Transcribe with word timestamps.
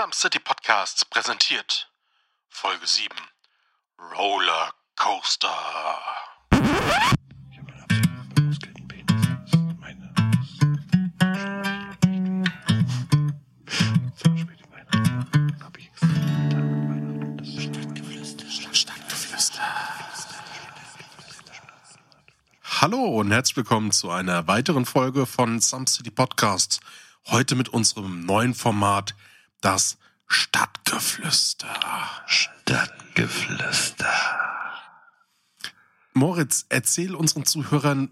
Some 0.00 0.14
City 0.14 0.38
Podcasts 0.38 1.04
präsentiert 1.04 1.92
Folge 2.48 2.86
7 2.86 3.14
Roller 4.16 4.72
Coaster. 4.96 5.50
Hallo 22.62 23.04
und 23.20 23.30
herzlich 23.30 23.58
willkommen 23.58 23.92
zu 23.92 24.10
einer 24.10 24.46
weiteren 24.46 24.86
Folge 24.86 25.26
von 25.26 25.60
Some 25.60 25.86
City 25.86 26.10
Podcasts. 26.10 26.80
Heute 27.26 27.54
mit 27.54 27.68
unserem 27.68 28.24
neuen 28.24 28.54
Format, 28.54 29.14
das 29.60 29.98
Stadtgeflüster. 30.26 31.68
Stadtgeflüster. 32.26 34.06
Moritz, 36.14 36.66
erzähl 36.68 37.14
unseren 37.14 37.44
Zuhörern, 37.44 38.10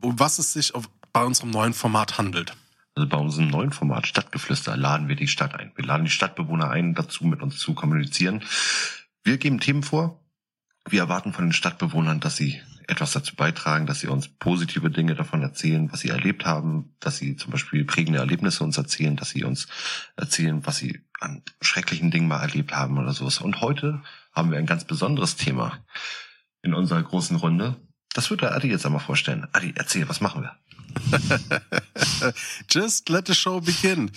um 0.00 0.18
was 0.18 0.38
es 0.38 0.52
sich 0.52 0.74
auf, 0.74 0.88
bei 1.12 1.24
unserem 1.24 1.50
neuen 1.50 1.74
Format 1.74 2.18
handelt. 2.18 2.54
Also 2.94 3.08
bei 3.08 3.16
unserem 3.18 3.48
neuen 3.48 3.72
Format 3.72 4.06
Stadtgeflüster 4.06 4.76
laden 4.76 5.08
wir 5.08 5.16
die 5.16 5.28
Stadt 5.28 5.54
ein. 5.54 5.72
Wir 5.76 5.84
laden 5.84 6.04
die 6.04 6.10
Stadtbewohner 6.10 6.70
ein, 6.70 6.94
dazu 6.94 7.24
mit 7.26 7.42
uns 7.42 7.58
zu 7.58 7.74
kommunizieren. 7.74 8.42
Wir 9.22 9.36
geben 9.38 9.60
Themen 9.60 9.82
vor. 9.82 10.20
Wir 10.88 11.00
erwarten 11.00 11.32
von 11.32 11.46
den 11.46 11.52
Stadtbewohnern, 11.52 12.20
dass 12.20 12.36
sie 12.36 12.60
etwas 12.88 13.12
dazu 13.12 13.34
beitragen, 13.34 13.86
dass 13.86 14.00
sie 14.00 14.06
uns 14.06 14.28
positive 14.28 14.90
Dinge 14.90 15.14
davon 15.14 15.42
erzählen, 15.42 15.90
was 15.92 16.00
sie 16.00 16.08
erlebt 16.08 16.44
haben, 16.44 16.94
dass 17.00 17.18
sie 17.18 17.36
zum 17.36 17.50
Beispiel 17.50 17.84
prägende 17.84 18.18
Erlebnisse 18.18 18.62
uns 18.64 18.78
erzählen, 18.78 19.16
dass 19.16 19.30
sie 19.30 19.44
uns 19.44 19.66
erzählen, 20.16 20.64
was 20.66 20.76
sie 20.78 21.00
an 21.20 21.42
schrecklichen 21.60 22.10
Dingen 22.10 22.28
mal 22.28 22.42
erlebt 22.42 22.72
haben 22.72 22.98
oder 22.98 23.12
sowas. 23.12 23.38
Und 23.38 23.60
heute 23.60 24.02
haben 24.32 24.50
wir 24.50 24.58
ein 24.58 24.66
ganz 24.66 24.84
besonderes 24.84 25.36
Thema 25.36 25.78
in 26.62 26.74
unserer 26.74 27.02
großen 27.02 27.36
Runde. 27.36 27.76
Das 28.12 28.30
wird 28.30 28.42
der 28.42 28.54
Adi 28.54 28.68
jetzt 28.68 28.86
einmal 28.86 29.00
vorstellen. 29.00 29.46
Adi, 29.52 29.72
erzähl, 29.76 30.08
was 30.08 30.20
machen 30.20 30.42
wir? 30.42 30.56
Just 32.70 33.08
let 33.08 33.26
the 33.26 33.34
show 33.34 33.60
begin. 33.60 34.10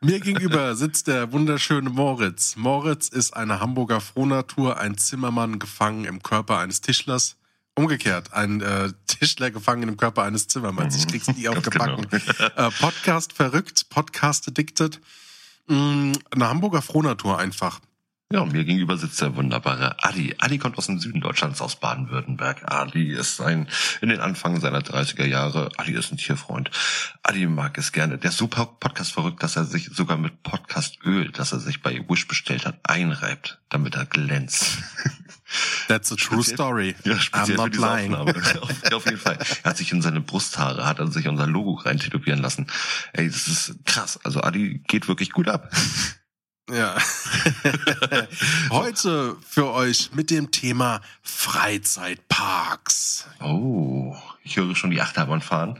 Mir 0.00 0.20
gegenüber 0.20 0.74
sitzt 0.74 1.06
der 1.06 1.32
wunderschöne 1.32 1.90
Moritz. 1.90 2.56
Moritz 2.56 3.08
ist 3.08 3.34
eine 3.34 3.60
Hamburger 3.60 4.00
Frohnatur, 4.00 4.78
ein 4.78 4.98
Zimmermann 4.98 5.58
gefangen 5.58 6.04
im 6.04 6.22
Körper 6.22 6.58
eines 6.58 6.80
Tischlers. 6.80 7.36
Umgekehrt, 7.78 8.32
ein 8.32 8.60
äh, 8.60 8.90
Tischler 9.06 9.52
gefangen 9.52 9.88
im 9.88 9.96
Körper 9.96 10.24
eines 10.24 10.48
Zimmermanns. 10.48 10.96
Ich 10.96 11.06
krieg's 11.06 11.28
nie 11.28 11.48
aufgebacken. 11.48 12.08
genau. 12.10 12.48
Äh, 12.56 12.70
Podcast 12.80 13.32
verrückt, 13.32 13.88
Podcast 13.88 14.48
addicted. 14.48 15.00
Mm, 15.68 16.12
eine 16.32 16.48
Hamburger 16.48 16.82
Frohnatur 16.82 17.38
einfach. 17.38 17.80
Ja, 18.30 18.40
und 18.40 18.52
mir 18.52 18.66
gegenüber 18.66 18.98
sitzt 18.98 19.22
der 19.22 19.36
wunderbare 19.36 19.96
Adi. 20.04 20.34
Adi 20.38 20.58
kommt 20.58 20.76
aus 20.76 20.84
dem 20.84 20.98
Süden 20.98 21.22
Deutschlands, 21.22 21.62
aus 21.62 21.76
Baden-Württemberg. 21.80 22.70
Adi 22.70 23.10
ist 23.10 23.40
ein, 23.40 23.68
in 24.02 24.10
den 24.10 24.20
Anfang 24.20 24.60
seiner 24.60 24.80
30er 24.80 25.24
Jahre, 25.24 25.70
Adi 25.78 25.92
ist 25.94 26.12
ein 26.12 26.18
Tierfreund. 26.18 26.70
Adi 27.22 27.46
mag 27.46 27.78
es 27.78 27.90
gerne. 27.90 28.18
Der 28.18 28.28
ist 28.28 28.36
super 28.36 28.66
Podcast 28.66 29.12
verrückt, 29.12 29.42
dass 29.42 29.56
er 29.56 29.64
sich 29.64 29.88
sogar 29.94 30.18
mit 30.18 30.42
Podcastöl, 30.42 31.30
das 31.32 31.52
er 31.52 31.58
sich 31.60 31.80
bei 31.80 32.04
Wish 32.06 32.28
bestellt 32.28 32.66
hat, 32.66 32.78
einreibt, 32.82 33.60
damit 33.70 33.94
er 33.94 34.04
glänzt. 34.04 34.76
That's 35.88 36.12
a 36.12 36.16
true 36.16 36.42
Speziell- 36.42 36.54
story. 36.54 36.94
Ja, 37.04 37.14
I'm 37.14 37.20
speziell 37.20 37.56
für 37.56 37.62
not 37.62 37.72
diese 37.72 37.86
lying. 37.86 38.14
Aufnahme. 38.14 38.42
auf, 38.60 38.92
auf 38.92 39.04
jeden 39.06 39.16
Fall. 39.16 39.38
Er 39.62 39.70
hat 39.70 39.78
sich 39.78 39.90
in 39.90 40.02
seine 40.02 40.20
Brusthaare, 40.20 40.84
hat 40.84 40.98
er 40.98 41.06
sich 41.06 41.28
unser 41.28 41.46
Logo 41.46 41.72
rein 41.76 41.98
tätowieren 41.98 42.42
lassen. 42.42 42.66
Ey, 43.14 43.26
das 43.26 43.48
ist 43.48 43.76
krass. 43.86 44.20
Also 44.22 44.42
Adi 44.42 44.82
geht 44.86 45.08
wirklich 45.08 45.30
gut 45.32 45.48
ab. 45.48 45.70
Ja. 46.70 46.96
Heute 48.70 49.36
für 49.48 49.72
euch 49.72 50.10
mit 50.14 50.30
dem 50.30 50.50
Thema 50.50 51.00
Freizeitparks. 51.22 53.26
Oh, 53.40 54.14
ich 54.44 54.56
höre 54.56 54.74
schon 54.76 54.90
die 54.90 55.00
Achterbahn 55.00 55.40
fahren. 55.40 55.78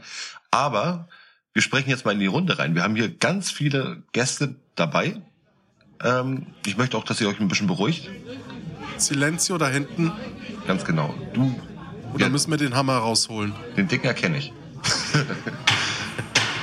Aber 0.51 1.07
wir 1.53 1.61
sprechen 1.61 1.89
jetzt 1.89 2.05
mal 2.05 2.11
in 2.13 2.19
die 2.19 2.25
Runde 2.25 2.57
rein. 2.57 2.75
Wir 2.75 2.83
haben 2.83 2.95
hier 2.95 3.09
ganz 3.09 3.51
viele 3.51 4.01
Gäste 4.13 4.55
dabei. 4.75 5.21
Ähm, 6.03 6.47
ich 6.65 6.77
möchte 6.77 6.97
auch, 6.97 7.03
dass 7.03 7.21
ihr 7.21 7.29
euch 7.29 7.39
ein 7.39 7.47
bisschen 7.47 7.67
beruhigt. 7.67 8.09
Silenzio 8.97 9.57
da 9.57 9.69
hinten. 9.69 10.11
Ganz 10.67 10.85
genau. 10.85 11.13
Du, 11.33 11.59
Oder 12.13 12.25
Ja. 12.25 12.29
müssen 12.29 12.49
wir 12.49 12.57
den 12.57 12.75
Hammer 12.75 12.97
rausholen? 12.97 13.53
den 13.77 13.87
Dicken 13.87 14.07
erkenne 14.07 14.37
ich. 14.39 14.51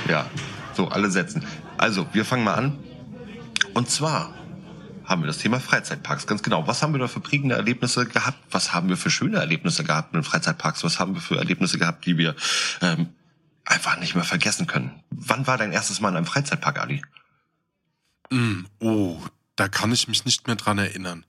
ja, 0.09 0.25
so, 0.73 0.89
alle 0.89 1.09
setzen. 1.11 1.45
Also, 1.77 2.07
wir 2.13 2.25
fangen 2.25 2.43
mal 2.43 2.55
an. 2.55 2.77
Und 3.77 3.91
zwar 3.91 4.33
haben 5.05 5.21
wir 5.21 5.27
das 5.27 5.37
Thema 5.37 5.59
Freizeitparks. 5.59 6.25
Ganz 6.25 6.41
genau. 6.41 6.65
Was 6.65 6.81
haben 6.81 6.95
wir 6.95 6.99
da 6.99 7.07
für 7.07 7.19
prägende 7.19 7.53
Erlebnisse 7.53 8.07
gehabt? 8.07 8.39
Was 8.49 8.73
haben 8.73 8.89
wir 8.89 8.97
für 8.97 9.11
schöne 9.11 9.37
Erlebnisse 9.37 9.83
gehabt 9.83 10.13
mit 10.13 10.25
Freizeitparks? 10.25 10.83
Was 10.83 10.97
haben 10.97 11.13
wir 11.13 11.21
für 11.21 11.37
Erlebnisse 11.37 11.77
gehabt, 11.77 12.03
die 12.07 12.17
wir 12.17 12.35
ähm, 12.81 13.13
einfach 13.65 13.99
nicht 13.99 14.15
mehr 14.15 14.23
vergessen 14.23 14.65
können? 14.65 15.03
Wann 15.11 15.45
war 15.45 15.59
dein 15.59 15.73
erstes 15.73 16.01
Mal 16.01 16.09
in 16.09 16.15
einem 16.15 16.25
Freizeitpark, 16.25 16.79
Ali? 16.79 17.03
Mm, 18.31 18.63
oh, 18.79 19.21
da 19.55 19.67
kann 19.67 19.91
ich 19.91 20.07
mich 20.07 20.25
nicht 20.25 20.47
mehr 20.47 20.55
dran 20.55 20.79
erinnern. 20.79 21.23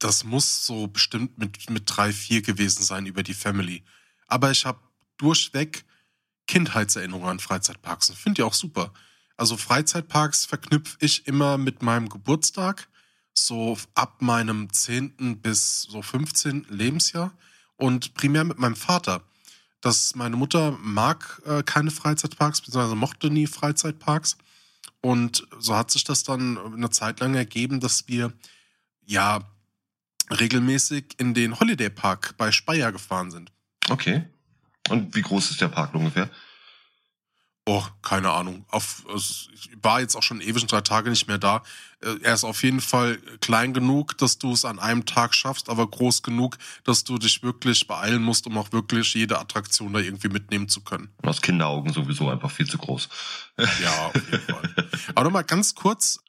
Das 0.00 0.24
muss 0.24 0.66
so 0.66 0.88
bestimmt 0.88 1.38
mit, 1.38 1.70
mit 1.70 1.84
drei, 1.86 2.12
vier 2.12 2.42
gewesen 2.42 2.82
sein 2.82 3.06
über 3.06 3.22
die 3.22 3.34
Family. 3.34 3.84
Aber 4.26 4.50
ich 4.50 4.66
habe 4.66 4.80
durchweg 5.16 5.84
Kindheitserinnerungen 6.48 7.30
an 7.30 7.38
Freizeitparks 7.38 8.10
und 8.10 8.18
finde 8.18 8.34
die 8.34 8.42
auch 8.42 8.52
super. 8.52 8.92
Also 9.36 9.56
Freizeitparks 9.56 10.46
verknüpfe 10.46 10.96
ich 11.00 11.26
immer 11.26 11.58
mit 11.58 11.82
meinem 11.82 12.08
Geburtstag, 12.08 12.88
so 13.34 13.76
ab 13.94 14.22
meinem 14.22 14.72
10. 14.72 15.40
bis 15.42 15.82
so 15.82 16.00
15. 16.00 16.66
Lebensjahr 16.70 17.32
und 17.76 18.14
primär 18.14 18.44
mit 18.44 18.58
meinem 18.58 18.76
Vater. 18.76 19.22
Das, 19.82 20.14
meine 20.14 20.36
Mutter 20.36 20.72
mag 20.80 21.42
äh, 21.44 21.62
keine 21.62 21.90
Freizeitparks, 21.90 22.62
beziehungsweise 22.62 22.96
mochte 22.96 23.30
nie 23.30 23.46
Freizeitparks. 23.46 24.38
Und 25.02 25.46
so 25.58 25.76
hat 25.76 25.90
sich 25.90 26.04
das 26.04 26.24
dann 26.24 26.58
eine 26.58 26.90
Zeit 26.90 27.20
lang 27.20 27.34
ergeben, 27.34 27.78
dass 27.78 28.08
wir 28.08 28.32
ja 29.04 29.40
regelmäßig 30.30 31.14
in 31.18 31.34
den 31.34 31.60
Holiday 31.60 31.90
Park 31.90 32.34
bei 32.36 32.50
Speyer 32.50 32.90
gefahren 32.90 33.30
sind. 33.30 33.52
Okay. 33.88 34.24
Und 34.88 35.14
wie 35.14 35.22
groß 35.22 35.50
ist 35.50 35.60
der 35.60 35.68
Park 35.68 35.94
ungefähr? 35.94 36.30
Oh, 37.68 37.82
keine 38.00 38.30
Ahnung. 38.30 38.64
Auf, 38.70 39.04
es- 39.14 39.48
ich 39.54 39.70
war 39.82 40.00
jetzt 40.00 40.14
auch 40.14 40.22
schon 40.22 40.40
ewig 40.40 40.62
und 40.62 40.70
drei 40.70 40.82
Tage 40.82 41.10
nicht 41.10 41.26
mehr 41.26 41.38
da. 41.38 41.62
Äh, 42.00 42.14
Er 42.22 42.34
ist 42.34 42.44
auf 42.44 42.62
jeden 42.62 42.80
Fall 42.80 43.16
klein 43.40 43.74
genug, 43.74 44.16
dass 44.18 44.38
du 44.38 44.52
es 44.52 44.64
an 44.64 44.78
einem 44.78 45.04
Tag 45.04 45.34
schaffst, 45.34 45.68
aber 45.68 45.86
groß 45.88 46.22
genug, 46.22 46.58
dass 46.84 47.02
du 47.02 47.18
dich 47.18 47.42
wirklich 47.42 47.88
beeilen 47.88 48.22
musst, 48.22 48.46
um 48.46 48.56
auch 48.56 48.70
wirklich 48.70 49.12
jede 49.14 49.40
Attraktion 49.40 49.92
da 49.92 49.98
irgendwie 49.98 50.28
mitnehmen 50.28 50.68
zu 50.68 50.80
können. 50.82 51.08
Aus 51.22 51.42
Kinderaugen 51.42 51.92
sowieso 51.92 52.30
einfach 52.30 52.50
viel 52.52 52.68
zu 52.68 52.78
groß. 52.78 53.08
Ja, 53.82 54.06
auf 54.06 54.14
jeden 54.14 54.42
Fall. 54.44 54.74
Aber 55.16 55.24
nochmal 55.24 55.44
ganz 55.44 55.74
kurz. 55.74 56.20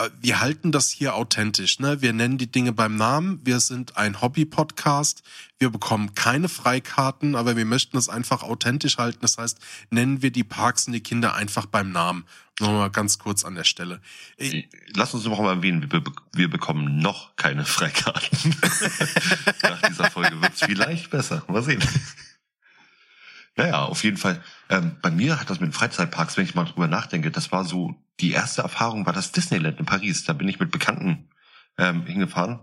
Äh, 0.00 0.10
Wir 0.20 0.40
halten 0.40 0.72
das 0.72 0.90
hier 0.90 1.14
authentisch. 1.14 1.78
Ne? 1.78 2.02
Wir 2.02 2.12
nennen 2.12 2.38
die 2.38 2.50
Dinge 2.50 2.72
beim 2.72 2.96
Namen. 2.96 3.40
Wir 3.44 3.60
sind 3.60 3.96
ein 3.96 4.20
Hobby-Podcast. 4.20 5.22
Wir 5.58 5.70
bekommen 5.70 6.14
keine 6.14 6.48
Freikarten, 6.48 7.34
aber 7.34 7.56
wir 7.56 7.64
möchten 7.64 7.96
es 7.96 8.08
einfach 8.08 8.42
authentisch 8.42 8.98
halten. 8.98 9.18
Das 9.22 9.38
heißt, 9.38 9.58
nennen 9.90 10.22
wir 10.22 10.30
die 10.30 10.44
Parks 10.44 10.86
und 10.86 10.92
die 10.92 11.02
Kinder 11.02 11.34
einfach 11.34 11.66
beim 11.66 11.92
Namen. 11.92 12.24
Nochmal 12.60 12.90
ganz 12.90 13.18
kurz 13.18 13.44
an 13.44 13.54
der 13.54 13.64
Stelle. 13.64 14.00
Ich, 14.36 14.68
Lass 14.94 15.14
uns 15.14 15.24
noch 15.24 15.40
mal 15.40 15.56
erwähnen, 15.56 15.90
wir, 15.90 16.02
wir 16.34 16.50
bekommen 16.50 16.98
noch 16.98 17.34
keine 17.36 17.64
Freikarten. 17.64 18.54
Nach 19.62 19.82
dieser 19.82 20.10
Folge 20.10 20.40
wird's 20.42 20.60
vielleicht 20.60 21.10
besser. 21.10 21.42
Mal 21.48 21.62
sehen. 21.62 21.82
Naja, 23.56 23.84
auf 23.84 24.04
jeden 24.04 24.16
Fall. 24.16 24.42
Ähm, 24.68 24.96
bei 25.02 25.10
mir 25.10 25.40
hat 25.40 25.50
das 25.50 25.60
mit 25.60 25.68
den 25.68 25.72
Freizeitparks, 25.72 26.36
wenn 26.36 26.44
ich 26.44 26.54
mal 26.54 26.64
drüber 26.64 26.88
nachdenke, 26.88 27.30
das 27.30 27.52
war 27.52 27.64
so, 27.64 27.94
die 28.20 28.32
erste 28.32 28.62
Erfahrung 28.62 29.06
war 29.06 29.12
das 29.12 29.32
Disneyland 29.32 29.78
in 29.78 29.86
Paris. 29.86 30.24
Da 30.24 30.32
bin 30.32 30.48
ich 30.48 30.60
mit 30.60 30.70
Bekannten 30.70 31.28
ähm, 31.78 32.06
hingefahren. 32.06 32.60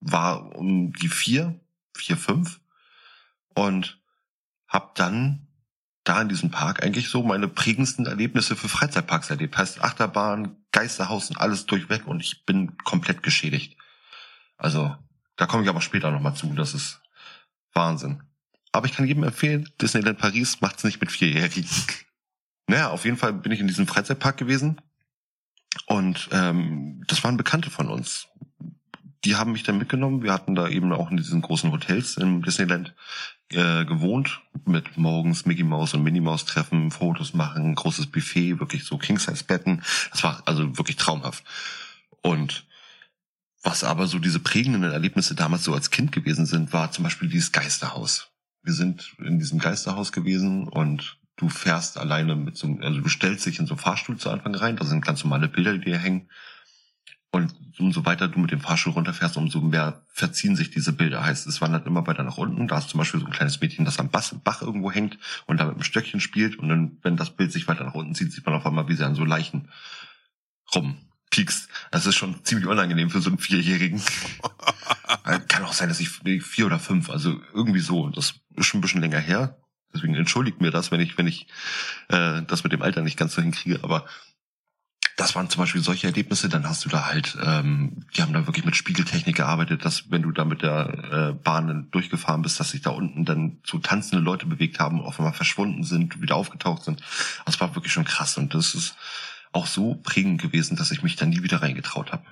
War 0.00 0.54
um 0.56 0.92
die 0.92 1.08
vier, 1.08 1.60
vier, 1.94 2.16
fünf. 2.16 2.60
Und 3.54 4.00
hab 4.68 4.94
dann 4.94 5.46
da 6.04 6.22
in 6.22 6.28
diesem 6.28 6.50
Park 6.50 6.82
eigentlich 6.82 7.08
so 7.08 7.22
meine 7.22 7.48
prägendsten 7.48 8.06
Erlebnisse 8.06 8.54
für 8.54 8.68
Freizeitparks 8.68 9.30
erlebt. 9.30 9.56
Heißt 9.56 9.82
Achterbahn, 9.82 10.56
Geisterhaus 10.70 11.30
und 11.30 11.38
alles 11.38 11.66
durchweg 11.66 12.06
und 12.06 12.20
ich 12.20 12.44
bin 12.44 12.76
komplett 12.78 13.22
geschädigt. 13.22 13.76
Also, 14.56 14.96
da 15.36 15.46
komme 15.46 15.64
ich 15.64 15.68
aber 15.68 15.80
später 15.80 16.10
nochmal 16.10 16.34
zu. 16.34 16.52
Das 16.54 16.74
ist 16.74 17.00
Wahnsinn. 17.72 18.22
Aber 18.76 18.86
ich 18.86 18.92
kann 18.92 19.06
jedem 19.06 19.22
empfehlen, 19.22 19.70
Disneyland 19.80 20.18
Paris 20.18 20.60
macht's 20.60 20.84
nicht 20.84 21.00
mit 21.00 21.10
Vierjährigen. 21.10 21.68
Naja, 22.68 22.90
auf 22.90 23.04
jeden 23.04 23.16
Fall 23.16 23.32
bin 23.32 23.52
ich 23.52 23.60
in 23.60 23.68
diesem 23.68 23.86
Freizeitpark 23.86 24.36
gewesen 24.36 24.80
und 25.86 26.28
ähm, 26.32 27.04
das 27.06 27.22
waren 27.22 27.36
Bekannte 27.36 27.70
von 27.70 27.88
uns. 27.88 28.26
die 29.24 29.36
haben 29.36 29.52
mich 29.52 29.62
dann 29.62 29.78
mitgenommen. 29.78 30.24
Wir 30.24 30.32
hatten 30.32 30.56
da 30.56 30.68
eben 30.68 30.92
auch 30.92 31.10
in 31.10 31.16
diesen 31.16 31.42
großen 31.42 31.70
Hotels 31.70 32.16
im 32.16 32.42
Disneyland 32.42 32.94
äh, 33.52 33.84
gewohnt, 33.84 34.40
mit 34.64 34.96
morgens 34.96 35.46
Mickey 35.46 35.62
Mouse 35.62 35.94
und 35.94 36.02
Minnie 36.02 36.20
Mouse 36.20 36.44
treffen, 36.44 36.90
Fotos 36.90 37.34
machen, 37.34 37.76
großes 37.76 38.08
Buffet, 38.08 38.58
wirklich 38.58 38.84
so 38.84 38.98
King-Size-Betten. 38.98 39.82
Das 40.10 40.24
war 40.24 40.42
also 40.44 40.76
wirklich 40.76 40.96
traumhaft. 40.96 41.44
Und 42.20 42.66
was 43.62 43.84
aber 43.84 44.06
so 44.06 44.18
diese 44.18 44.40
prägenden 44.40 44.82
Erlebnisse 44.82 45.34
damals 45.34 45.64
so 45.64 45.72
als 45.72 45.90
Kind 45.90 46.12
gewesen 46.12 46.46
sind, 46.46 46.72
war 46.72 46.90
zum 46.92 47.04
Beispiel 47.04 47.28
dieses 47.28 47.52
Geisterhaus. 47.52 48.32
Wir 48.66 48.72
sind 48.72 49.14
in 49.18 49.38
diesem 49.38 49.60
Geisterhaus 49.60 50.10
gewesen 50.10 50.66
und 50.66 51.18
du 51.36 51.48
fährst 51.48 51.98
alleine 51.98 52.34
mit 52.34 52.56
so, 52.56 52.66
also 52.82 53.00
du 53.00 53.08
stellst 53.08 53.46
dich 53.46 53.60
in 53.60 53.66
so 53.66 53.74
einen 53.74 53.80
Fahrstuhl 53.80 54.16
zu 54.16 54.28
Anfang 54.28 54.56
rein, 54.56 54.76
da 54.76 54.84
sind 54.84 55.04
ganz 55.04 55.22
normale 55.22 55.46
Bilder, 55.46 55.78
die 55.78 55.84
hier 55.84 55.98
hängen. 55.98 56.28
Und 57.30 57.54
umso 57.78 58.04
weiter 58.04 58.26
du 58.26 58.40
mit 58.40 58.50
dem 58.50 58.58
Fahrstuhl 58.58 58.94
runterfährst, 58.94 59.36
umso 59.36 59.60
mehr 59.60 60.02
verziehen 60.08 60.56
sich 60.56 60.70
diese 60.70 60.92
Bilder. 60.92 61.24
Heißt, 61.24 61.46
es 61.46 61.60
wandert 61.60 61.86
immer 61.86 62.08
weiter 62.08 62.24
nach 62.24 62.38
unten. 62.38 62.66
Da 62.66 62.78
ist 62.78 62.88
zum 62.88 62.98
Beispiel 62.98 63.20
so 63.20 63.26
ein 63.26 63.32
kleines 63.32 63.60
Mädchen, 63.60 63.84
das 63.84 64.00
am 64.00 64.10
Bach 64.10 64.62
irgendwo 64.62 64.90
hängt 64.90 65.16
und 65.46 65.60
da 65.60 65.66
mit 65.66 65.74
einem 65.74 65.84
Stöckchen 65.84 66.18
spielt. 66.18 66.58
Und 66.58 66.68
dann, 66.68 66.98
wenn 67.02 67.16
das 67.16 67.36
Bild 67.36 67.52
sich 67.52 67.68
weiter 67.68 67.84
nach 67.84 67.94
unten 67.94 68.16
zieht, 68.16 68.32
sieht 68.32 68.46
man 68.46 68.56
auf 68.56 68.66
einmal, 68.66 68.88
wie 68.88 68.94
sie 68.94 69.06
an 69.06 69.14
so 69.14 69.24
Leichen 69.24 69.68
rumpiekst. 71.36 71.68
Das 71.90 72.06
ist 72.06 72.16
schon 72.16 72.44
ziemlich 72.44 72.66
unangenehm 72.66 73.10
für 73.10 73.20
so 73.20 73.30
einen 73.30 73.38
Vierjährigen. 73.38 74.02
Kann 75.48 75.64
auch 75.64 75.72
sein, 75.72 75.88
dass 75.88 76.00
ich 76.00 76.10
vier 76.10 76.66
oder 76.66 76.78
fünf, 76.78 77.10
also 77.10 77.40
irgendwie 77.54 77.80
so. 77.80 78.08
Das 78.10 78.34
ist 78.56 78.66
schon 78.66 78.78
ein 78.78 78.82
bisschen 78.82 79.00
länger 79.00 79.20
her. 79.20 79.58
Deswegen 79.94 80.14
entschuldigt 80.14 80.60
mir 80.60 80.70
das, 80.70 80.90
wenn 80.90 81.00
ich, 81.00 81.16
wenn 81.16 81.26
ich 81.26 81.46
äh, 82.08 82.42
das 82.46 82.64
mit 82.64 82.72
dem 82.72 82.82
Alter 82.82 83.02
nicht 83.02 83.16
ganz 83.16 83.34
so 83.34 83.42
hinkriege. 83.42 83.80
Aber 83.82 84.06
das 85.16 85.34
waren 85.34 85.48
zum 85.48 85.62
Beispiel 85.62 85.80
solche 85.80 86.08
Erlebnisse, 86.08 86.50
dann 86.50 86.68
hast 86.68 86.84
du 86.84 86.90
da 86.90 87.06
halt, 87.06 87.38
ähm, 87.42 88.04
die 88.14 88.20
haben 88.20 88.34
da 88.34 88.46
wirklich 88.46 88.66
mit 88.66 88.76
Spiegeltechnik 88.76 89.36
gearbeitet, 89.36 89.82
dass 89.86 90.10
wenn 90.10 90.20
du 90.20 90.30
da 90.30 90.44
mit 90.44 90.60
der 90.60 91.32
äh, 91.32 91.32
Bahn 91.32 91.88
durchgefahren 91.90 92.42
bist, 92.42 92.60
dass 92.60 92.72
sich 92.72 92.82
da 92.82 92.90
unten 92.90 93.24
dann 93.24 93.58
so 93.64 93.78
tanzende 93.78 94.22
Leute 94.22 94.44
bewegt 94.44 94.78
haben, 94.78 95.00
auf 95.00 95.18
einmal 95.18 95.32
verschwunden 95.32 95.84
sind, 95.84 96.20
wieder 96.20 96.36
aufgetaucht 96.36 96.84
sind. 96.84 97.00
Das 97.46 97.58
war 97.60 97.74
wirklich 97.74 97.94
schon 97.94 98.04
krass 98.04 98.36
und 98.36 98.52
das 98.52 98.74
ist 98.74 98.94
auch 99.56 99.66
so 99.66 99.94
prägend 99.94 100.40
gewesen, 100.40 100.76
dass 100.76 100.90
ich 100.90 101.02
mich 101.02 101.16
da 101.16 101.24
nie 101.24 101.42
wieder 101.42 101.62
reingetraut 101.62 102.12
habe. 102.12 102.26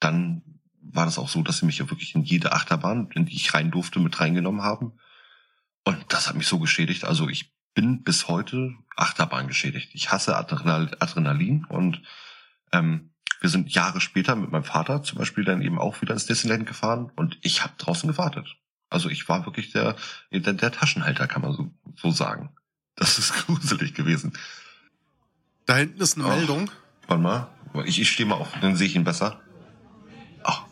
Dann 0.00 0.42
war 0.80 1.04
das 1.04 1.18
auch 1.18 1.28
so, 1.28 1.42
dass 1.42 1.58
sie 1.58 1.66
mich 1.66 1.78
ja 1.78 1.88
wirklich 1.88 2.14
in 2.14 2.24
jede 2.24 2.52
Achterbahn, 2.52 3.10
in 3.14 3.26
die 3.26 3.36
ich 3.36 3.54
rein 3.54 3.70
durfte, 3.70 4.00
mit 4.00 4.20
reingenommen 4.20 4.62
haben. 4.62 4.92
Und 5.84 6.04
das 6.08 6.28
hat 6.28 6.34
mich 6.34 6.48
so 6.48 6.58
geschädigt. 6.58 7.04
Also 7.04 7.28
ich 7.28 7.54
bin 7.74 8.02
bis 8.02 8.26
heute 8.26 8.74
Achterbahn 8.96 9.46
geschädigt. 9.46 9.90
Ich 9.94 10.10
hasse 10.10 10.36
Adrenalin 10.36 11.64
und 11.66 12.02
ähm, 12.72 13.10
wir 13.40 13.50
sind 13.50 13.72
Jahre 13.72 14.00
später 14.00 14.34
mit 14.34 14.50
meinem 14.50 14.64
Vater 14.64 15.02
zum 15.02 15.18
Beispiel 15.18 15.44
dann 15.44 15.62
eben 15.62 15.78
auch 15.78 16.00
wieder 16.02 16.14
ins 16.14 16.26
Disneyland 16.26 16.66
gefahren 16.66 17.12
und 17.14 17.38
ich 17.42 17.62
habe 17.62 17.74
draußen 17.78 18.08
gewartet. 18.08 18.56
Also 18.90 19.10
ich 19.10 19.28
war 19.28 19.46
wirklich 19.46 19.70
der, 19.70 19.96
der, 20.32 20.54
der 20.54 20.72
Taschenhalter, 20.72 21.28
kann 21.28 21.42
man 21.42 21.52
so, 21.52 21.70
so 21.96 22.10
sagen. 22.10 22.50
Das 22.96 23.18
ist 23.18 23.32
gruselig 23.46 23.94
gewesen. 23.94 24.32
Da 25.66 25.76
hinten 25.76 26.00
ist 26.00 26.16
eine 26.16 26.26
oh, 26.26 26.30
Meldung. 26.30 26.70
Warte 27.06 27.22
mal, 27.22 27.48
ich, 27.86 28.00
ich 28.00 28.10
stehe 28.10 28.28
mal 28.28 28.36
auf, 28.36 28.48
dann 28.60 28.76
sehe 28.76 28.86
ich 28.86 28.96
ihn 28.96 29.04
besser. 29.04 29.40
Ach, 30.42 30.64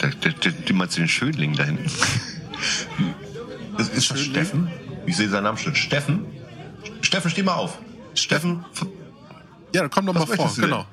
der, 0.00 0.10
der, 0.10 0.32
der, 0.32 0.52
der 0.52 0.74
meinst 0.74 0.96
du 0.96 1.02
den 1.02 1.08
Schönling 1.08 1.54
da 1.54 1.64
hinten? 1.64 1.84
ist, 3.78 3.94
ist 3.94 4.10
das 4.10 4.20
Steffen? 4.20 4.70
Ich 5.06 5.16
sehe 5.16 5.28
seinen 5.28 5.44
Namen 5.44 5.58
schon. 5.58 5.74
Steffen? 5.74 6.26
Steffen, 7.02 7.30
steh 7.30 7.42
mal 7.42 7.54
auf. 7.54 7.78
Steffen? 8.14 8.64
Ja, 9.74 9.88
komm 9.88 10.06
doch 10.06 10.14
mal 10.14 10.26
vor, 10.26 10.52
genau. 10.56 10.86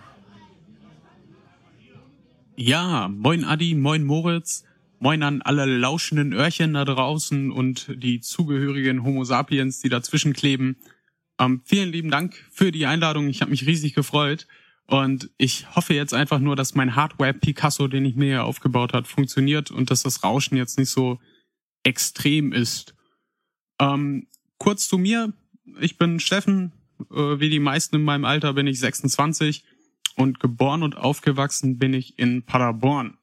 Ja, 2.55 3.07
moin 3.07 3.43
Adi, 3.43 3.75
moin 3.75 4.03
Moritz, 4.03 4.63
moin 4.99 5.21
an 5.23 5.41
alle 5.43 5.65
lauschenden 5.65 6.33
Öhrchen 6.33 6.73
da 6.73 6.85
draußen 6.85 7.51
und 7.51 7.87
die 7.95 8.19
zugehörigen 8.19 9.03
Homo 9.03 9.23
sapiens, 9.23 9.79
die 9.81 9.89
dazwischen 9.89 10.33
kleben. 10.33 10.77
Ähm, 11.39 11.61
vielen 11.65 11.91
lieben 11.91 12.11
Dank 12.11 12.35
für 12.51 12.71
die 12.71 12.85
Einladung, 12.85 13.27
ich 13.27 13.41
habe 13.41 13.51
mich 13.51 13.65
riesig 13.65 13.93
gefreut. 13.93 14.47
Und 14.87 15.29
ich 15.37 15.75
hoffe 15.75 15.93
jetzt 15.93 16.13
einfach 16.13 16.39
nur, 16.39 16.55
dass 16.55 16.73
mein 16.73 16.95
Hardware 16.95 17.33
Picasso, 17.33 17.89
den 17.89 18.05
ich 18.05 18.15
mir 18.15 18.25
hier 18.25 18.43
aufgebaut 18.45 18.93
hat, 18.93 19.05
funktioniert 19.05 19.69
und 19.69 19.91
dass 19.91 20.03
das 20.03 20.23
Rauschen 20.23 20.55
jetzt 20.55 20.77
nicht 20.77 20.89
so 20.89 21.19
extrem 21.83 22.53
ist. 22.53 22.95
Ähm, 23.79 24.27
kurz 24.57 24.87
zu 24.87 24.97
mir, 24.97 25.33
ich 25.81 25.97
bin 25.97 26.21
Steffen, 26.21 26.71
äh, 27.11 27.39
wie 27.39 27.49
die 27.49 27.59
meisten 27.59 27.97
in 27.97 28.03
meinem 28.03 28.23
Alter 28.23 28.53
bin 28.53 28.65
ich 28.65 28.79
26 28.79 29.65
und 30.15 30.39
geboren 30.39 30.83
und 30.83 30.95
aufgewachsen 30.95 31.77
bin 31.77 31.93
ich 31.93 32.17
in 32.17 32.43
Paderborn. 32.43 33.17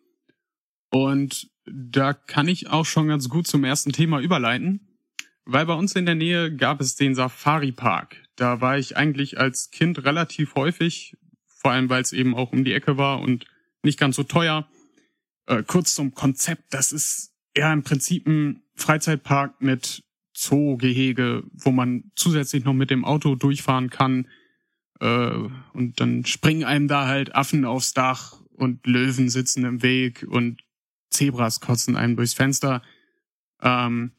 Und 0.91 1.51
da 1.67 2.13
kann 2.13 2.47
ich 2.47 2.69
auch 2.69 2.85
schon 2.85 3.09
ganz 3.09 3.29
gut 3.31 3.47
zum 3.47 3.65
ersten 3.65 3.93
Thema 3.93 4.21
überleiten, 4.21 4.94
weil 5.45 5.67
bei 5.67 5.75
uns 5.75 5.95
in 5.95 6.07
der 6.07 6.15
Nähe 6.15 6.55
gab 6.55 6.81
es 6.81 6.97
den 6.97 7.15
Safari 7.15 7.73
Park. 7.73 8.17
Da 8.37 8.61
war 8.61 8.79
ich 8.79 8.97
eigentlich 8.97 9.39
als 9.39 9.71
Kind 9.71 10.05
relativ 10.05 10.55
häufig, 10.55 11.17
vor 11.47 11.73
allem 11.73 11.89
weil 11.89 12.03
es 12.03 12.13
eben 12.13 12.35
auch 12.35 12.53
um 12.53 12.65
die 12.65 12.73
Ecke 12.73 12.97
war 12.97 13.21
und 13.21 13.47
nicht 13.83 13.99
ganz 13.99 14.17
so 14.17 14.23
teuer. 14.23 14.69
Äh, 15.47 15.63
kurz 15.63 15.95
zum 15.95 16.15
Konzept, 16.15 16.73
das 16.73 16.93
ist 16.93 17.33
eher 17.55 17.73
im 17.73 17.83
Prinzip 17.83 18.27
ein 18.27 18.63
Freizeitpark 18.75 19.61
mit 19.61 20.03
Zoogehege, 20.33 21.45
wo 21.53 21.71
man 21.71 22.11
zusätzlich 22.17 22.65
noch 22.65 22.73
mit 22.73 22.91
dem 22.91 23.05
Auto 23.05 23.37
durchfahren 23.37 23.91
kann, 23.91 24.27
äh, 25.01 25.49
und 25.73 26.01
dann 26.01 26.25
springen 26.25 26.65
einem 26.65 26.89
da 26.89 27.07
halt 27.07 27.35
Affen 27.35 27.65
aufs 27.65 27.95
Dach 27.95 28.41
und 28.51 28.87
Löwen 28.87 29.29
sitzen 29.29 29.65
im 29.65 29.83
Weg 29.83 30.25
und 30.29 30.63
Zebras 31.11 31.61
kotzen 31.61 31.97
einem 31.97 32.17
durchs 32.17 32.35
Fenster. 32.35 32.83
Ähm, 33.63 34.13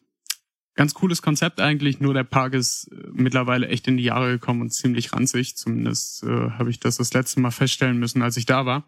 ganz 0.75 0.93
cooles 0.93 1.21
Konzept 1.21 1.59
eigentlich, 1.59 1.99
nur 1.99 2.13
der 2.13 2.23
Park 2.23 2.53
ist 2.53 2.91
äh, 2.91 3.07
mittlerweile 3.13 3.67
echt 3.67 3.87
in 3.87 3.97
die 3.97 4.03
Jahre 4.03 4.33
gekommen 4.33 4.61
und 4.61 4.71
ziemlich 4.71 5.13
ranzig. 5.13 5.55
Zumindest 5.57 6.23
äh, 6.23 6.27
habe 6.51 6.69
ich 6.69 6.79
das 6.79 6.97
das 6.97 7.13
letzte 7.13 7.39
Mal 7.39 7.51
feststellen 7.51 7.97
müssen, 7.97 8.21
als 8.21 8.37
ich 8.37 8.45
da 8.45 8.65
war. 8.65 8.85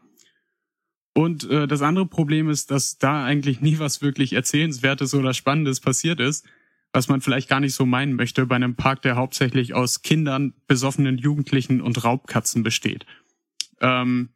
Und 1.14 1.50
äh, 1.50 1.68
das 1.68 1.82
andere 1.82 2.06
Problem 2.06 2.50
ist, 2.50 2.70
dass 2.70 2.98
da 2.98 3.26
eigentlich 3.26 3.62
nie 3.62 3.80
was 3.80 4.02
wirklich 4.02 4.34
Erzählenswertes 4.34 5.16
oder 5.16 5.34
Spannendes 5.34 5.80
passiert 5.80 6.20
ist 6.20 6.46
was 6.94 7.08
man 7.08 7.22
vielleicht 7.22 7.50
gar 7.50 7.60
nicht 7.60 7.76
so 7.76 7.86
meinen 7.86 8.16
möchte 8.16 8.46
bei 8.46 8.56
einem 8.56 8.76
Park, 8.76 9.02
der 9.02 9.16
hauptsächlich 9.16 9.74
aus 9.74 10.02
Kindern, 10.02 10.54
besoffenen 10.68 11.18
Jugendlichen 11.18 11.82
und 11.82 12.04
Raubkatzen 12.04 12.64
besteht. 12.64 13.06
Ähm, 13.82 14.30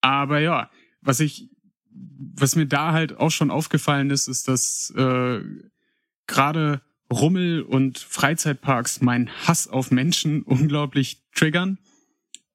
aber 0.00 0.40
ja, 0.40 0.70
was 1.00 1.20
ich, 1.20 1.48
was 1.90 2.56
mir 2.56 2.66
da 2.66 2.92
halt 2.92 3.18
auch 3.18 3.30
schon 3.30 3.50
aufgefallen 3.50 4.10
ist, 4.10 4.28
ist, 4.28 4.48
dass 4.48 4.92
äh, 4.96 5.40
gerade 6.28 6.82
Rummel 7.12 7.62
und 7.62 7.98
Freizeitparks 7.98 9.00
meinen 9.00 9.30
Hass 9.46 9.66
auf 9.66 9.90
Menschen 9.90 10.42
unglaublich 10.44 11.24
triggern. 11.34 11.78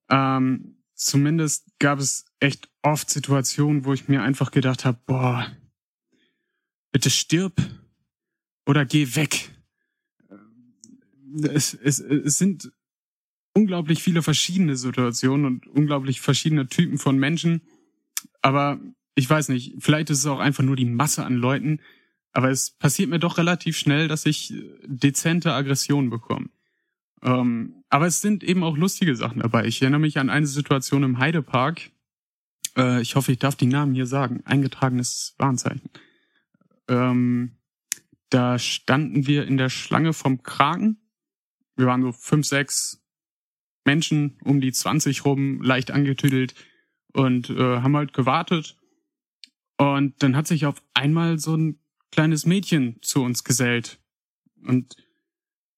Ähm, 0.10 0.78
zumindest 0.94 1.68
gab 1.80 2.00
es 2.00 2.26
echt 2.40 2.70
oft 2.82 3.10
Situationen, 3.10 3.84
wo 3.84 3.94
ich 3.94 4.08
mir 4.08 4.22
einfach 4.22 4.52
gedacht 4.52 4.86
habe, 4.86 5.00
boah, 5.06 5.52
bitte 6.94 7.10
stirb, 7.10 7.62
oder 8.66 8.86
geh 8.86 9.16
weg. 9.16 9.52
Es, 11.42 11.74
es, 11.74 12.00
es 12.00 12.38
sind 12.38 12.72
unglaublich 13.54 14.02
viele 14.02 14.22
verschiedene 14.22 14.76
Situationen 14.76 15.46
und 15.46 15.68
unglaublich 15.68 16.22
verschiedene 16.22 16.68
Typen 16.68 16.98
von 16.98 17.18
Menschen. 17.18 17.62
Aber 18.42 18.80
ich 19.16 19.30
weiß 19.30 19.50
nicht, 19.50 19.76
vielleicht 19.80 20.10
ist 20.10 20.20
es 20.20 20.26
auch 20.26 20.40
einfach 20.40 20.64
nur 20.64 20.76
die 20.76 20.86
Masse 20.86 21.26
an 21.26 21.36
Leuten. 21.36 21.80
Aber 22.34 22.50
es 22.50 22.72
passiert 22.72 23.10
mir 23.10 23.20
doch 23.20 23.38
relativ 23.38 23.78
schnell, 23.78 24.08
dass 24.08 24.26
ich 24.26 24.54
dezente 24.84 25.54
Aggressionen 25.54 26.10
bekomme. 26.10 26.50
Ähm, 27.22 27.84
aber 27.90 28.08
es 28.08 28.22
sind 28.22 28.44
eben 28.44 28.64
auch 28.64 28.76
lustige 28.76 29.16
Sachen 29.16 29.40
dabei. 29.40 29.66
Ich 29.66 29.82
erinnere 29.82 30.02
mich 30.02 30.18
an 30.18 30.30
eine 30.30 30.48
Situation 30.48 31.04
im 31.04 31.20
Heidepark. 31.20 31.92
Äh, 32.76 33.02
ich 33.02 33.16
hoffe, 33.16 33.32
ich 33.32 33.40
darf 33.40 33.56
die 33.56 33.68
Namen 33.68 33.94
hier 33.94 34.08
sagen. 34.08 34.42
Eingetragenes 34.46 35.36
Warnzeichen. 35.38 35.90
Ähm, 36.90 37.58
da 38.30 38.58
standen 38.58 39.28
wir 39.28 39.46
in 39.46 39.58
der 39.58 39.70
Schlange 39.70 40.12
vom 40.12 40.42
Kragen. 40.42 40.98
Wir 41.76 41.86
waren 41.86 42.02
so 42.02 42.12
fünf, 42.12 42.48
sechs 42.48 43.04
Menschen 43.86 44.38
um 44.44 44.60
die 44.60 44.72
20 44.72 45.24
rum, 45.24 45.62
leicht 45.62 45.92
angetüdelt 45.92 46.56
und 47.14 47.50
äh, 47.50 47.82
haben 47.82 47.96
halt 47.96 48.14
gewartet. 48.14 48.78
Und 49.78 50.22
dann 50.24 50.36
hat 50.36 50.48
sich 50.48 50.66
auf 50.66 50.82
einmal 50.94 51.40
so 51.40 51.56
ein 51.56 51.80
kleines 52.14 52.46
Mädchen 52.46 52.98
zu 53.02 53.24
uns 53.24 53.44
gesellt. 53.44 54.00
Und 54.64 54.96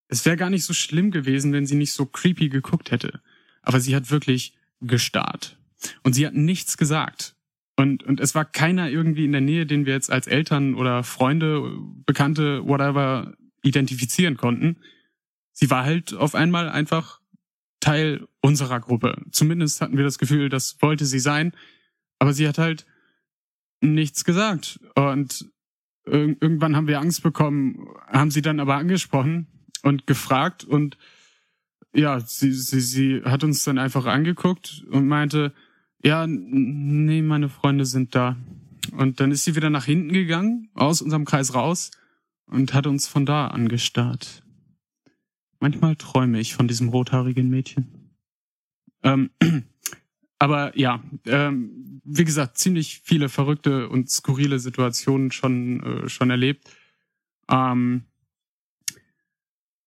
es 0.09 0.25
wäre 0.25 0.35
gar 0.35 0.49
nicht 0.49 0.65
so 0.65 0.73
schlimm 0.73 1.11
gewesen, 1.11 1.53
wenn 1.53 1.65
sie 1.65 1.75
nicht 1.75 1.93
so 1.93 2.05
creepy 2.05 2.49
geguckt 2.49 2.91
hätte. 2.91 3.21
Aber 3.61 3.79
sie 3.79 3.95
hat 3.95 4.11
wirklich 4.11 4.53
gestarrt. 4.81 5.57
Und 6.03 6.13
sie 6.13 6.27
hat 6.27 6.33
nichts 6.33 6.77
gesagt. 6.77 7.35
Und, 7.77 8.03
und 8.03 8.19
es 8.19 8.35
war 8.35 8.43
keiner 8.43 8.89
irgendwie 8.89 9.23
in 9.23 9.31
der 9.31 9.41
Nähe, 9.41 9.65
den 9.65 9.85
wir 9.85 9.93
jetzt 9.93 10.11
als 10.11 10.27
Eltern 10.27 10.75
oder 10.75 11.03
Freunde, 11.03 11.77
Bekannte, 12.05 12.65
whatever 12.65 13.33
identifizieren 13.63 14.35
konnten. 14.35 14.77
Sie 15.53 15.69
war 15.69 15.85
halt 15.85 16.13
auf 16.13 16.35
einmal 16.35 16.69
einfach 16.69 17.21
Teil 17.79 18.27
unserer 18.41 18.81
Gruppe. 18.81 19.21
Zumindest 19.31 19.79
hatten 19.79 19.95
wir 19.95 20.03
das 20.03 20.19
Gefühl, 20.19 20.49
das 20.49 20.81
wollte 20.81 21.05
sie 21.05 21.19
sein. 21.19 21.53
Aber 22.19 22.33
sie 22.33 22.47
hat 22.47 22.57
halt 22.57 22.85
nichts 23.79 24.25
gesagt. 24.25 24.79
Und 24.95 25.49
ir 26.07 26.35
irgendwann 26.41 26.75
haben 26.75 26.87
wir 26.87 26.99
Angst 26.99 27.23
bekommen, 27.23 27.87
haben 28.07 28.31
sie 28.31 28.41
dann 28.41 28.59
aber 28.59 28.75
angesprochen 28.75 29.47
und 29.83 30.07
gefragt 30.07 30.63
und 30.63 30.97
ja, 31.93 32.19
sie, 32.19 32.51
sie, 32.51 32.81
sie 32.81 33.21
hat 33.23 33.43
uns 33.43 33.63
dann 33.63 33.77
einfach 33.77 34.05
angeguckt 34.05 34.83
und 34.91 35.07
meinte, 35.07 35.53
ja, 36.03 36.27
nee, 36.27 37.21
meine 37.21 37.49
Freunde 37.49 37.85
sind 37.85 38.13
da. 38.15 38.35
Und 38.91 39.19
dann 39.19 39.31
ist 39.31 39.45
sie 39.45 39.55
wieder 39.55 39.69
nach 39.69 39.85
hinten 39.85 40.13
gegangen, 40.13 40.69
aus 40.75 41.01
unserem 41.01 41.25
Kreis 41.25 41.53
raus 41.53 41.91
und 42.47 42.73
hat 42.73 42.85
uns 42.85 43.07
von 43.07 43.25
da 43.25 43.47
angestarrt. 43.47 44.43
Manchmal 45.59 45.95
träume 45.95 46.39
ich 46.39 46.53
von 46.53 46.67
diesem 46.67 46.89
rothaarigen 46.89 47.49
Mädchen. 47.49 48.11
Ähm, 49.03 49.31
aber 50.39 50.77
ja, 50.77 51.01
ähm, 51.25 52.01
wie 52.03 52.25
gesagt, 52.25 52.57
ziemlich 52.57 53.01
viele 53.03 53.29
verrückte 53.29 53.89
und 53.89 54.09
skurrile 54.09 54.59
Situationen 54.59 55.31
schon, 55.31 55.83
äh, 55.83 56.09
schon 56.09 56.29
erlebt. 56.29 56.69
Ähm, 57.49 58.03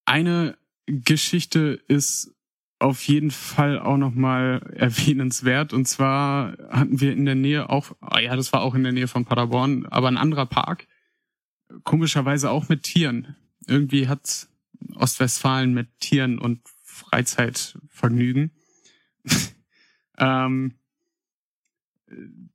eine 0.05 0.57
Geschichte 0.85 1.79
ist 1.87 2.33
auf 2.79 3.07
jeden 3.07 3.31
Fall 3.31 3.79
auch 3.79 3.97
nochmal 3.97 4.61
erwähnenswert. 4.75 5.73
Und 5.73 5.85
zwar 5.85 6.57
hatten 6.69 6.99
wir 6.99 7.13
in 7.13 7.25
der 7.25 7.35
Nähe 7.35 7.69
auch, 7.69 7.91
ah 8.01 8.19
ja, 8.19 8.35
das 8.35 8.51
war 8.53 8.61
auch 8.61 8.73
in 8.73 8.83
der 8.83 8.93
Nähe 8.93 9.07
von 9.07 9.25
Paderborn, 9.25 9.85
aber 9.85 10.07
ein 10.07 10.17
anderer 10.17 10.45
Park. 10.45 10.87
Komischerweise 11.83 12.49
auch 12.49 12.69
mit 12.69 12.83
Tieren. 12.83 13.35
Irgendwie 13.67 14.07
hat 14.07 14.47
Ostwestfalen 14.95 15.73
mit 15.73 15.99
Tieren 15.99 16.39
und 16.39 16.61
Freizeitvergnügen. 16.83 18.51
ähm, 20.19 20.75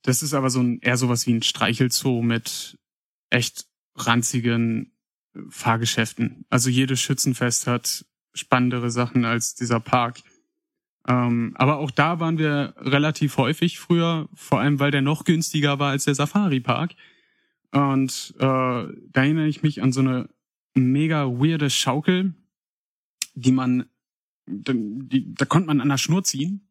das 0.02 0.22
ist 0.22 0.34
aber 0.34 0.50
so 0.50 0.60
ein, 0.60 0.80
eher 0.80 0.96
sowas 0.96 1.26
wie 1.26 1.32
ein 1.32 1.42
Streichelzoo 1.42 2.22
mit 2.22 2.78
echt 3.30 3.66
ranzigen 3.96 4.92
Fahrgeschäften. 5.48 6.44
Also 6.50 6.70
jedes 6.70 7.00
Schützenfest 7.00 7.66
hat 7.66 8.04
spannendere 8.34 8.90
Sachen 8.90 9.24
als 9.24 9.54
dieser 9.54 9.80
Park. 9.80 10.22
Ähm, 11.06 11.52
aber 11.56 11.78
auch 11.78 11.90
da 11.90 12.20
waren 12.20 12.38
wir 12.38 12.74
relativ 12.78 13.36
häufig 13.36 13.78
früher, 13.78 14.28
vor 14.34 14.60
allem 14.60 14.80
weil 14.80 14.90
der 14.90 15.02
noch 15.02 15.24
günstiger 15.24 15.78
war 15.78 15.90
als 15.90 16.04
der 16.04 16.14
Safari 16.14 16.60
Park. 16.60 16.94
Und 17.72 18.34
äh, 18.38 18.40
da 18.40 18.92
erinnere 19.14 19.48
ich 19.48 19.62
mich 19.62 19.82
an 19.82 19.92
so 19.92 20.00
eine 20.00 20.28
mega 20.74 21.26
weirde 21.26 21.70
Schaukel, 21.70 22.34
die 23.34 23.52
man, 23.52 23.86
die, 24.46 25.34
da 25.34 25.44
konnte 25.44 25.66
man 25.66 25.80
an 25.80 25.88
der 25.88 25.98
Schnur 25.98 26.24
ziehen. 26.24 26.68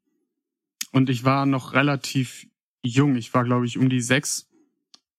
Und 0.93 1.09
ich 1.09 1.25
war 1.25 1.45
noch 1.45 1.73
relativ 1.73 2.47
jung. 2.83 3.15
Ich 3.15 3.33
war, 3.33 3.43
glaube 3.43 3.65
ich, 3.65 3.77
um 3.77 3.89
die 3.89 3.99
sechs. 3.99 4.47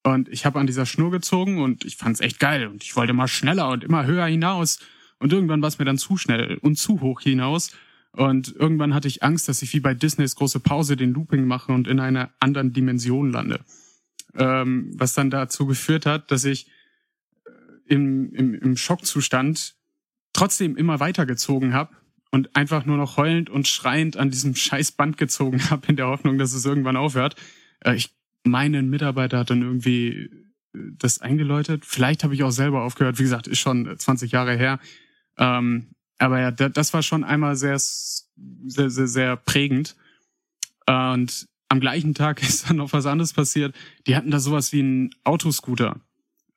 Und 0.05 0.29
ich 0.29 0.47
habe 0.47 0.61
an 0.61 0.67
dieser 0.67 0.87
Schnur 0.87 1.11
gezogen 1.11 1.61
und 1.61 1.85
ich 1.85 1.97
fand's 1.97 2.21
echt 2.21 2.39
geil. 2.39 2.69
Und 2.69 2.85
ich 2.85 2.95
wollte 2.95 3.13
mal 3.13 3.27
schneller 3.27 3.69
und 3.71 3.83
immer 3.83 4.07
höher 4.07 4.27
hinaus. 4.27 4.79
Und 5.19 5.33
irgendwann 5.33 5.63
war 5.63 5.69
es 5.69 5.79
mir 5.79 5.85
dann 5.85 5.99
zu 5.99 6.17
schnell 6.17 6.59
und 6.59 6.77
zu 6.77 7.01
hoch 7.01 7.21
hinaus. 7.21 7.73
Und 8.13 8.55
irgendwann 8.55 8.95
hatte 8.95 9.09
ich 9.09 9.25
Angst, 9.25 9.49
dass 9.49 9.63
ich 9.63 9.75
wie 9.75 9.81
bei 9.81 9.95
Disneys 9.95 10.37
große 10.37 10.61
Pause 10.61 10.97
den 10.97 11.13
Looping 11.13 11.45
mache 11.45 11.73
und 11.73 11.89
in 11.89 11.99
einer 11.99 12.31
anderen 12.39 12.73
Dimension 12.73 13.33
lande. 13.33 13.61
Ähm, 14.35 14.93
was 14.95 15.15
dann 15.15 15.31
dazu 15.31 15.67
geführt 15.67 16.07
hat, 16.07 16.31
dass 16.31 16.45
ich 16.45 16.69
äh, 17.47 17.51
im, 17.95 18.33
im, 18.33 18.55
im 18.55 18.77
Schockzustand 18.77 19.75
trotzdem 20.33 20.77
immer 20.77 21.01
weitergezogen 21.01 21.73
habe 21.73 21.97
und 22.35 22.57
einfach 22.57 22.85
nur 22.85 22.97
noch 22.97 23.17
heulend 23.17 23.49
und 23.49 23.69
schreiend 23.69 24.17
an 24.17 24.29
diesem 24.29 24.57
scheiß 24.57 24.91
Band 24.91 25.19
gezogen 25.19 25.61
habe, 25.71 25.87
in 25.87 25.95
der 25.95 26.09
Hoffnung, 26.09 26.37
dass 26.37 26.53
es 26.53 26.67
irgendwann 26.67 26.97
aufhört. 26.97 27.37
Äh, 27.79 27.95
ich 27.95 28.13
meine, 28.43 28.79
ein 28.79 28.91
Mitarbeiter 28.91 29.39
hat 29.39 29.51
dann 29.51 29.63
irgendwie 29.63 30.09
äh, 30.09 30.79
das 30.99 31.21
eingeläutet. 31.21 31.85
Vielleicht 31.85 32.25
habe 32.25 32.35
ich 32.35 32.43
auch 32.43 32.51
selber 32.51 32.83
aufgehört. 32.83 33.21
Wie 33.21 33.23
gesagt, 33.23 33.47
ist 33.47 33.61
schon 33.61 33.89
20 33.97 34.33
Jahre 34.33 34.57
her. 34.57 34.81
Ähm, 35.39 35.87
aber 36.19 36.41
ja, 36.41 36.51
das 36.51 36.93
war 36.93 37.05
schon 37.05 37.23
einmal 37.23 37.55
sehr, 37.55 37.79
sehr, 37.79 38.91
sehr, 38.91 39.07
sehr 39.07 39.37
prägend. 39.37 39.95
Und 40.87 41.47
am 41.69 41.79
gleichen 41.79 42.15
Tag 42.15 42.43
ist 42.49 42.69
dann 42.69 42.79
noch 42.79 42.93
was 42.93 43.07
anderes 43.07 43.33
passiert. 43.33 43.77
Die 44.09 44.17
hatten 44.17 44.33
da 44.33 44.41
sowas 44.41 44.73
wie 44.73 44.81
einen 44.81 45.15
Autoscooter. 45.23 46.01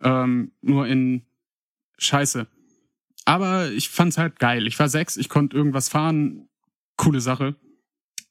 Ähm, 0.01 0.53
nur 0.63 0.88
in 0.88 1.22
Scheiße. 2.00 2.48
Aber 3.27 3.72
ich 3.72 3.89
fand's 3.89 4.17
halt 4.17 4.39
geil. 4.39 4.67
Ich 4.67 4.79
war 4.79 4.88
sechs, 4.88 5.17
ich 5.17 5.27
konnte 5.27 5.57
irgendwas 5.57 5.89
fahren. 5.89 6.48
Coole 6.96 7.19
Sache. 7.19 7.55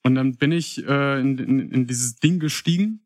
Und 0.02 0.14
dann 0.14 0.36
bin 0.36 0.52
ich 0.52 0.82
äh, 0.88 1.20
in, 1.20 1.36
in, 1.36 1.70
in 1.70 1.86
dieses 1.86 2.16
Ding 2.16 2.38
gestiegen 2.38 3.00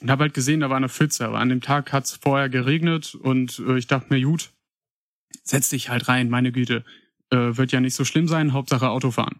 und 0.00 0.10
habe 0.10 0.24
halt 0.24 0.34
gesehen, 0.34 0.58
da 0.58 0.68
war 0.68 0.78
eine 0.78 0.88
Pfütze. 0.88 1.24
Aber 1.24 1.38
an 1.38 1.48
dem 1.48 1.60
Tag 1.60 1.92
hat's 1.92 2.16
vorher 2.20 2.48
geregnet 2.48 3.14
und 3.14 3.60
äh, 3.60 3.78
ich 3.78 3.86
dachte 3.86 4.12
mir, 4.12 4.20
gut, 4.20 4.50
setz 5.44 5.68
dich 5.68 5.90
halt 5.90 6.08
rein, 6.08 6.28
meine 6.28 6.50
Güte. 6.50 6.84
Äh, 7.30 7.56
wird 7.56 7.70
ja 7.70 7.78
nicht 7.78 7.94
so 7.94 8.04
schlimm 8.04 8.26
sein, 8.26 8.52
Hauptsache 8.52 8.90
Autofahren. 8.90 9.38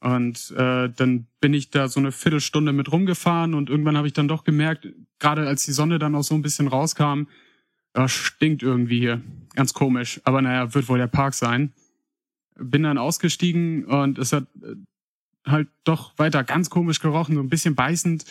Und 0.00 0.50
äh, 0.58 0.90
dann 0.94 1.26
bin 1.40 1.54
ich 1.54 1.70
da 1.70 1.88
so 1.88 2.00
eine 2.00 2.12
Viertelstunde 2.12 2.74
mit 2.74 2.92
rumgefahren 2.92 3.54
und 3.54 3.70
irgendwann 3.70 3.96
habe 3.96 4.08
ich 4.08 4.12
dann 4.12 4.28
doch 4.28 4.44
gemerkt, 4.44 4.88
gerade 5.18 5.46
als 5.46 5.64
die 5.64 5.72
Sonne 5.72 5.98
dann 5.98 6.14
auch 6.14 6.22
so 6.22 6.34
ein 6.34 6.42
bisschen 6.42 6.68
rauskam, 6.68 7.28
äh, 7.94 8.08
stinkt 8.08 8.62
irgendwie 8.62 9.00
hier. 9.00 9.22
Ganz 9.54 9.72
komisch. 9.72 10.20
Aber 10.24 10.42
naja, 10.42 10.74
wird 10.74 10.88
wohl 10.88 10.98
der 10.98 11.06
Park 11.06 11.34
sein. 11.34 11.72
Bin 12.56 12.82
dann 12.82 12.98
ausgestiegen 12.98 13.84
und 13.84 14.18
es 14.18 14.32
hat 14.32 14.46
äh, 14.62 14.74
halt 15.46 15.68
doch 15.84 16.18
weiter 16.18 16.44
ganz 16.44 16.70
komisch 16.70 17.00
gerochen, 17.00 17.34
so 17.34 17.40
ein 17.40 17.48
bisschen 17.48 17.74
beißend, 17.74 18.24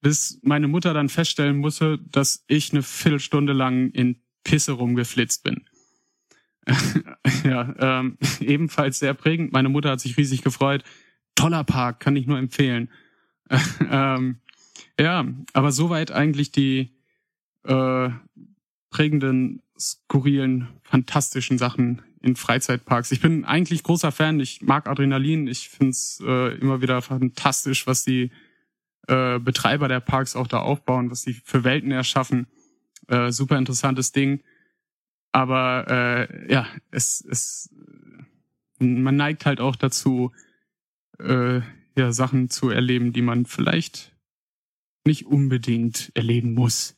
bis 0.00 0.40
meine 0.42 0.68
Mutter 0.68 0.94
dann 0.94 1.08
feststellen 1.08 1.58
musste, 1.58 1.98
dass 1.98 2.44
ich 2.46 2.72
eine 2.72 2.82
Viertelstunde 2.82 3.52
lang 3.52 3.90
in 3.90 4.16
Pisse 4.44 4.72
rumgeflitzt 4.72 5.42
bin. 5.44 5.64
ja, 7.44 7.74
ähm, 7.78 8.18
ebenfalls 8.40 8.98
sehr 8.98 9.14
prägend. 9.14 9.52
Meine 9.52 9.68
Mutter 9.68 9.90
hat 9.90 10.00
sich 10.00 10.16
riesig 10.16 10.42
gefreut. 10.42 10.84
Toller 11.34 11.64
Park, 11.64 12.00
kann 12.00 12.16
ich 12.16 12.26
nur 12.26 12.38
empfehlen. 12.38 12.90
ähm, 13.90 14.40
ja, 14.98 15.26
aber 15.52 15.72
soweit 15.72 16.12
eigentlich 16.12 16.52
die 16.52 16.94
äh, 17.64 18.10
prägenden, 18.90 19.62
skurrilen, 19.78 20.68
fantastischen 20.82 21.58
Sachen 21.58 22.02
in 22.20 22.36
Freizeitparks. 22.36 23.12
Ich 23.12 23.20
bin 23.20 23.44
eigentlich 23.44 23.82
großer 23.82 24.12
Fan. 24.12 24.40
Ich 24.40 24.62
mag 24.62 24.88
Adrenalin. 24.88 25.46
Ich 25.46 25.68
find's 25.68 26.22
äh, 26.24 26.54
immer 26.58 26.82
wieder 26.82 27.00
fantastisch, 27.00 27.86
was 27.86 28.04
die 28.04 28.30
äh, 29.06 29.38
Betreiber 29.38 29.88
der 29.88 30.00
Parks 30.00 30.36
auch 30.36 30.46
da 30.46 30.58
aufbauen, 30.58 31.10
was 31.10 31.22
sie 31.22 31.34
für 31.34 31.64
Welten 31.64 31.90
erschaffen. 31.90 32.46
Äh, 33.08 33.30
super 33.32 33.56
interessantes 33.56 34.12
Ding. 34.12 34.42
Aber 35.32 35.86
äh, 35.88 36.52
ja, 36.52 36.66
es, 36.90 37.24
es 37.30 37.70
man 38.80 39.16
neigt 39.16 39.46
halt 39.46 39.60
auch 39.60 39.76
dazu, 39.76 40.32
äh, 41.18 41.60
ja, 41.96 42.12
Sachen 42.12 42.50
zu 42.50 42.70
erleben, 42.70 43.12
die 43.12 43.22
man 43.22 43.46
vielleicht 43.46 44.16
nicht 45.06 45.26
unbedingt 45.26 46.10
erleben 46.14 46.54
muss. 46.54 46.96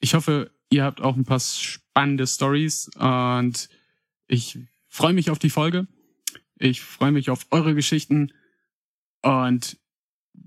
Ich 0.00 0.14
hoffe, 0.14 0.50
ihr 0.70 0.84
habt 0.84 1.00
auch 1.00 1.16
ein 1.16 1.24
paar 1.24 1.40
spannende 1.40 2.26
Stories 2.26 2.90
und 2.96 3.68
ich 4.26 4.58
freue 4.88 5.12
mich 5.12 5.30
auf 5.30 5.38
die 5.38 5.50
Folge. 5.50 5.86
Ich 6.58 6.82
freue 6.82 7.12
mich 7.12 7.30
auf 7.30 7.46
eure 7.50 7.74
Geschichten 7.74 8.32
und 9.22 9.78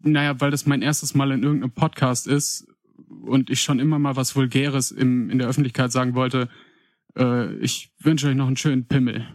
naja, 0.04 0.40
weil 0.40 0.52
das 0.52 0.66
mein 0.66 0.82
erstes 0.82 1.14
Mal 1.14 1.32
in 1.32 1.44
irgendeinem 1.44 1.72
Podcast 1.72 2.28
ist 2.28 2.68
und 3.08 3.50
ich 3.50 3.62
schon 3.62 3.80
immer 3.80 4.00
mal 4.00 4.16
was 4.16 4.36
Vulgäres 4.36 4.92
im, 4.92 5.30
in 5.30 5.38
der 5.38 5.48
Öffentlichkeit 5.48 5.92
sagen 5.92 6.16
wollte, 6.16 6.50
äh, 7.18 7.54
ich 7.56 7.92
wünsche 8.00 8.28
euch 8.28 8.36
noch 8.36 8.48
einen 8.48 8.58
schönen 8.58 8.88
Pimmel. 8.88 9.28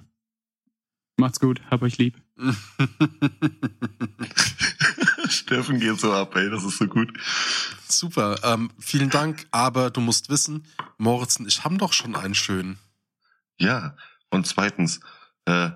Macht's 1.16 1.40
gut, 1.40 1.62
hab 1.70 1.82
euch 1.82 1.98
lieb. 1.98 2.14
Steffen 5.30 5.80
geht 5.80 6.00
so 6.00 6.12
ab, 6.12 6.36
ey, 6.36 6.50
das 6.50 6.64
ist 6.64 6.78
so 6.78 6.86
gut. 6.86 7.12
Super, 7.88 8.38
ähm, 8.42 8.70
vielen 8.78 9.10
Dank, 9.10 9.46
aber 9.50 9.90
du 9.90 10.00
musst 10.00 10.28
wissen, 10.28 10.66
Moritz 10.98 11.36
und 11.36 11.46
ich 11.46 11.64
haben 11.64 11.78
doch 11.78 11.92
schon 11.92 12.16
einen 12.16 12.34
schönen. 12.34 12.78
Ja, 13.58 13.96
und 14.30 14.46
zweitens, 14.46 15.00
äh, 15.46 15.70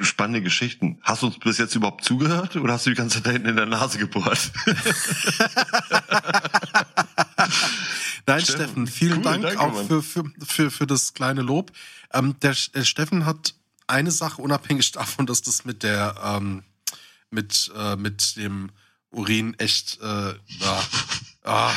spannende 0.00 0.40
Geschichten. 0.42 1.00
Hast 1.02 1.22
du 1.22 1.26
uns 1.26 1.38
bis 1.38 1.58
jetzt 1.58 1.74
überhaupt 1.74 2.04
zugehört 2.04 2.54
oder 2.56 2.74
hast 2.74 2.86
du 2.86 2.90
die 2.90 2.96
ganze 2.96 3.16
Zeit 3.16 3.26
da 3.26 3.30
hinten 3.32 3.48
in 3.48 3.56
der 3.56 3.66
Nase 3.66 3.98
gebohrt? 3.98 4.52
Nein, 8.26 8.40
Steffen, 8.40 8.60
Steffen 8.60 8.86
vielen 8.86 9.16
cool, 9.18 9.22
Dank 9.22 9.42
danke, 9.42 9.60
auch 9.60 9.84
für, 9.84 10.02
für, 10.02 10.24
für, 10.46 10.70
für 10.70 10.86
das 10.86 11.12
kleine 11.14 11.42
Lob. 11.42 11.72
Ähm, 12.12 12.36
der, 12.40 12.54
der 12.74 12.84
Steffen 12.84 13.26
hat 13.26 13.54
eine 13.88 14.12
Sache, 14.12 14.40
unabhängig 14.42 14.92
davon, 14.98 15.26
dass 15.26 15.42
das 15.42 15.64
mit 15.64 15.82
der 15.82 16.14
ähm, 16.22 16.62
mit, 17.30 17.70
äh, 17.74 17.96
mit 17.96 18.36
dem 18.36 18.70
Urin 19.10 19.54
echt 19.58 19.98
äh, 20.00 20.34
ah, 21.44 21.74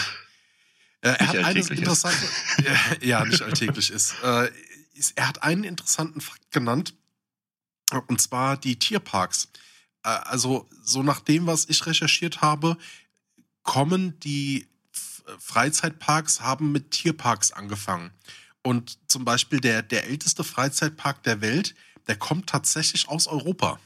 äh, 1.01 1.09
er 1.09 1.27
hat 1.27 1.35
eine 1.37 1.59
interessante, 1.59 2.27
ja, 3.01 3.25
nicht 3.25 3.41
alltäglich 3.41 3.89
ist. 3.89 4.15
Äh. 4.23 4.51
Er 5.15 5.27
hat 5.27 5.41
einen 5.41 5.63
interessanten 5.63 6.21
Fakt 6.21 6.51
genannt, 6.51 6.93
und 8.07 8.21
zwar 8.21 8.57
die 8.57 8.77
Tierparks. 8.77 9.49
Äh, 10.03 10.09
also 10.09 10.69
so 10.83 11.01
nach 11.01 11.21
dem, 11.21 11.47
was 11.47 11.65
ich 11.69 11.85
recherchiert 11.85 12.41
habe, 12.41 12.77
kommen 13.63 14.19
die 14.19 14.67
Freizeitparks 15.39 16.41
haben 16.41 16.71
mit 16.71 16.91
Tierparks 16.91 17.51
angefangen. 17.51 18.11
Und 18.63 18.99
zum 19.07 19.25
Beispiel 19.25 19.59
der, 19.59 19.81
der 19.81 20.05
älteste 20.07 20.43
Freizeitpark 20.43 21.23
der 21.23 21.41
Welt, 21.41 21.73
der 22.07 22.15
kommt 22.15 22.47
tatsächlich 22.47 23.07
aus 23.09 23.27
Europa. 23.27 23.79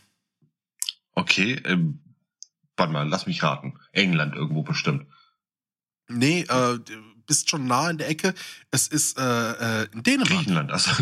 Okay, 1.16 1.54
ähm, 1.66 2.00
warte 2.78 2.94
mal, 2.94 3.08
lass 3.08 3.26
mich 3.26 3.42
raten. 3.42 3.80
England 3.94 4.36
irgendwo 4.36 4.64
bestimmt. 4.64 5.08
Nee, 6.08 6.42
äh, 6.42 6.78
bist 7.26 7.50
schon 7.50 7.66
nah 7.66 7.90
in 7.90 7.98
der 7.98 8.10
Ecke. 8.10 8.34
Es 8.72 8.88
ist 8.88 9.18
äh, 9.18 9.82
äh, 9.82 9.88
in 9.92 10.04
Dänemark. 10.04 10.30
Griechenland, 10.30 10.72
also. 10.72 10.92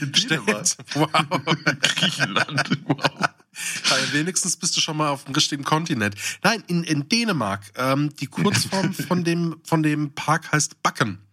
In 0.00 0.12
Dänemark. 0.12 0.66
Wow. 0.94 1.10
Griechenland, 1.96 2.70
wow. 2.84 3.00
Weil 3.88 4.12
wenigstens 4.12 4.56
bist 4.56 4.76
du 4.76 4.80
schon 4.80 4.96
mal 4.96 5.10
auf 5.10 5.24
dem 5.24 5.34
richtigen 5.34 5.64
Kontinent. 5.64 6.14
Nein, 6.42 6.62
in, 6.66 6.82
in 6.84 7.08
Dänemark. 7.08 7.70
Ähm, 7.76 8.14
die 8.16 8.26
Kurzform 8.26 8.92
von 9.08 9.24
dem, 9.24 9.60
von 9.64 9.82
dem 9.82 10.14
Park 10.14 10.52
heißt 10.52 10.82
Backen. 10.82 11.26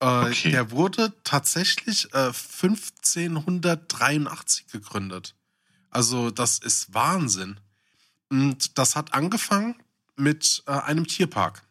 Äh, 0.00 0.28
Okay. 0.28 0.52
Der 0.52 0.70
wurde 0.70 1.12
tatsächlich 1.24 2.14
äh, 2.14 2.28
1583 2.28 4.68
gegründet. 4.68 5.34
Also 5.90 6.30
das 6.30 6.58
ist 6.58 6.92
Wahnsinn. 6.94 7.60
Und 8.30 8.78
das 8.78 8.96
hat 8.96 9.14
angefangen 9.14 9.76
mit 10.16 10.62
äh, 10.66 10.72
einem 10.72 11.06
Tierpark. 11.06 11.62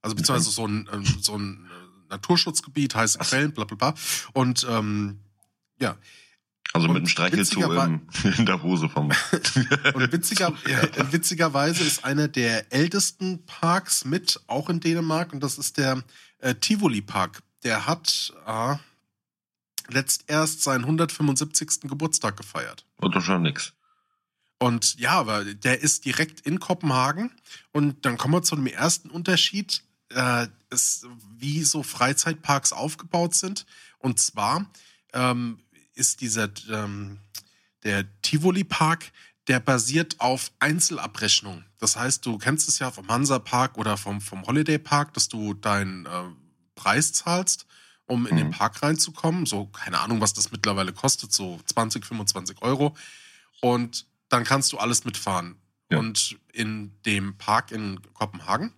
Also 0.00 0.16
beziehungsweise 0.16 0.50
so 0.50 0.66
ein, 0.66 0.88
ähm, 0.92 1.04
so 1.20 1.36
ein 1.36 1.66
äh, 1.66 2.10
Naturschutzgebiet, 2.10 2.94
heiße. 2.94 3.18
Quellen, 3.18 3.52
bla 3.52 3.64
bla 3.64 3.76
bla. 3.76 3.94
Und 4.32 4.66
ähm, 4.68 5.20
ja, 5.80 5.96
Also 6.72 6.88
mit 6.88 6.90
Und 6.90 6.96
einem 6.96 7.06
Streichelzoo 7.06 7.62
in 8.38 8.46
der 8.46 8.62
Hose 8.62 8.88
vom. 8.88 9.12
Und 9.94 10.12
witziger, 10.12 10.52
ja, 10.68 11.12
witzigerweise 11.12 11.84
ist 11.84 12.04
einer 12.04 12.28
der 12.28 12.72
ältesten 12.72 13.44
Parks 13.46 14.04
mit, 14.04 14.40
auch 14.46 14.68
in 14.68 14.80
Dänemark, 14.80 15.32
und 15.32 15.40
das 15.40 15.58
ist 15.58 15.78
der 15.78 16.02
äh, 16.38 16.54
Tivoli 16.54 17.00
Park. 17.00 17.42
Der 17.62 17.86
hat 17.86 18.32
äh, 18.46 18.76
letzt 19.92 20.24
erst 20.26 20.62
seinen 20.62 20.84
175. 20.84 21.82
Geburtstag 21.82 22.36
gefeiert. 22.36 22.86
Oder 23.00 23.20
schon 23.20 23.42
nix. 23.42 23.72
Und 24.58 24.98
ja, 25.00 25.12
aber 25.12 25.44
der 25.44 25.80
ist 25.80 26.04
direkt 26.04 26.40
in 26.40 26.60
Kopenhagen. 26.60 27.32
Und 27.72 28.04
dann 28.04 28.16
kommen 28.16 28.34
wir 28.34 28.42
zu 28.42 28.54
dem 28.54 28.66
ersten 28.66 29.10
Unterschied, 29.10 29.82
äh, 30.10 30.46
ist, 30.70 31.06
wie 31.36 31.64
so 31.64 31.82
Freizeitparks 31.82 32.72
aufgebaut 32.72 33.34
sind. 33.34 33.66
Und 33.98 34.20
zwar 34.20 34.70
ähm, 35.12 35.58
ist 35.94 36.20
dieser 36.20 36.48
ähm, 36.70 37.18
der 37.82 38.04
Tivoli 38.22 38.64
Park, 38.64 39.10
der 39.48 39.60
basiert 39.60 40.20
auf 40.20 40.52
Einzelabrechnung. 40.60 41.64
Das 41.78 41.96
heißt, 41.96 42.24
du 42.24 42.38
kennst 42.38 42.68
es 42.68 42.78
ja 42.78 42.90
vom 42.90 43.08
Hansa 43.08 43.40
Park 43.40 43.76
oder 43.76 43.96
vom, 43.96 44.20
vom 44.20 44.46
Holiday 44.46 44.78
Park, 44.78 45.14
dass 45.14 45.28
du 45.28 45.54
deinen 45.54 46.06
äh, 46.06 46.10
Preis 46.76 47.12
zahlst, 47.12 47.66
um 48.06 48.26
in 48.26 48.36
den 48.36 48.48
Mhm. 48.48 48.52
Park 48.52 48.82
reinzukommen. 48.82 49.46
So, 49.46 49.66
keine 49.66 50.00
Ahnung, 50.00 50.20
was 50.20 50.34
das 50.34 50.50
mittlerweile 50.52 50.92
kostet, 50.92 51.32
so 51.32 51.60
20, 51.66 52.04
25 52.04 52.62
Euro. 52.62 52.96
Und 53.60 54.06
dann 54.28 54.44
kannst 54.44 54.72
du 54.72 54.78
alles 54.78 55.04
mitfahren. 55.04 55.56
Ja. 55.90 55.98
Und 55.98 56.38
in 56.52 56.92
dem 57.04 57.36
Park 57.38 57.70
in 57.70 58.00
Kopenhagen, 58.14 58.72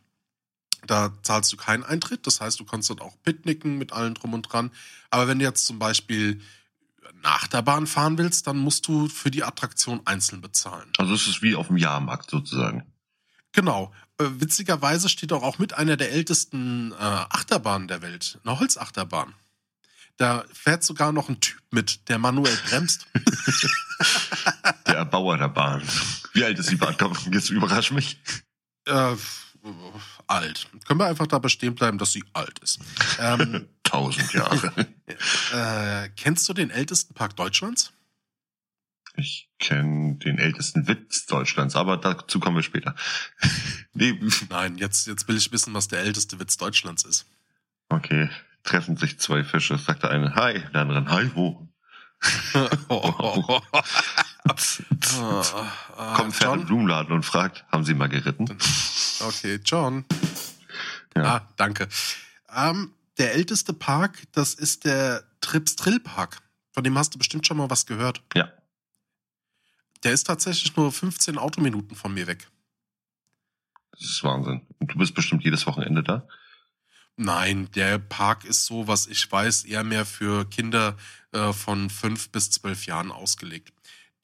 da 0.86 1.12
zahlst 1.22 1.52
du 1.52 1.56
keinen 1.56 1.82
Eintritt. 1.84 2.26
Das 2.26 2.40
heißt, 2.40 2.60
du 2.60 2.64
kannst 2.64 2.90
dort 2.90 3.00
auch 3.00 3.16
picknicken 3.22 3.78
mit 3.78 3.92
allen 3.92 4.14
drum 4.14 4.34
und 4.34 4.42
dran. 4.42 4.70
Aber 5.10 5.28
wenn 5.28 5.38
du 5.38 5.44
jetzt 5.44 5.66
zum 5.66 5.78
Beispiel 5.78 6.40
nach 7.22 7.46
der 7.46 7.62
Bahn 7.62 7.86
fahren 7.86 8.18
willst, 8.18 8.46
dann 8.46 8.58
musst 8.58 8.86
du 8.86 9.08
für 9.08 9.30
die 9.30 9.44
Attraktion 9.44 10.02
einzeln 10.04 10.40
bezahlen. 10.42 10.90
Also 10.98 11.14
es 11.14 11.26
ist 11.26 11.40
wie 11.42 11.54
auf 11.54 11.68
dem 11.68 11.78
Jahrmarkt 11.78 12.30
sozusagen. 12.30 12.84
Genau. 13.52 13.92
Äh, 14.18 14.24
witzigerweise 14.38 15.08
steht 15.08 15.32
auch, 15.32 15.42
auch 15.42 15.58
mit 15.58 15.74
einer 15.74 15.96
der 15.96 16.12
ältesten 16.12 16.92
äh, 16.92 16.94
Achterbahnen 16.96 17.88
der 17.88 18.02
Welt, 18.02 18.38
eine 18.44 18.58
Holzachterbahn. 18.60 19.34
Da 20.16 20.44
fährt 20.52 20.84
sogar 20.84 21.10
noch 21.10 21.28
ein 21.28 21.40
Typ 21.40 21.60
mit, 21.72 22.08
der 22.08 22.18
manuell 22.18 22.56
bremst. 22.68 23.06
Der 24.86 24.96
Erbauer 24.96 25.38
der 25.38 25.48
Bahn. 25.48 25.82
Wie 26.34 26.44
alt 26.44 26.58
ist 26.58 26.70
die 26.70 26.76
Bahn? 26.76 26.94
Komm, 26.98 27.16
jetzt 27.32 27.50
überrasch 27.50 27.90
mich. 27.90 28.18
äh, 28.86 29.16
alt. 30.26 30.68
Können 30.86 31.00
wir 31.00 31.06
einfach 31.06 31.26
dabei 31.26 31.48
stehen 31.48 31.74
bleiben, 31.74 31.98
dass 31.98 32.12
sie 32.12 32.22
alt 32.32 32.58
ist. 32.60 32.80
Ähm, 33.18 33.68
Tausend 33.82 34.32
Jahre. 34.32 34.72
äh, 35.52 36.08
kennst 36.16 36.48
du 36.48 36.52
den 36.52 36.70
ältesten 36.70 37.14
Park 37.14 37.36
Deutschlands? 37.36 37.92
Ich 39.16 39.48
kenne 39.58 40.16
den 40.16 40.38
ältesten 40.38 40.88
Witz 40.88 41.26
Deutschlands, 41.26 41.76
aber 41.76 41.96
dazu 41.96 42.40
kommen 42.40 42.56
wir 42.56 42.62
später. 42.62 42.94
nee, 43.94 44.18
Nein, 44.50 44.76
jetzt, 44.78 45.06
jetzt 45.06 45.28
will 45.28 45.36
ich 45.36 45.52
wissen, 45.52 45.72
was 45.72 45.88
der 45.88 46.00
älteste 46.00 46.40
Witz 46.40 46.56
Deutschlands 46.56 47.04
ist. 47.04 47.26
okay. 47.88 48.28
Treffen 48.66 48.96
sich 48.96 49.20
zwei 49.20 49.44
Fische, 49.44 49.76
sagt 49.76 50.04
der 50.04 50.10
eine, 50.10 50.34
hi, 50.36 50.58
der 50.72 50.80
andere, 50.80 51.06
hi, 51.10 51.30
wo? 51.34 51.68
Kommt 56.14 56.34
Pferd 56.34 56.54
im 56.54 56.60
John? 56.60 56.66
Blumenladen 56.66 57.12
und 57.14 57.24
fragt, 57.24 57.66
haben 57.70 57.84
Sie 57.84 57.92
mal 57.92 58.08
geritten? 58.08 58.46
Okay, 59.20 59.60
John. 59.62 60.06
Ja. 61.14 61.24
Ah, 61.24 61.48
danke. 61.56 61.88
Ähm, 62.56 62.92
der 63.18 63.34
älteste 63.34 63.72
Park, 63.74 64.22
das 64.32 64.54
ist 64.54 64.86
der 64.86 65.24
Trips 65.42 65.76
Drill 65.76 66.00
Park. 66.00 66.38
Von 66.72 66.84
dem 66.84 66.96
hast 66.98 67.14
du 67.14 67.18
bestimmt 67.18 67.46
schon 67.46 67.56
mal 67.56 67.68
was 67.68 67.84
gehört. 67.86 68.22
Ja. 68.34 68.48
Der 70.04 70.12
ist 70.12 70.24
tatsächlich 70.24 70.76
nur 70.76 70.92
15 70.92 71.38
Autominuten 71.38 71.96
von 71.96 72.12
mir 72.12 72.26
weg. 72.26 72.48
Das 73.92 74.02
ist 74.02 74.22
Wahnsinn. 74.22 74.60
Und 74.78 74.92
du 74.92 74.98
bist 74.98 75.14
bestimmt 75.14 75.44
jedes 75.44 75.66
Wochenende 75.66 76.02
da? 76.02 76.28
Nein, 77.16 77.70
der 77.74 77.98
Park 77.98 78.44
ist 78.44 78.66
so, 78.66 78.88
was 78.88 79.06
ich 79.06 79.30
weiß, 79.30 79.64
eher 79.64 79.84
mehr 79.84 80.04
für 80.04 80.48
Kinder 80.48 80.96
äh, 81.32 81.52
von 81.52 81.88
fünf 81.88 82.30
bis 82.30 82.50
zwölf 82.50 82.86
Jahren 82.86 83.12
ausgelegt. 83.12 83.72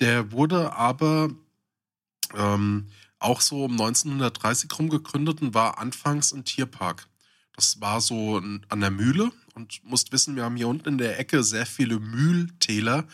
Der 0.01 0.33
wurde 0.33 0.73
aber 0.73 1.31
ähm, 2.35 2.89
auch 3.21 3.41
so 3.41 3.65
um 3.65 3.73
1930 3.73 4.77
rum 4.79 4.89
gegründet 4.89 5.41
und 5.41 5.55
war 5.55 5.79
anfangs 5.79 6.33
ein 6.33 6.45
Tierpark. 6.45 7.07
Das 7.55 7.81
war 7.81 8.01
so 8.01 8.39
an 8.39 8.81
der 8.81 8.91
Mühle 8.91 9.31
und 9.55 9.85
musst 9.85 10.13
wissen, 10.13 10.35
wir 10.35 10.45
haben 10.45 10.57
hier 10.57 10.69
unten 10.69 10.89
in 10.89 10.99
der 10.99 11.19
Ecke 11.19 11.45
sehr 11.45 11.67
viele 11.67 12.01
Mühltäler, 12.01 13.07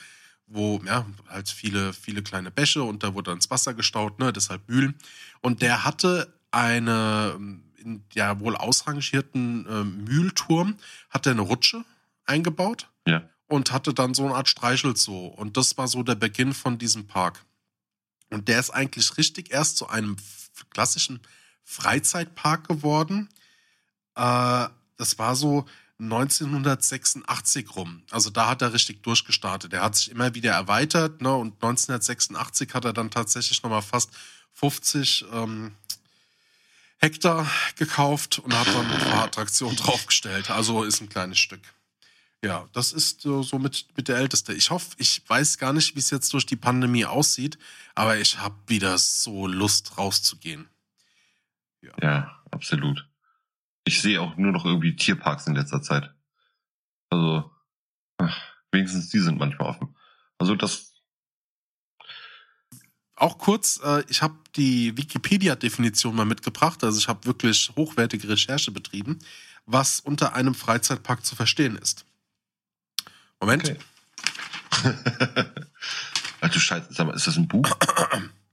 wo 0.47 0.81
ja 0.85 1.05
halt 1.29 1.49
viele 1.49 1.93
viele 1.93 2.23
kleine 2.23 2.51
Bäche 2.51 2.83
und 2.83 3.03
da 3.03 3.15
wurde 3.15 3.31
dann 3.31 3.39
ins 3.39 3.51
Wasser 3.51 3.75
gestaut, 3.75 4.19
ne, 4.19 4.33
deshalb 4.33 4.69
Mühlen. 4.69 4.95
Und 5.41 5.63
der 5.63 5.85
hatte 5.85 6.33
eine 6.51 7.39
in 7.79 8.03
der 8.15 8.41
wohl 8.41 8.57
ausrangierten 8.57 9.65
äh, 9.67 9.85
Mühlturm 9.85 10.77
hat 11.11 11.27
er 11.27 11.33
eine 11.33 11.43
Rutsche 11.43 11.85
eingebaut 12.25 12.91
Ja. 13.07 13.23
und 13.47 13.71
hatte 13.71 13.95
dann 13.95 14.13
so 14.15 14.25
eine 14.25 14.35
Art 14.35 14.49
Streichelzoo. 14.49 15.27
Und 15.29 15.57
das 15.57 15.79
war 15.79 15.87
so 15.87 16.03
der 16.03 16.17
Beginn 16.17 16.53
von 16.53 16.79
diesem 16.79 17.07
Park. 17.07 17.45
Und 18.31 18.49
der 18.49 18.59
ist 18.59 18.71
eigentlich 18.71 19.17
richtig 19.19 19.53
erst 19.53 19.77
zu 19.77 19.89
einem 19.89 20.17
klassischen 20.71 21.21
Freizeitpark 21.63 22.67
geworden. 22.67 23.29
Äh, 24.17 24.67
das 24.97 25.19
war 25.19 25.37
so 25.37 25.67
1986 25.99 27.75
rum. 27.75 28.03
Also 28.11 28.31
da 28.31 28.49
hat 28.49 28.63
er 28.63 28.73
richtig 28.73 29.03
durchgestartet. 29.03 29.73
Er 29.73 29.83
hat 29.83 29.97
sich 29.97 30.11
immer 30.11 30.35
wieder 30.35 30.53
erweitert, 30.53 31.23
ne? 31.23 31.35
Und 31.35 31.55
1986 31.55 32.75
hat 32.75 32.85
er 32.85 32.93
dann 32.93 33.11
tatsächlich 33.11 33.63
nochmal 33.63 33.83
fast 33.83 34.11
50 34.55 35.25
ähm, 35.33 35.75
Hektar 36.99 37.51
gekauft 37.77 38.39
und 38.39 38.55
hat 38.55 38.67
dann 38.69 38.91
ein 38.91 39.11
paar 39.11 39.25
Attraktionen 39.25 39.77
draufgestellt. 39.77 40.51
Also 40.51 40.83
ist 40.83 41.01
ein 41.01 41.09
kleines 41.09 41.39
Stück. 41.39 41.61
Ja, 42.45 42.69
das 42.73 42.93
ist 42.93 43.23
so, 43.23 43.43
so 43.43 43.59
mit, 43.59 43.87
mit 43.97 44.09
der 44.09 44.19
Älteste. 44.19 44.53
Ich 44.53 44.71
hoffe, 44.71 44.95
ich 44.99 45.23
weiß 45.27 45.59
gar 45.59 45.73
nicht, 45.73 45.95
wie 45.95 46.01
es 46.01 46.11
jetzt 46.11 46.33
durch 46.33 46.47
die 46.47 46.57
Pandemie 46.57 47.07
aussieht, 47.07 47.59
aber 47.95 48.19
ich 48.19 48.39
habe 48.39 48.57
wieder 48.67 48.99
so 48.99 49.47
Lust 49.47 49.97
rauszugehen. 49.97 50.69
Ja, 52.01 52.41
absolut. 52.51 53.07
Ich 53.87 54.03
sehe 54.03 54.21
auch 54.21 54.37
nur 54.37 54.51
noch 54.51 54.65
irgendwie 54.65 54.97
Tierparks 54.97 55.47
in 55.47 55.55
letzter 55.55 55.81
Zeit. 55.81 56.13
Also, 57.09 57.49
wenigstens 58.73 59.11
die 59.11 59.21
sind 59.21 59.39
manchmal 59.39 59.69
offen. 59.69 59.95
Also 60.39 60.57
das, 60.57 60.93
Auch 63.15 63.39
kurz, 63.39 63.81
äh, 63.83 64.03
ich 64.09 64.23
habe 64.23 64.35
die 64.57 64.97
Wikipedia-Definition 64.97 66.17
mal 66.17 66.27
mitgebracht. 66.27 66.83
Also 66.83 66.99
ich 66.99 67.07
habe 67.07 67.25
wirklich 67.27 67.73
hochwertige 67.77 68.29
Recherche 68.29 68.73
betrieben, 68.73 69.21
was 69.67 70.01
unter 70.01 70.35
einem 70.35 70.55
Freizeitpark 70.55 71.25
zu 71.25 71.37
verstehen 71.37 71.77
ist. 71.77 72.05
Moment. 73.41 73.71
Okay. 73.71 73.79
Ach 76.41 76.49
du 76.51 76.59
Scheiße, 76.59 76.93
sag 76.93 77.07
mal, 77.07 77.15
ist 77.15 77.29
das 77.29 77.37
ein 77.37 77.47
Buch? 77.47 77.71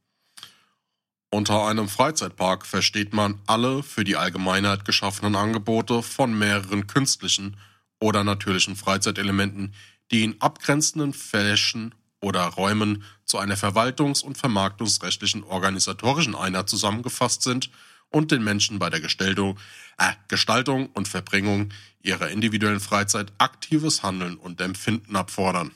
Unter 1.34 1.66
einem 1.66 1.90
Freizeitpark 1.90 2.64
versteht 2.64 3.12
man 3.12 3.40
alle 3.48 3.82
für 3.82 4.04
die 4.04 4.18
Allgemeinheit 4.18 4.86
geschaffenen 4.86 5.36
Angebote 5.36 6.04
von 6.04 6.38
mehreren 6.38 6.86
künstlichen 6.86 7.58
oder 8.00 8.24
natürlichen 8.24 8.76
Freizeitelementen, 8.76 9.74
die 10.12 10.26
in 10.26 10.40
abgrenzenden 10.40 11.12
Flächen 11.12 11.96
oder 12.22 12.44
Räumen 12.44 13.04
zu 13.26 13.40
einer 13.40 13.58
verwaltungs- 13.58 14.24
und 14.24 14.38
vermarktungsrechtlichen 14.38 15.44
organisatorischen 15.44 16.36
Einheit 16.36 16.70
zusammengefasst 16.70 17.42
sind 17.42 17.72
und 18.10 18.30
den 18.30 18.44
Menschen 18.44 18.78
bei 18.78 18.92
der 18.92 19.02
Gestaltung, 19.02 19.60
äh, 19.98 20.14
Gestaltung 20.28 20.92
und 20.92 21.08
Verbringung 21.08 21.70
ihrer 22.04 22.30
individuellen 22.30 22.80
Freizeit 22.80 23.34
aktives 23.40 24.04
Handeln 24.04 24.36
und 24.36 24.62
Empfinden 24.62 25.16
abfordern. 25.16 25.72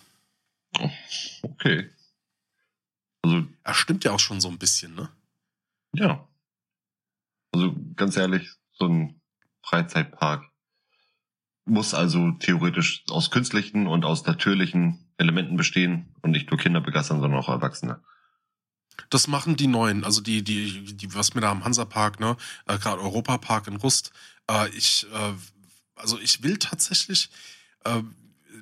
Okay. 1.42 1.90
Also, 3.24 3.48
Er 3.64 3.74
stimmt 3.74 4.04
ja 4.04 4.12
auch 4.12 4.20
schon 4.20 4.40
so 4.40 4.50
ein 4.50 4.60
bisschen, 4.60 4.94
ne? 4.94 5.10
Ja. 6.00 6.28
Also 7.52 7.76
ganz 7.96 8.18
ehrlich, 8.18 8.52
so 8.74 8.86
ein 8.88 9.22
Freizeitpark 9.62 10.50
muss 11.66 11.94
also 11.94 12.32
theoretisch 12.32 13.04
aus 13.10 13.30
künstlichen 13.30 13.88
und 13.88 14.06
aus 14.06 14.26
natürlichen 14.26 15.12
Elementen 15.18 15.58
bestehen 15.58 16.16
und 16.22 16.32
nicht 16.32 16.50
nur 16.50 16.60
Kinder 16.60 16.82
begeistern, 16.82 17.20
sondern 17.20 17.40
auch 17.40 17.50
Erwachsene. 17.50 18.02
Das 19.10 19.28
machen 19.28 19.56
die 19.56 19.68
neuen, 19.68 20.04
also 20.04 20.22
die, 20.22 20.44
die, 20.44 20.96
die, 20.96 21.14
was 21.14 21.36
mir 21.36 21.42
da 21.42 21.52
am 21.52 21.64
Hansapark, 21.64 22.20
ne, 22.20 22.36
äh, 22.66 22.78
gerade 22.78 23.02
Europapark 23.02 23.68
in 23.68 23.76
Rust. 23.76 24.12
Äh, 24.50 24.70
ich, 24.70 25.06
äh, 25.14 25.34
also 25.96 26.20
ich 26.20 26.44
will 26.44 26.58
tatsächlich, 26.58 27.30
äh, 27.84 28.02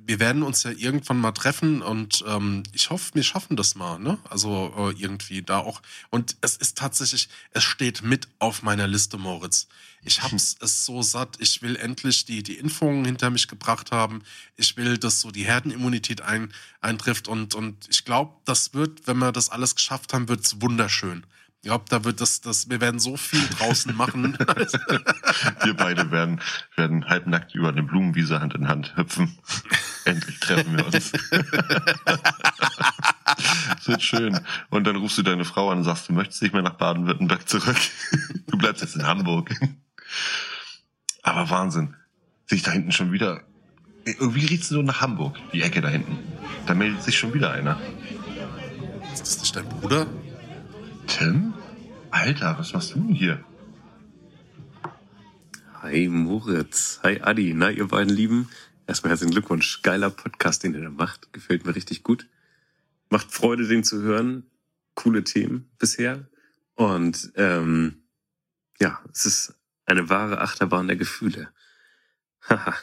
wir 0.05 0.19
werden 0.19 0.43
uns 0.43 0.63
ja 0.63 0.71
irgendwann 0.71 1.19
mal 1.19 1.31
treffen 1.31 1.81
und 1.81 2.23
ähm, 2.27 2.63
ich 2.73 2.89
hoffe, 2.89 3.15
wir 3.15 3.23
schaffen 3.23 3.55
das 3.55 3.75
mal, 3.75 3.97
ne? 3.97 4.17
Also 4.29 4.73
äh, 4.77 5.01
irgendwie 5.01 5.41
da 5.41 5.59
auch. 5.59 5.81
Und 6.09 6.37
es 6.41 6.57
ist 6.57 6.77
tatsächlich, 6.77 7.29
es 7.51 7.63
steht 7.63 8.01
mit 8.03 8.27
auf 8.39 8.61
meiner 8.61 8.87
Liste, 8.87 9.17
Moritz. 9.17 9.67
Ich 10.03 10.21
hab's 10.23 10.55
es 10.61 10.85
so 10.85 11.01
satt. 11.01 11.37
Ich 11.39 11.61
will 11.61 11.75
endlich 11.75 12.25
die, 12.25 12.43
die 12.43 12.57
Impfungen 12.57 13.05
hinter 13.05 13.29
mich 13.29 13.47
gebracht 13.47 13.91
haben. 13.91 14.21
Ich 14.55 14.77
will, 14.77 14.97
dass 14.97 15.21
so 15.21 15.31
die 15.31 15.45
Herdenimmunität 15.45 16.21
ein, 16.21 16.53
eintrifft 16.81 17.27
und, 17.27 17.55
und 17.55 17.87
ich 17.89 18.05
glaube, 18.05 18.35
das 18.45 18.73
wird, 18.73 19.07
wenn 19.07 19.17
wir 19.17 19.31
das 19.31 19.49
alles 19.49 19.75
geschafft 19.75 20.13
haben, 20.13 20.27
wird's 20.29 20.61
wunderschön. 20.61 21.25
Ich 21.65 21.69
glaube, 21.69 21.85
da 21.89 22.03
wird 22.03 22.21
das, 22.21 22.41
das, 22.41 22.69
wir 22.69 22.79
werden 22.79 22.99
so 22.99 23.17
viel 23.17 23.41
draußen 23.57 23.95
machen. 23.95 24.37
Wir 25.63 25.73
beide 25.73 26.11
werden, 26.11 26.39
werden 26.75 27.09
halbnackt 27.09 27.55
über 27.55 27.69
eine 27.69 27.81
Blumenwiese 27.81 28.39
Hand 28.39 28.53
in 28.53 28.67
Hand 28.67 28.95
hüpfen. 28.95 29.35
Endlich 30.05 30.39
treffen 30.39 30.77
wir 30.77 30.85
uns. 30.85 31.11
Das 33.77 33.87
wird 33.87 34.03
schön. 34.03 34.39
Und 34.69 34.85
dann 34.85 34.95
rufst 34.95 35.17
du 35.17 35.23
deine 35.23 35.43
Frau 35.43 35.71
an 35.71 35.79
und 35.79 35.83
sagst, 35.85 36.07
du 36.07 36.13
möchtest 36.13 36.43
nicht 36.43 36.53
mehr 36.53 36.61
nach 36.61 36.75
Baden-Württemberg 36.75 37.49
zurück. 37.49 37.77
Du 38.45 38.57
bleibst 38.59 38.83
jetzt 38.83 38.95
in 38.95 39.07
Hamburg. 39.07 39.49
Aber 41.23 41.49
Wahnsinn. 41.49 41.95
Sich 42.45 42.61
da 42.61 42.71
hinten 42.71 42.91
schon 42.91 43.11
wieder. 43.11 43.41
Irgendwie 44.05 44.45
riecht's 44.45 44.69
so 44.69 44.83
nach 44.83 45.01
Hamburg, 45.01 45.37
die 45.51 45.63
Ecke 45.63 45.81
da 45.81 45.89
hinten. 45.89 46.19
Da 46.67 46.75
meldet 46.75 47.01
sich 47.01 47.17
schon 47.17 47.33
wieder 47.33 47.51
einer. 47.51 47.79
ist 49.11 49.21
das 49.21 49.39
nicht 49.39 49.55
dein 49.55 49.67
Bruder? 49.67 50.05
Tim? 51.07 51.53
Alter, 52.11 52.57
was 52.57 52.73
machst 52.73 52.93
du 52.93 52.99
denn 52.99 53.13
hier? 53.13 53.43
Hi 55.81 56.07
Moritz, 56.07 56.99
hi 57.03 57.21
Adi, 57.21 57.53
na 57.53 57.69
ihr 57.69 57.87
beiden 57.87 58.13
Lieben. 58.13 58.49
Erstmal 58.87 59.11
herzlichen 59.11 59.33
Glückwunsch, 59.33 59.81
geiler 59.81 60.09
Podcast, 60.09 60.63
den 60.63 60.73
ihr 60.73 60.81
da 60.81 60.89
macht, 60.89 61.31
gefällt 61.33 61.65
mir 61.65 61.75
richtig 61.75 62.03
gut. 62.03 62.27
Macht 63.09 63.31
Freude, 63.31 63.67
den 63.67 63.83
zu 63.83 64.01
hören. 64.01 64.49
Coole 64.95 65.23
Themen 65.23 65.69
bisher. 65.77 66.27
Und 66.75 67.31
ähm, 67.35 68.03
ja, 68.79 68.99
es 69.11 69.25
ist 69.25 69.55
eine 69.85 70.09
wahre 70.09 70.41
Achterbahn 70.41 70.87
der 70.87 70.97
Gefühle. 70.97 71.49
Haha, 72.49 72.73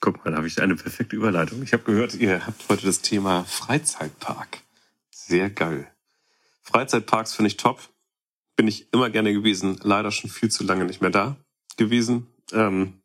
guck 0.00 0.24
mal, 0.24 0.30
da 0.30 0.38
habe 0.38 0.46
ich 0.46 0.60
eine 0.62 0.76
perfekte 0.76 1.16
Überleitung. 1.16 1.62
Ich 1.62 1.72
habe 1.72 1.84
gehört, 1.84 2.14
ihr 2.14 2.46
habt 2.46 2.68
heute 2.68 2.86
das 2.86 3.02
Thema 3.02 3.44
Freizeitpark. 3.44 4.60
Sehr 5.10 5.50
geil. 5.50 5.91
Freizeitparks 6.62 7.34
finde 7.34 7.48
ich 7.48 7.56
top. 7.56 7.80
Bin 8.56 8.68
ich 8.68 8.92
immer 8.92 9.10
gerne 9.10 9.32
gewesen, 9.32 9.78
leider 9.82 10.10
schon 10.10 10.30
viel 10.30 10.50
zu 10.50 10.64
lange 10.64 10.84
nicht 10.84 11.00
mehr 11.00 11.10
da 11.10 11.36
gewesen. 11.76 12.28
Ähm, 12.52 13.02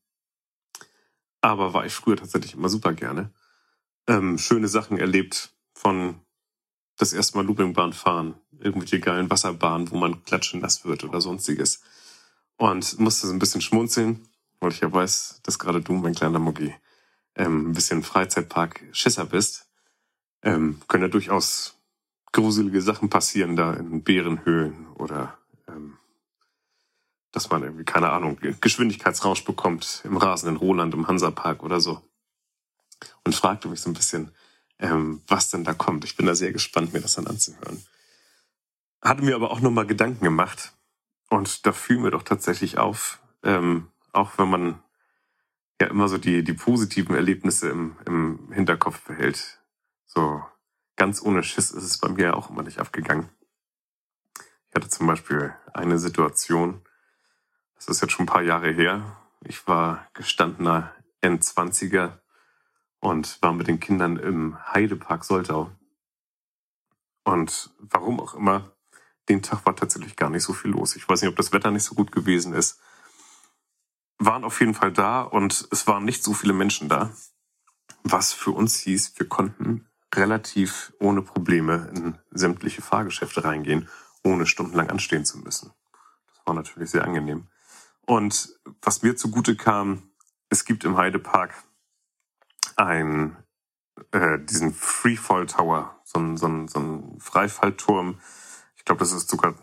aber 1.41 1.73
war 1.73 1.85
ich 1.85 1.93
früher 1.93 2.17
tatsächlich 2.17 2.53
immer 2.53 2.69
super 2.69 2.93
gerne. 2.93 3.33
Ähm, 4.07 4.37
schöne 4.37 4.67
Sachen 4.67 4.97
erlebt 4.97 5.53
von 5.73 6.21
das 6.97 7.13
erste 7.13 7.37
Mal 7.37 7.45
Loopingbahn 7.45 7.93
fahren, 7.93 8.35
irgendwelche 8.59 8.99
geilen 8.99 9.29
Wasserbahnen, 9.29 9.91
wo 9.91 9.97
man 9.97 10.23
klatschen 10.23 10.61
nass 10.61 10.83
wird 10.85 11.03
oder 11.03 11.21
sonstiges. 11.21 11.81
Und 12.57 12.99
musste 12.99 13.27
so 13.27 13.33
ein 13.33 13.39
bisschen 13.39 13.61
schmunzeln, 13.61 14.27
weil 14.59 14.71
ich 14.71 14.79
ja 14.79 14.91
weiß, 14.91 15.41
dass 15.43 15.59
gerade 15.59 15.81
du, 15.81 15.93
mein 15.93 16.15
kleiner 16.15 16.39
Muggi, 16.39 16.73
ähm, 17.35 17.69
ein 17.69 17.73
bisschen 17.73 18.03
Freizeitpark-Schisser 18.03 19.25
bist. 19.25 19.69
Ähm, 20.41 20.81
können 20.87 21.03
ja 21.03 21.09
durchaus 21.09 21.76
gruselige 22.31 22.81
Sachen 22.81 23.09
passieren 23.09 23.55
da 23.55 23.73
in 23.73 24.03
Bärenhöhlen 24.03 24.87
oder 24.95 25.37
ähm, 25.67 25.97
dass 27.31 27.49
man 27.49 27.63
irgendwie, 27.63 27.83
keine 27.83 28.09
Ahnung, 28.09 28.39
Geschwindigkeitsrausch 28.61 29.43
bekommt 29.43 30.01
im 30.05 30.17
rasenden 30.17 30.57
Roland 30.57 30.93
im 30.93 31.07
Hansapark 31.07 31.63
oder 31.63 31.79
so. 31.79 32.01
Und 33.23 33.35
fragte 33.35 33.67
mich 33.67 33.81
so 33.81 33.89
ein 33.89 33.93
bisschen, 33.93 34.31
ähm, 34.79 35.21
was 35.27 35.49
denn 35.49 35.63
da 35.63 35.73
kommt. 35.73 36.03
Ich 36.05 36.15
bin 36.15 36.25
da 36.25 36.35
sehr 36.35 36.51
gespannt, 36.51 36.93
mir 36.93 37.01
das 37.01 37.15
dann 37.15 37.27
anzuhören. 37.27 37.83
Hatte 39.01 39.23
mir 39.23 39.35
aber 39.35 39.51
auch 39.51 39.59
nochmal 39.59 39.85
Gedanken 39.85 40.23
gemacht 40.23 40.73
und 41.29 41.65
da 41.65 41.71
fiel 41.71 41.99
mir 41.99 42.11
doch 42.11 42.23
tatsächlich 42.23 42.77
auf, 42.77 43.19
ähm, 43.43 43.87
auch 44.13 44.37
wenn 44.37 44.49
man 44.49 44.83
ja 45.79 45.87
immer 45.87 46.07
so 46.07 46.17
die, 46.17 46.43
die 46.43 46.53
positiven 46.53 47.15
Erlebnisse 47.15 47.69
im, 47.69 47.95
im 48.05 48.51
Hinterkopf 48.51 49.01
behält. 49.01 49.59
So 50.05 50.43
ganz 50.97 51.21
ohne 51.21 51.43
Schiss 51.43 51.71
ist 51.71 51.83
es 51.83 51.97
bei 51.99 52.09
mir 52.09 52.35
auch 52.35 52.49
immer 52.49 52.63
nicht 52.63 52.79
abgegangen. 52.79 53.29
Ich 54.69 54.75
hatte 54.75 54.89
zum 54.89 55.07
Beispiel 55.07 55.55
eine 55.73 55.97
Situation, 55.97 56.81
das 57.75 57.87
ist 57.87 58.01
jetzt 58.01 58.11
schon 58.11 58.23
ein 58.23 58.29
paar 58.29 58.41
Jahre 58.41 58.71
her. 58.71 59.17
Ich 59.41 59.67
war 59.67 60.07
gestandener 60.13 60.93
N20er 61.21 62.19
und 62.99 63.41
war 63.41 63.53
mit 63.53 63.67
den 63.67 63.79
Kindern 63.79 64.17
im 64.17 64.57
Heidepark 64.73 65.23
Soltau. 65.23 65.71
Und 67.23 67.71
warum 67.79 68.19
auch 68.19 68.33
immer, 68.33 68.71
den 69.29 69.43
Tag 69.43 69.65
war 69.65 69.75
tatsächlich 69.75 70.15
gar 70.15 70.29
nicht 70.29 70.43
so 70.43 70.53
viel 70.53 70.71
los. 70.71 70.95
Ich 70.95 71.07
weiß 71.07 71.21
nicht, 71.21 71.29
ob 71.29 71.35
das 71.35 71.53
Wetter 71.53 71.71
nicht 71.71 71.83
so 71.83 71.95
gut 71.95 72.11
gewesen 72.11 72.53
ist. 72.53 72.79
Waren 74.17 74.43
auf 74.43 74.59
jeden 74.59 74.73
Fall 74.73 74.91
da 74.91 75.21
und 75.21 75.67
es 75.71 75.85
waren 75.85 76.05
nicht 76.05 76.23
so 76.23 76.33
viele 76.33 76.53
Menschen 76.53 76.89
da. 76.89 77.11
Was 78.03 78.33
für 78.33 78.51
uns 78.51 78.79
hieß, 78.79 79.19
wir 79.19 79.27
konnten 79.27 79.86
relativ 80.15 80.93
ohne 80.99 81.21
Probleme 81.21 81.89
in 81.93 82.17
sämtliche 82.31 82.81
Fahrgeschäfte 82.81 83.43
reingehen, 83.43 83.89
ohne 84.23 84.45
stundenlang 84.45 84.89
anstehen 84.89 85.25
zu 85.25 85.39
müssen. 85.39 85.71
Das 86.27 86.45
war 86.45 86.53
natürlich 86.53 86.91
sehr 86.91 87.03
angenehm. 87.03 87.47
Und 88.05 88.57
was 88.81 89.01
mir 89.01 89.15
zugute 89.15 89.55
kam, 89.55 90.11
es 90.49 90.63
gibt 90.63 90.85
im 90.85 90.97
Heidepark 90.97 91.53
ein, 92.77 93.35
äh, 94.11 94.39
diesen 94.39 94.73
Freefall 94.73 95.45
Tower, 95.45 95.99
so 96.05 96.19
ein, 96.19 96.37
so 96.37 96.47
ein, 96.47 96.67
so 96.67 96.79
ein 96.79 97.19
Freifallturm. 97.19 98.19
Ich 98.77 98.85
glaube, 98.85 98.99
das 98.99 99.11
ist 99.11 99.29
sogar, 99.29 99.55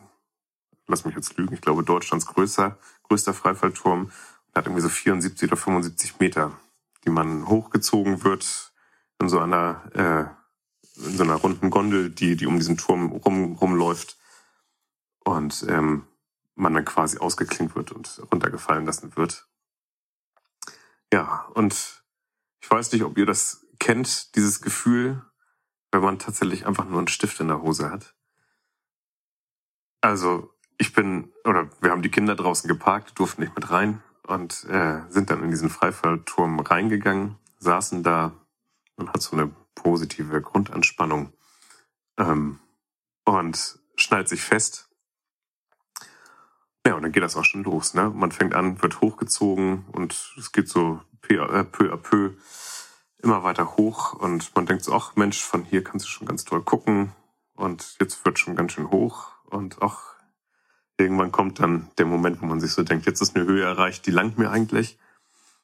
lass 0.87 1.07
mich 1.07 1.15
jetzt 1.15 1.37
lügen, 1.39 1.55
ich 1.55 1.63
glaube 1.63 1.85
Deutschlands 1.85 2.27
größter, 2.27 2.79
größter 3.05 3.33
Freifallturm. 3.33 4.11
Der 4.55 4.61
hat 4.61 4.67
irgendwie 4.67 4.83
so 4.83 4.91
74 4.91 5.49
oder 5.49 5.57
75 5.57 6.21
Meter, 6.21 6.59
die 7.05 7.11
man 7.11 7.49
hochgezogen 7.49 8.25
wird 8.25 8.74
in 9.21 9.29
so 9.29 9.41
einer, 9.41 9.83
äh, 9.95 11.07
in 11.07 11.17
so 11.17 11.23
einer 11.25 11.37
runden 11.37 11.71
Gondel, 11.71 12.11
die, 12.11 12.37
die 12.37 12.47
um 12.47 12.59
diesen 12.59 12.77
Turm 12.77 13.13
rum, 13.13 13.53
rumläuft. 13.53 14.19
Und 15.25 15.65
ähm, 15.69 16.07
man 16.55 16.75
dann 16.75 16.85
quasi 16.85 17.19
ausgeklinkt 17.19 17.75
wird 17.75 17.93
und 17.93 18.23
runtergefallen 18.31 18.87
lassen 18.87 19.17
wird. 19.17 19.49
Ja, 21.13 21.47
und 21.55 22.05
ich 22.61 22.71
weiß 22.71 22.93
nicht, 22.93 23.05
ob 23.05 23.19
ihr 23.19 23.27
das 23.27 23.67
kennt, 23.79 24.35
dieses 24.37 24.61
Gefühl, 24.61 25.23
wenn 25.93 26.03
man 26.03 26.19
tatsächlich 26.19 26.67
einfach 26.67 26.85
nur 26.85 26.99
einen 26.99 27.09
Stift 27.09 27.41
in 27.41 27.49
der 27.49 27.63
Hose 27.63 27.91
hat. 27.91 28.15
Also, 30.01 30.55
ich 30.77 30.93
bin, 30.93 31.33
oder 31.45 31.71
wir 31.81 31.91
haben 31.91 32.03
die 32.03 32.11
Kinder 32.11 32.35
draußen 32.35 32.69
geparkt, 32.69 33.19
durften 33.19 33.43
nicht 33.43 33.55
mit 33.55 33.71
rein 33.71 34.03
und 34.27 34.65
äh, 34.65 35.03
sind 35.09 35.31
dann 35.31 35.43
in 35.43 35.51
diesen 35.51 35.71
Freifallturm 35.71 36.61
reingegangen, 36.61 37.37
saßen 37.59 38.03
da 38.03 38.33
und 38.97 39.13
hat 39.13 39.23
so 39.23 39.37
eine 39.37 39.51
positive 39.75 40.41
Grundanspannung 40.41 41.33
ähm, 42.19 42.61
und 43.25 43.79
schnallt 43.97 44.29
sich 44.29 44.43
fest 44.43 44.89
ja, 46.87 46.95
und 46.95 47.03
dann 47.03 47.13
geht 47.13 47.23
das 47.23 47.37
auch 47.37 47.45
schon 47.45 47.65
los. 47.65 47.95
Ne? 47.95 48.11
Man 48.11 48.31
fängt 48.31 48.55
an, 48.55 48.83
wird 48.83 49.01
hochgezogen 49.01 49.87
und 49.93 50.35
es 50.39 50.53
geht 50.53 50.69
so 50.69 51.01
peu 51.23 51.43
à 51.43 51.65
peu, 51.65 51.91
à 51.91 51.97
peu 51.97 52.35
immer 53.23 53.43
weiter 53.43 53.77
hoch 53.79 54.13
und 54.13 54.55
man 54.55 54.67
denkt 54.67 54.85
so, 54.85 54.93
ach 54.93 55.17
Mensch, 55.17 55.43
von 55.43 55.65
hier 55.65 55.83
kannst 55.83 56.05
du 56.05 56.11
schon 56.11 56.27
ganz 56.27 56.45
toll 56.45 56.63
gucken 56.63 57.13
und 57.55 57.97
jetzt 58.01 58.23
wird 58.27 58.39
schon 58.39 58.55
ganz 58.55 58.73
schön 58.73 58.91
hoch 58.91 59.31
und 59.47 59.81
ach, 59.81 60.17
irgendwann 60.99 61.33
kommt 61.33 61.59
dann 61.59 61.89
der 61.97 62.05
Moment, 62.05 62.43
wo 62.43 62.47
man 62.47 62.61
sich 62.61 62.73
so 62.73 62.83
denkt, 62.83 63.07
jetzt 63.07 63.23
ist 63.23 63.35
eine 63.35 63.47
Höhe 63.47 63.65
erreicht, 63.65 64.05
die 64.05 64.11
langt 64.11 64.37
mir 64.37 64.51
eigentlich 64.51 64.99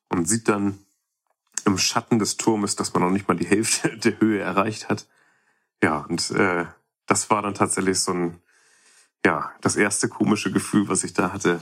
und 0.09 0.27
sieht 0.27 0.49
dann 0.49 0.79
im 1.67 1.79
Schatten 1.79 2.19
des 2.19 2.37
Turmes, 2.37 2.77
dass 2.77 2.93
man 2.95 3.03
noch 3.03 3.11
nicht 3.11 3.29
mal 3.29 3.37
die 3.37 3.47
Hälfte 3.47 3.97
der 3.97 4.21
Höhe 4.21 4.41
erreicht 4.41 4.89
hat. 4.89 5.07
Ja, 5.83 5.99
und 6.01 6.31
äh, 6.33 6.67
das 7.07 7.31
war 7.31 7.43
dann 7.43 7.55
tatsächlich 7.55 8.01
so 8.01 8.13
ein 8.13 8.41
ja, 9.25 9.53
das 9.61 9.77
erste 9.77 10.09
komische 10.09 10.51
Gefühl, 10.51 10.89
was 10.89 11.05
ich 11.05 11.13
da 11.13 11.33
hatte, 11.33 11.61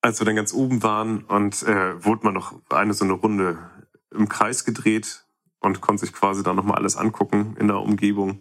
als 0.00 0.20
wir 0.20 0.24
dann 0.24 0.36
ganz 0.36 0.52
oben 0.52 0.82
waren 0.82 1.24
und 1.24 1.62
äh, 1.62 2.02
wurde 2.04 2.24
man 2.24 2.34
noch 2.34 2.60
eine 2.70 2.94
so 2.94 3.04
eine 3.04 3.14
Runde 3.14 3.58
im 4.10 4.28
Kreis 4.28 4.64
gedreht 4.64 5.26
und 5.60 5.80
konnte 5.80 6.04
sich 6.04 6.12
quasi 6.12 6.42
da 6.42 6.54
nochmal 6.54 6.76
alles 6.78 6.96
angucken 6.96 7.56
in 7.58 7.68
der 7.68 7.78
Umgebung. 7.78 8.40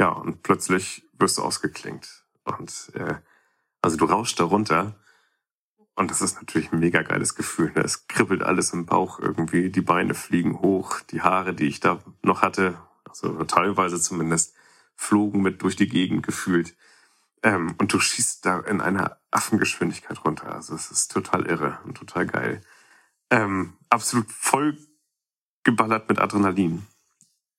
Ja, 0.00 0.08
und 0.08 0.42
plötzlich 0.42 1.06
wirst 1.18 1.38
du 1.38 1.42
ausgeklinkt. 1.42 2.24
Und 2.44 2.90
äh, 2.94 3.14
also 3.82 3.96
du 3.96 4.04
rauschst 4.06 4.40
da 4.40 4.44
runter 4.44 4.96
und 5.94 6.10
das 6.10 6.22
ist 6.22 6.36
natürlich 6.36 6.72
ein 6.72 6.80
mega 6.80 7.02
geiles 7.02 7.34
Gefühl. 7.34 7.72
Ne? 7.74 7.82
Es 7.82 8.06
kribbelt 8.06 8.42
alles 8.42 8.72
im 8.72 8.86
Bauch 8.86 9.18
irgendwie, 9.18 9.70
die 9.70 9.82
Beine 9.82 10.14
fliegen 10.14 10.60
hoch, 10.60 11.00
die 11.00 11.22
Haare, 11.22 11.54
die 11.54 11.66
ich 11.66 11.80
da 11.80 12.02
noch 12.22 12.42
hatte, 12.42 12.78
also 13.08 13.44
teilweise 13.44 14.00
zumindest, 14.00 14.54
flogen 14.94 15.42
mit 15.42 15.62
durch 15.62 15.76
die 15.76 15.88
Gegend 15.88 16.24
gefühlt. 16.24 16.74
Ähm, 17.42 17.74
und 17.78 17.92
du 17.92 18.00
schießt 18.00 18.46
da 18.46 18.60
in 18.60 18.80
einer 18.80 19.18
Affengeschwindigkeit 19.30 20.24
runter. 20.24 20.54
Also 20.54 20.74
es 20.74 20.90
ist 20.90 21.12
total 21.12 21.46
irre 21.46 21.78
und 21.84 21.96
total 21.96 22.26
geil. 22.26 22.62
Ähm, 23.30 23.74
absolut 23.90 24.30
voll 24.30 24.78
geballert 25.64 26.08
mit 26.08 26.18
Adrenalin. 26.18 26.86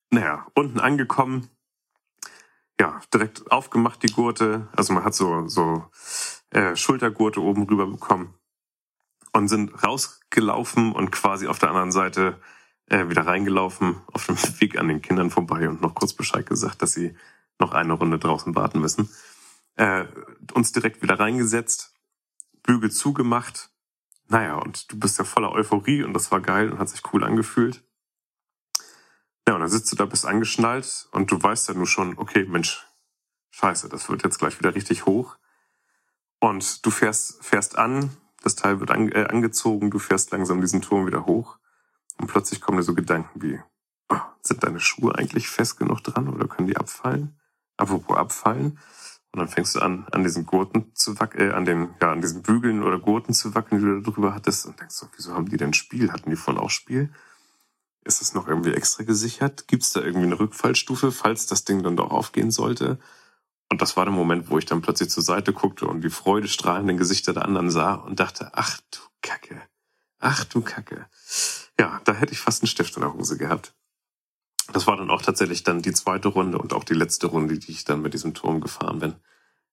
Naja, 0.10 0.48
unten 0.54 0.80
angekommen, 0.80 1.50
ja, 2.80 3.02
direkt 3.14 3.52
aufgemacht 3.52 4.04
die 4.04 4.12
Gurte. 4.12 4.68
Also 4.76 4.94
man 4.94 5.04
hat 5.04 5.16
so, 5.16 5.48
so 5.48 5.86
äh, 6.54 6.76
Schultergurte 6.76 7.42
oben 7.42 7.64
rüber 7.64 7.88
bekommen 7.88 8.34
und 9.34 9.48
sind 9.48 9.84
rausgelaufen 9.84 10.92
und 10.92 11.12
quasi 11.12 11.48
auf 11.48 11.60
der 11.60 11.70
anderen 11.70 11.92
Seite 11.92 12.40
äh, 12.88 13.10
wieder 13.10 13.26
reingelaufen, 13.26 14.02
auf 14.12 14.28
dem 14.28 14.38
Weg 14.62 14.78
an 14.78 14.88
den 14.88 15.02
Kindern 15.02 15.32
vorbei 15.32 15.68
und 15.68 15.82
noch 15.82 15.96
kurz 15.96 16.14
Bescheid 16.14 16.46
gesagt, 16.46 16.82
dass 16.82 16.94
sie 16.94 17.16
noch 17.60 17.74
eine 17.74 17.94
Runde 17.94 18.20
draußen 18.20 18.56
warten 18.56 18.80
müssen. 18.80 19.10
Äh, 19.76 20.06
uns 20.54 20.72
direkt 20.72 21.02
wieder 21.02 21.20
reingesetzt, 21.20 21.94
Bügel 22.62 22.92
zugemacht. 22.92 23.72
Naja, 24.28 24.56
und 24.56 24.92
du 24.92 25.00
bist 25.00 25.18
ja 25.18 25.26
voller 25.26 25.52
Euphorie 25.52 26.04
und 26.04 26.14
das 26.14 26.32
war 26.32 26.40
geil 26.40 26.72
und 26.72 26.80
hat 26.80 26.90
sich 26.90 27.02
cool 27.14 27.24
angefühlt. 27.24 27.84
Ja, 29.48 29.56
und 29.56 29.62
dann 29.62 29.70
sitzt 29.70 29.92
du 29.92 29.96
da, 29.96 30.06
bist 30.06 30.26
angeschnallt 30.26 31.10
und 31.12 31.32
du 31.32 31.42
weißt 31.42 31.68
ja 31.68 31.74
nur 31.74 31.88
schon, 31.88 32.18
okay, 32.18 32.46
Mensch, 32.46 32.86
scheiße, 33.52 33.90
das 33.90 34.10
wird 34.10 34.24
jetzt 34.24 34.40
gleich 34.40 34.58
wieder 34.60 34.74
richtig 34.74 35.06
hoch. 35.06 35.38
Und 36.44 36.86
du 36.86 36.92
fährst, 36.92 37.42
fährst 37.42 37.78
an, 37.78 38.10
das 38.44 38.58
Teil 38.58 38.82
wird 38.82 38.92
an, 38.92 39.10
äh, 39.14 39.28
angezogen, 39.30 39.90
du 39.90 39.98
fährst 39.98 40.32
langsam 40.32 40.60
diesen 40.60 40.82
Turm 40.82 41.08
wieder 41.08 41.26
hoch 41.26 41.58
und 42.18 42.28
plötzlich 42.28 42.60
kommen 42.60 42.78
dir 42.78 42.84
so 42.84 42.94
Gedanken 42.94 43.42
wie, 43.42 43.62
oh, 44.10 44.20
sind 44.42 44.62
deine 44.62 44.82
Schuhe 44.82 45.16
eigentlich 45.16 45.48
fest 45.48 45.78
genug 45.78 46.04
dran 46.04 46.28
oder 46.28 46.50
können 46.50 46.68
die 46.68 46.76
abfallen? 46.76 47.40
Apropos 47.78 48.18
abfallen. 48.18 48.78
Und 49.32 49.40
dann 49.40 49.48
fängst 49.48 49.74
du 49.76 49.80
an, 49.80 50.06
an 50.12 50.24
diesen 50.24 50.46
Gurten 50.46 50.94
zu 50.96 51.18
wackeln, 51.18 51.52
äh, 51.52 51.54
an 51.54 51.64
den, 51.64 51.96
ja, 52.02 52.12
an 52.12 52.20
diesen 52.20 52.42
Bügeln 52.42 52.84
oder 52.84 53.00
Gurten 53.00 53.34
zu 53.34 53.56
wackeln, 53.56 53.80
die 53.80 53.88
du 53.88 54.02
da 54.02 54.12
drüber 54.12 54.36
hattest 54.36 54.66
und 54.66 54.78
denkst 54.78 54.96
so, 54.96 55.08
wieso 55.16 55.34
haben 55.34 55.48
die 55.48 55.56
denn 55.56 55.74
Spiel? 55.74 56.12
Hatten 56.12 56.30
die 56.30 56.36
vorhin 56.36 56.62
auch 56.62 56.70
Spiel? 56.70 57.10
Ist 58.04 58.22
es 58.22 58.34
noch 58.34 58.50
irgendwie 58.50 58.74
extra 58.74 59.06
gesichert? 59.06 59.70
Gibt 59.70 59.84
es 59.84 59.94
da 59.94 60.02
irgendwie 60.02 60.26
eine 60.26 60.40
Rückfallstufe, 60.42 61.14
falls 61.14 61.48
das 61.48 61.64
Ding 61.64 61.84
dann 61.84 61.96
doch 61.96 62.12
aufgehen 62.12 62.52
sollte? 62.52 63.00
Und 63.74 63.82
das 63.82 63.98
war 63.98 64.06
der 64.06 64.14
Moment, 64.14 64.52
wo 64.52 64.60
ich 64.60 64.68
dann 64.68 64.84
plötzlich 64.84 65.10
zur 65.10 65.24
Seite 65.24 65.52
guckte 65.52 65.88
und 65.88 66.02
die 66.02 66.12
freudestrahlenden 66.12 66.96
Gesichter 66.96 67.34
der 67.34 67.46
anderen 67.46 67.72
sah 67.72 67.96
und 67.96 68.20
dachte, 68.20 68.52
ach 68.54 68.80
du 68.92 69.00
Kacke, 69.24 69.60
ach 70.20 70.44
du 70.44 70.62
Kacke. 70.62 71.08
Ja, 71.80 72.00
da 72.04 72.14
hätte 72.14 72.34
ich 72.34 72.40
fast 72.40 72.62
einen 72.62 72.68
Stift 72.68 72.96
in 72.98 73.02
der 73.02 73.16
Hose 73.16 73.36
gehabt. 73.36 73.74
Das 74.74 74.86
war 74.86 74.96
dann 74.96 75.10
auch 75.10 75.24
tatsächlich 75.24 75.64
dann 75.64 75.82
die 75.82 75.92
zweite 75.92 76.28
Runde 76.28 76.60
und 76.60 76.72
auch 76.72 76.84
die 76.84 76.94
letzte 76.94 77.26
Runde, 77.26 77.58
die 77.58 77.72
ich 77.72 77.84
dann 77.84 78.04
mit 78.04 78.14
diesem 78.14 78.36
Turm 78.36 78.62
gefahren 78.62 79.00
bin. 79.00 79.16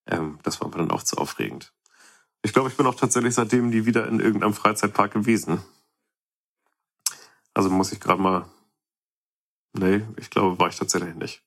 Ähm, 0.07 0.39
das 0.45 0.63
war 0.63 0.69
mir 0.69 0.79
dann 0.79 0.93
auch 0.93 1.03
zu 1.03 1.19
aufregend. 1.19 1.75
Ich 2.41 2.55
glaube, 2.55 2.71
ich 2.71 2.77
bin 2.79 2.87
auch 2.87 2.95
tatsächlich 2.95 3.35
seitdem 3.35 3.69
nie 3.69 3.85
wieder 3.85 4.09
in 4.09 4.19
irgendeinem 4.19 4.55
Freizeitpark 4.55 5.13
gewesen. 5.13 5.63
Also 7.53 7.69
muss 7.69 7.93
ich 7.93 8.01
gerade 8.01 8.23
mal. 8.23 8.47
Nee, 9.75 10.01
ich 10.17 10.31
glaube, 10.31 10.59
war 10.59 10.69
ich 10.69 10.77
tatsächlich 10.77 11.15
nicht. 11.17 11.43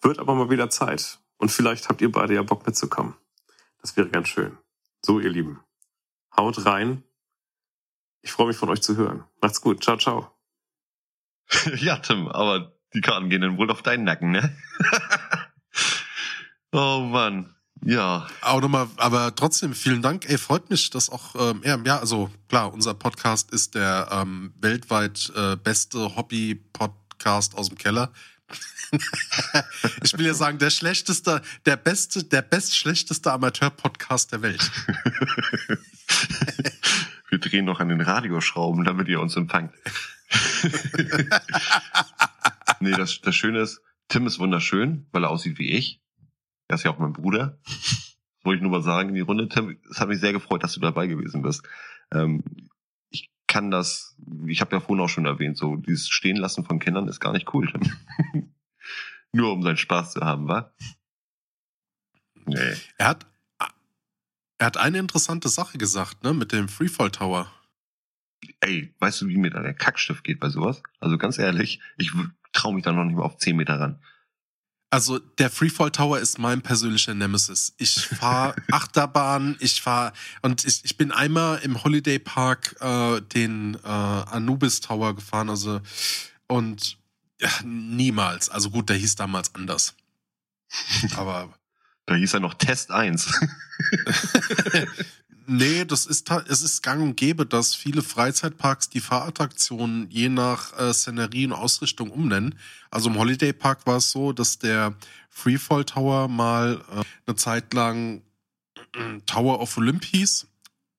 Wird 0.00 0.18
aber 0.18 0.34
mal 0.34 0.48
wieder 0.48 0.70
Zeit. 0.70 1.20
Und 1.40 1.50
vielleicht 1.50 1.88
habt 1.88 2.02
ihr 2.02 2.12
beide 2.12 2.34
ja 2.34 2.42
Bock 2.42 2.66
mitzukommen. 2.66 3.14
Das 3.80 3.96
wäre 3.96 4.10
ganz 4.10 4.28
schön. 4.28 4.58
So, 5.00 5.20
ihr 5.20 5.30
Lieben. 5.30 5.60
Haut 6.36 6.66
rein. 6.66 7.02
Ich 8.20 8.30
freue 8.30 8.48
mich 8.48 8.58
von 8.58 8.68
euch 8.68 8.82
zu 8.82 8.94
hören. 8.96 9.24
Macht's 9.40 9.62
gut. 9.62 9.82
Ciao, 9.82 9.96
ciao. 9.96 10.30
ja, 11.76 11.96
Tim, 11.96 12.28
aber 12.28 12.76
die 12.92 13.00
Karten 13.00 13.30
gehen 13.30 13.40
dann 13.40 13.56
wohl 13.56 13.70
auf 13.70 13.80
deinen 13.80 14.04
Nacken, 14.04 14.32
ne? 14.32 14.54
oh 16.72 17.00
Mann. 17.10 17.54
Ja. 17.82 18.26
Auch 18.42 18.60
nochmal, 18.60 18.88
aber 18.98 19.34
trotzdem, 19.34 19.72
vielen 19.72 20.02
Dank. 20.02 20.28
Ey, 20.28 20.36
freut 20.36 20.68
mich, 20.68 20.90
dass 20.90 21.08
auch, 21.08 21.34
ähm, 21.36 21.62
ja, 21.64 21.78
ja, 21.82 21.98
also 22.00 22.30
klar, 22.50 22.70
unser 22.74 22.92
Podcast 22.92 23.50
ist 23.50 23.74
der 23.74 24.08
ähm, 24.12 24.52
weltweit 24.60 25.32
äh, 25.34 25.56
beste 25.56 26.16
Hobby-Podcast 26.16 27.56
aus 27.56 27.68
dem 27.70 27.78
Keller. 27.78 28.12
ich 30.02 30.16
will 30.18 30.26
ja 30.26 30.34
sagen, 30.34 30.58
der 30.58 30.70
schlechteste, 30.70 31.42
der 31.66 31.76
beste, 31.76 32.24
der 32.24 32.42
bestschlechteste 32.42 33.32
Amateur-Podcast 33.32 34.32
der 34.32 34.42
Welt. 34.42 34.60
Wir 37.28 37.38
drehen 37.38 37.64
noch 37.64 37.78
an 37.80 37.88
den 37.88 38.00
Radioschrauben, 38.00 38.84
damit 38.84 39.06
ihr 39.08 39.20
uns 39.20 39.36
empfangt. 39.36 39.72
nee, 42.80 42.90
das, 42.90 43.20
das 43.20 43.36
Schöne 43.36 43.60
ist, 43.60 43.80
Tim 44.08 44.26
ist 44.26 44.40
wunderschön, 44.40 45.06
weil 45.12 45.24
er 45.24 45.30
aussieht 45.30 45.58
wie 45.58 45.70
ich. 45.70 46.00
Er 46.66 46.74
ist 46.74 46.84
ja 46.84 46.90
auch 46.90 46.98
mein 46.98 47.12
Bruder. 47.12 47.60
wollte 48.42 48.56
ich 48.56 48.62
nur 48.62 48.72
mal 48.72 48.82
sagen 48.82 49.10
in 49.10 49.14
die 49.14 49.20
Runde. 49.20 49.48
Tim, 49.48 49.78
es 49.90 50.00
hat 50.00 50.08
mich 50.08 50.20
sehr 50.20 50.32
gefreut, 50.32 50.64
dass 50.64 50.74
du 50.74 50.80
dabei 50.80 51.06
gewesen 51.06 51.42
bist. 51.42 51.62
Ähm, 52.12 52.42
kann 53.50 53.72
das, 53.72 54.16
ich 54.46 54.60
habe 54.60 54.76
ja 54.76 54.80
vorhin 54.80 55.04
auch 55.04 55.08
schon 55.08 55.26
erwähnt, 55.26 55.58
so 55.58 55.74
dieses 55.74 56.08
Stehenlassen 56.08 56.64
von 56.64 56.78
Kindern 56.78 57.08
ist 57.08 57.18
gar 57.18 57.32
nicht 57.32 57.52
cool, 57.52 57.70
nur 59.32 59.52
um 59.52 59.62
seinen 59.62 59.76
Spaß 59.76 60.12
zu 60.12 60.20
haben, 60.20 60.46
wa? 60.46 60.72
Nee. 62.46 62.76
Er 62.96 63.08
hat, 63.08 63.26
er 64.58 64.66
hat 64.66 64.76
eine 64.76 64.98
interessante 64.98 65.48
Sache 65.48 65.78
gesagt, 65.78 66.22
ne, 66.22 66.32
mit 66.32 66.52
dem 66.52 66.68
Freefall 66.68 67.10
Tower. 67.10 67.52
Ey, 68.60 68.94
weißt 69.00 69.22
du, 69.22 69.28
wie 69.28 69.36
mir 69.36 69.50
da 69.50 69.62
der 69.62 69.74
Kackstift 69.74 70.22
geht 70.22 70.38
bei 70.38 70.48
sowas? 70.48 70.82
Also 71.00 71.18
ganz 71.18 71.36
ehrlich, 71.38 71.80
ich 71.98 72.12
traue 72.52 72.74
mich 72.74 72.84
da 72.84 72.92
noch 72.92 73.04
nicht 73.04 73.16
mal 73.16 73.24
auf 73.24 73.36
10 73.36 73.56
Meter 73.56 73.80
ran. 73.80 74.00
Also 74.92 75.20
der 75.20 75.50
Freefall 75.50 75.92
Tower 75.92 76.18
ist 76.18 76.40
mein 76.40 76.62
persönlicher 76.62 77.14
Nemesis. 77.14 77.74
Ich 77.78 78.06
fahre 78.06 78.56
Achterbahn, 78.72 79.56
ich 79.60 79.80
fahre 79.80 80.12
und 80.42 80.64
ich, 80.64 80.84
ich 80.84 80.96
bin 80.96 81.12
einmal 81.12 81.58
im 81.58 81.82
Holiday 81.84 82.18
Park 82.18 82.74
äh, 82.80 83.20
den 83.20 83.76
äh, 83.84 83.86
Anubis 83.86 84.80
Tower 84.80 85.14
gefahren, 85.14 85.48
also 85.48 85.80
und 86.48 86.98
ja, 87.40 87.50
niemals. 87.64 88.48
Also 88.48 88.70
gut, 88.70 88.88
der 88.88 88.96
hieß 88.96 89.14
damals 89.14 89.54
anders. 89.54 89.94
Aber 91.16 91.54
da 92.06 92.16
hieß 92.16 92.34
er 92.34 92.40
noch 92.40 92.54
Test 92.54 92.90
1. 92.90 93.30
Nee, 95.46 95.84
das 95.84 96.06
ist 96.06 96.30
es 96.48 96.62
ist 96.62 96.82
gang 96.82 97.02
und 97.02 97.16
gäbe, 97.16 97.46
dass 97.46 97.74
viele 97.74 98.02
Freizeitparks 98.02 98.88
die 98.88 99.00
Fahrattraktionen 99.00 100.10
je 100.10 100.28
nach 100.28 100.78
äh, 100.78 100.92
Szenerie 100.92 101.46
und 101.46 101.52
Ausrichtung 101.52 102.10
umnennen. 102.10 102.54
Also 102.90 103.10
im 103.10 103.18
Holiday 103.18 103.52
Park 103.52 103.86
war 103.86 103.96
es 103.96 104.10
so, 104.10 104.32
dass 104.32 104.58
der 104.58 104.94
Freefall 105.28 105.84
Tower 105.84 106.28
mal 106.28 106.84
äh, 106.92 107.02
eine 107.26 107.36
Zeit 107.36 107.74
lang 107.74 108.22
äh, 108.94 109.20
Tower 109.26 109.60
of 109.60 109.76
Olympies 109.76 110.46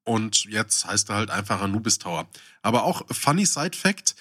und 0.04 0.46
jetzt 0.46 0.86
heißt 0.86 1.10
er 1.10 1.16
halt 1.16 1.30
einfach 1.30 1.62
Anubis 1.62 2.00
Tower. 2.00 2.28
Aber 2.62 2.84
auch 2.84 3.04
funny 3.12 3.46
Side 3.46 3.78
Fact, 3.78 4.16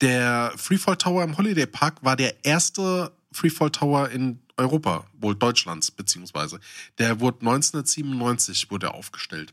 der 0.00 0.52
Freefall 0.56 0.96
Tower 0.96 1.24
im 1.24 1.36
Holiday 1.36 1.66
Park 1.66 1.96
war 2.02 2.16
der 2.16 2.44
erste 2.44 3.12
Freefall 3.34 3.70
Tower 3.70 4.08
in 4.10 4.40
Europa, 4.56 5.06
wohl 5.14 5.34
Deutschlands 5.34 5.90
beziehungsweise. 5.90 6.60
Der 6.98 7.20
wurde 7.20 7.40
1997 7.40 8.70
wurde 8.70 8.94
aufgestellt. 8.94 9.52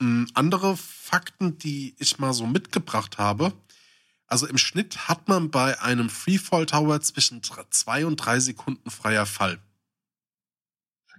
Ähm, 0.00 0.28
andere 0.34 0.76
Fakten, 0.76 1.58
die 1.58 1.94
ich 1.98 2.18
mal 2.18 2.32
so 2.32 2.46
mitgebracht 2.46 3.18
habe. 3.18 3.52
Also 4.26 4.46
im 4.46 4.58
Schnitt 4.58 5.08
hat 5.08 5.28
man 5.28 5.50
bei 5.50 5.80
einem 5.80 6.10
Freefall 6.10 6.66
Tower 6.66 7.00
zwischen 7.00 7.42
zwei 7.70 8.06
und 8.06 8.16
drei 8.16 8.40
Sekunden 8.40 8.90
freier 8.90 9.26
Fall. 9.26 9.58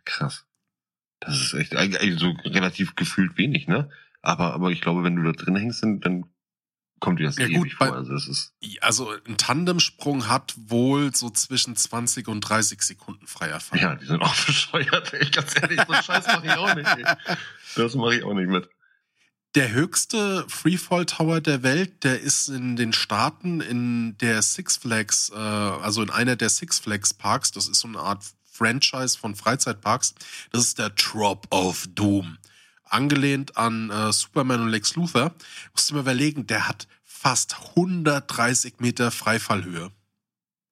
Krass. 0.06 0.46
Das 1.20 1.40
ist 1.40 1.54
echt 1.54 1.76
also 1.76 2.32
relativ 2.44 2.96
gefühlt 2.96 3.38
wenig, 3.38 3.68
ne? 3.68 3.90
Aber, 4.22 4.54
aber 4.54 4.72
ich 4.72 4.82
glaube, 4.82 5.04
wenn 5.04 5.16
du 5.16 5.24
da 5.24 5.32
drin 5.32 5.56
hängst, 5.56 5.84
dann 5.84 6.26
kommt 7.04 7.20
dir 7.20 7.26
das 7.26 7.38
ja, 7.38 7.48
ewig 7.48 7.58
gut, 7.58 7.74
vor. 7.74 7.94
Also, 7.94 8.14
das 8.14 8.28
ist 8.28 8.54
also 8.80 9.12
ein 9.28 9.36
Tandemsprung 9.36 10.30
hat 10.30 10.56
wohl 10.58 11.14
so 11.14 11.30
zwischen 11.30 11.76
20 11.76 12.30
und 12.30 12.40
30 12.40 12.82
Sekunden 12.82 13.28
freier 13.28 13.60
Fall. 13.60 13.80
Ja, 13.80 13.96
die 13.96 14.06
sind 14.06 14.22
auch 14.22 14.36
bescheuert, 14.46 15.14
ey. 15.14 15.30
Ganz 15.30 15.54
ehrlich, 15.62 15.82
so 15.86 15.94
Scheiß 15.94 16.26
mache 16.28 16.46
ich 16.46 16.54
auch 16.54 16.74
nicht. 16.74 16.88
Ey. 16.88 17.36
Das 17.76 17.96
mache 17.96 18.16
ich 18.16 18.24
auch 18.24 18.34
nicht 18.34 18.48
mit. 18.48 18.70
Der 19.56 19.72
höchste 19.74 20.46
Freefall 20.48 21.06
Tower 21.06 21.42
der 21.42 21.62
Welt, 21.62 22.06
der 22.06 22.22
ist 22.22 22.48
in 22.48 22.78
den 22.78 22.94
Staaten 22.94 23.60
in 23.60 24.18
der 24.20 24.42
Six 24.42 24.78
Flags, 24.78 25.30
äh, 25.30 25.38
also 25.38 26.02
in 26.02 26.10
einer 26.10 26.38
der 26.38 26.50
Six 26.50 26.80
Flags 26.80 27.14
Parks. 27.14 27.52
Das 27.52 27.68
ist 27.68 27.82
so 27.82 27.90
eine 27.90 28.00
Art 28.00 28.24
Franchise 28.50 29.18
von 29.18 29.36
Freizeitparks. 29.36 30.16
Das 30.52 30.64
ist 30.64 30.80
der 30.80 30.92
Drop 30.92 31.48
of 31.54 31.86
Doom. 31.94 32.38
Angelehnt 32.94 33.58
an 33.58 33.90
äh, 33.90 34.14
Superman 34.14 34.62
und 34.62 34.70
Lex 34.70 34.96
Luthor. 34.96 35.34
Musst 35.74 35.90
du 35.90 35.96
mir 35.96 36.02
überlegen, 36.02 36.48
der 36.48 36.68
hat 36.68 36.88
fast 37.04 37.56
130 37.70 38.80
Meter 38.80 39.12
Freifallhöhe. 39.12 39.92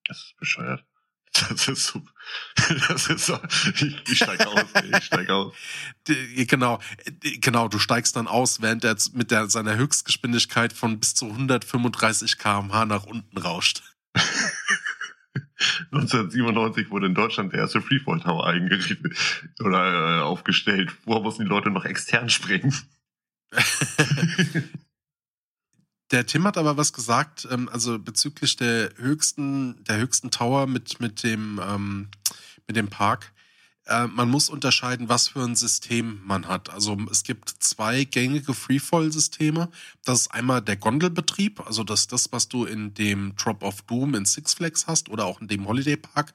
Das 0.05 0.17
ist 0.17 0.38
bescheuert. 0.38 0.86
Das 1.49 1.67
ist 1.67 1.86
so. 1.86 2.01
Das 2.89 3.07
ist 3.07 3.25
so. 3.25 3.39
Ich, 3.73 4.10
ich 4.10 4.17
steig 4.17 4.45
aus, 4.45 4.65
ey, 4.73 4.97
ich 4.97 5.05
steig 5.05 5.29
aus. 5.29 5.53
Genau, 6.36 6.79
genau, 7.21 7.67
du 7.69 7.79
steigst 7.79 8.15
dann 8.17 8.27
aus, 8.27 8.62
während 8.62 8.84
er 8.84 8.97
mit 9.13 9.31
der, 9.31 9.49
seiner 9.49 9.77
Höchstgeschwindigkeit 9.77 10.73
von 10.73 10.99
bis 10.99 11.13
zu 11.15 11.27
135 11.27 12.38
km/h 12.38 12.86
nach 12.86 13.03
unten 13.03 13.38
rauscht. 13.38 13.81
1997 15.91 16.89
wurde 16.91 17.08
in 17.08 17.15
Deutschland 17.15 17.54
der 17.54 17.62
erste 17.62 17.82
Freefall 17.82 18.19
Tower 18.19 18.45
eingerichtet 18.47 19.15
oder 19.60 20.19
äh, 20.19 20.21
aufgestellt. 20.21 20.91
Vorher 20.91 21.24
mussten 21.24 21.43
die 21.43 21.50
Leute 21.50 21.69
noch 21.69 21.86
extern 21.86 22.30
springen. 22.30 22.74
Der 26.12 26.26
Tim 26.26 26.45
hat 26.45 26.58
aber 26.58 26.76
was 26.76 26.91
gesagt, 26.91 27.47
ähm, 27.50 27.69
also 27.69 27.97
bezüglich 27.97 28.58
der 28.58 28.91
höchsten, 28.97 29.82
der 29.86 29.97
höchsten 29.97 30.30
Tower 30.30 30.67
mit, 30.67 31.00
mit 31.00 31.24
dem, 31.24 31.60
ähm, 31.65 32.10
mit 32.67 32.76
dem 32.76 32.89
Park. 32.89 33.32
Äh, 33.86 34.08
man 34.08 34.30
muss 34.30 34.50
unterscheiden, 34.50 35.10
was 35.10 35.30
für 35.30 35.44
ein 35.44 35.56
System 35.56 36.22
man 36.24 36.48
hat. 36.48 36.70
Also 36.70 36.98
es 37.10 37.24
gibt 37.24 37.50
zwei 37.50 38.04
gängige 38.04 38.54
Freefall-Systeme. 38.54 39.70
Das 40.06 40.22
ist 40.22 40.28
einmal 40.34 40.62
der 40.62 40.78
Gondelbetrieb, 40.78 41.65
also 41.65 41.84
das 41.84 42.02
ist 42.02 42.12
das, 42.12 42.32
was 42.32 42.48
du 42.48 42.65
in 42.65 42.94
dem 42.94 43.36
Drop 43.36 43.63
of 43.63 43.82
Doom 43.84 44.15
in 44.15 44.26
Six 44.26 44.54
Flags 44.54 44.88
hast 44.88 45.10
oder 45.10 45.26
auch 45.26 45.41
in 45.41 45.48
dem 45.48 45.67
Holiday 45.67 45.98
Park. 45.98 46.34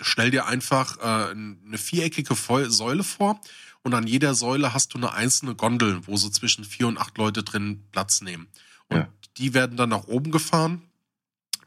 Stell 0.00 0.30
dir 0.30 0.46
einfach 0.46 0.98
äh, 0.98 1.30
eine 1.32 1.78
viereckige 1.78 2.34
Säule 2.34 3.04
vor 3.04 3.40
und 3.82 3.94
an 3.94 4.06
jeder 4.06 4.34
Säule 4.34 4.72
hast 4.72 4.94
du 4.94 4.98
eine 4.98 5.12
einzelne 5.12 5.54
Gondel, 5.54 6.06
wo 6.06 6.16
so 6.16 6.28
zwischen 6.30 6.64
vier 6.64 6.86
und 6.88 6.98
acht 6.98 7.18
Leute 7.18 7.42
drin 7.42 7.82
Platz 7.92 8.20
nehmen. 8.20 8.46
Und 8.88 8.96
Ja. 8.98 9.08
die 9.36 9.52
werden 9.52 9.76
dann 9.76 9.90
nach 9.90 10.04
oben 10.04 10.30
gefahren, 10.30 10.82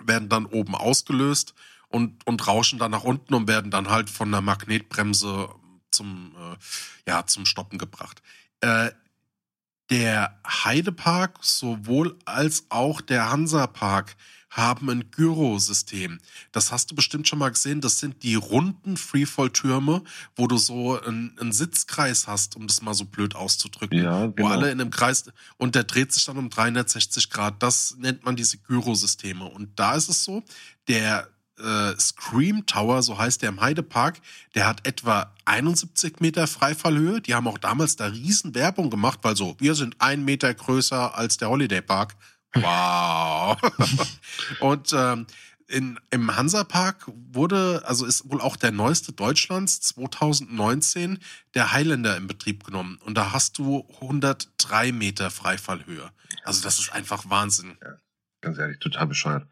werden 0.03 0.29
dann 0.29 0.45
oben 0.45 0.73
ausgelöst 0.75 1.53
und, 1.89 2.25
und 2.25 2.47
rauschen 2.47 2.79
dann 2.79 2.91
nach 2.91 3.03
unten 3.03 3.33
und 3.33 3.47
werden 3.47 3.71
dann 3.71 3.89
halt 3.89 4.09
von 4.09 4.31
der 4.31 4.41
Magnetbremse 4.41 5.49
zum, 5.91 6.35
äh, 6.37 7.09
ja, 7.09 7.25
zum 7.25 7.45
Stoppen 7.45 7.77
gebracht. 7.77 8.21
Äh, 8.61 8.91
der 9.89 10.37
Heidepark 10.45 11.39
sowohl 11.41 12.17
als 12.25 12.65
auch 12.69 12.99
der 12.99 13.31
Hansapark 13.31 14.17
haben 14.49 14.89
ein 14.89 15.11
Gyrosystem. 15.11 16.19
Das 16.51 16.71
hast 16.71 16.89
du 16.89 16.95
bestimmt 16.95 17.27
schon 17.27 17.39
mal 17.39 17.49
gesehen. 17.49 17.79
Das 17.79 17.99
sind 17.99 18.23
die 18.23 18.35
runden 18.35 18.97
Freefall-Türme, 18.97 20.03
wo 20.35 20.47
du 20.47 20.57
so 20.57 20.99
einen, 20.99 21.37
einen 21.39 21.51
Sitzkreis 21.51 22.27
hast, 22.27 22.55
um 22.55 22.65
das 22.65 22.81
mal 22.81 22.93
so 22.93 23.05
blöd 23.05 23.35
auszudrücken 23.35 24.03
Ja, 24.03 24.27
wo 24.29 24.31
genau. 24.31 24.49
alle 24.49 24.71
in 24.71 24.81
einem 24.81 24.89
Kreis 24.89 25.25
und 25.57 25.75
der 25.75 25.83
dreht 25.83 26.11
sich 26.11 26.25
dann 26.25 26.37
um 26.37 26.49
360 26.49 27.29
Grad. 27.29 27.61
Das 27.61 27.95
nennt 27.99 28.25
man 28.25 28.35
diese 28.35 28.57
Gyrosysteme. 28.57 29.45
Und 29.45 29.79
da 29.79 29.95
ist 29.95 30.09
es 30.09 30.23
so, 30.23 30.43
der 30.87 31.29
äh, 31.59 31.97
Scream 31.99 32.65
Tower, 32.65 33.01
so 33.01 33.17
heißt 33.17 33.41
der 33.41 33.49
im 33.49 33.61
Heidepark, 33.61 34.19
der 34.55 34.67
hat 34.67 34.87
etwa 34.87 35.33
71 35.45 36.19
Meter 36.19 36.47
Freifallhöhe. 36.47 37.21
Die 37.21 37.35
haben 37.35 37.47
auch 37.47 37.57
damals 37.57 37.95
da 37.95 38.07
riesen 38.07 38.55
Werbung 38.55 38.89
gemacht, 38.89 39.19
weil 39.23 39.35
so, 39.35 39.55
wir 39.59 39.75
sind 39.75 39.95
ein 39.99 40.25
Meter 40.25 40.53
größer 40.53 41.15
als 41.15 41.37
der 41.37 41.49
Holiday 41.49 41.81
Park. 41.81 42.15
Wow. 42.53 43.57
und 44.59 44.93
ähm, 44.93 45.27
in, 45.67 45.99
im 46.11 46.35
Hansapark 46.35 47.05
wurde, 47.07 47.83
also 47.85 48.05
ist 48.05 48.29
wohl 48.29 48.39
auch 48.39 48.55
der 48.55 48.71
neueste 48.71 49.11
Deutschlands 49.11 49.81
2019 49.81 51.19
der 51.53 51.73
Highlander 51.73 52.15
in 52.15 52.27
Betrieb 52.27 52.63
genommen. 52.63 52.97
Und 53.03 53.15
da 53.17 53.33
hast 53.33 53.57
du 53.57 53.85
103 54.01 54.91
Meter 54.93 55.29
Freifallhöhe. 55.29 56.09
Also 56.43 56.63
das 56.63 56.79
ist 56.79 56.93
einfach 56.93 57.29
Wahnsinn. 57.29 57.77
Ganz 58.41 58.57
ehrlich, 58.57 58.79
total 58.79 59.07
bescheuert. 59.07 59.47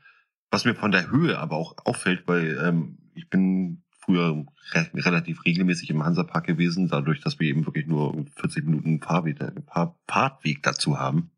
Was 0.51 0.65
mir 0.65 0.75
von 0.75 0.91
der 0.91 1.09
Höhe 1.11 1.37
aber 1.37 1.55
auch 1.57 1.75
auffällt, 1.85 2.27
weil 2.27 2.57
ähm, 2.63 2.97
ich 3.15 3.29
bin 3.29 3.83
früher 3.99 4.45
re 4.73 4.89
relativ 4.93 5.43
regelmäßig 5.45 5.89
im 5.89 6.03
Hansapark 6.03 6.45
gewesen, 6.45 6.87
dadurch, 6.87 7.21
dass 7.21 7.39
wir 7.39 7.47
eben 7.47 7.65
wirklich 7.65 7.87
nur 7.87 8.25
40 8.37 8.65
Minuten 8.65 9.01
Fahrweg, 9.01 9.39
Fahr 9.67 9.97
Fahrtweg 10.07 10.61
dazu 10.63 10.99
haben. 10.99 11.31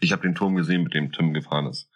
Ich 0.00 0.12
habe 0.12 0.22
den 0.22 0.34
Turm 0.34 0.54
gesehen, 0.54 0.82
mit 0.82 0.94
dem 0.94 1.12
Tim 1.12 1.32
gefahren 1.32 1.66
ist. 1.66 1.88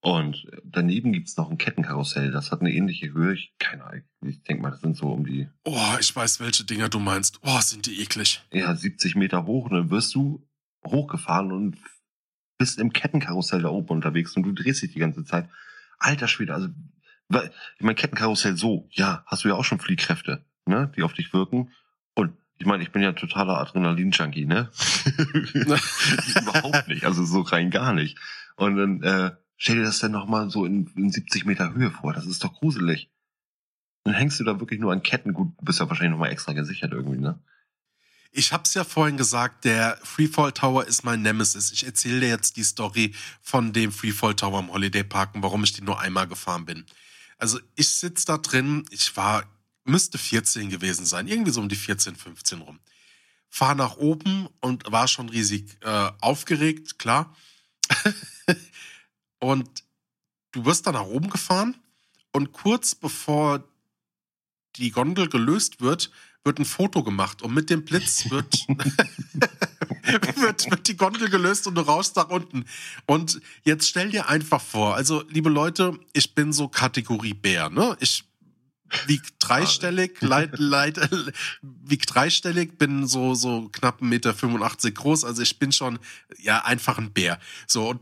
Und 0.00 0.48
daneben 0.64 1.12
gibt's 1.12 1.36
noch 1.36 1.48
ein 1.48 1.58
Kettenkarussell, 1.58 2.32
das 2.32 2.50
hat 2.50 2.60
eine 2.60 2.72
ähnliche 2.72 3.12
Höhe. 3.12 3.34
Ich, 3.34 3.54
keine 3.60 3.84
Ahnung, 3.84 4.02
ich 4.26 4.42
denke 4.42 4.60
mal, 4.62 4.70
das 4.70 4.80
sind 4.80 4.96
so 4.96 5.06
um 5.12 5.24
die 5.24 5.48
Oh, 5.64 5.96
ich 6.00 6.14
weiß, 6.14 6.40
welche 6.40 6.64
Dinger 6.64 6.88
du 6.88 6.98
meinst. 6.98 7.38
Oh, 7.42 7.60
sind 7.60 7.86
die 7.86 8.00
eklig. 8.02 8.42
ja, 8.52 8.74
70 8.74 9.14
Meter 9.14 9.46
hoch 9.46 9.66
und 9.66 9.74
dann 9.74 9.90
wirst 9.90 10.12
du 10.16 10.44
hochgefahren 10.84 11.52
und 11.52 11.76
bist 12.62 12.78
im 12.78 12.92
Kettenkarussell 12.92 13.62
da 13.62 13.70
oben 13.70 13.88
unterwegs 13.88 14.36
und 14.36 14.44
du 14.44 14.52
drehst 14.52 14.82
dich 14.82 14.92
die 14.92 15.00
ganze 15.00 15.24
Zeit. 15.24 15.48
Alter 15.98 16.28
Schwede, 16.28 16.54
also 16.54 16.68
ich 17.28 17.80
meine 17.80 17.96
Kettenkarussell 17.96 18.56
so, 18.56 18.88
ja, 18.92 19.24
hast 19.26 19.42
du 19.42 19.48
ja 19.48 19.56
auch 19.56 19.64
schon 19.64 19.80
Fliehkräfte, 19.80 20.44
ne, 20.64 20.92
die 20.94 21.02
auf 21.02 21.12
dich 21.12 21.32
wirken 21.32 21.72
und 22.14 22.34
ich 22.58 22.66
meine, 22.66 22.84
ich 22.84 22.92
bin 22.92 23.02
ja 23.02 23.08
ein 23.08 23.16
totaler 23.16 23.58
Adrenalin-Junkie, 23.58 24.46
ne? 24.46 24.70
Überhaupt 26.40 26.86
nicht, 26.86 27.04
also 27.04 27.24
so 27.24 27.40
rein 27.40 27.70
gar 27.70 27.92
nicht. 27.92 28.16
Und 28.54 28.76
dann 28.76 29.02
äh, 29.02 29.32
stell 29.56 29.74
dir 29.78 29.82
das 29.82 29.98
dann 29.98 30.12
nochmal 30.12 30.48
so 30.48 30.64
in, 30.64 30.86
in 30.94 31.10
70 31.10 31.44
Meter 31.44 31.74
Höhe 31.74 31.90
vor, 31.90 32.12
das 32.12 32.26
ist 32.26 32.44
doch 32.44 32.52
gruselig. 32.52 33.10
Dann 34.04 34.14
hängst 34.14 34.38
du 34.38 34.44
da 34.44 34.60
wirklich 34.60 34.78
nur 34.78 34.92
an 34.92 35.02
Ketten, 35.02 35.32
gut, 35.32 35.48
du 35.58 35.64
bist 35.64 35.80
ja 35.80 35.88
wahrscheinlich 35.88 36.12
nochmal 36.12 36.30
extra 36.30 36.52
gesichert 36.52 36.92
irgendwie, 36.92 37.18
ne? 37.18 37.40
Ich 38.34 38.50
hab's 38.50 38.72
ja 38.72 38.82
vorhin 38.82 39.18
gesagt, 39.18 39.66
der 39.66 39.98
Freefall 40.02 40.52
Tower 40.52 40.86
ist 40.86 41.04
mein 41.04 41.20
Nemesis. 41.20 41.70
Ich 41.70 41.84
erzähle 41.84 42.20
dir 42.20 42.28
jetzt 42.28 42.56
die 42.56 42.64
Story 42.64 43.14
von 43.42 43.74
dem 43.74 43.92
Freefall 43.92 44.34
Tower 44.34 44.58
im 44.58 44.72
Holiday 44.72 45.04
Park 45.04 45.34
und 45.34 45.42
warum 45.42 45.62
ich 45.64 45.74
die 45.74 45.82
nur 45.82 46.00
einmal 46.00 46.26
gefahren 46.26 46.64
bin. 46.64 46.86
Also 47.36 47.60
ich 47.74 47.90
sitz 47.90 48.24
da 48.24 48.38
drin, 48.38 48.86
ich 48.88 49.14
war, 49.18 49.44
müsste 49.84 50.16
14 50.16 50.70
gewesen 50.70 51.04
sein, 51.04 51.28
irgendwie 51.28 51.50
so 51.50 51.60
um 51.60 51.68
die 51.68 51.76
14, 51.76 52.16
15 52.16 52.62
rum. 52.62 52.80
Fahr 53.50 53.74
nach 53.74 53.98
oben 53.98 54.48
und 54.60 54.90
war 54.90 55.08
schon 55.08 55.28
riesig 55.28 55.76
äh, 55.82 56.10
aufgeregt, 56.20 56.98
klar. 56.98 57.36
und 59.40 59.84
du 60.52 60.64
wirst 60.64 60.86
dann 60.86 60.94
nach 60.94 61.04
oben 61.04 61.28
gefahren 61.28 61.76
und 62.32 62.52
kurz 62.52 62.94
bevor 62.94 63.62
die 64.76 64.90
Gondel 64.90 65.28
gelöst 65.28 65.82
wird, 65.82 66.10
wird 66.44 66.58
ein 66.58 66.64
Foto 66.64 67.02
gemacht 67.02 67.42
und 67.42 67.54
mit 67.54 67.70
dem 67.70 67.84
Blitz 67.84 68.30
wird, 68.30 68.66
wird, 70.36 70.70
wird 70.70 70.88
die 70.88 70.96
Gondel 70.96 71.30
gelöst 71.30 71.66
und 71.66 71.76
du 71.76 71.82
rauschst 71.82 72.16
nach 72.16 72.28
unten. 72.28 72.64
Und 73.06 73.40
jetzt 73.64 73.88
stell 73.88 74.10
dir 74.10 74.28
einfach 74.28 74.60
vor, 74.60 74.94
also 74.94 75.22
liebe 75.28 75.50
Leute, 75.50 75.98
ich 76.12 76.34
bin 76.34 76.52
so 76.52 76.68
Kategorie 76.68 77.34
Bär, 77.34 77.70
ne? 77.70 77.96
Ich 78.00 78.24
wieg 79.06 79.22
dreistellig, 79.38 80.20
leid, 80.20 80.50
leid, 80.58 80.98
wieg 81.62 82.06
dreistellig, 82.06 82.76
bin 82.76 83.06
so, 83.06 83.34
so 83.34 83.68
knapp 83.70 84.02
1,85 84.02 84.04
Meter 84.04 84.90
groß, 84.90 85.24
also 85.24 85.42
ich 85.42 85.58
bin 85.58 85.72
schon, 85.72 85.98
ja, 86.38 86.64
einfach 86.64 86.98
ein 86.98 87.12
Bär. 87.12 87.38
So, 87.66 87.90
und 87.90 88.00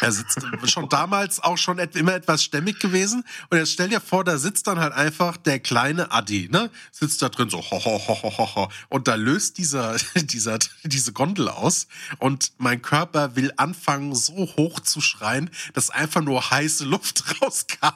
er 0.00 0.12
sitzt 0.12 0.40
schon 0.66 0.88
damals 0.88 1.40
auch 1.40 1.58
schon 1.58 1.78
immer 1.78 2.14
etwas 2.14 2.42
stämmig 2.42 2.78
gewesen. 2.78 3.24
Und 3.50 3.58
jetzt 3.58 3.72
stell 3.72 3.88
dir 3.88 4.00
vor, 4.00 4.24
da 4.24 4.38
sitzt 4.38 4.66
dann 4.66 4.78
halt 4.78 4.92
einfach 4.92 5.36
der 5.36 5.60
kleine 5.60 6.10
Adi, 6.12 6.48
ne? 6.50 6.70
Sitzt 6.90 7.22
da 7.22 7.28
drin 7.28 7.50
so, 7.50 7.58
ho, 7.58 7.84
ho, 7.84 8.00
ho, 8.06 8.22
ho, 8.22 8.38
ho, 8.38 8.54
ho. 8.56 8.68
Und 8.88 9.08
da 9.08 9.14
löst 9.14 9.58
dieser, 9.58 9.96
dieser, 10.16 10.58
diese 10.84 11.12
Gondel 11.12 11.48
aus. 11.48 11.86
Und 12.18 12.52
mein 12.58 12.82
Körper 12.82 13.36
will 13.36 13.52
anfangen, 13.56 14.14
so 14.14 14.32
hoch 14.56 14.80
zu 14.80 15.00
schreien, 15.00 15.50
dass 15.74 15.90
einfach 15.90 16.22
nur 16.22 16.50
heiße 16.50 16.84
Luft 16.84 17.24
rauskam. 17.42 17.88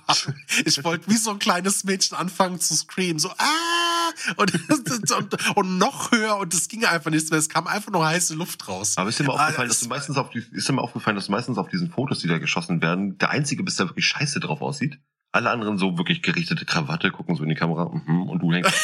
Ich 0.65 0.83
wollte 0.85 1.09
wie 1.11 1.17
so 1.17 1.31
ein 1.31 1.39
kleines 1.39 1.85
Mädchen 1.85 2.17
anfangen 2.17 2.61
zu 2.61 2.75
screamen, 2.75 3.19
so, 3.19 3.31
ah! 3.31 4.11
Und, 4.37 4.53
und, 5.17 5.57
und 5.57 5.79
noch 5.79 6.13
höher. 6.13 6.37
Und 6.37 6.55
es 6.55 6.69
ging 6.69 6.85
einfach 6.85 7.11
nichts 7.11 7.31
mehr. 7.31 7.39
Es 7.39 7.49
kam 7.49 7.67
einfach 7.67 7.91
nur 7.91 8.07
heiße 8.07 8.35
Luft 8.35 8.69
raus. 8.69 8.95
Aber 8.97 9.09
ist 9.09 9.19
dir 9.19 9.25
mal 9.25 9.35
Ah, 9.37 9.45
aufgefallen, 9.45 9.69
dass 9.69 9.79
das 9.79 9.85
du 9.85 9.89
meistens 9.89 10.17
auf 10.17 10.31
die, 10.31 10.45
ist 10.53 10.69
dir 10.69 10.73
mal 10.73 10.83
aufgefallen, 10.83 11.17
dass 11.17 11.27
du 11.27 11.33
meistens 11.33 11.59
auf 11.59 11.69
diesen 11.69 11.84
Fotos, 11.91 12.21
die 12.21 12.29
da 12.29 12.39
geschossen 12.39 12.83
werden, 12.83 13.19
der 13.19 13.31
einzige 13.31 13.63
bist, 13.63 13.79
der 13.79 13.89
wirklich 13.89 14.07
scheiße 14.07 14.41
drauf 14.41 14.61
aussieht? 14.63 14.99
Alle 15.33 15.51
anderen 15.51 15.79
so 15.79 15.99
wirklich 15.99 16.23
gerichtete 16.23 16.65
Krawatte, 16.65 17.11
gucken 17.11 17.35
so 17.35 17.43
in 17.43 17.49
die 17.49 17.57
Kamera, 17.57 17.91
mhm, 17.93 18.29
und 18.29 18.41
du 18.41 18.53
hängst. 18.53 18.73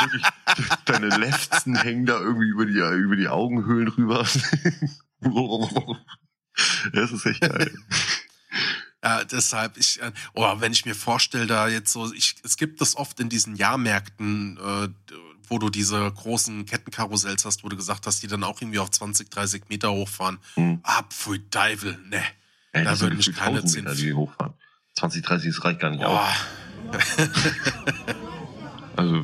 wirklich, 0.00 0.22
deine 0.86 1.08
Lefzen 1.08 1.76
hängen 1.76 2.06
da 2.06 2.18
irgendwie 2.18 2.48
über 2.48 2.64
die, 2.64 2.78
über 2.78 3.16
die 3.16 3.28
Augenhöhlen 3.28 3.88
rüber. 3.88 4.20
das 6.92 7.12
ist 7.12 7.26
echt 7.26 7.40
geil. 7.40 7.70
Ja, 9.02 9.24
deshalb, 9.24 9.76
ich, 9.76 10.02
äh, 10.02 10.10
oh, 10.34 10.56
wenn 10.58 10.72
ich 10.72 10.84
mir 10.84 10.94
vorstelle, 10.94 11.46
da 11.46 11.68
jetzt 11.68 11.92
so, 11.92 12.12
ich, 12.12 12.34
es 12.42 12.56
gibt 12.56 12.80
das 12.80 12.96
oft 12.96 13.20
in 13.20 13.28
diesen 13.28 13.54
Jahrmärkten, 13.54 14.58
äh, 14.58 14.88
wo 15.50 15.58
du 15.58 15.70
diese 15.70 16.10
großen 16.12 16.66
Kettenkarussells 16.66 17.44
hast, 17.44 17.64
wo 17.64 17.68
du 17.68 17.76
gesagt 17.76 18.06
hast, 18.06 18.22
die 18.22 18.26
dann 18.26 18.44
auch 18.44 18.60
irgendwie 18.60 18.78
auf 18.78 18.90
20, 18.90 19.30
30 19.30 19.64
Meter 19.68 19.90
hochfahren. 19.92 20.38
Mhm. 20.56 20.80
Ah, 20.82 21.02
pfui 21.08 21.38
Teufel, 21.50 21.98
ne. 22.08 22.22
Ey, 22.72 22.84
Da 22.84 22.98
würden 23.00 23.16
mich 23.16 23.34
keine 23.34 23.58
1000 23.60 23.70
zehn- 23.70 23.84
Meter, 23.84 23.96
die 23.96 24.12
hochfahren. 24.14 24.54
20, 24.98 25.22
30, 25.24 25.54
das 25.54 25.64
reicht 25.64 25.80
gar 25.80 25.90
nicht 25.90 26.02
Boah. 26.02 26.20
aus. 26.22 26.94
Also, 28.96 29.14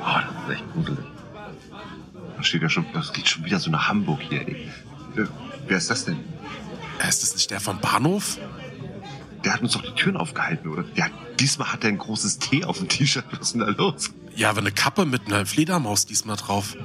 oh, 0.00 0.04
das 0.04 0.44
ist 0.48 0.54
echt 0.60 0.72
gruselig. 0.72 1.04
Da 2.36 2.42
steht 2.42 2.62
ja 2.62 2.68
schon, 2.70 2.86
das 2.94 3.12
geht 3.12 3.28
schon 3.28 3.44
wieder 3.44 3.58
so 3.60 3.70
nach 3.70 3.88
Hamburg 3.88 4.20
hier, 4.22 4.40
ey. 4.48 4.70
Wer, 5.14 5.28
wer 5.66 5.76
ist 5.76 5.90
das 5.90 6.06
denn? 6.06 6.16
Äh, 6.98 7.08
Ist 7.08 7.22
das 7.22 7.34
nicht 7.34 7.50
der 7.50 7.60
vom 7.60 7.78
Bahnhof? 7.78 8.38
Der 9.44 9.52
hat 9.54 9.60
uns 9.60 9.72
doch 9.72 9.82
die 9.82 9.92
Türen 9.94 10.16
aufgehalten, 10.16 10.68
oder? 10.68 10.84
Ja, 10.94 11.08
diesmal 11.38 11.72
hat 11.72 11.84
er 11.84 11.88
ein 11.90 11.98
großes 11.98 12.38
T 12.38 12.64
auf 12.64 12.78
dem 12.78 12.88
T-Shirt. 12.88 13.24
Was 13.32 13.40
ist 13.48 13.52
denn 13.52 13.60
da 13.60 13.66
los? 13.68 14.10
Ja, 14.34 14.50
aber 14.50 14.60
eine 14.60 14.72
Kappe 14.72 15.04
mit 15.04 15.26
einer 15.26 15.46
Fledermaus 15.46 16.06
diesmal 16.06 16.36
drauf. 16.36 16.76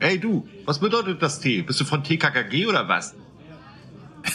Ey, 0.00 0.18
du, 0.18 0.48
was 0.64 0.80
bedeutet 0.80 1.22
das 1.22 1.40
T? 1.40 1.62
Bist 1.62 1.80
du 1.80 1.84
von 1.84 2.04
TKKG 2.04 2.66
oder 2.66 2.88
was? 2.88 3.14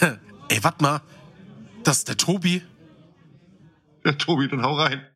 Ey, 0.48 0.62
warte 0.62 0.82
mal. 0.82 1.00
Das 1.84 1.98
ist 1.98 2.08
der 2.08 2.16
Tobi. 2.16 2.62
Ja, 4.04 4.12
Tobi, 4.12 4.48
dann 4.48 4.62
hau 4.62 4.74
rein. 4.74 5.06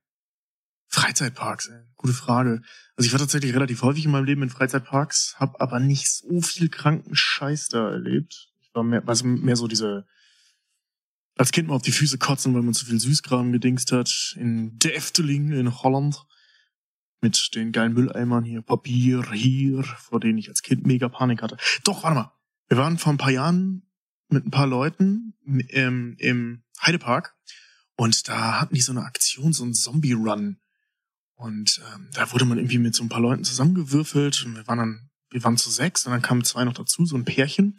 Freizeitparks, 0.88 1.68
ey. 1.68 1.82
Gute 1.96 2.14
Frage. 2.14 2.62
Also 2.96 3.06
ich 3.06 3.12
war 3.12 3.18
tatsächlich 3.18 3.54
relativ 3.54 3.82
häufig 3.82 4.06
in 4.06 4.10
meinem 4.10 4.24
Leben 4.24 4.42
in 4.42 4.50
Freizeitparks, 4.50 5.34
habe 5.38 5.60
aber 5.60 5.80
nicht 5.80 6.10
so 6.10 6.40
viel 6.40 6.70
kranken 6.70 7.14
Scheiß 7.14 7.68
da 7.68 7.90
erlebt. 7.90 8.48
Ich 8.60 8.74
war 8.74 8.82
mehr, 8.82 9.02
also 9.06 9.26
mehr 9.26 9.56
so 9.56 9.66
diese 9.68 10.06
als 11.36 11.52
Kind 11.52 11.68
mal 11.68 11.76
auf 11.76 11.82
die 11.82 11.92
Füße 11.92 12.18
kotzen, 12.18 12.54
weil 12.54 12.62
man 12.62 12.74
zu 12.74 12.84
viel 12.84 12.98
Süßkram 12.98 13.52
gedingst 13.52 13.92
hat. 13.92 14.34
In 14.36 14.78
der 14.78 14.96
Efteling 14.96 15.52
in 15.52 15.82
Holland. 15.82 16.24
Mit 17.20 17.54
den 17.54 17.72
geilen 17.72 17.94
Mülleimern 17.94 18.44
hier, 18.44 18.62
Papier 18.62 19.28
hier, 19.32 19.82
vor 19.82 20.20
denen 20.20 20.38
ich 20.38 20.48
als 20.48 20.62
Kind 20.62 20.86
mega 20.86 21.08
Panik 21.08 21.42
hatte. 21.42 21.56
Doch, 21.84 22.04
warte 22.04 22.14
mal. 22.14 22.32
Wir 22.68 22.76
waren 22.76 22.98
vor 22.98 23.12
ein 23.12 23.18
paar 23.18 23.30
Jahren 23.30 23.82
mit 24.28 24.46
ein 24.46 24.50
paar 24.50 24.66
Leuten 24.66 25.34
ähm, 25.70 26.14
im 26.18 26.62
Heidepark 26.80 27.34
und 27.96 28.28
da 28.28 28.60
hatten 28.60 28.74
die 28.74 28.80
so 28.80 28.92
eine 28.92 29.04
Aktion, 29.04 29.52
so 29.52 29.64
ein 29.64 29.74
Zombie-Run. 29.74 30.58
Und 31.34 31.80
ähm, 31.94 32.08
da 32.12 32.32
wurde 32.32 32.44
man 32.44 32.58
irgendwie 32.58 32.78
mit 32.78 32.94
so 32.94 33.02
ein 33.02 33.08
paar 33.08 33.20
Leuten 33.20 33.44
zusammengewürfelt 33.44 34.44
und 34.44 34.56
wir 34.56 34.66
waren 34.66 34.78
dann, 34.78 35.10
wir 35.30 35.42
waren 35.44 35.56
zu 35.56 35.70
sechs 35.70 36.04
und 36.06 36.12
dann 36.12 36.22
kamen 36.22 36.44
zwei 36.44 36.64
noch 36.64 36.74
dazu, 36.74 37.04
so 37.04 37.16
ein 37.16 37.24
Pärchen. 37.24 37.78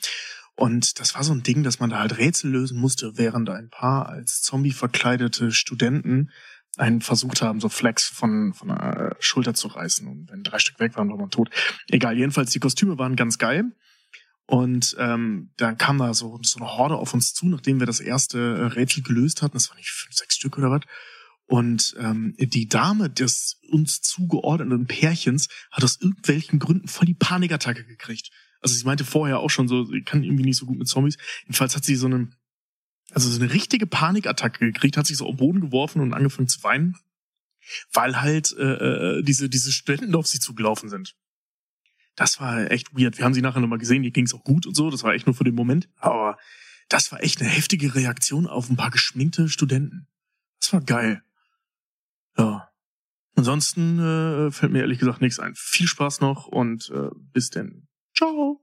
Und 0.55 0.99
das 0.99 1.15
war 1.15 1.23
so 1.23 1.31
ein 1.31 1.43
Ding, 1.43 1.63
dass 1.63 1.79
man 1.79 1.89
da 1.89 1.99
halt 1.99 2.17
Rätsel 2.17 2.51
lösen 2.51 2.77
musste, 2.77 3.17
während 3.17 3.49
ein 3.49 3.69
paar 3.69 4.09
als 4.09 4.41
Zombie 4.41 4.73
verkleidete 4.73 5.53
Studenten 5.53 6.31
einen 6.79 7.01
versucht 7.01 7.41
haben, 7.41 7.59
so 7.59 7.69
Flex 7.69 8.07
von, 8.07 8.53
von 8.53 8.69
der 8.69 9.15
Schulter 9.19 9.53
zu 9.53 9.67
reißen. 9.67 10.07
Und 10.07 10.31
wenn 10.31 10.43
drei 10.43 10.59
Stück 10.59 10.79
weg 10.79 10.95
waren, 10.95 11.09
war 11.09 11.17
man 11.17 11.29
tot. 11.29 11.49
Egal, 11.87 12.17
jedenfalls, 12.17 12.51
die 12.51 12.59
Kostüme 12.59 12.97
waren 12.97 13.15
ganz 13.15 13.37
geil. 13.37 13.65
Und 14.45 14.95
ähm, 14.97 15.51
dann 15.57 15.77
kam 15.77 15.99
da 15.99 16.13
so, 16.13 16.39
so 16.41 16.59
eine 16.59 16.69
Horde 16.69 16.95
auf 16.95 17.13
uns 17.13 17.33
zu, 17.33 17.47
nachdem 17.47 17.79
wir 17.79 17.85
das 17.85 17.99
erste 17.99 18.39
äh, 18.39 18.65
Rätsel 18.65 19.03
gelöst 19.03 19.41
hatten. 19.41 19.53
Das 19.53 19.69
war 19.69 19.77
nicht 19.77 19.91
fünf, 19.91 20.15
sechs 20.15 20.35
Stück 20.35 20.57
oder 20.57 20.71
was. 20.71 20.81
Und 21.45 21.95
ähm, 21.99 22.35
die 22.37 22.67
Dame 22.67 23.09
des 23.09 23.59
uns 23.69 24.01
zugeordneten 24.01 24.87
Pärchens 24.87 25.49
hat 25.71 25.83
aus 25.83 25.99
irgendwelchen 25.99 26.59
Gründen 26.59 26.87
voll 26.87 27.07
die 27.07 27.13
Panikattacke 27.13 27.85
gekriegt. 27.85 28.29
Also 28.61 28.75
sie 28.75 28.85
meinte 28.85 29.05
vorher 29.05 29.39
auch 29.39 29.49
schon 29.49 29.67
so, 29.67 29.85
sie 29.85 30.01
kann 30.01 30.23
irgendwie 30.23 30.43
nicht 30.43 30.57
so 30.57 30.65
gut 30.65 30.77
mit 30.77 30.87
Zombies. 30.87 31.17
Jedenfalls 31.43 31.75
hat 31.75 31.83
sie 31.83 31.95
so 31.95 32.07
eine, 32.07 32.29
also 33.11 33.29
so 33.29 33.41
eine 33.41 33.53
richtige 33.53 33.87
Panikattacke 33.87 34.65
gekriegt, 34.65 34.97
hat 34.97 35.07
sich 35.07 35.17
so 35.17 35.25
auf 35.25 35.35
den 35.35 35.37
Boden 35.37 35.61
geworfen 35.61 36.01
und 36.01 36.13
angefangen 36.13 36.47
zu 36.47 36.63
weinen, 36.63 36.97
weil 37.93 38.21
halt 38.21 38.55
äh, 38.57 38.63
äh, 39.19 39.23
diese 39.23 39.49
diese 39.49 39.71
Studenten 39.71 40.15
auf 40.15 40.27
sie 40.27 40.39
zugelaufen 40.39 40.89
sind. 40.89 41.15
Das 42.15 42.39
war 42.41 42.69
echt 42.69 42.93
weird. 42.97 43.17
Wir 43.17 43.25
haben 43.25 43.33
sie 43.33 43.41
nachher 43.41 43.61
nochmal 43.61 43.79
gesehen, 43.79 44.03
ihr 44.03 44.11
ging's 44.11 44.33
auch 44.33 44.43
gut 44.43 44.65
und 44.65 44.75
so. 44.75 44.89
Das 44.89 45.03
war 45.03 45.13
echt 45.13 45.25
nur 45.25 45.35
für 45.35 45.45
den 45.45 45.55
Moment. 45.55 45.87
Aber 45.95 46.37
das 46.89 47.11
war 47.11 47.23
echt 47.23 47.39
eine 47.39 47.49
heftige 47.49 47.95
Reaktion 47.95 48.47
auf 48.47 48.69
ein 48.69 48.75
paar 48.75 48.89
geschminkte 48.89 49.47
Studenten. 49.47 50.07
Das 50.59 50.73
war 50.73 50.81
geil. 50.81 51.23
Ja. 52.37 52.69
Ansonsten 53.35 53.99
äh, 53.99 54.51
fällt 54.51 54.73
mir 54.73 54.79
ehrlich 54.79 54.99
gesagt 54.99 55.21
nichts 55.21 55.39
ein. 55.39 55.53
Viel 55.55 55.87
Spaß 55.87 56.19
noch 56.19 56.47
und 56.47 56.89
äh, 56.89 57.09
bis 57.31 57.51
denn. 57.51 57.87
Ciao. 58.13 58.61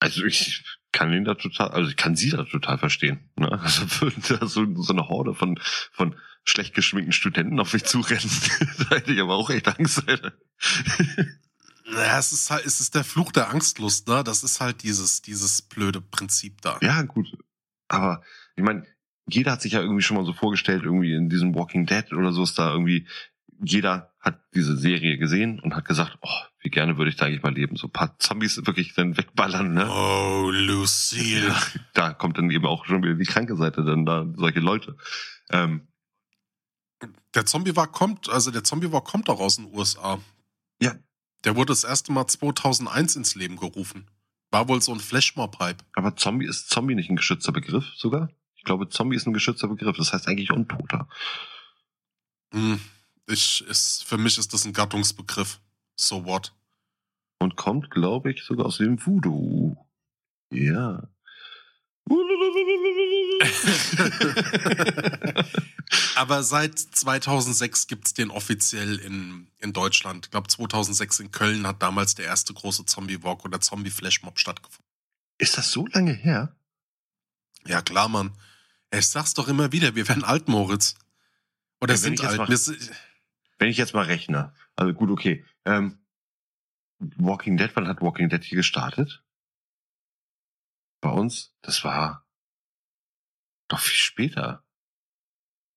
Also 0.00 0.24
ich 0.24 0.64
kann 0.92 1.12
ihn 1.12 1.24
da 1.24 1.34
total, 1.34 1.68
also 1.68 1.90
ich 1.90 1.96
kann 1.96 2.16
sie 2.16 2.30
da 2.30 2.44
total 2.44 2.78
verstehen. 2.78 3.30
Ne? 3.36 3.48
Also 3.62 3.82
würden 4.00 4.22
da 4.28 4.46
so, 4.46 4.66
so 4.82 4.92
eine 4.92 5.08
Horde 5.08 5.34
von, 5.34 5.58
von 5.92 6.14
schlecht 6.44 6.74
geschminkten 6.74 7.12
Studenten 7.12 7.60
auf 7.60 7.72
mich 7.72 7.84
zurennen. 7.84 8.30
da 8.78 8.96
hätte 8.96 9.12
ich 9.12 9.20
aber 9.20 9.34
auch 9.34 9.50
echt 9.50 9.68
Angst. 9.68 10.08
Alter. 10.08 10.32
Naja, 11.90 12.18
es 12.18 12.32
ist 12.32 12.50
halt, 12.50 12.66
es 12.66 12.80
ist 12.80 12.94
der 12.94 13.04
Fluch 13.04 13.32
der 13.32 13.50
Angstlust, 13.50 14.08
ne? 14.08 14.22
Das 14.22 14.42
ist 14.44 14.60
halt 14.60 14.82
dieses, 14.82 15.22
dieses 15.22 15.62
blöde 15.62 16.00
Prinzip 16.00 16.60
da. 16.60 16.78
Ja, 16.82 17.02
gut. 17.02 17.28
Aber 17.88 18.22
ich 18.56 18.62
meine, 18.62 18.86
jeder 19.26 19.52
hat 19.52 19.62
sich 19.62 19.72
ja 19.72 19.80
irgendwie 19.80 20.02
schon 20.02 20.16
mal 20.16 20.26
so 20.26 20.32
vorgestellt, 20.32 20.84
irgendwie 20.84 21.14
in 21.14 21.28
diesem 21.28 21.54
Walking 21.54 21.86
Dead 21.86 22.12
oder 22.12 22.32
so 22.32 22.42
ist 22.42 22.58
da 22.58 22.72
irgendwie, 22.72 23.06
jeder 23.62 24.12
hat 24.20 24.40
diese 24.54 24.76
Serie 24.76 25.18
gesehen 25.18 25.60
und 25.60 25.74
hat 25.74 25.84
gesagt, 25.84 26.18
oh, 26.22 26.40
wie 26.60 26.70
gerne 26.70 26.96
würde 26.98 27.10
ich 27.10 27.16
da 27.16 27.26
eigentlich 27.26 27.42
mal 27.42 27.54
leben. 27.54 27.76
So 27.76 27.86
ein 27.88 27.92
paar 27.92 28.18
Zombies 28.18 28.56
wirklich 28.66 28.94
dann 28.94 29.16
wegballern, 29.16 29.72
ne? 29.74 29.88
Oh, 29.90 30.50
Lucille. 30.52 31.54
Da 31.94 32.12
kommt 32.12 32.38
dann 32.38 32.50
eben 32.50 32.66
auch 32.66 32.84
schon 32.86 33.02
wieder 33.02 33.14
die 33.14 33.24
kranke 33.24 33.56
Seite, 33.56 33.84
dann 33.84 34.04
da 34.04 34.26
solche 34.36 34.60
Leute. 34.60 34.96
Ähm, 35.50 35.88
Der 37.34 37.46
Zombie 37.46 37.76
war 37.76 37.86
kommt, 37.86 38.28
also 38.28 38.50
der 38.50 38.64
Zombie 38.64 38.90
war 38.92 39.02
kommt 39.04 39.28
auch 39.30 39.40
aus 39.40 39.56
den 39.56 39.72
USA. 39.74 40.18
Ja. 40.80 40.94
Der 41.44 41.54
wurde 41.56 41.72
das 41.72 41.84
erste 41.84 42.12
Mal 42.12 42.26
2001 42.26 43.16
ins 43.16 43.34
Leben 43.34 43.56
gerufen. 43.56 44.10
War 44.50 44.68
wohl 44.68 44.80
so 44.82 44.92
ein 44.92 45.00
Flashmob-Hype. 45.00 45.84
aber 45.94 46.16
Zombie 46.16 46.46
ist 46.46 46.70
Zombie 46.70 46.94
nicht 46.94 47.10
ein 47.10 47.16
geschützter 47.16 47.52
Begriff 47.52 47.84
sogar? 47.96 48.30
Ich 48.56 48.64
glaube, 48.64 48.88
Zombie 48.88 49.16
ist 49.16 49.26
ein 49.26 49.34
geschützter 49.34 49.68
Begriff. 49.68 49.96
Das 49.96 50.12
heißt 50.12 50.26
eigentlich 50.26 50.50
Untoter. 50.50 51.08
Hm. 52.52 52.80
Ich, 53.28 53.64
ist, 53.66 54.04
für 54.04 54.16
mich 54.18 54.38
ist 54.38 54.52
das 54.54 54.64
ein 54.64 54.72
Gattungsbegriff. 54.72 55.60
So 55.96 56.24
what? 56.24 56.54
Und 57.40 57.56
kommt, 57.56 57.90
glaube 57.90 58.32
ich, 58.32 58.42
sogar 58.42 58.66
aus 58.66 58.78
dem 58.78 59.04
Voodoo. 59.04 59.76
Ja. 60.50 61.02
Aber 66.16 66.42
seit 66.42 66.78
2006 66.78 67.86
gibt's 67.86 68.14
den 68.14 68.30
offiziell 68.30 68.96
in, 68.98 69.50
in 69.58 69.72
Deutschland. 69.74 70.26
Ich 70.26 70.30
glaube, 70.30 70.48
2006 70.48 71.20
in 71.20 71.30
Köln 71.30 71.66
hat 71.66 71.82
damals 71.82 72.14
der 72.14 72.24
erste 72.24 72.54
große 72.54 72.86
Zombie-Walk 72.86 73.44
oder 73.44 73.60
Zombie-Flashmob 73.60 74.38
stattgefunden. 74.38 74.84
ist 75.38 75.58
das 75.58 75.70
so 75.70 75.86
lange 75.86 76.12
her? 76.12 76.56
Ja, 77.66 77.82
klar, 77.82 78.08
Mann. 78.08 78.32
Ich 78.90 79.06
sag's 79.08 79.34
doch 79.34 79.48
immer 79.48 79.70
wieder, 79.72 79.94
wir 79.94 80.08
werden 80.08 80.24
alt, 80.24 80.48
Moritz. 80.48 80.94
Oder 81.80 81.94
Ja, 81.94 81.98
sind 81.98 82.24
alt. 82.24 82.48
Wir 82.48 82.58
Wenn 83.58 83.70
ich 83.70 83.76
jetzt 83.76 83.94
mal 83.94 84.04
rechne. 84.04 84.54
Also 84.76 84.94
gut, 84.94 85.10
okay. 85.10 85.44
Ähm, 85.64 86.04
Walking 86.98 87.56
Dead, 87.56 87.70
wann 87.74 87.88
hat 87.88 88.00
Walking 88.00 88.28
Dead 88.28 88.42
hier 88.42 88.56
gestartet? 88.56 89.24
Bei 91.00 91.10
uns? 91.10 91.54
Das 91.62 91.84
war 91.84 92.26
doch 93.68 93.80
viel 93.80 93.96
später. 93.96 94.64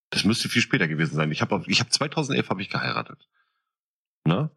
Das 0.09 0.23
müsste 0.23 0.49
viel 0.49 0.61
später 0.61 0.87
gewesen 0.87 1.15
sein. 1.15 1.31
Ich 1.31 1.41
habe 1.41 1.63
ich 1.67 1.79
hab 1.79 1.91
2011 1.91 2.49
habe 2.49 2.61
ich 2.61 2.69
geheiratet. 2.69 3.29
Ne? 4.25 4.55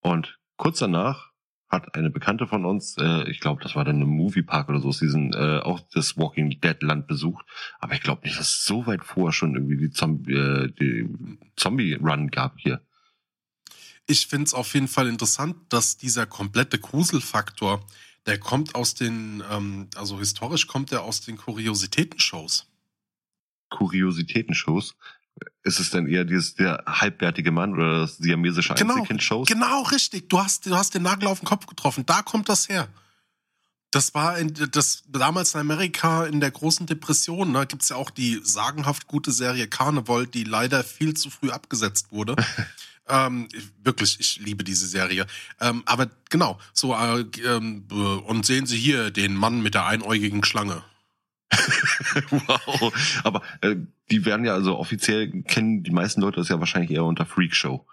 Und 0.00 0.38
kurz 0.56 0.78
danach 0.78 1.27
hat 1.68 1.94
eine 1.94 2.10
Bekannte 2.10 2.46
von 2.46 2.64
uns, 2.64 2.96
äh, 2.98 3.28
ich 3.30 3.40
glaube, 3.40 3.62
das 3.62 3.74
war 3.76 3.84
dann 3.84 4.00
ein 4.00 4.08
Moviepark 4.08 4.68
oder 4.68 4.80
so, 4.80 4.90
diesen, 4.90 5.34
äh, 5.34 5.60
auch 5.60 5.80
das 5.92 6.16
Walking 6.16 6.60
Dead 6.60 6.82
Land 6.82 7.06
besucht. 7.06 7.44
Aber 7.78 7.94
ich 7.94 8.00
glaube 8.00 8.22
nicht, 8.24 8.38
dass 8.38 8.48
es 8.48 8.64
so 8.64 8.86
weit 8.86 9.04
vorher 9.04 9.32
schon 9.32 9.54
irgendwie 9.54 9.76
die, 9.76 9.90
Zombie, 9.90 10.32
äh, 10.32 10.72
die 10.72 11.08
Zombie 11.56 11.94
Run 11.94 12.30
gab 12.30 12.58
hier. 12.58 12.80
ich 14.06 14.26
find's 14.26 14.54
auf 14.54 14.72
jeden 14.72 14.88
Fall 14.88 15.06
interessant, 15.06 15.56
dass 15.68 15.98
dieser 15.98 16.24
komplette 16.24 16.78
Gruselfaktor, 16.78 17.84
der 18.26 18.38
kommt 18.38 18.74
aus 18.74 18.94
den, 18.94 19.42
ähm, 19.50 19.88
also 19.96 20.18
historisch 20.18 20.66
kommt 20.66 20.92
er 20.92 21.02
aus 21.02 21.20
den 21.20 21.36
Kuriositätenshows. 21.36 22.66
Kuriositätenshows. 23.68 24.96
Ist 25.62 25.80
es 25.80 25.90
denn 25.90 26.06
eher 26.06 26.24
dieses 26.24 26.54
der 26.54 26.82
halbbärtige 26.86 27.50
Mann 27.52 27.74
oder 27.74 28.00
das 28.00 28.16
siamesische 28.18 28.74
Genau, 28.74 28.94
Einzelkind-Shows? 28.94 29.48
Genau, 29.48 29.82
richtig. 29.82 30.28
Du 30.28 30.38
hast, 30.40 30.66
du 30.66 30.74
hast 30.74 30.94
den 30.94 31.02
Nagel 31.02 31.28
auf 31.28 31.40
den 31.40 31.46
Kopf 31.46 31.66
getroffen. 31.66 32.04
Da 32.06 32.22
kommt 32.22 32.48
das 32.48 32.68
her. 32.68 32.88
Das 33.90 34.14
war 34.14 34.38
in, 34.38 34.52
das 34.72 35.02
damals 35.08 35.54
in 35.54 35.60
Amerika 35.60 36.24
in 36.26 36.40
der 36.40 36.50
großen 36.50 36.86
Depression. 36.86 37.52
Da 37.54 37.64
gibt's 37.64 37.88
ja 37.88 37.96
auch 37.96 38.10
die 38.10 38.40
sagenhaft 38.42 39.06
gute 39.06 39.32
Serie 39.32 39.66
Carnival, 39.66 40.26
die 40.26 40.44
leider 40.44 40.84
viel 40.84 41.14
zu 41.14 41.30
früh 41.30 41.50
abgesetzt 41.50 42.08
wurde. 42.12 42.36
ähm, 43.08 43.48
ich- 43.52 43.68
wirklich, 43.82 44.20
ich 44.20 44.40
liebe 44.40 44.62
diese 44.64 44.86
Serie. 44.86 45.26
Ähm, 45.60 45.82
aber 45.86 46.08
genau, 46.28 46.58
so 46.74 46.94
äh, 46.94 47.20
ähm, 47.44 47.84
äh, 47.90 47.94
und 47.94 48.44
sehen 48.44 48.66
Sie 48.66 48.76
hier 48.78 49.10
den 49.10 49.34
Mann 49.34 49.62
mit 49.62 49.72
der 49.74 49.86
einäugigen 49.86 50.44
Schlange. 50.44 50.82
wow. 52.30 53.20
Aber 53.24 53.42
äh, 53.60 53.76
die 54.10 54.24
werden 54.24 54.44
ja 54.44 54.54
also 54.54 54.78
offiziell 54.78 55.42
kennen 55.42 55.82
die 55.82 55.90
meisten 55.90 56.20
Leute 56.20 56.40
das 56.40 56.48
ja 56.48 56.60
wahrscheinlich 56.60 56.90
eher 56.90 57.04
unter 57.04 57.26
Freak 57.26 57.54
Show. 57.54 57.86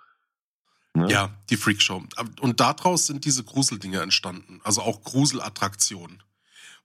Ne? 0.95 1.11
Ja, 1.11 1.37
die 1.49 1.57
Freakshow. 1.57 2.03
Und 2.39 2.59
daraus 2.59 3.07
sind 3.07 3.25
diese 3.25 3.43
Gruseldinge 3.43 3.99
entstanden. 3.99 4.61
Also 4.63 4.81
auch 4.81 5.03
Gruselattraktionen. 5.03 6.23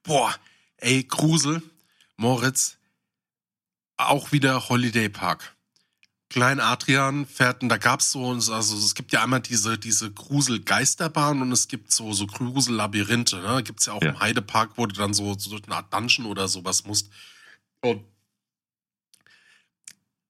Boah, 0.03 0.35
ey, 0.77 1.03
Grusel, 1.03 1.63
Moritz, 2.17 2.77
auch 3.97 4.31
wieder 4.31 4.67
Holiday 4.67 5.09
Park. 5.09 5.55
Klein 6.31 6.61
Adrian 6.61 7.25
fährt, 7.25 7.61
und 7.61 7.67
da 7.67 7.75
gab's 7.75 8.13
so, 8.13 8.31
also 8.31 8.55
es 8.55 8.95
gibt 8.95 9.11
ja 9.11 9.21
einmal 9.21 9.41
diese, 9.41 9.77
diese 9.77 10.09
Grusel-Geisterbahn 10.11 11.41
und 11.41 11.51
es 11.51 11.67
gibt 11.67 11.91
so, 11.91 12.13
so 12.13 12.25
Grusel-Labyrinthe, 12.25 13.35
ne? 13.35 13.41
Da 13.43 13.59
gibt's 13.61 13.85
ja 13.87 13.93
auch 13.93 14.01
Ja. 14.01 14.11
im 14.11 14.19
Heidepark, 14.21 14.71
wo 14.77 14.85
du 14.85 14.95
dann 14.95 15.13
so, 15.13 15.37
so 15.37 15.49
durch 15.49 15.65
eine 15.65 15.75
Art 15.75 15.93
Dungeon 15.93 16.25
oder 16.27 16.47
sowas 16.47 16.85
musst. 16.85 17.09
Und 17.81 18.05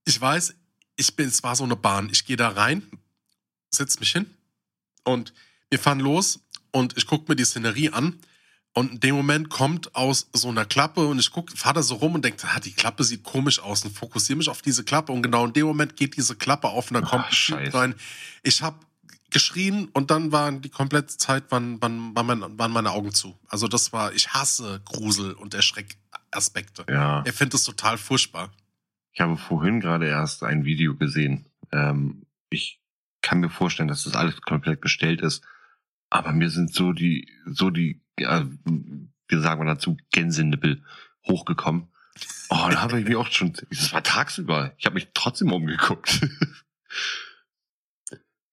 ich 0.06 0.20
weiß, 0.20 0.56
ich 0.96 1.16
bin, 1.16 1.28
es 1.28 1.44
war 1.44 1.56
so 1.56 1.66
eine 1.66 1.76
Bahn. 1.76 2.10
Ich 2.12 2.26
gehe 2.26 2.36
da 2.36 2.50
rein, 2.50 2.82
setz 3.70 4.00
mich 4.00 4.12
hin 4.12 4.26
und 5.04 5.34
wir 5.70 5.78
fahren 5.78 6.00
los 6.00 6.40
und 6.72 6.98
ich 6.98 7.06
gucke 7.06 7.32
mir 7.32 7.36
die 7.36 7.46
Szenerie 7.46 7.90
an. 7.92 8.20
Und 8.74 8.92
in 8.94 9.00
dem 9.02 9.16
Moment 9.16 9.50
kommt 9.50 9.96
aus 9.96 10.30
so 10.32 10.48
einer 10.48 10.64
Klappe 10.66 11.06
und 11.06 11.20
ich 11.20 11.32
guck, 11.32 11.52
fahr 11.52 11.74
da 11.74 11.84
so 11.84 11.96
rum 11.96 12.16
und 12.16 12.24
denke, 12.24 12.48
ah, 12.48 12.60
die 12.62 12.72
Klappe 12.72 13.04
sieht 13.04 13.24
komisch 13.24 13.60
aus 13.60 13.84
und 13.84 13.92
fokussiere 13.92 14.38
mich 14.38 14.48
auf 14.48 14.62
diese 14.62 14.86
Klappe. 14.86 15.12
Und 15.12 15.24
genau 15.24 15.46
in 15.46 15.52
dem 15.54 15.68
Moment 15.68 15.98
geht 15.98 16.16
diese 16.16 16.36
Klappe 16.36 16.70
auf 16.70 16.90
und 16.90 16.96
dann 16.96 17.04
Ah, 17.04 17.10
kommt 17.10 17.26
Typ 17.26 17.34
Scheiße. 17.36 17.74
rein. 17.78 17.96
Ich 18.44 18.62
habe 18.62 18.78
geschrien 19.30 19.90
und 19.94 20.10
dann 20.12 20.32
waren 20.32 20.62
die 20.62 20.70
komplette 20.70 21.18
Zeit, 21.18 21.52
waren, 21.52 21.82
waren, 21.82 22.16
waren, 22.16 22.72
meine, 22.72 22.92
Augen 22.92 23.14
zu. 23.14 23.38
Also 23.48 23.68
das 23.68 23.92
war, 23.92 24.14
ich 24.14 24.30
hasse 24.34 24.82
Grusel 24.86 25.34
und 25.34 25.54
Erschreckaspekte. 25.54 26.86
Ja. 26.90 27.24
Er 27.26 27.34
findet 27.34 27.56
es 27.56 27.64
total 27.66 27.98
furchtbar. 27.98 28.52
Ich 29.14 29.20
habe 29.20 29.36
vorhin 29.38 29.82
gerade 29.82 30.08
erst 30.08 30.44
ein 30.44 30.64
Video 30.64 30.96
gesehen. 30.96 31.46
Ähm, 31.74 32.26
ich 32.50 32.80
kann 33.22 33.40
mir 33.42 33.50
vorstellen, 33.50 33.90
dass 33.90 34.04
das 34.04 34.16
alles 34.16 34.42
komplett 34.42 34.80
bestellt 34.82 35.22
ist. 35.22 35.44
Aber 36.12 36.34
mir 36.34 36.50
sind 36.50 36.74
so 36.74 36.92
die, 36.92 37.28
so 37.46 37.70
die, 37.70 38.02
ja, 38.20 38.46
wie 38.66 39.40
sagen 39.40 39.62
wir 39.62 39.66
dazu, 39.66 39.96
Gänsenippel 40.12 40.84
hochgekommen. 41.26 41.88
Oh, 42.50 42.68
da 42.70 42.82
habe 42.82 43.00
ich 43.00 43.08
mich 43.08 43.16
auch 43.16 43.32
schon, 43.32 43.54
das 43.70 43.94
war 43.94 44.04
tagsüber. 44.04 44.74
Ich 44.78 44.86
habe 44.86 44.96
mich 44.96 45.08
trotzdem 45.14 45.54
umgeguckt. 45.54 46.20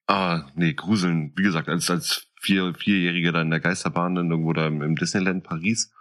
ah, 0.07 0.49
nee, 0.55 0.73
Gruseln, 0.73 1.33
wie 1.37 1.43
gesagt, 1.43 1.69
als, 1.69 1.91
als 1.91 2.29
vier, 2.41 2.75
Vierjähriger 2.75 3.33
da 3.33 3.43
in 3.43 3.51
der 3.51 3.59
Geisterbahn, 3.59 4.15
dann 4.15 4.31
irgendwo 4.31 4.53
da 4.53 4.69
im, 4.69 4.81
im 4.81 4.95
Disneyland 4.95 5.43
Paris. 5.43 5.93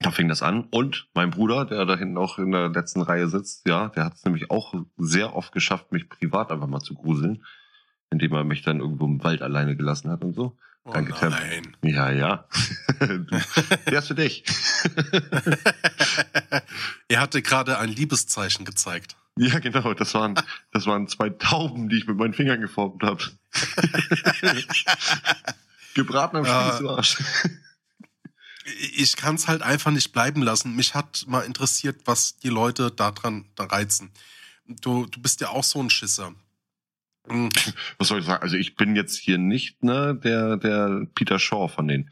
Da 0.00 0.10
fing 0.10 0.28
das 0.28 0.42
an. 0.42 0.64
Und 0.64 1.08
mein 1.14 1.30
Bruder, 1.30 1.64
der 1.64 1.86
da 1.86 1.96
hinten 1.96 2.18
auch 2.18 2.38
in 2.38 2.52
der 2.52 2.68
letzten 2.68 3.00
Reihe 3.00 3.28
sitzt, 3.28 3.66
ja, 3.66 3.88
der 3.88 4.04
hat 4.04 4.16
es 4.16 4.24
nämlich 4.26 4.50
auch 4.50 4.74
sehr 4.98 5.34
oft 5.34 5.52
geschafft, 5.52 5.90
mich 5.90 6.10
privat 6.10 6.52
einfach 6.52 6.66
mal 6.66 6.80
zu 6.80 6.94
gruseln, 6.94 7.42
indem 8.10 8.32
er 8.32 8.44
mich 8.44 8.62
dann 8.62 8.80
irgendwo 8.80 9.06
im 9.06 9.22
Wald 9.22 9.42
alleine 9.42 9.76
gelassen 9.76 10.10
hat 10.10 10.22
und 10.22 10.34
so. 10.34 10.56
Oh 10.84 10.92
Danke, 10.92 11.14
Tim. 11.18 11.30
nein. 11.30 11.76
Ja, 11.82 12.10
ja. 12.12 12.46
Der 13.90 13.98
ist 13.98 14.06
für 14.08 14.14
dich. 14.14 14.44
er 17.08 17.20
hatte 17.20 17.42
gerade 17.42 17.78
ein 17.78 17.88
Liebeszeichen 17.88 18.64
gezeigt. 18.64 19.16
ja, 19.36 19.58
genau. 19.58 19.94
Das 19.94 20.14
waren, 20.14 20.36
das 20.72 20.86
waren 20.86 21.08
zwei 21.08 21.30
Tauben, 21.30 21.88
die 21.88 21.96
ich 21.98 22.06
mit 22.06 22.16
meinen 22.16 22.34
Fingern 22.34 22.60
geformt 22.60 23.02
habe. 23.02 23.24
Gebraten 25.94 26.36
am 26.36 26.44
Ja. 26.44 27.02
Spieß 27.02 27.50
ich 28.94 29.16
kann 29.16 29.36
es 29.36 29.48
halt 29.48 29.62
einfach 29.62 29.90
nicht 29.90 30.12
bleiben 30.12 30.42
lassen. 30.42 30.74
Mich 30.74 30.94
hat 30.94 31.24
mal 31.28 31.42
interessiert, 31.42 32.00
was 32.04 32.36
die 32.38 32.48
Leute 32.48 32.90
daran 32.90 33.46
da 33.54 33.64
reizen. 33.64 34.10
Du, 34.66 35.06
du 35.06 35.20
bist 35.20 35.40
ja 35.40 35.50
auch 35.50 35.64
so 35.64 35.80
ein 35.80 35.90
Schisser. 35.90 36.34
Was 37.98 38.08
soll 38.08 38.20
ich 38.20 38.26
sagen? 38.26 38.42
Also 38.42 38.56
ich 38.56 38.76
bin 38.76 38.96
jetzt 38.96 39.16
hier 39.18 39.38
nicht 39.38 39.82
ne 39.82 40.14
der 40.22 40.56
der 40.56 41.06
Peter 41.14 41.38
Shaw 41.38 41.68
von 41.68 41.88
den 41.88 42.10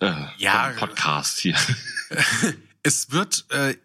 äh, 0.00 0.12
Ja. 0.38 0.72
von 0.72 0.88
Podcast 0.90 1.38
hier. 1.40 1.56
Es 2.86 3.10
wird, 3.10 3.46
äh, 3.48 3.76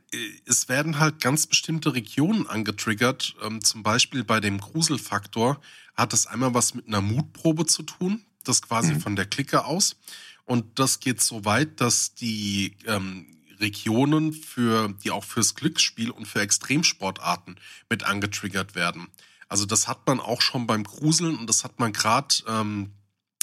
es 0.45 0.67
werden 0.67 0.99
halt 0.99 1.22
ganz 1.22 1.47
bestimmte 1.47 1.93
Regionen 1.93 2.47
angetriggert. 2.47 3.34
Ähm, 3.41 3.63
zum 3.63 3.82
Beispiel 3.82 4.26
bei 4.26 4.41
dem 4.41 4.57
Gruselfaktor 4.59 5.61
hat 5.95 6.11
es 6.11 6.28
einmal 6.28 6.53
was 6.53 6.74
mit 6.74 6.86
einer 6.88 6.99
Mutprobe 6.99 7.65
zu 7.65 7.84
tun. 7.84 8.26
Das 8.43 8.61
quasi 8.61 8.95
Mhm. 8.95 8.99
von 8.99 9.15
der 9.15 9.26
Clique 9.26 9.63
aus. 9.63 9.95
Und 10.43 10.80
das 10.80 10.99
geht 10.99 11.22
so 11.22 11.45
weit, 11.45 11.80
dass 11.80 12.13
die 12.13 12.76
ähm, 12.88 13.38
Regionen 13.61 14.34
für, 14.34 14.93
die 15.01 15.11
auch 15.11 15.24
fürs 15.24 15.55
Glücksspiel 15.55 16.09
und 16.11 16.28
für 16.28 16.41
Extremsportarten 16.41 17.57
mit 17.89 18.03
angetriggert 18.03 18.76
werden. 18.76 19.07
Also 19.50 19.66
das 19.66 19.88
hat 19.88 20.08
man 20.08 20.20
auch 20.20 20.41
schon 20.41 20.68
beim 20.68 20.84
Gruseln 20.84 21.38
und 21.38 21.47
das 21.47 21.64
hat 21.64 21.80
man 21.80 21.91
gerade 21.91 22.36
ähm, 22.47 22.93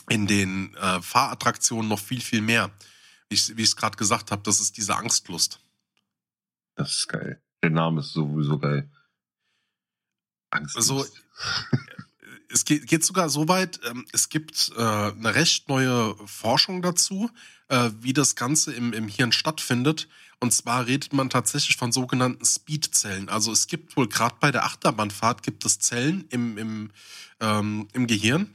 in 0.08 0.26
den 0.26 0.74
äh, 0.76 1.02
Fahrattraktionen 1.02 1.88
noch 1.88 1.98
viel, 1.98 2.20
viel 2.20 2.40
mehr. 2.40 2.70
Wie 3.28 3.34
ich 3.34 3.56
wie 3.56 3.62
ich 3.62 3.68
es 3.68 3.76
gerade 3.76 3.96
gesagt 3.96 4.30
habe, 4.30 4.42
das 4.42 4.60
ist 4.60 4.76
diese 4.76 4.96
Angstlust. 4.96 5.60
Das 6.76 6.92
ist 6.92 7.08
geil. 7.08 7.42
Der 7.62 7.70
Name 7.70 8.00
ist 8.00 8.12
sowieso 8.12 8.58
geil. 8.58 8.88
Angst. 10.50 10.76
Also, 10.76 11.04
Es 12.48 12.64
geht, 12.64 12.86
geht 12.86 13.04
sogar 13.04 13.28
so 13.28 13.48
weit, 13.48 13.80
ähm, 13.84 14.06
es 14.12 14.28
gibt 14.28 14.72
äh, 14.76 14.80
eine 14.80 15.34
recht 15.34 15.68
neue 15.68 16.14
Forschung 16.26 16.80
dazu, 16.80 17.30
äh, 17.68 17.90
wie 18.00 18.12
das 18.12 18.36
Ganze 18.36 18.72
im, 18.72 18.92
im 18.92 19.08
Hirn 19.08 19.32
stattfindet. 19.32 20.08
Und 20.40 20.52
zwar 20.52 20.86
redet 20.86 21.12
man 21.12 21.30
tatsächlich 21.30 21.76
von 21.76 21.92
sogenannten 21.92 22.44
Speedzellen. 22.44 23.28
Also 23.28 23.52
es 23.52 23.66
gibt 23.66 23.96
wohl 23.96 24.08
gerade 24.08 24.36
bei 24.38 24.52
der 24.52 24.64
Achterbahnfahrt 24.64 25.42
gibt 25.42 25.64
es 25.64 25.78
Zellen 25.78 26.26
im, 26.28 26.58
im, 26.58 26.90
ähm, 27.40 27.88
im 27.94 28.06
Gehirn, 28.06 28.54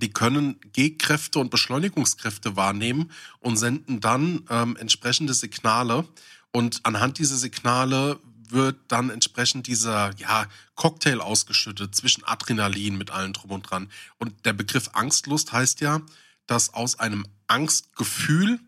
die 0.00 0.10
können 0.10 0.60
G-Kräfte 0.72 1.38
und 1.38 1.50
Beschleunigungskräfte 1.50 2.56
wahrnehmen 2.56 3.10
und 3.40 3.56
senden 3.56 4.00
dann 4.00 4.44
ähm, 4.48 4.76
entsprechende 4.76 5.34
Signale. 5.34 6.06
Und 6.52 6.80
anhand 6.84 7.18
dieser 7.18 7.36
Signale 7.36 8.20
wird 8.48 8.76
dann 8.88 9.10
entsprechend 9.10 9.66
dieser 9.66 10.14
ja, 10.16 10.46
Cocktail 10.74 11.20
ausgeschüttet 11.20 11.94
zwischen 11.94 12.24
Adrenalin 12.24 12.96
mit 12.96 13.10
allem 13.10 13.32
drum 13.32 13.50
und 13.50 13.62
dran. 13.62 13.90
Und 14.18 14.44
der 14.46 14.52
Begriff 14.52 14.90
Angstlust 14.92 15.52
heißt 15.52 15.80
ja, 15.80 16.00
dass 16.46 16.72
aus 16.72 16.98
einem 16.98 17.26
Angstgefühl 17.46 18.60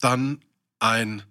dann 0.00 0.40
ein 0.78 1.22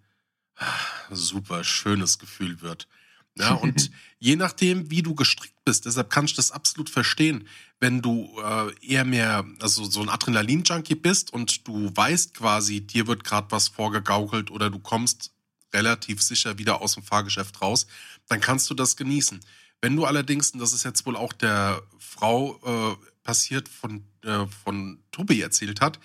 super 1.12 1.64
schönes 1.64 2.20
Gefühl 2.20 2.62
wird. 2.62 2.88
Ja, 3.36 3.54
und 3.62 3.92
je 4.20 4.36
nachdem, 4.36 4.92
wie 4.92 5.02
du 5.02 5.16
gestrickt 5.16 5.64
bist, 5.66 5.86
deshalb 5.86 6.10
kann 6.10 6.26
ich 6.26 6.36
das 6.36 6.52
absolut 6.52 6.90
verstehen, 6.90 7.48
wenn 7.80 8.02
du 8.02 8.30
äh, 8.44 8.74
eher 8.86 9.06
mehr, 9.06 9.46
also 9.60 9.84
so 9.86 10.02
ein 10.02 10.10
Adrenalin-Junkie 10.10 10.96
bist 10.96 11.32
und 11.32 11.68
du 11.68 11.92
weißt 11.96 12.34
quasi, 12.34 12.82
dir 12.82 13.08
wird 13.08 13.24
gerade 13.24 13.48
was 13.52 13.70
vorgegaukelt 13.70 14.52
oder 14.52 14.70
du 14.70 14.80
kommst 14.80 15.32
relativ 15.74 16.22
sicher 16.22 16.58
wieder 16.58 16.82
aus 16.82 16.96
dem 16.96 17.04
Fahrgeschäft 17.04 17.62
raus, 17.62 17.88
dann 18.28 18.42
kannst 18.42 18.70
du 18.70 18.74
das 18.74 18.98
genießen. 18.98 19.40
Wenn 19.82 19.96
du 19.96 20.06
allerdings, 20.06 20.52
und 20.52 20.60
das 20.60 20.74
ist 20.74 20.84
jetzt 20.84 21.06
wohl 21.06 21.16
auch 21.16 21.32
der 21.32 21.82
Frau 22.00 22.60
äh, 22.66 23.08
passiert, 23.24 23.70
von, 23.70 24.04
äh, 24.24 24.46
von 24.64 25.00
Tobi 25.12 25.42
erzählt 25.42 25.80
hat, 25.80 26.00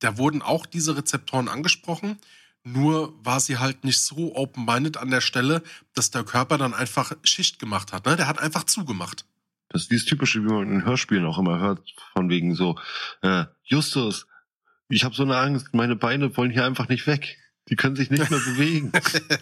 da 0.00 0.16
wurden 0.16 0.42
auch 0.42 0.66
diese 0.66 0.96
Rezeptoren 0.96 1.48
angesprochen, 1.48 2.18
nur 2.64 3.14
war 3.24 3.40
sie 3.40 3.58
halt 3.58 3.84
nicht 3.84 4.00
so 4.00 4.34
open-minded 4.36 4.96
an 4.96 5.10
der 5.10 5.20
Stelle, 5.20 5.62
dass 5.94 6.10
der 6.10 6.24
Körper 6.24 6.58
dann 6.58 6.74
einfach 6.74 7.12
Schicht 7.22 7.58
gemacht 7.58 7.92
hat. 7.92 8.06
Ne? 8.06 8.16
Der 8.16 8.26
hat 8.26 8.38
einfach 8.38 8.64
zugemacht. 8.64 9.24
Das 9.68 9.82
ist 9.82 9.90
dieses 9.90 10.04
typische, 10.04 10.42
wie 10.42 10.52
man 10.52 10.70
in 10.70 10.84
Hörspielen 10.84 11.24
auch 11.24 11.38
immer 11.38 11.60
hört, 11.60 11.80
von 12.12 12.28
wegen 12.28 12.54
so, 12.54 12.78
äh, 13.22 13.44
Justus, 13.62 14.26
ich 14.88 15.04
habe 15.04 15.14
so 15.14 15.22
eine 15.22 15.36
Angst, 15.36 15.72
meine 15.72 15.94
Beine 15.96 16.36
wollen 16.36 16.50
hier 16.50 16.64
einfach 16.64 16.88
nicht 16.88 17.06
weg. 17.06 17.38
Die 17.68 17.76
können 17.76 17.94
sich 17.96 18.10
nicht 18.10 18.30
mehr 18.30 18.40
bewegen. 18.44 18.92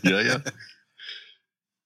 ja, 0.03 0.21
ja. 0.21 0.43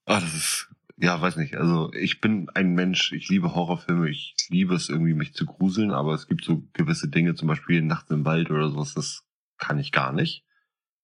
Ah, 0.05 0.21
das 0.21 0.35
ist, 0.35 0.69
ja, 0.97 1.21
weiß 1.21 1.37
nicht. 1.37 1.57
Also 1.57 1.93
ich 1.95 2.21
bin 2.21 2.51
ein 2.51 2.75
Mensch, 2.75 3.13
ich 3.13 3.29
liebe 3.29 3.55
Horrorfilme, 3.55 4.11
ich 4.11 4.35
liebe 4.49 4.75
es 4.75 4.89
irgendwie, 4.89 5.15
mich 5.15 5.35
zu 5.35 5.47
gruseln, 5.47 5.93
aber 5.93 6.15
es 6.15 6.27
gibt 6.27 6.45
so 6.45 6.65
gewisse 6.73 7.09
Dinge, 7.09 7.37
zum 7.37 7.47
Beispiel 7.47 7.81
nachts 7.83 8.11
im 8.11 8.25
Wald 8.25 8.51
oder 8.51 8.71
sowas, 8.71 8.95
das 8.95 9.23
kann 9.57 9.79
ich 9.79 9.93
gar 9.93 10.13
nicht. 10.13 10.45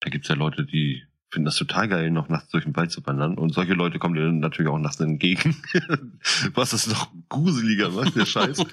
Da 0.01 0.11
gibt's 0.11 0.29
ja 0.29 0.35
Leute, 0.35 0.65
die 0.65 1.03
finden 1.31 1.47
das 1.47 1.57
total 1.57 1.89
geil, 1.89 2.11
noch 2.11 2.29
nachts 2.29 2.51
durch 2.51 2.65
den 2.65 2.77
Wald 2.77 2.91
zu 2.91 3.05
wandern. 3.07 3.37
Und 3.37 3.53
solche 3.53 3.75
Leute 3.75 3.99
kommen 3.99 4.15
dir 4.15 4.25
dann 4.25 4.39
natürlich 4.39 4.71
auch 4.71 4.79
nachts 4.79 5.01
entgegen. 5.01 5.57
Was 6.55 6.73
es 6.73 6.87
noch 6.87 7.13
gruseliger 7.29 7.91
macht, 7.91 8.17
der 8.17 8.27
Scheiß. 8.27 8.65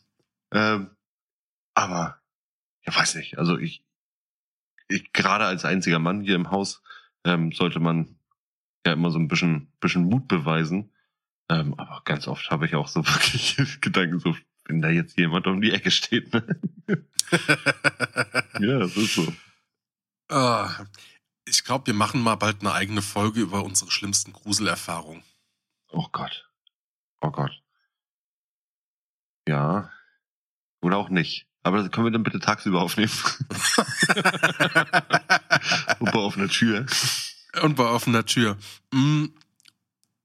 ähm, 0.52 0.90
aber, 1.74 2.20
ja, 2.86 2.94
weiß 2.94 3.16
nicht. 3.16 3.38
Also 3.38 3.58
ich, 3.58 3.84
ich 4.88 5.12
gerade 5.12 5.44
als 5.46 5.64
einziger 5.64 5.98
Mann 5.98 6.22
hier 6.22 6.36
im 6.36 6.50
Haus 6.50 6.82
ähm, 7.24 7.52
sollte 7.52 7.80
man 7.80 8.16
ja 8.86 8.92
immer 8.92 9.10
so 9.10 9.18
ein 9.18 9.28
bisschen, 9.28 9.72
bisschen 9.80 10.04
Mut 10.04 10.28
beweisen. 10.28 10.92
Ähm, 11.50 11.74
aber 11.74 12.02
ganz 12.04 12.28
oft 12.28 12.50
habe 12.50 12.66
ich 12.66 12.74
auch 12.74 12.88
so 12.88 13.00
wirklich 13.06 13.80
Gedanken, 13.80 14.20
so, 14.20 14.36
wenn 14.66 14.80
da 14.80 14.88
jetzt 14.88 15.18
jemand 15.18 15.46
um 15.46 15.60
die 15.60 15.72
Ecke 15.72 15.90
steht. 15.90 16.32
Ne? 16.32 16.44
ja, 18.60 18.78
das 18.78 18.96
ist 18.96 19.14
so. 19.14 19.34
Ah, 20.34 20.86
ich 21.44 21.62
glaube, 21.62 21.86
wir 21.86 21.94
machen 21.94 22.20
mal 22.20 22.34
bald 22.34 22.60
eine 22.60 22.72
eigene 22.72 23.02
Folge 23.02 23.40
über 23.40 23.62
unsere 23.62 23.92
schlimmsten 23.92 24.32
Gruselerfahrungen. 24.32 25.22
Oh 25.92 26.08
Gott. 26.10 26.50
Oh 27.20 27.30
Gott. 27.30 27.52
Ja. 29.46 29.92
Oder 30.80 30.96
auch 30.96 31.08
nicht. 31.08 31.46
Aber 31.62 31.78
das 31.78 31.92
können 31.92 32.08
wir 32.08 32.10
dann 32.10 32.24
bitte 32.24 32.40
tagsüber 32.40 32.82
aufnehmen. 32.82 33.12
Und 36.00 36.10
bei 36.10 36.18
offener 36.18 36.48
Tür. 36.48 36.84
Und 37.62 37.76
bei 37.76 37.84
offener 37.84 38.26
Tür. 38.26 38.58
Mm, 38.92 39.26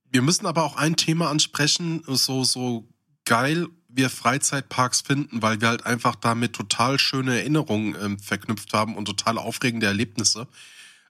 wir 0.06 0.24
müssen 0.24 0.48
aber 0.48 0.64
auch 0.64 0.76
ein 0.76 0.96
Thema 0.96 1.30
ansprechen, 1.30 2.02
so, 2.08 2.44
so 2.44 2.90
geil 3.26 3.68
wir 3.90 4.10
Freizeitparks 4.10 5.02
finden, 5.02 5.42
weil 5.42 5.62
wir 5.62 5.68
halt 5.70 5.86
einfach 5.86 6.16
damit 6.16 6.54
total 6.54 7.00
schöne 7.00 7.40
Erinnerungen 7.40 7.96
ähm, 8.02 8.20
verknüpft 8.20 8.74
haben 8.74 8.96
und 8.96 9.06
total 9.06 9.38
aufregende 9.38 9.88
Erlebnisse. 9.88 10.48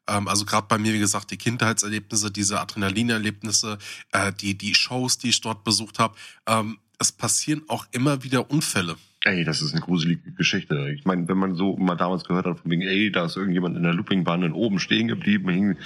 Ähm, 0.08 0.28
also 0.28 0.46
gerade 0.46 0.68
bei 0.68 0.78
mir, 0.78 0.94
wie 0.94 1.00
gesagt, 1.00 1.30
die 1.32 1.38
Kindheitserlebnisse, 1.38 2.32
diese 2.32 2.60
Adrenalinerlebnisse, 2.60 3.78
äh, 4.14 4.32
die, 4.34 4.58
die 4.58 4.74
Shows, 4.76 5.18
die 5.18 5.30
ich 5.30 5.42
dort 5.42 5.64
besucht 5.64 6.00
habe. 6.00 6.16
Ähm, 6.48 6.80
es 7.00 7.12
passieren 7.12 7.64
auch 7.68 7.86
immer 7.92 8.24
wieder 8.24 8.50
Unfälle. 8.50 8.96
Ey, 9.26 9.44
das 9.44 9.62
ist 9.62 9.74
eine 9.74 9.82
gruselige 9.82 10.32
Geschichte. 10.32 10.92
Ich 10.98 11.04
meine, 11.06 11.28
wenn 11.28 11.38
man 11.38 11.56
so 11.56 11.76
mal 11.76 11.96
damals 11.96 12.24
gehört 12.24 12.46
hat, 12.46 12.60
von 12.60 12.72
wegen, 12.72 12.82
ey, 12.84 13.12
da 13.12 13.26
ist 13.26 13.36
irgendjemand 13.36 13.76
in 13.76 13.84
der 13.84 13.94
Loopingbahn 13.94 14.44
und 14.46 14.54
oben 14.54 14.80
stehen 14.80 15.08
geblieben. 15.10 15.50
Hing... 15.50 15.78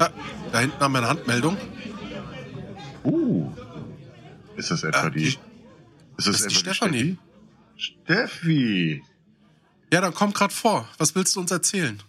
Ja, 0.00 0.10
da 0.50 0.58
hinten 0.58 0.80
haben 0.80 0.92
wir 0.92 0.98
eine 0.98 1.08
Handmeldung. 1.08 1.56
Uh. 3.04 3.52
Ist 4.56 4.70
das 4.70 4.82
etwa 4.82 5.06
Äh, 5.06 5.10
die, 5.12 5.24
die- 5.30 5.38
Ist 6.16 6.28
das 6.28 6.40
ist 6.40 6.50
die 6.50 6.54
Stefanie. 6.54 7.18
Steffi? 7.76 9.02
Ja, 9.92 10.00
dann 10.00 10.14
komm 10.14 10.32
grad 10.32 10.52
vor. 10.52 10.88
Was 10.98 11.14
willst 11.14 11.36
du 11.36 11.40
uns 11.40 11.50
erzählen? 11.50 12.02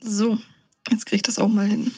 So, 0.00 0.38
jetzt 0.90 1.06
kriege 1.06 1.16
ich 1.16 1.22
das 1.22 1.38
auch 1.38 1.48
mal 1.48 1.66
hin. 1.66 1.92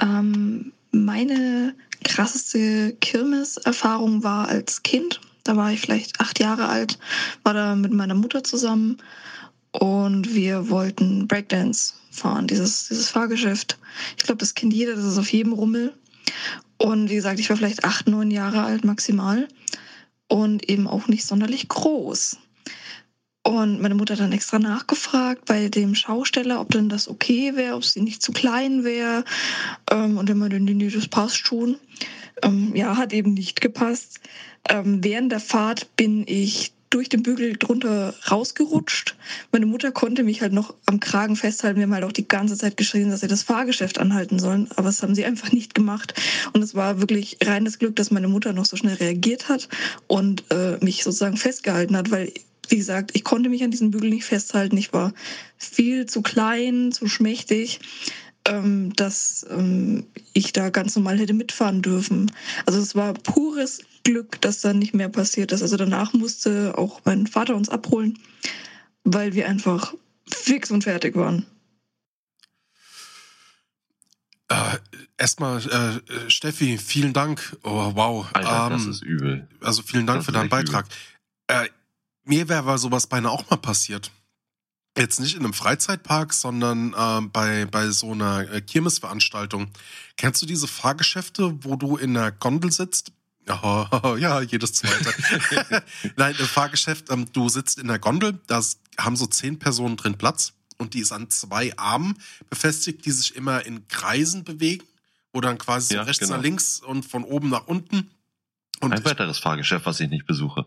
Ähm, 0.00 0.72
meine 0.90 1.74
krasseste 2.04 2.94
Kirmeserfahrung 3.00 4.22
war 4.22 4.48
als 4.48 4.82
Kind. 4.82 5.20
Da 5.44 5.56
war 5.56 5.72
ich 5.72 5.80
vielleicht 5.80 6.20
acht 6.20 6.40
Jahre 6.40 6.68
alt, 6.68 6.98
war 7.42 7.54
da 7.54 7.74
mit 7.74 7.92
meiner 7.92 8.14
Mutter 8.14 8.44
zusammen 8.44 8.98
und 9.72 10.34
wir 10.34 10.68
wollten 10.68 11.26
Breakdance 11.26 11.94
fahren, 12.10 12.46
dieses, 12.46 12.88
dieses 12.88 13.10
Fahrgeschäft. 13.10 13.78
Ich 14.16 14.24
glaube, 14.24 14.38
das 14.38 14.54
kennt 14.54 14.72
jeder, 14.72 14.94
das 14.94 15.04
ist 15.04 15.18
auf 15.18 15.32
jedem 15.32 15.52
Rummel. 15.52 15.94
Und 16.78 17.10
wie 17.10 17.16
gesagt, 17.16 17.40
ich 17.40 17.50
war 17.50 17.56
vielleicht 17.56 17.84
acht, 17.84 18.08
neun 18.08 18.30
Jahre 18.30 18.62
alt 18.62 18.84
maximal 18.84 19.48
und 20.28 20.68
eben 20.68 20.86
auch 20.86 21.08
nicht 21.08 21.26
sonderlich 21.26 21.68
groß. 21.68 22.38
Und 23.42 23.80
meine 23.80 23.94
Mutter 23.94 24.14
hat 24.14 24.20
dann 24.20 24.32
extra 24.32 24.58
nachgefragt 24.58 25.46
bei 25.46 25.68
dem 25.68 25.94
Schausteller, 25.94 26.60
ob 26.60 26.70
denn 26.70 26.88
das 26.88 27.08
okay 27.08 27.56
wäre, 27.56 27.76
ob 27.76 27.84
sie 27.84 28.02
nicht 28.02 28.22
zu 28.22 28.32
klein 28.32 28.84
wäre. 28.84 29.24
Ähm, 29.90 30.18
und 30.18 30.28
er 30.28 30.34
meinte, 30.34 30.60
nee, 30.60 30.74
nee, 30.74 30.90
das 30.90 31.08
passt 31.08 31.38
schon. 31.38 31.78
Ähm, 32.42 32.76
ja, 32.76 32.96
hat 32.96 33.12
eben 33.12 33.34
nicht 33.34 33.60
gepasst. 33.60 34.20
Ähm, 34.68 35.02
während 35.02 35.32
der 35.32 35.40
Fahrt 35.40 35.96
bin 35.96 36.24
ich 36.26 36.72
durch 36.90 37.08
den 37.08 37.22
Bügel 37.22 37.56
drunter 37.56 38.14
rausgerutscht. 38.30 39.16
Meine 39.52 39.66
Mutter 39.66 39.92
konnte 39.92 40.22
mich 40.22 40.40
halt 40.40 40.52
noch 40.52 40.74
am 40.86 41.00
Kragen 41.00 41.36
festhalten. 41.36 41.76
Wir 41.76 41.84
haben 41.84 41.94
halt 41.94 42.04
auch 42.04 42.12
die 42.12 42.28
ganze 42.28 42.56
Zeit 42.56 42.76
geschrien, 42.76 43.10
dass 43.10 43.20
sie 43.20 43.28
das 43.28 43.42
Fahrgeschäft 43.42 43.98
anhalten 43.98 44.38
sollen. 44.38 44.68
Aber 44.76 44.88
das 44.88 45.02
haben 45.02 45.14
sie 45.14 45.24
einfach 45.24 45.52
nicht 45.52 45.74
gemacht. 45.74 46.14
Und 46.52 46.62
es 46.62 46.74
war 46.74 47.00
wirklich 47.00 47.38
reines 47.44 47.78
Glück, 47.78 47.96
dass 47.96 48.10
meine 48.10 48.28
Mutter 48.28 48.52
noch 48.52 48.64
so 48.64 48.76
schnell 48.76 48.94
reagiert 48.94 49.48
hat 49.48 49.68
und 50.06 50.44
äh, 50.50 50.78
mich 50.82 51.04
sozusagen 51.04 51.36
festgehalten 51.36 51.96
hat, 51.96 52.10
weil 52.10 52.32
wie 52.70 52.76
gesagt, 52.76 53.12
ich 53.14 53.24
konnte 53.24 53.48
mich 53.48 53.64
an 53.64 53.70
diesem 53.70 53.90
Bügel 53.90 54.10
nicht 54.10 54.24
festhalten. 54.24 54.76
Ich 54.76 54.92
war 54.92 55.14
viel 55.56 56.06
zu 56.06 56.20
klein, 56.20 56.92
zu 56.92 57.08
schmächtig, 57.08 57.80
ähm, 58.46 58.92
dass 58.94 59.46
ähm, 59.50 60.06
ich 60.32 60.52
da 60.52 60.70
ganz 60.70 60.94
normal 60.96 61.18
hätte 61.18 61.34
mitfahren 61.34 61.82
dürfen. 61.82 62.30
Also 62.66 62.78
es 62.80 62.94
war 62.94 63.14
pures 63.14 63.80
Glück, 64.08 64.40
dass 64.40 64.62
dann 64.62 64.78
nicht 64.78 64.94
mehr 64.94 65.10
passiert 65.10 65.52
ist. 65.52 65.60
Also 65.60 65.76
danach 65.76 66.14
musste 66.14 66.78
auch 66.78 67.02
mein 67.04 67.26
Vater 67.26 67.54
uns 67.54 67.68
abholen, 67.68 68.18
weil 69.04 69.34
wir 69.34 69.46
einfach 69.46 69.92
fix 70.26 70.70
und 70.70 70.84
fertig 70.84 71.14
waren. 71.14 71.44
Äh, 74.48 74.78
Erstmal, 75.18 75.60
äh, 75.60 75.96
äh, 76.14 76.30
Steffi, 76.30 76.78
vielen 76.78 77.12
Dank. 77.12 77.56
Oh, 77.64 77.90
wow. 77.94 78.26
Alter, 78.32 78.70
das 78.70 78.84
Ähm, 78.84 78.90
ist 78.90 79.02
übel. 79.02 79.48
also 79.60 79.82
vielen 79.82 80.06
Dank 80.06 80.20
das 80.20 80.26
für 80.26 80.32
deinen 80.32 80.48
Beitrag. 80.48 80.86
Äh, 81.48 81.68
mir 82.24 82.48
wäre 82.48 82.60
aber 82.60 82.78
sowas 82.78 83.08
beinahe 83.08 83.32
auch 83.32 83.50
mal 83.50 83.56
passiert. 83.56 84.10
Jetzt 84.96 85.20
nicht 85.20 85.34
in 85.34 85.44
einem 85.44 85.52
Freizeitpark, 85.54 86.32
sondern 86.32 86.94
äh, 86.94 87.28
bei, 87.28 87.66
bei 87.66 87.90
so 87.90 88.12
einer 88.12 88.50
äh, 88.50 88.60
Kirmesveranstaltung. 88.62 89.68
Kennst 90.16 90.40
du 90.40 90.46
diese 90.46 90.66
Fahrgeschäfte, 90.68 91.58
wo 91.64 91.76
du 91.76 91.96
in 91.96 92.16
einer 92.16 92.32
Gondel 92.32 92.72
sitzt? 92.72 93.12
Ja, 93.48 94.16
ja 94.16 94.40
jedes 94.42 94.72
zweite. 94.74 95.12
Nein, 96.16 96.36
ein 96.38 96.46
Fahrgeschäft, 96.46 97.10
ähm, 97.10 97.26
du 97.32 97.48
sitzt 97.48 97.78
in 97.78 97.88
der 97.88 97.98
Gondel, 97.98 98.38
da 98.46 98.62
haben 98.98 99.16
so 99.16 99.26
zehn 99.26 99.58
Personen 99.58 99.96
drin 99.96 100.18
Platz 100.18 100.52
und 100.76 100.94
die 100.94 101.00
ist 101.00 101.12
an 101.12 101.30
zwei 101.30 101.76
Armen 101.76 102.18
befestigt, 102.50 103.04
die 103.04 103.10
sich 103.10 103.34
immer 103.36 103.64
in 103.66 103.86
Kreisen 103.88 104.44
bewegen, 104.44 104.84
wo 105.32 105.40
dann 105.40 105.58
quasi 105.58 105.94
Ja, 105.94 106.02
rechts 106.02 106.20
genau. 106.20 106.36
nach 106.36 106.42
links 106.42 106.80
und 106.80 107.04
von 107.04 107.24
oben 107.24 107.48
nach 107.48 107.66
unten. 107.66 108.10
Und 108.80 108.92
Ein 108.92 109.04
weiteres 109.04 109.38
Fahrgeschäft, 109.38 109.86
was 109.86 109.98
ich 109.98 110.08
nicht 110.08 110.26
besuche. 110.26 110.64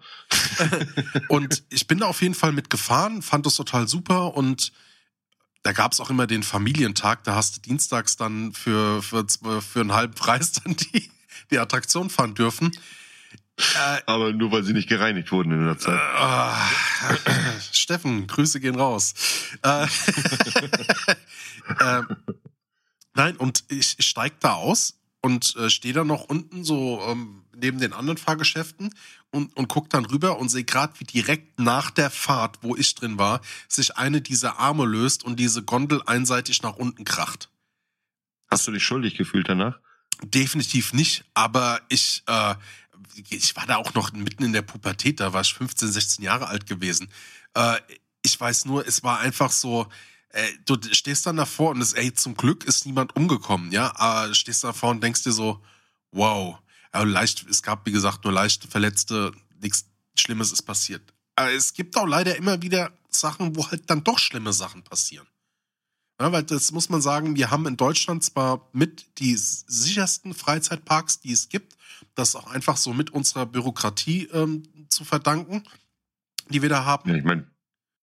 und 1.29 1.63
ich 1.69 1.87
bin 1.87 1.99
da 1.99 2.07
auf 2.07 2.21
jeden 2.21 2.35
Fall 2.35 2.51
mitgefahren, 2.51 3.21
fand 3.21 3.45
das 3.45 3.55
total 3.55 3.87
super 3.87 4.35
und 4.35 4.73
da 5.63 5.71
gab's 5.71 5.99
auch 5.99 6.09
immer 6.09 6.27
den 6.27 6.43
Familientag, 6.43 7.23
da 7.23 7.35
hast 7.35 7.55
du 7.57 7.61
dienstags 7.61 8.17
dann 8.17 8.51
für, 8.51 9.01
für, 9.01 9.25
für 9.61 9.79
einen 9.79 9.93
halben 9.93 10.13
Preis 10.13 10.51
dann 10.53 10.75
die, 10.75 11.09
die 11.49 11.59
Attraktion 11.59 12.09
fahren 12.09 12.35
dürfen. 12.35 12.71
Äh, 13.57 14.01
Aber 14.05 14.33
nur 14.33 14.51
weil 14.51 14.63
sie 14.63 14.73
nicht 14.73 14.89
gereinigt 14.89 15.31
wurden 15.31 15.51
in 15.51 15.65
der 15.65 15.77
Zeit. 15.77 15.99
äh, 15.99 17.59
Steffen, 17.71 18.27
Grüße 18.27 18.59
gehen 18.59 18.75
raus. 18.75 19.13
Äh, 19.61 19.85
äh, 21.79 22.01
nein, 23.13 23.37
und 23.37 23.63
ich, 23.69 23.95
ich 23.99 24.07
steig 24.07 24.39
da 24.39 24.53
aus 24.53 24.95
und 25.21 25.55
äh, 25.57 25.69
stehe 25.69 25.93
da 25.93 26.03
noch 26.03 26.23
unten 26.23 26.63
so 26.63 27.01
ähm, 27.07 27.43
neben 27.55 27.79
den 27.79 27.93
anderen 27.93 28.17
Fahrgeschäften 28.17 28.93
und, 29.31 29.55
und 29.55 29.67
guck 29.67 29.89
dann 29.89 30.05
rüber 30.05 30.39
und 30.39 30.49
sehe 30.49 30.63
gerade, 30.63 30.93
wie 30.99 31.03
direkt 31.03 31.59
nach 31.59 31.91
der 31.91 32.09
Fahrt, 32.09 32.59
wo 32.61 32.75
ich 32.75 32.95
drin 32.95 33.19
war, 33.19 33.41
sich 33.67 33.97
eine 33.97 34.21
dieser 34.21 34.57
Arme 34.59 34.85
löst 34.85 35.23
und 35.23 35.39
diese 35.39 35.61
Gondel 35.63 36.01
einseitig 36.05 36.63
nach 36.63 36.75
unten 36.77 37.05
kracht. 37.05 37.49
Hast 38.49 38.67
du 38.67 38.71
dich 38.71 38.83
schuldig 38.83 39.15
gefühlt 39.15 39.47
danach? 39.47 39.79
Definitiv 40.23 40.93
nicht, 40.93 41.25
aber 41.33 41.81
ich, 41.89 42.23
äh, 42.27 42.55
ich 43.29 43.55
war 43.55 43.65
da 43.65 43.77
auch 43.77 43.93
noch 43.93 44.11
mitten 44.13 44.43
in 44.43 44.53
der 44.53 44.61
Pubertät, 44.61 45.19
da 45.19 45.33
war 45.33 45.41
ich 45.41 45.53
15, 45.53 45.91
16 45.91 46.23
Jahre 46.23 46.47
alt 46.47 46.67
gewesen. 46.67 47.09
Äh, 47.55 47.77
ich 48.23 48.39
weiß 48.39 48.65
nur, 48.65 48.85
es 48.87 49.03
war 49.03 49.19
einfach 49.19 49.51
so, 49.51 49.87
äh, 50.29 50.47
du 50.65 50.77
stehst 50.91 51.25
dann 51.25 51.37
davor 51.37 51.71
und 51.71 51.81
es, 51.81 51.93
ey, 51.93 52.13
zum 52.13 52.35
Glück 52.35 52.63
ist 52.65 52.85
niemand 52.85 53.15
umgekommen, 53.15 53.71
ja, 53.71 53.95
aber 53.95 54.33
stehst 54.33 54.63
davor 54.63 54.91
und 54.91 55.03
denkst 55.03 55.23
dir 55.23 55.31
so, 55.31 55.63
wow, 56.11 56.59
also 56.91 57.07
leicht, 57.07 57.45
es 57.49 57.63
gab, 57.63 57.85
wie 57.85 57.91
gesagt, 57.91 58.23
nur 58.23 58.33
leicht 58.33 58.65
Verletzte, 58.65 59.31
nichts 59.59 59.85
Schlimmes 60.17 60.51
ist 60.51 60.63
passiert. 60.63 61.13
Aber 61.35 61.51
es 61.51 61.73
gibt 61.73 61.95
auch 61.97 62.05
leider 62.05 62.35
immer 62.35 62.61
wieder 62.61 62.91
Sachen, 63.09 63.55
wo 63.55 63.69
halt 63.69 63.89
dann 63.89 64.03
doch 64.03 64.19
schlimme 64.19 64.53
Sachen 64.53 64.83
passieren. 64.83 65.27
Ja, 66.21 66.31
weil 66.31 66.43
das 66.43 66.71
muss 66.71 66.89
man 66.89 67.01
sagen, 67.01 67.35
wir 67.35 67.49
haben 67.49 67.65
in 67.65 67.77
Deutschland 67.77 68.23
zwar 68.23 68.69
mit 68.73 69.17
die 69.17 69.35
sichersten 69.35 70.35
Freizeitparks, 70.35 71.19
die 71.19 71.31
es 71.31 71.49
gibt, 71.49 71.75
das 72.13 72.35
auch 72.35 72.51
einfach 72.51 72.77
so 72.77 72.93
mit 72.93 73.09
unserer 73.09 73.47
Bürokratie 73.47 74.29
ähm, 74.31 74.61
zu 74.87 75.03
verdanken, 75.03 75.63
die 76.49 76.61
wir 76.61 76.69
da 76.69 76.85
haben. 76.85 77.09
Ja, 77.09 77.15
ich 77.15 77.23
meine, 77.23 77.47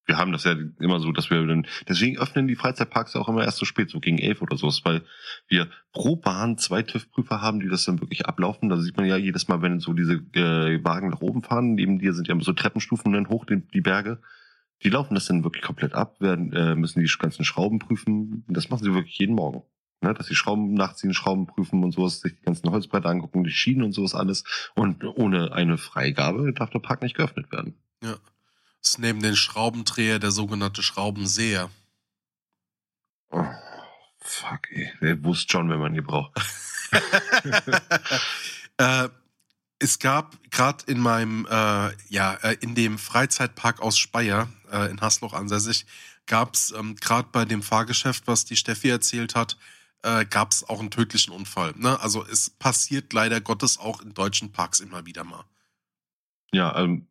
wir 0.06 0.16
haben 0.16 0.32
das 0.32 0.42
ja 0.42 0.56
immer 0.80 0.98
so, 0.98 1.12
dass 1.12 1.30
wir 1.30 1.46
dann, 1.46 1.68
deswegen 1.88 2.18
öffnen 2.18 2.48
die 2.48 2.56
Freizeitparks 2.56 3.14
auch 3.14 3.28
immer 3.28 3.44
erst 3.44 3.58
so 3.58 3.64
spät, 3.64 3.88
so 3.88 4.00
gegen 4.00 4.18
elf 4.18 4.42
oder 4.42 4.56
so, 4.56 4.68
weil 4.82 5.04
wir 5.46 5.68
pro 5.92 6.16
Bahn 6.16 6.58
zwei 6.58 6.82
TÜV-Prüfer 6.82 7.40
haben, 7.40 7.60
die 7.60 7.68
das 7.68 7.84
dann 7.84 8.00
wirklich 8.00 8.26
ablaufen. 8.26 8.68
Da 8.68 8.78
sieht 8.78 8.96
man 8.96 9.06
ja 9.06 9.16
jedes 9.16 9.46
Mal, 9.46 9.62
wenn 9.62 9.78
so 9.78 9.92
diese 9.92 10.14
äh, 10.32 10.82
Wagen 10.82 11.10
nach 11.10 11.20
oben 11.20 11.42
fahren, 11.42 11.74
neben 11.74 12.00
dir 12.00 12.14
sind 12.14 12.26
ja 12.26 12.34
so 12.40 12.52
Treppenstufen 12.52 13.12
dann 13.12 13.28
hoch, 13.28 13.44
die, 13.44 13.60
die 13.60 13.80
Berge. 13.80 14.20
Die 14.82 14.90
laufen 14.90 15.14
das 15.14 15.26
dann 15.26 15.44
wirklich 15.44 15.64
komplett 15.64 15.94
ab, 15.94 16.20
werden, 16.20 16.52
äh, 16.52 16.74
müssen 16.74 17.00
die 17.00 17.12
ganzen 17.18 17.44
Schrauben 17.44 17.78
prüfen. 17.78 18.44
Das 18.48 18.70
machen 18.70 18.84
sie 18.84 18.94
wirklich 18.94 19.18
jeden 19.18 19.34
Morgen. 19.34 19.62
Ne, 20.00 20.14
dass 20.14 20.28
die 20.28 20.36
Schrauben 20.36 20.74
nachziehen, 20.74 21.12
Schrauben 21.12 21.48
prüfen 21.48 21.82
und 21.82 21.90
sowas, 21.90 22.20
sich 22.20 22.36
die 22.36 22.44
ganzen 22.44 22.70
Holzbretter 22.70 23.08
angucken, 23.08 23.42
die 23.42 23.50
Schienen 23.50 23.82
und 23.82 23.92
sowas 23.92 24.14
alles. 24.14 24.44
Und 24.76 25.02
ohne 25.04 25.52
eine 25.52 25.76
Freigabe 25.76 26.52
darf 26.52 26.70
der 26.70 26.78
Park 26.78 27.02
nicht 27.02 27.16
geöffnet 27.16 27.50
werden. 27.50 27.74
Ja. 28.02 28.16
Das 28.80 28.90
ist 28.90 28.98
neben 29.00 29.20
den 29.20 29.34
Schraubendreher 29.34 30.20
der 30.20 30.30
sogenannte 30.30 30.82
Schraubenseher. 30.82 31.68
Oh, 33.30 33.44
fuck, 34.20 34.70
ey. 34.70 34.92
Wer 35.00 35.24
wusste 35.24 35.50
schon, 35.50 35.68
wenn 35.68 35.80
man 35.80 35.94
die 35.94 36.00
braucht. 36.00 36.32
äh, 38.78 39.08
es 39.78 39.98
gab 39.98 40.36
gerade 40.50 40.84
in 40.86 40.98
meinem, 40.98 41.46
äh, 41.46 41.90
ja, 42.08 42.34
äh, 42.42 42.56
in 42.60 42.74
dem 42.74 42.98
Freizeitpark 42.98 43.80
aus 43.80 43.98
Speyer, 43.98 44.48
äh, 44.72 44.90
in 44.90 45.00
Hasloch 45.00 45.34
ansässig, 45.34 45.86
gab 46.26 46.54
es 46.54 46.72
ähm, 46.72 46.96
gerade 46.96 47.28
bei 47.32 47.44
dem 47.44 47.62
Fahrgeschäft, 47.62 48.26
was 48.26 48.44
die 48.44 48.56
Steffi 48.56 48.88
erzählt 48.88 49.34
hat, 49.34 49.56
äh, 50.02 50.24
gab 50.26 50.52
es 50.52 50.68
auch 50.68 50.80
einen 50.80 50.90
tödlichen 50.90 51.32
Unfall. 51.32 51.74
Ne? 51.76 52.00
Also 52.00 52.24
es 52.24 52.50
passiert 52.50 53.12
leider 53.12 53.40
Gottes 53.40 53.78
auch 53.78 54.02
in 54.02 54.14
deutschen 54.14 54.52
Parks 54.52 54.80
immer 54.80 55.06
wieder 55.06 55.24
mal. 55.24 55.44
Ja, 56.52 56.76
ähm, 56.78 57.08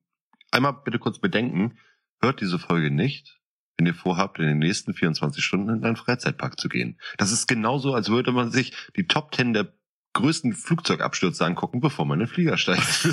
einmal 0.52 0.74
bitte 0.74 1.00
kurz 1.00 1.20
bedenken, 1.20 1.78
hört 2.22 2.42
diese 2.42 2.60
Folge 2.60 2.92
nicht, 2.92 3.40
wenn 3.78 3.86
ihr 3.86 3.94
vorhabt, 3.94 4.40
in 4.40 4.46
den 4.46 4.60
nächsten 4.60 4.94
24 4.94 5.44
Stunden 5.44 5.70
in 5.70 5.84
einen 5.84 5.96
Freizeitpark 5.96 6.60
zu 6.60 6.70
gehen. 6.70 7.00
Das 7.18 7.32
ist 7.32 7.48
genauso, 7.48 7.94
als 7.94 8.10
würde 8.10 8.32
man 8.32 8.52
sich 8.52 8.74
die 8.96 9.08
Top 9.08 9.34
10 9.36 9.54
der 9.54 9.77
größten 10.18 10.54
Flugzeugabstürze 10.54 11.46
angucken, 11.46 11.80
bevor 11.80 12.06
man 12.06 12.20
in 12.20 12.26
den 12.26 12.34
Flieger 12.34 12.58
steigt. 12.58 12.84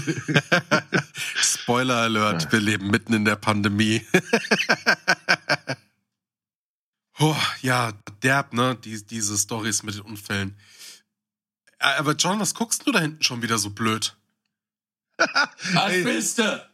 Spoiler 1.37 1.97
Alert, 1.97 2.51
wir 2.51 2.61
leben 2.61 2.91
mitten 2.91 3.13
in 3.13 3.25
der 3.25 3.37
Pandemie. 3.37 4.05
oh, 7.19 7.37
ja, 7.61 7.93
derb, 8.23 8.55
ne? 8.55 8.77
Die, 8.83 9.05
diese 9.05 9.37
Stories 9.37 9.83
mit 9.83 9.95
den 9.95 10.01
Unfällen. 10.01 10.59
Aber 11.79 12.13
John, 12.13 12.41
was 12.41 12.55
guckst 12.55 12.87
du 12.87 12.93
da 12.93 13.01
hinten 13.01 13.23
schon 13.23 13.43
wieder 13.43 13.59
so 13.59 13.71
blöd? 13.71 14.17
Was 15.19 15.93
willst 15.93 16.39
du? 16.39 16.69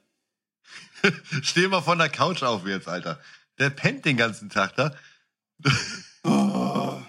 Steh 1.43 1.69
mal 1.69 1.83
von 1.83 1.99
der 1.99 2.09
Couch 2.09 2.43
auf 2.43 2.67
jetzt, 2.67 2.89
Alter. 2.89 3.21
Der 3.59 3.69
pennt 3.69 4.07
den 4.07 4.17
ganzen 4.17 4.49
Tag 4.49 4.77
da. 4.77 4.95
Oh. 6.23 7.03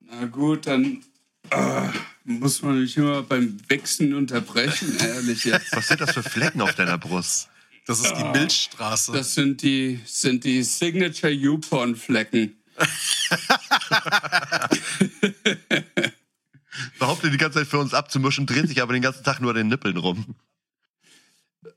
Na 0.00 0.26
gut, 0.26 0.68
dann 0.68 1.02
äh, 1.50 1.88
muss 2.24 2.62
man 2.62 2.80
mich 2.80 2.96
immer 2.96 3.22
beim 3.22 3.58
Wechseln 3.68 4.14
unterbrechen, 4.14 4.96
ehrlich 5.00 5.44
jetzt. 5.44 5.74
Was 5.74 5.88
sind 5.88 6.00
das 6.00 6.12
für 6.12 6.22
Flecken 6.22 6.60
auf 6.60 6.74
deiner 6.74 6.98
Brust? 6.98 7.48
Das 7.86 8.00
ist 8.00 8.14
die 8.14 8.24
Milchstraße. 8.24 9.12
Das 9.12 9.34
sind 9.34 9.62
die, 9.62 10.00
sind 10.04 10.44
die 10.44 10.62
Signature 10.62 11.32
YouPorn-Flecken. 11.32 12.56
Behauptet 16.98 17.32
die 17.32 17.38
ganze 17.38 17.58
Zeit 17.58 17.66
für 17.66 17.78
uns 17.78 17.94
abzumischen, 17.94 18.46
dreht 18.46 18.68
sich 18.68 18.80
aber 18.80 18.92
den 18.92 19.02
ganzen 19.02 19.24
Tag 19.24 19.40
nur 19.40 19.50
an 19.50 19.56
den 19.56 19.68
Nippeln 19.68 19.96
rum. 19.96 20.36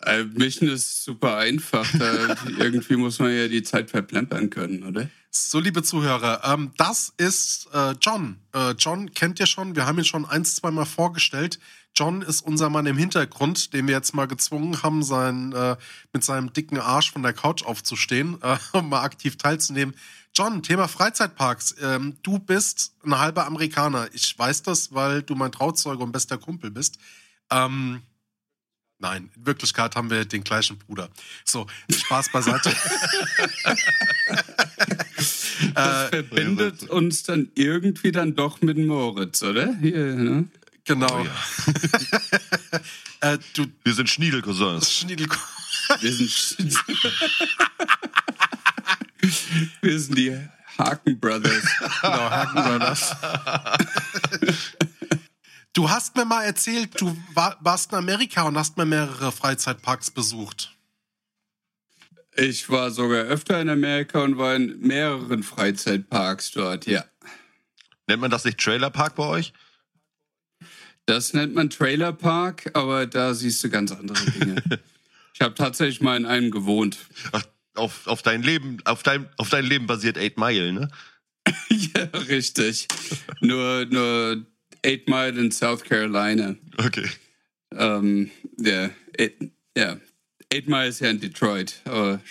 Äh, 0.06 0.26
Mischen 0.26 0.70
ist 0.70 1.04
super 1.04 1.38
einfach. 1.38 1.92
Irgendwie 2.60 2.96
muss 2.96 3.20
man 3.20 3.36
ja 3.36 3.48
die 3.48 3.64
Zeit 3.64 3.90
verplempern 3.90 4.50
können, 4.50 4.84
oder? 4.84 5.10
So, 5.36 5.60
liebe 5.60 5.82
Zuhörer, 5.82 6.42
ähm, 6.44 6.74
das 6.78 7.12
ist 7.18 7.68
äh, 7.74 7.96
John. 8.00 8.38
Äh, 8.54 8.76
John 8.78 9.12
kennt 9.16 9.40
ihr 9.40 9.48
schon, 9.48 9.76
wir 9.76 9.88
haben 9.88 9.98
ihn 9.98 10.06
schon 10.06 10.28
ein, 10.28 10.46
zwei 10.46 10.70
Mal 10.70 10.86
vorgestellt. 10.86 11.60
John 11.96 12.22
ist 12.22 12.42
unser 12.42 12.70
Mann 12.70 12.86
im 12.86 13.00
Hintergrund, 13.00 13.74
den 13.74 13.88
wir 13.88 13.96
jetzt 13.96 14.14
mal 14.14 14.28
gezwungen 14.28 14.84
haben, 14.84 15.02
sein, 15.02 15.52
äh, 15.54 15.76
mit 16.14 16.24
seinem 16.24 16.54
dicken 16.54 16.78
Arsch 16.78 17.12
von 17.12 17.24
der 17.24 17.34
Couch 17.34 17.64
aufzustehen, 17.64 18.38
äh, 18.44 18.58
um 18.74 18.90
mal 18.90 19.02
aktiv 19.02 19.38
teilzunehmen. 19.38 19.96
John, 20.36 20.62
Thema 20.62 20.88
Freizeitparks. 20.88 21.78
Ähm, 21.82 22.18
du 22.22 22.38
bist 22.38 22.94
ein 23.04 23.18
halber 23.18 23.48
Amerikaner. 23.48 24.10
Ich 24.14 24.38
weiß 24.38 24.62
das, 24.62 24.94
weil 24.94 25.24
du 25.24 25.34
mein 25.34 25.52
Trauzeuge 25.52 26.04
und 26.04 26.12
bester 26.12 26.38
Kumpel 26.38 26.70
bist. 26.70 27.00
Ähm, 27.50 28.04
nein, 29.04 29.30
in 29.36 29.46
Wirklichkeit 29.46 29.96
haben 29.96 30.10
wir 30.10 30.26
den 30.26 30.44
gleichen 30.44 30.80
Bruder. 30.80 31.10
So, 31.46 31.68
Spaß 31.92 32.32
beiseite. 32.32 32.74
Das 35.76 36.08
äh, 36.08 36.10
verbindet 36.10 36.84
uns 36.90 37.24
dann 37.24 37.50
irgendwie 37.56 38.12
dann 38.12 38.36
doch 38.36 38.62
mit 38.62 38.78
Moritz, 38.78 39.44
oder? 39.44 39.76
Hier, 39.78 40.16
ne? 40.16 40.48
genau. 40.84 41.22
Oh 41.22 41.26
ja. 41.26 41.32
äh, 43.34 43.38
du, 43.54 43.66
Wir 43.84 43.94
sind 43.94 44.10
Schniedelcousins. 44.10 44.92
Schniedel. 44.92 45.28
Wir 46.00 46.12
sind, 46.12 46.68
wir 49.82 50.00
sind 50.00 50.18
die 50.18 50.38
Haken 50.78 51.20
Brothers. 51.20 51.64
Genau, 52.02 52.30
Haken 52.30 52.64
Brothers. 52.64 53.16
Du 55.74 55.90
hast 55.90 56.16
mir 56.16 56.26
mal 56.26 56.44
erzählt, 56.44 57.02
du 57.02 57.18
war, 57.34 57.58
warst 57.62 57.92
in 57.92 57.98
Amerika 57.98 58.44
und 58.44 58.58
hast 58.58 58.78
mir 58.78 58.86
mehrere 58.86 59.32
Freizeitparks 59.32 60.12
besucht. 60.12 60.78
Ich 62.36 62.70
war 62.70 62.92
sogar 62.92 63.24
öfter 63.24 63.60
in 63.60 63.70
Amerika 63.70 64.22
und 64.24 64.38
war 64.38 64.56
in 64.56 64.80
mehreren 64.80 65.42
Freizeitparks 65.42 66.52
dort, 66.52 66.86
ja. 66.86 67.04
Nennt 68.08 68.22
man 68.22 68.30
das 68.30 68.46
nicht 68.46 68.60
Trailerpark 68.60 69.16
bei 69.16 69.26
euch? 69.26 69.54
Das 71.08 71.34
nennt 71.34 71.56
man 71.56 71.72
Trailerpark, 71.72 72.72
aber 72.76 73.08
da 73.08 73.34
siehst 73.34 73.64
du 73.64 73.70
ganz 73.70 73.92
andere 73.92 74.24
Dinge. 74.32 74.64
ich 75.34 75.42
habe 75.42 75.56
tatsächlich 75.56 76.02
mal 76.02 76.18
in 76.18 76.26
einem 76.26 76.52
gewohnt. 76.52 76.98
Ach, 77.32 77.44
auf, 77.76 78.06
auf 78.06 78.22
dein 78.22 78.44
Leben, 78.44 78.78
auf 78.86 79.02
dein, 79.02 79.28
auf 79.38 79.50
dein 79.50 79.66
Leben 79.66 79.88
basiert 79.88 80.18
Eight 80.18 80.38
Mile, 80.38 80.72
ne? 80.72 80.90
ja, 81.70 82.04
richtig. 82.30 82.88
nur, 83.42 83.86
nur 83.86 84.46
Eight 84.86 85.08
Mile 85.08 85.40
in 85.40 85.52
South 85.52 85.84
Carolina. 85.84 86.56
Okay. 86.78 87.10
Ähm, 87.76 88.32
ja, 88.58 88.90
Eight, 89.18 89.52
ja, 89.78 89.98
Eight 90.52 90.68
Mile 90.68 90.88
ist 90.88 91.00
ja 91.00 91.10
in 91.10 91.20
Detroit. 91.20 91.82
Aber, 91.86 92.22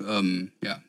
ähm, 0.00 0.52
ja. 0.62 0.82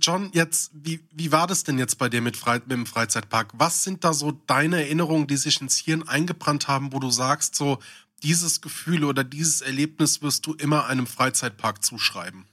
John, 0.00 0.30
jetzt, 0.32 0.70
wie, 0.74 1.00
wie 1.12 1.32
war 1.32 1.48
das 1.48 1.64
denn 1.64 1.76
jetzt 1.76 1.98
bei 1.98 2.08
dir 2.08 2.20
mit, 2.20 2.36
Frei, 2.36 2.60
mit 2.60 2.70
dem 2.70 2.86
Freizeitpark? 2.86 3.50
Was 3.54 3.82
sind 3.82 4.04
da 4.04 4.12
so 4.12 4.30
deine 4.46 4.76
Erinnerungen, 4.76 5.26
die 5.26 5.36
sich 5.36 5.60
ins 5.60 5.78
Hirn 5.78 6.06
eingebrannt 6.06 6.68
haben, 6.68 6.92
wo 6.92 7.00
du 7.00 7.10
sagst, 7.10 7.56
so, 7.56 7.80
dieses 8.22 8.60
Gefühl 8.60 9.02
oder 9.04 9.24
dieses 9.24 9.60
Erlebnis 9.60 10.22
wirst 10.22 10.46
du 10.46 10.54
immer 10.54 10.86
einem 10.86 11.08
Freizeitpark 11.08 11.84
zuschreiben? 11.84 12.46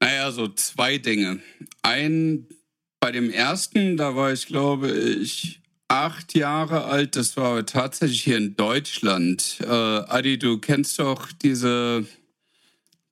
Naja, 0.00 0.30
so 0.30 0.48
zwei 0.48 0.98
Dinge. 0.98 1.40
Ein, 1.80 2.46
bei 3.00 3.12
dem 3.12 3.30
ersten, 3.30 3.96
da 3.96 4.14
war 4.14 4.32
ich, 4.32 4.46
glaube 4.46 4.90
ich, 4.90 5.61
acht 5.92 6.34
Jahre 6.34 6.84
alt. 6.84 7.16
Das 7.16 7.36
war 7.36 7.66
tatsächlich 7.66 8.22
hier 8.22 8.38
in 8.38 8.56
Deutschland. 8.56 9.58
Äh, 9.60 9.66
Adi, 9.66 10.38
du 10.38 10.58
kennst 10.58 10.98
doch 10.98 11.30
diese, 11.32 12.06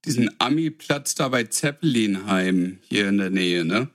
diesen 0.07 0.31
Ami-Platz 0.39 1.15
da 1.15 1.29
bei 1.29 1.45
Zeppelinheim 1.45 2.79
hier 2.89 3.09
in 3.09 3.19
der 3.19 3.31
Nähe, 3.31 3.65
ne? 3.65 3.91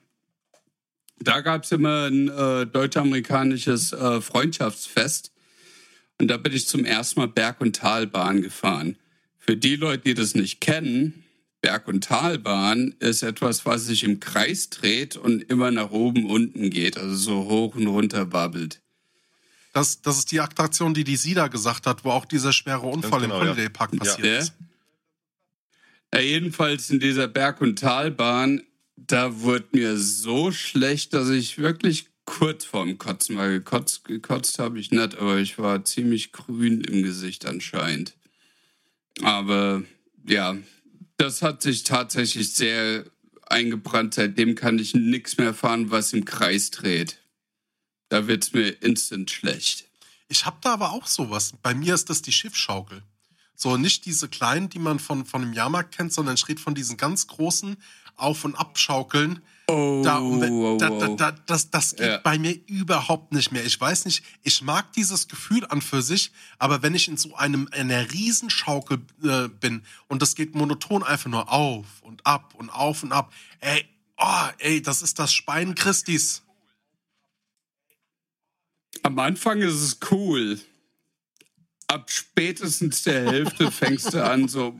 Da 1.19 1.41
gab's 1.41 1.71
immer 1.71 2.05
ein 2.05 2.27
äh, 2.27 2.67
deutsch-amerikanisches 2.67 3.93
äh, 3.93 4.21
Freundschaftsfest. 4.21 5.31
Und 6.19 6.27
da 6.27 6.37
bin 6.37 6.53
ich 6.53 6.67
zum 6.67 6.85
ersten 6.85 7.21
Mal 7.21 7.27
Berg- 7.27 7.61
und 7.61 7.75
Talbahn 7.75 8.41
gefahren. 8.41 8.97
Für 9.39 9.57
die 9.57 9.77
Leute, 9.77 10.03
die 10.03 10.13
das 10.13 10.35
nicht 10.35 10.61
kennen, 10.61 11.24
Berg- 11.65 11.87
und 11.87 12.03
Talbahn 12.03 12.93
ist 12.99 13.23
etwas, 13.23 13.65
was 13.65 13.85
sich 13.85 14.03
im 14.03 14.19
Kreis 14.19 14.69
dreht 14.69 15.15
und 15.17 15.41
immer 15.41 15.71
nach 15.71 15.89
oben, 15.89 16.29
unten 16.29 16.69
geht, 16.69 16.95
also 16.95 17.15
so 17.15 17.45
hoch 17.45 17.73
und 17.75 17.87
runter 17.87 18.31
wabbelt. 18.31 18.81
Das, 19.73 19.99
das 20.03 20.19
ist 20.19 20.31
die 20.31 20.39
Attraktion, 20.41 20.93
die 20.93 21.03
die 21.03 21.15
Sida 21.15 21.47
gesagt 21.47 21.87
hat, 21.87 22.05
wo 22.05 22.11
auch 22.11 22.25
dieser 22.25 22.53
schwere 22.53 22.81
Unfall 22.85 23.21
genau, 23.21 23.39
im 23.39 23.47
ja. 23.47 23.51
Holiday 23.53 23.69
Park 23.69 23.93
Ja. 23.93 23.99
passiert 23.99 24.27
Ja. 24.27 24.37
ist. 24.37 24.53
Ja, 26.13 26.19
jedenfalls 26.21 26.91
in 26.91 26.99
dieser 26.99 27.27
Berg- 27.27 27.61
und 27.61 27.79
Talbahn, 27.79 28.61
da 28.95 29.41
wurde 29.41 29.65
mir 29.71 29.97
so 29.97 30.51
schlecht, 30.51 31.15
dass 31.15 31.29
ich 31.29 31.57
wirklich 31.57 32.09
kurz 32.25 32.63
vorm 32.63 32.99
Kotzen 32.99 33.37
war. 33.37 33.49
Gekotzt, 33.49 34.05
gekotzt 34.05 34.59
habe 34.59 34.79
ich 34.79 34.91
nicht, 34.91 35.17
aber 35.17 35.37
ich 35.39 35.57
war 35.57 35.83
ziemlich 35.83 36.31
grün 36.31 36.81
im 36.81 37.01
Gesicht 37.01 37.47
anscheinend. 37.47 38.13
Aber 39.23 39.81
ja, 40.27 40.55
das 41.17 41.41
hat 41.41 41.61
sich 41.61 41.83
tatsächlich 41.83 42.53
sehr 42.53 43.05
eingebrannt. 43.47 44.15
Seitdem 44.15 44.55
kann 44.55 44.79
ich 44.79 44.93
nichts 44.93 45.37
mehr 45.37 45.53
fahren, 45.53 45.91
was 45.91 46.13
im 46.13 46.25
Kreis 46.25 46.71
dreht. 46.71 47.19
Da 48.09 48.27
wird's 48.27 48.53
mir 48.53 48.69
instant 48.81 49.31
schlecht. 49.31 49.85
Ich 50.27 50.45
habe 50.45 50.57
da 50.61 50.73
aber 50.73 50.91
auch 50.91 51.07
sowas. 51.07 51.53
Bei 51.61 51.73
mir 51.73 51.93
ist 51.93 52.09
das 52.09 52.21
die 52.21 52.31
Schiffschaukel. 52.31 53.03
So 53.55 53.77
nicht 53.77 54.05
diese 54.05 54.27
kleinen, 54.27 54.69
die 54.69 54.79
man 54.79 54.99
von, 54.99 55.25
von 55.25 55.41
einem 55.41 55.53
Jahrmarkt 55.53 55.95
kennt, 55.95 56.11
sondern 56.11 56.35
ich 56.35 56.47
rede 56.47 56.61
von 56.61 56.75
diesen 56.75 56.97
ganz 56.97 57.27
großen 57.27 57.77
Auf- 58.15 58.43
und 58.43 58.55
Abschaukeln. 58.55 59.41
Oh, 59.67 60.03
Da, 60.03 60.19
da, 60.19 60.89
da, 60.89 61.09
da, 61.15 61.31
das, 61.31 61.71
das 61.71 61.95
geht 61.95 62.05
Ja. 62.05 62.17
bei 62.19 62.37
mir 62.37 62.55
überhaupt 62.67 63.33
nicht 63.33 63.51
mehr. 63.51 63.65
Ich 63.65 63.79
weiß 63.81 64.05
nicht, 64.05 64.23
ich 64.43 64.61
mag 64.61 64.93
dieses 64.93 65.27
Gefühl 65.27 65.65
an 65.65 65.81
für 65.81 66.03
sich, 66.03 66.31
aber 66.59 66.83
wenn 66.83 66.93
ich 66.93 67.07
in 67.07 67.17
so 67.17 67.35
einem 67.35 67.67
einer 67.71 68.11
Riesenschaukel 68.11 68.99
äh, 69.23 69.47
bin 69.47 69.83
und 70.07 70.21
das 70.21 70.35
geht 70.35 70.53
monoton 70.53 71.01
einfach 71.03 71.29
nur 71.31 71.51
auf 71.51 71.85
und 72.01 72.25
ab 72.27 72.53
und 72.55 72.69
auf 72.69 73.01
und 73.01 73.11
ab, 73.11 73.33
ey, 73.59 73.85
oh, 74.17 74.47
ey, 74.59 74.81
das 74.83 75.01
ist 75.01 75.17
das 75.17 75.33
Speien 75.33 75.73
Christis. 75.73 76.43
Am 79.01 79.17
Anfang 79.17 79.61
ist 79.61 79.81
es 79.81 79.97
cool. 80.11 80.59
Ab 81.87 82.09
spätestens 82.11 83.03
der 83.03 83.31
Hälfte 83.31 83.71
fängst 83.71 84.13
du 84.13 84.23
an, 84.23 84.47
so 84.47 84.73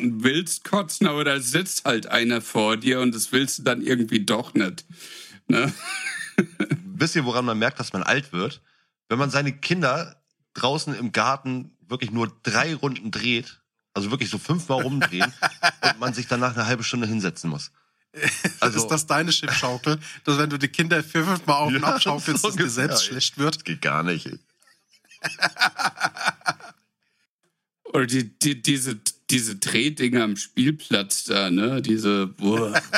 willst 0.00 0.64
kotzen, 0.64 1.06
aber 1.06 1.24
da 1.24 1.40
sitzt 1.40 1.84
halt 1.84 2.06
einer 2.06 2.40
vor 2.40 2.76
dir 2.76 3.00
und 3.00 3.14
das 3.14 3.32
willst 3.32 3.58
du 3.58 3.62
dann 3.62 3.82
irgendwie 3.82 4.24
doch 4.24 4.54
nicht. 4.54 4.84
Ne? 5.48 5.72
Wisst 6.84 7.16
ihr, 7.16 7.24
woran 7.24 7.44
man 7.44 7.58
merkt, 7.58 7.80
dass 7.80 7.92
man 7.92 8.02
alt 8.02 8.32
wird? 8.32 8.60
Wenn 9.08 9.18
man 9.18 9.30
seine 9.30 9.52
Kinder 9.52 10.22
draußen 10.54 10.94
im 10.94 11.12
Garten 11.12 11.76
wirklich 11.88 12.10
nur 12.10 12.32
drei 12.42 12.74
Runden 12.74 13.10
dreht, 13.10 13.60
also 13.94 14.10
wirklich 14.10 14.30
so 14.30 14.38
fünfmal 14.38 14.82
rumdrehen 14.82 15.32
und 15.82 15.98
man 16.00 16.14
sich 16.14 16.26
danach 16.28 16.54
eine 16.54 16.66
halbe 16.66 16.84
Stunde 16.84 17.06
hinsetzen 17.06 17.50
muss. 17.50 17.70
Also- 18.60 18.78
ist 18.78 18.88
das 18.88 19.06
deine 19.06 19.32
Schiffschaukel? 19.32 19.98
Dass 20.24 20.36
wenn 20.38 20.50
du 20.50 20.58
die 20.58 20.68
Kinder 20.68 21.02
vier, 21.02 21.24
fünf 21.24 21.46
Mal 21.46 21.54
auf 21.54 21.68
und 21.68 21.80
Ja, 21.80 21.94
ab 21.94 22.02
schaukelst, 22.02 22.42
so 22.42 22.48
dass 22.48 22.56
dir 22.56 22.68
selbst 22.68 23.02
ey. 23.02 23.08
schlecht 23.08 23.38
wird? 23.38 23.56
Das 23.56 23.64
geht 23.64 23.80
gar 23.82 24.02
nicht. 24.02 24.28
Oder 27.84 28.06
die, 28.06 28.38
die, 28.38 28.60
diese 28.62 29.00
diese 29.30 29.56
Drehdinger 29.56 30.24
am 30.24 30.36
Spielplatz 30.36 31.24
da, 31.24 31.50
ne? 31.50 31.80
Diese. 31.82 32.26
Boah. 32.26 32.80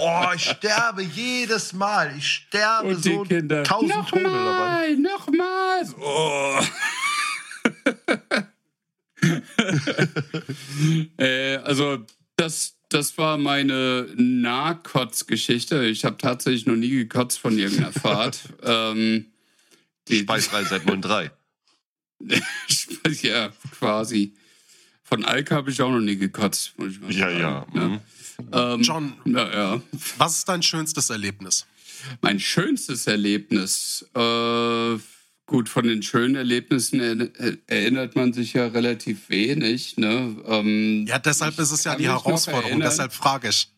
Oh, 0.00 0.26
ich 0.34 0.42
sterbe 0.42 1.02
jedes 1.02 1.72
Mal. 1.72 2.14
Ich 2.18 2.26
sterbe 2.26 2.88
Und 2.88 3.04
die 3.04 3.12
so 3.12 3.22
Kinder. 3.22 3.62
tausend 3.62 4.08
Tode 4.08 4.24
dabei. 4.24 4.96
Nochmal, 4.96 5.86
nochmal. 5.86 5.86
Oh. 6.00 6.60
äh, 11.22 11.56
also, 11.58 12.04
das, 12.36 12.76
das 12.88 13.16
war 13.18 13.38
meine 13.38 14.08
Nahkotzgeschichte. 14.16 15.84
Ich 15.84 16.04
habe 16.04 16.16
tatsächlich 16.16 16.66
noch 16.66 16.76
nie 16.76 16.90
gekotzt 16.90 17.38
von 17.38 17.56
irgendeiner 17.56 17.92
Fahrt. 17.92 18.40
ähm, 18.62 19.26
die, 20.08 20.20
Speisfrei 20.20 20.64
seit 20.64 20.82
03. 20.84 21.30
ja, 23.22 23.50
quasi. 23.78 24.34
Von 25.02 25.24
Alk 25.24 25.50
habe 25.50 25.70
ich 25.70 25.80
auch 25.82 25.90
noch 25.90 26.00
nie 26.00 26.16
gekotzt. 26.16 26.72
Muss 26.78 26.92
ich 26.92 27.00
mal 27.00 27.12
Ja, 27.12 27.30
sagen, 27.30 27.70
ja. 27.74 27.88
ne? 27.88 27.88
mhm. 27.88 28.00
Ähm, 28.52 28.80
John, 28.82 29.12
ja, 29.26 29.52
ja. 29.54 29.82
was 30.18 30.38
ist 30.38 30.48
dein 30.48 30.62
schönstes 30.62 31.10
Erlebnis? 31.10 31.66
Mein 32.20 32.40
schönstes 32.40 33.06
Erlebnis. 33.06 34.04
Äh, 34.14 34.98
gut, 35.46 35.68
von 35.68 35.86
den 35.86 36.02
schönen 36.02 36.34
Erlebnissen 36.34 37.00
er, 37.00 37.56
erinnert 37.66 38.16
man 38.16 38.32
sich 38.32 38.54
ja 38.54 38.66
relativ 38.66 39.28
wenig. 39.28 39.96
Ne? 39.98 40.36
Ähm, 40.46 41.06
Ja, 41.06 41.18
deshalb 41.18 41.58
ist 41.58 41.70
es 41.70 41.84
ja 41.84 41.94
die 41.96 42.08
Herausforderung, 42.08 42.80
deshalb 42.80 43.12
frage 43.12 43.50
ich. 43.50 43.68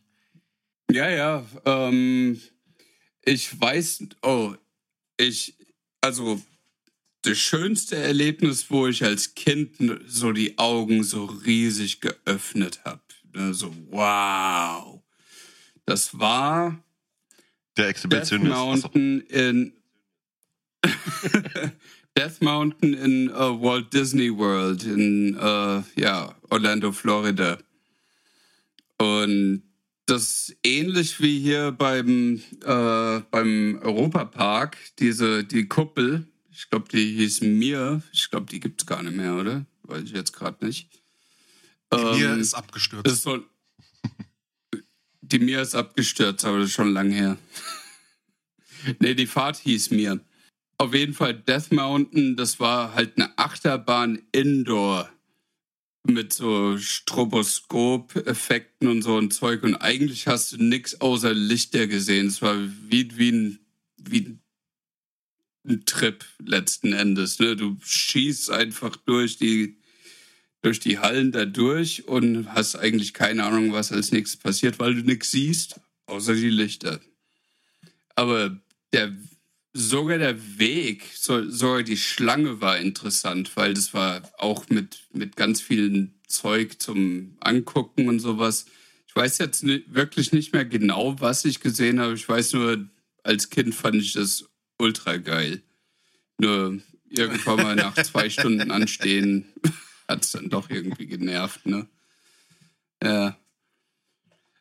Ja, 0.90 1.08
ja. 1.10 1.44
Ähm, 1.64 2.40
ich 3.24 3.60
weiß, 3.60 4.04
oh, 4.22 4.54
ich, 5.18 5.54
also 6.00 6.40
das 7.26 7.38
schönste 7.38 7.96
Erlebnis, 7.96 8.70
wo 8.70 8.86
ich 8.86 9.04
als 9.04 9.34
Kind 9.34 9.76
so 10.06 10.32
die 10.32 10.58
Augen 10.58 11.02
so 11.02 11.24
riesig 11.24 12.00
geöffnet 12.00 12.80
habe. 12.84 13.00
Ne, 13.34 13.52
so, 13.52 13.74
wow. 13.90 15.00
Das 15.84 16.18
war 16.18 16.82
Der 17.76 17.86
Death 17.86 17.90
Exhibitionist. 17.90 18.52
Achso. 18.52 18.88
Mountain 18.88 19.20
in 19.22 19.72
Death 22.16 22.40
Mountain 22.40 22.94
in 22.94 23.30
uh, 23.34 23.60
Walt 23.60 23.92
Disney 23.92 24.30
World 24.30 24.84
in 24.84 25.36
uh, 25.36 25.82
ja, 25.96 26.34
Orlando, 26.50 26.92
Florida. 26.92 27.58
Und 28.98 29.62
das 30.06 30.54
ähnlich 30.64 31.20
wie 31.20 31.40
hier 31.40 31.72
beim, 31.72 32.40
äh, 32.64 33.20
beim 33.30 33.78
Europapark, 33.82 34.76
diese, 34.98 35.44
die 35.44 35.66
Kuppel. 35.66 36.26
Ich 36.56 36.70
glaube, 36.70 36.88
die 36.90 37.16
hieß 37.16 37.42
Mir. 37.42 38.02
Ich 38.12 38.30
glaube, 38.30 38.46
die 38.46 38.60
gibt's 38.60 38.86
gar 38.86 39.02
nicht 39.02 39.14
mehr, 39.14 39.34
oder? 39.36 39.66
Weiß 39.82 40.04
ich 40.04 40.12
jetzt 40.12 40.32
gerade 40.32 40.64
nicht. 40.64 40.88
Die 41.92 41.98
Mir 41.98 42.32
Ähm, 42.32 42.40
ist 42.40 42.54
abgestürzt. 42.54 43.06
ist 43.06 43.20
so, 43.22 43.44
die 45.20 45.38
Mir 45.38 45.60
ist 45.60 45.74
abgestürzt, 45.74 46.46
aber 46.46 46.60
das 46.60 46.68
ist 46.68 46.74
schon 46.74 46.94
lang 46.94 47.10
her. 47.10 47.36
nee, 49.00 49.14
die 49.14 49.26
Fahrt 49.26 49.58
hieß 49.58 49.90
Mir. 49.90 50.18
Auf 50.78 50.94
jeden 50.94 51.12
Fall 51.12 51.34
Death 51.34 51.72
Mountain, 51.72 52.36
das 52.36 52.58
war 52.58 52.94
halt 52.94 53.18
eine 53.18 53.36
Achterbahn 53.38 54.22
Indoor 54.32 55.10
mit 56.04 56.32
so 56.32 56.78
Stroboskop-Effekten 56.78 58.88
und 58.88 59.02
so 59.02 59.18
ein 59.18 59.30
Zeug. 59.30 59.62
Und 59.62 59.74
eigentlich 59.76 60.26
hast 60.26 60.52
du 60.52 60.56
nichts 60.62 61.02
außer 61.02 61.34
Lichter 61.34 61.86
gesehen. 61.86 62.28
Es 62.28 62.40
war 62.40 62.56
wie, 62.88 63.14
wie, 63.18 63.32
ein, 63.32 63.58
wie 63.98 64.20
ein 64.20 64.40
Trip 65.86 66.24
letzten 66.44 66.92
Endes. 66.92 67.38
Ne? 67.38 67.56
Du 67.56 67.76
schießt 67.82 68.50
einfach 68.50 68.96
durch 68.96 69.36
die 69.36 69.76
durch 70.66 70.80
die 70.80 70.98
Hallen 70.98 71.30
da 71.30 71.44
durch 71.44 72.08
und 72.08 72.52
hast 72.52 72.74
eigentlich 72.74 73.14
keine 73.14 73.44
Ahnung, 73.44 73.72
was 73.72 73.92
als 73.92 74.10
nächstes 74.10 74.40
passiert, 74.40 74.80
weil 74.80 74.96
du 74.96 75.02
nichts 75.02 75.30
siehst, 75.30 75.80
außer 76.06 76.34
die 76.34 76.50
Lichter. 76.50 77.00
Aber 78.16 78.58
der, 78.92 79.16
sogar 79.72 80.18
der 80.18 80.58
Weg, 80.58 81.04
so, 81.14 81.48
sogar 81.48 81.84
die 81.84 81.96
Schlange 81.96 82.60
war 82.60 82.78
interessant, 82.78 83.56
weil 83.56 83.74
das 83.74 83.94
war 83.94 84.28
auch 84.38 84.68
mit, 84.68 85.04
mit 85.12 85.36
ganz 85.36 85.60
vielen 85.60 86.14
Zeug 86.26 86.80
zum 86.80 87.36
Angucken 87.38 88.08
und 88.08 88.18
sowas. 88.18 88.66
Ich 89.06 89.14
weiß 89.14 89.38
jetzt 89.38 89.64
wirklich 89.64 90.32
nicht 90.32 90.52
mehr 90.52 90.64
genau, 90.64 91.20
was 91.20 91.44
ich 91.44 91.60
gesehen 91.60 92.00
habe. 92.00 92.14
Ich 92.14 92.28
weiß 92.28 92.54
nur, 92.54 92.88
als 93.22 93.50
Kind 93.50 93.72
fand 93.72 93.96
ich 93.96 94.14
das 94.14 94.46
ultra 94.78 95.16
geil. 95.16 95.62
Nur 96.38 96.80
irgendwann 97.08 97.56
mal 97.56 97.76
nach 97.76 97.94
zwei 98.02 98.30
Stunden 98.30 98.70
anstehen 98.70 99.52
hat 100.08 100.24
es 100.24 100.32
dann 100.32 100.48
doch 100.48 100.70
irgendwie 100.70 101.06
genervt, 101.06 101.66
ne? 101.66 101.88
Ja. 103.02 103.38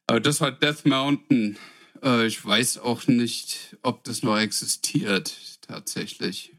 Aber 0.08 0.20
das 0.20 0.42
war 0.42 0.52
Death 0.52 0.86
Mountain. 0.86 1.58
Äh, 2.04 2.28
ich 2.28 2.44
weiß 2.44 2.80
auch 2.80 3.08
nicht, 3.08 3.78
ob 3.82 4.04
das 4.04 4.24
noch 4.24 4.38
existiert, 4.38 5.60
tatsächlich. 5.62 6.54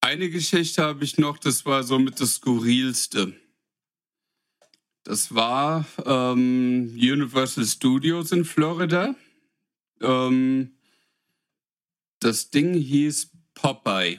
Eine 0.00 0.28
Geschichte 0.28 0.82
habe 0.82 1.04
ich 1.04 1.18
noch, 1.18 1.38
das 1.38 1.64
war 1.64 1.82
somit 1.82 2.20
das 2.20 2.34
Skurrilste. 2.34 3.34
Das 5.02 5.34
war 5.34 5.86
ähm, 6.04 6.90
Universal 6.94 7.64
Studios 7.64 8.32
in 8.32 8.44
Florida. 8.44 9.14
Ähm, 10.00 10.72
das 12.24 12.48
Ding 12.48 12.72
hieß 12.74 13.30
Popeye. 13.52 14.18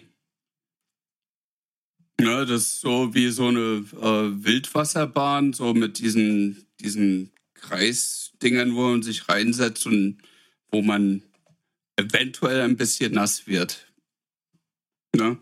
Ja, 2.21 2.45
das 2.45 2.61
ist 2.61 2.81
so 2.81 3.13
wie 3.13 3.29
so 3.29 3.47
eine 3.47 3.83
äh, 3.99 4.45
Wildwasserbahn, 4.45 5.53
so 5.53 5.73
mit 5.73 5.99
diesen, 5.99 6.67
diesen 6.79 7.31
Kreisdingern, 7.55 8.75
wo 8.75 8.89
man 8.89 9.01
sich 9.01 9.27
reinsetzt 9.27 9.85
und 9.87 10.19
wo 10.71 10.81
man 10.81 11.23
eventuell 11.97 12.61
ein 12.61 12.77
bisschen 12.77 13.13
nass 13.13 13.47
wird. 13.47 13.91
Ne? 15.15 15.37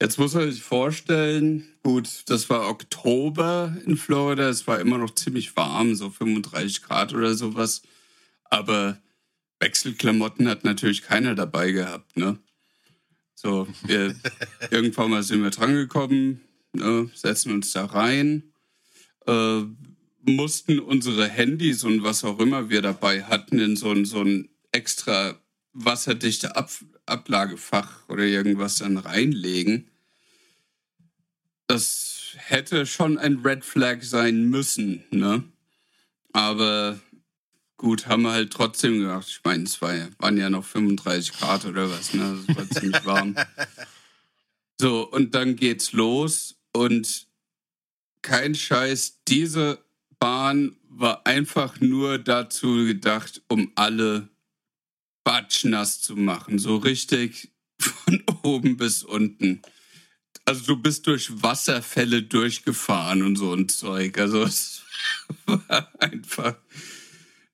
Jetzt 0.00 0.18
muss 0.18 0.34
man 0.34 0.50
sich 0.50 0.62
vorstellen, 0.62 1.68
gut, 1.84 2.24
das 2.26 2.50
war 2.50 2.68
Oktober 2.68 3.76
in 3.86 3.96
Florida, 3.96 4.48
es 4.48 4.66
war 4.66 4.80
immer 4.80 4.98
noch 4.98 5.14
ziemlich 5.14 5.56
warm, 5.56 5.94
so 5.94 6.10
35 6.10 6.82
Grad 6.82 7.14
oder 7.14 7.34
sowas. 7.36 7.82
Aber 8.44 9.00
Wechselklamotten 9.62 10.48
hat 10.48 10.64
natürlich 10.64 11.02
keiner 11.02 11.36
dabei 11.36 11.70
gehabt, 11.70 12.16
ne? 12.16 12.38
So, 13.34 13.68
wir, 13.84 14.14
irgendwann 14.70 15.10
mal 15.10 15.22
sind 15.22 15.42
wir 15.42 15.50
drangekommen, 15.50 16.40
ne, 16.72 17.10
setzen 17.14 17.52
uns 17.52 17.72
da 17.72 17.84
rein, 17.86 18.52
äh, 19.26 19.62
mussten 20.24 20.80
unsere 20.80 21.28
Handys 21.28 21.84
und 21.84 22.02
was 22.02 22.24
auch 22.24 22.40
immer 22.40 22.70
wir 22.70 22.82
dabei 22.82 23.22
hatten 23.22 23.58
in 23.60 23.76
so 23.76 23.90
ein, 23.92 24.04
so 24.04 24.22
ein 24.22 24.48
extra 24.72 25.40
wasserdichte 25.72 26.56
Ab 26.56 26.70
Ablagefach 27.06 28.08
oder 28.08 28.22
irgendwas 28.22 28.76
dann 28.76 28.96
reinlegen. 28.96 29.90
Das 31.66 32.34
hätte 32.36 32.86
schon 32.86 33.18
ein 33.18 33.38
Red 33.38 33.64
Flag 33.64 34.02
sein 34.02 34.48
müssen, 34.50 35.04
ne? 35.10 35.42
Aber 36.32 37.00
gut, 37.82 38.06
haben 38.06 38.22
wir 38.22 38.32
halt 38.32 38.52
trotzdem 38.52 39.00
gemacht. 39.00 39.26
Ich 39.28 39.40
meine, 39.44 39.64
es 39.64 39.82
war, 39.82 39.92
waren 40.18 40.38
ja 40.38 40.48
noch 40.48 40.64
35 40.64 41.32
Grad 41.32 41.64
oder 41.64 41.90
was, 41.90 42.14
ne? 42.14 42.38
Es 42.48 42.56
war 42.56 42.70
ziemlich 42.70 43.04
warm. 43.04 43.34
So, 44.80 45.02
und 45.10 45.34
dann 45.34 45.56
geht's 45.56 45.92
los 45.92 46.54
und 46.72 47.26
kein 48.22 48.54
Scheiß, 48.54 49.22
diese 49.26 49.84
Bahn 50.20 50.76
war 50.88 51.26
einfach 51.26 51.80
nur 51.80 52.18
dazu 52.18 52.84
gedacht, 52.86 53.42
um 53.48 53.72
alle 53.74 54.28
batschnass 55.24 56.00
zu 56.00 56.14
machen. 56.14 56.60
So 56.60 56.76
richtig 56.76 57.50
von 57.80 58.22
oben 58.44 58.76
bis 58.76 59.02
unten. 59.02 59.60
Also 60.44 60.66
du 60.66 60.76
bist 60.76 61.08
durch 61.08 61.42
Wasserfälle 61.42 62.22
durchgefahren 62.22 63.22
und 63.22 63.36
so 63.36 63.52
ein 63.52 63.68
Zeug. 63.68 64.18
Also 64.18 64.44
es 64.44 64.82
war 65.46 65.88
einfach, 66.00 66.56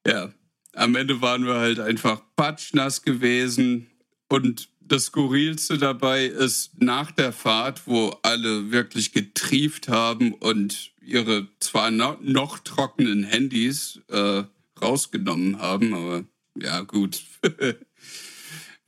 ja. 0.09 0.33
Am 0.75 0.95
Ende 0.95 1.21
waren 1.21 1.45
wir 1.45 1.55
halt 1.55 1.81
einfach 1.81 2.23
patschnass 2.37 3.03
gewesen. 3.03 3.89
Und 4.29 4.69
das 4.81 5.07
Skurrilste 5.07 5.79
dabei 5.79 6.27
ist, 6.27 6.81
nach 6.81 7.11
der 7.11 7.33
Fahrt, 7.33 7.87
wo 7.87 8.17
alle 8.23 8.71
wirklich 8.71 9.13
getrieft 9.13 9.89
haben 9.89 10.33
und 10.35 10.93
ihre 11.03 11.49
zwar 11.61 11.91
no 11.91 12.17
noch 12.23 12.59
trockenen 12.59 13.25
Handys 13.25 14.01
äh, 14.09 14.45
rausgenommen 14.81 15.59
haben, 15.59 15.95
aber 15.95 16.25
ja, 16.57 16.81
gut. 16.83 17.23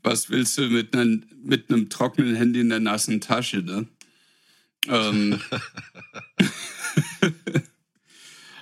Was 0.02 0.30
willst 0.30 0.56
du 0.56 0.62
mit, 0.62 0.94
einem 0.94 1.24
mit 1.42 1.70
einem 1.70 1.90
trockenen 1.90 2.34
Handy 2.34 2.60
in 2.60 2.70
der 2.70 2.80
nassen 2.80 3.20
Tasche, 3.20 3.58
ne? 3.58 3.86
Ähm, 4.86 5.40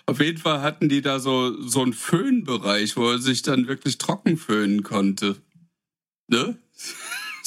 auf 0.08 0.20
jeden 0.20 0.38
Fall 0.38 0.62
hatten 0.62 0.88
die 0.88 1.02
da 1.02 1.20
so, 1.20 1.60
so 1.60 1.82
einen 1.82 1.92
Föhnbereich, 1.92 2.96
wo 2.96 3.10
er 3.10 3.18
sich 3.18 3.42
dann 3.42 3.68
wirklich 3.68 3.98
trocken 3.98 4.38
föhnen 4.38 4.82
konnte. 4.82 5.36
Ne? 6.28 6.58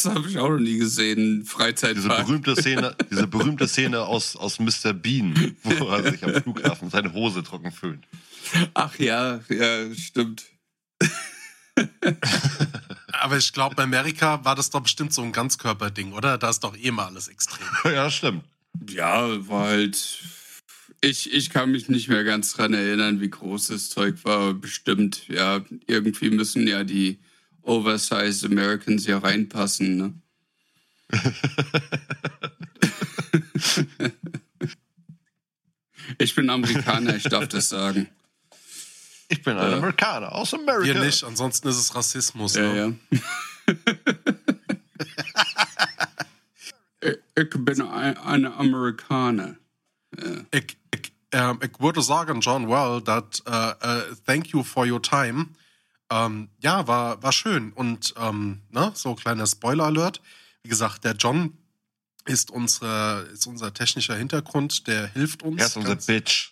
Das 0.04 0.16
habe 0.16 0.28
ich 0.28 0.40
auch 0.40 0.50
noch 0.50 0.58
nie 0.58 0.80
gesehen. 0.80 1.42
Diese 1.42 1.52
Freizeitpark. 1.52 2.26
berühmte 2.26 2.56
Szene, 2.56 2.96
diese 3.12 3.28
berühmte 3.28 3.68
Szene 3.68 4.02
aus, 4.02 4.36
aus 4.36 4.58
Mr. 4.58 4.94
Bean, 4.94 5.56
wo 5.62 5.86
er 5.90 6.12
sich 6.12 6.24
am 6.24 6.42
Flughafen 6.42 6.90
seine 6.90 7.14
Hose 7.14 7.44
trocken 7.44 7.72
föhnt. 7.72 8.08
Ach 8.74 8.98
ja, 8.98 9.42
ja, 9.50 9.94
stimmt. 9.94 10.46
Aber 13.12 13.38
ich 13.38 13.54
glaube, 13.54 13.76
bei 13.76 13.84
Amerika 13.84 14.44
war 14.44 14.56
das 14.56 14.72
doch 14.72 14.82
bestimmt 14.82 15.14
so 15.14 15.22
ein 15.22 15.34
Ganzkörperding, 15.34 16.14
oder? 16.14 16.40
Da 16.40 16.50
ist 16.50 16.64
doch 16.64 16.76
eh 16.76 16.90
mal 16.90 17.06
alles 17.06 17.28
extrem. 17.28 17.68
Ja, 17.86 18.10
stimmt. 18.10 18.44
Ja, 18.90 19.48
war 19.48 19.68
halt. 19.68 20.20
Ich, 21.04 21.34
ich 21.34 21.50
kann 21.50 21.72
mich 21.72 21.90
nicht 21.90 22.10
mehr 22.10 22.24
ganz 22.24 22.54
dran 22.54 22.76
erinnern, 22.76 23.22
wie 23.22 23.30
groß 23.30 23.68
das 23.68 23.90
Zeug 23.90 24.24
war. 24.24 24.38
aber 24.38 24.54
Bestimmt, 24.54 25.28
ja, 25.28 25.66
irgendwie 25.88 26.30
müssen 26.30 26.68
ja 26.68 26.84
die 26.84 27.18
Oversized 27.64 28.46
Americans 28.46 29.08
ja 29.08 29.18
reinpassen, 29.18 29.98
ne? 29.98 30.14
ich 36.20 36.36
bin 36.36 36.50
Amerikaner, 36.50 37.16
ich 37.16 37.24
darf 37.24 37.48
das 37.48 37.70
sagen. 37.70 38.08
Ich 39.28 39.42
bin 39.44 39.58
ein 39.58 39.72
Ja. 39.72 39.78
Amerikaner 39.78 40.32
aus 40.34 40.54
Amerika. 40.54 40.94
Wir 40.94 41.04
nicht, 41.04 41.24
ansonsten 41.24 41.68
ist 41.68 41.78
es 41.78 41.96
Rassismus. 41.96 42.56
Ja, 42.56 42.74
ne? 42.74 42.98
ja. 43.68 43.74
ich, 47.10 47.18
ich 47.36 47.50
bin 47.50 47.82
ein, 47.82 48.18
ein 48.18 48.46
Amerikaner. 48.46 49.58
Ich, 50.52 50.78
ich, 50.94 51.14
ähm, 51.32 51.60
ich 51.64 51.80
würde 51.80 52.02
sagen, 52.02 52.42
John 52.42 52.68
Well, 52.68 53.02
that 53.04 53.42
äh, 53.46 54.10
äh, 54.10 54.16
thank 54.26 54.48
you 54.48 54.64
for 54.64 54.86
your 54.86 55.02
time. 55.02 55.48
Ähm, 56.12 56.50
ja, 56.60 56.88
war, 56.88 57.22
war 57.24 57.32
schön. 57.32 57.72
Und 57.74 58.14
ähm, 58.18 58.62
ne, 58.70 58.92
so 58.94 59.16
kleiner 59.16 59.48
Spoiler-Alert. 59.48 60.22
Wie 60.64 60.70
gesagt, 60.70 61.04
der 61.04 61.14
John 61.14 61.58
ist, 62.26 62.52
unsere, 62.52 63.30
ist 63.34 63.48
unser 63.48 63.74
technischer 63.74 64.16
Hintergrund, 64.16 64.88
der 64.88 65.08
hilft 65.08 65.44
uns. 65.44 65.60
Er 65.60 65.68
ist 65.68 65.78
unser 65.78 65.96
Bitch. 65.96 66.52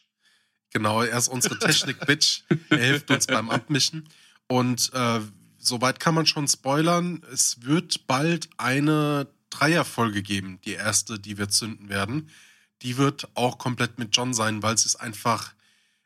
Genau, 0.72 1.01
er 1.01 1.17
ist 1.17 1.28
unsere 1.28 1.57
Technik-Bitch. 1.59 2.43
er 2.70 2.78
hilft 2.78 3.11
uns 3.11 3.28
beim 3.28 3.49
Abmischen. 3.49 4.07
Und 4.47 4.91
äh, 4.93 5.20
soweit 5.57 5.99
kann 5.99 6.15
man 6.15 6.26
schon 6.26 6.47
spoilern. 6.47 7.22
Es 7.32 7.63
wird 7.63 8.07
bald 8.07 8.49
eine 8.57 9.28
Dreierfolge 9.49 10.22
geben, 10.22 10.59
die 10.65 10.74
erste, 10.74 11.20
die 11.20 11.38
wir 11.38 11.49
zünden 11.49 11.89
werden. 11.89 12.30
Die 12.82 12.97
wird 12.97 13.27
auch 13.36 13.57
komplett 13.57 13.99
mit 13.99 14.15
John 14.15 14.34
sein, 14.34 14.63
weil 14.63 14.75
es 14.75 14.86
ist 14.86 14.95
einfach 14.95 15.53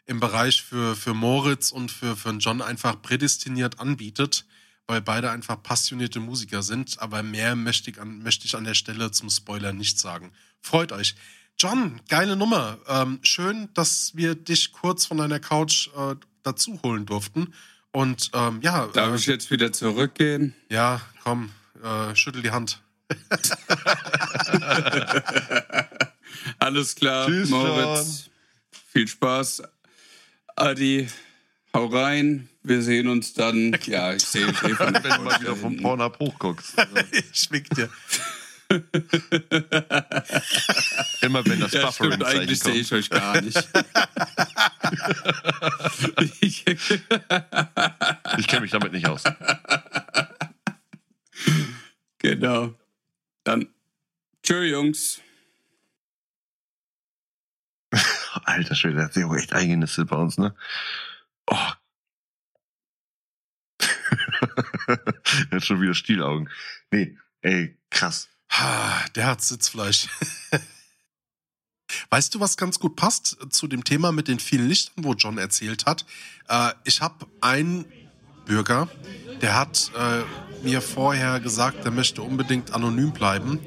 im 0.05 0.19
Bereich 0.19 0.63
für, 0.63 0.95
für 0.95 1.13
Moritz 1.13 1.71
und 1.71 1.91
für, 1.91 2.15
für 2.15 2.31
John 2.31 2.61
einfach 2.61 3.01
prädestiniert 3.01 3.79
anbietet, 3.79 4.45
weil 4.87 5.01
beide 5.01 5.31
einfach 5.31 5.61
passionierte 5.61 6.19
Musiker 6.19 6.63
sind. 6.63 6.99
Aber 6.99 7.23
mehr 7.23 7.55
möchte 7.55 7.91
ich 7.91 8.01
an, 8.01 8.19
möchte 8.19 8.45
ich 8.45 8.55
an 8.55 8.65
der 8.65 8.73
Stelle 8.73 9.11
zum 9.11 9.29
Spoiler 9.29 9.71
nicht 9.71 9.99
sagen. 9.99 10.31
Freut 10.61 10.91
euch. 10.91 11.15
John, 11.57 12.01
geile 12.09 12.35
Nummer. 12.35 12.79
Ähm, 12.87 13.19
schön, 13.21 13.69
dass 13.73 14.15
wir 14.15 14.35
dich 14.35 14.71
kurz 14.71 15.05
von 15.05 15.17
deiner 15.17 15.39
Couch 15.39 15.89
äh, 15.95 16.15
dazu 16.41 16.79
holen 16.83 17.05
durften. 17.05 17.53
Und 17.91 18.31
ähm, 18.33 18.59
ja, 18.61 18.87
Darf 18.87 19.13
äh, 19.13 19.15
ich 19.15 19.27
jetzt 19.27 19.51
wieder 19.51 19.71
zurückgehen? 19.71 20.55
ja, 20.69 20.99
komm, 21.23 21.51
äh, 21.83 22.15
schüttel 22.15 22.41
die 22.41 22.51
Hand. 22.51 22.81
Alles 26.63 26.95
klar, 26.95 27.27
Tschüss, 27.27 27.49
Moritz. 27.49 28.29
Viel 28.93 29.05
Spaß. 29.05 29.63
Adi, 30.55 31.09
hau 31.73 31.87
rein. 31.87 32.47
Wir 32.61 32.81
sehen 32.81 33.09
uns 33.09 33.33
dann. 33.33 33.77
Ja, 33.85 34.13
ich 34.13 34.23
sehe 34.23 34.49
ich 34.49 34.57
sehe 34.59 34.73
von 34.77 34.93
Wenn 34.93 35.03
du 35.03 35.21
mal 35.23 35.41
wieder 35.41 35.57
vom 35.57 35.75
Pornhub 35.75 36.17
hochguckst. 36.19 36.79
Also, 36.79 36.95
wink 37.49 37.69
dir. 37.71 37.89
immer 41.21 41.45
wenn 41.45 41.59
das 41.59 41.73
Ja, 41.73 41.87
Buffering 41.87 42.13
stimmt, 42.13 42.23
eigentlich 42.23 42.59
sehe 42.59 42.75
ich 42.75 42.93
euch 42.93 43.09
gar 43.09 43.41
nicht. 43.41 43.57
ich, 46.39 46.65
Ich 48.37 48.47
kenne 48.47 48.61
mich 48.61 48.71
damit 48.71 48.93
nicht 48.93 49.05
aus. 49.05 49.23
genau. 52.19 52.73
Dann. 53.43 53.67
Tschö, 54.43 54.63
Jungs. 54.63 55.19
Alter 58.45 58.75
Schwede, 58.75 58.95
der 58.95 59.05
hat 59.05 59.13
sich 59.13 59.23
auch 59.23 59.35
echt 59.35 59.53
eingenistet 59.53 60.09
bei 60.09 60.15
uns, 60.15 60.37
ne? 60.37 60.55
Oh. 61.47 61.71
hat 65.51 65.65
schon 65.65 65.81
wieder 65.81 65.93
Stielaugen. 65.93 66.49
Nee, 66.91 67.17
ey, 67.41 67.77
krass. 67.89 68.29
Der 69.15 69.27
hat 69.27 69.41
Sitzfleisch. 69.41 70.07
Weißt 72.09 72.33
du, 72.33 72.39
was 72.39 72.57
ganz 72.57 72.79
gut 72.79 72.95
passt 72.95 73.37
zu 73.49 73.67
dem 73.67 73.83
Thema 73.83 74.11
mit 74.11 74.27
den 74.27 74.39
vielen 74.39 74.67
Lichtern, 74.67 75.03
wo 75.03 75.13
John 75.13 75.37
erzählt 75.37 75.85
hat? 75.85 76.05
Äh, 76.47 76.71
ich 76.85 77.01
habe 77.01 77.27
einen 77.41 77.85
Bürger, 78.45 78.89
der 79.41 79.55
hat 79.55 79.91
äh, 79.97 80.23
mir 80.63 80.81
vorher 80.81 81.39
gesagt, 81.39 81.85
er 81.85 81.91
möchte 81.91 82.21
unbedingt 82.21 82.73
anonym 82.73 83.11
bleiben. 83.11 83.59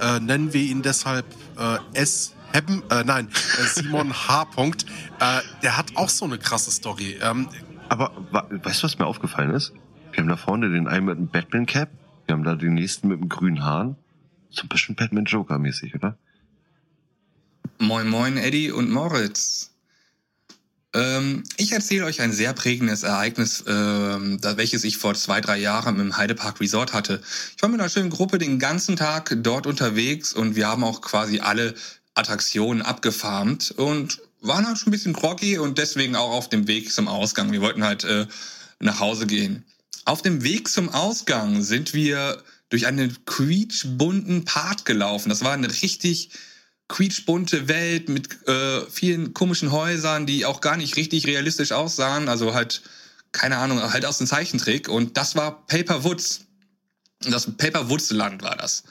Äh, 0.00 0.20
nennen 0.20 0.52
wir 0.52 0.62
ihn 0.62 0.82
deshalb 0.82 1.26
äh, 1.58 1.78
S. 1.94 2.34
Heppen, 2.52 2.82
äh, 2.90 3.04
nein, 3.04 3.28
äh, 3.28 3.66
Simon 3.66 4.12
H. 4.12 4.46
Punkt. 4.46 4.86
Äh, 5.20 5.40
der 5.62 5.76
hat 5.76 5.96
auch 5.96 6.08
so 6.08 6.24
eine 6.24 6.38
krasse 6.38 6.70
Story. 6.70 7.18
Ähm, 7.22 7.48
Aber 7.88 8.12
weißt 8.30 8.82
du, 8.82 8.84
was 8.84 8.98
mir 8.98 9.06
aufgefallen 9.06 9.50
ist? 9.50 9.72
Wir 10.12 10.20
haben 10.20 10.28
da 10.28 10.36
vorne 10.36 10.70
den 10.70 10.88
einen 10.88 11.06
mit 11.06 11.18
dem 11.18 11.28
Batman-Cap, 11.28 11.90
wir 12.26 12.34
haben 12.34 12.44
da 12.44 12.54
den 12.54 12.74
nächsten 12.74 13.08
mit 13.08 13.20
dem 13.20 13.28
grünen 13.28 13.64
Haaren. 13.64 13.96
So 14.50 14.62
ein 14.62 14.68
bisschen 14.68 14.96
Batman-Joker-mäßig, 14.96 15.94
oder? 15.94 16.16
Moin 17.78 18.08
Moin 18.08 18.36
Eddie 18.36 18.72
und 18.72 18.90
Moritz. 18.90 19.70
Ähm, 20.94 21.42
ich 21.58 21.72
erzähle 21.72 22.06
euch 22.06 22.22
ein 22.22 22.32
sehr 22.32 22.54
prägendes 22.54 23.02
Ereignis, 23.02 23.62
ähm, 23.68 24.40
da, 24.40 24.56
welches 24.56 24.84
ich 24.84 24.96
vor 24.96 25.14
zwei, 25.14 25.40
drei 25.40 25.58
Jahren 25.58 26.00
im 26.00 26.16
Heidepark 26.16 26.60
Resort 26.60 26.94
hatte. 26.94 27.20
Ich 27.56 27.62
war 27.62 27.68
mit 27.68 27.78
einer 27.78 27.90
schönen 27.90 28.10
Gruppe 28.10 28.38
den 28.38 28.58
ganzen 28.58 28.96
Tag 28.96 29.36
dort 29.42 29.66
unterwegs 29.66 30.32
und 30.32 30.56
wir 30.56 30.66
haben 30.66 30.82
auch 30.82 31.02
quasi 31.02 31.40
alle 31.40 31.74
Attraktionen 32.18 32.82
abgefarmt 32.82 33.70
und 33.72 34.20
waren 34.40 34.66
halt 34.66 34.78
schon 34.78 34.88
ein 34.88 34.92
bisschen 34.92 35.12
groggy 35.12 35.58
und 35.58 35.78
deswegen 35.78 36.16
auch 36.16 36.30
auf 36.30 36.48
dem 36.48 36.66
Weg 36.66 36.92
zum 36.92 37.08
Ausgang. 37.08 37.52
Wir 37.52 37.60
wollten 37.60 37.84
halt 37.84 38.04
äh, 38.04 38.26
nach 38.80 39.00
Hause 39.00 39.26
gehen. 39.26 39.64
Auf 40.04 40.22
dem 40.22 40.42
Weg 40.42 40.68
zum 40.68 40.88
Ausgang 40.88 41.62
sind 41.62 41.94
wir 41.94 42.42
durch 42.70 42.86
einen 42.86 43.16
quietschbunten 43.24 44.44
Part 44.44 44.84
gelaufen. 44.84 45.28
Das 45.28 45.42
war 45.42 45.52
eine 45.52 45.68
richtig 45.82 46.30
quietschbunte 46.88 47.68
Welt 47.68 48.08
mit 48.08 48.48
äh, 48.48 48.80
vielen 48.90 49.34
komischen 49.34 49.72
Häusern, 49.72 50.26
die 50.26 50.46
auch 50.46 50.60
gar 50.60 50.76
nicht 50.76 50.96
richtig 50.96 51.26
realistisch 51.26 51.72
aussahen. 51.72 52.28
Also 52.28 52.54
halt, 52.54 52.82
keine 53.32 53.58
Ahnung, 53.58 53.82
halt 53.92 54.06
aus 54.06 54.18
dem 54.18 54.26
Zeichentrick. 54.26 54.88
Und 54.88 55.16
das 55.16 55.36
war 55.36 55.66
Paper 55.66 56.04
Woods. 56.04 56.46
Das 57.20 57.50
Paper 57.56 57.90
Woods 57.90 58.10
Land 58.10 58.42
war 58.42 58.56
das. 58.56 58.84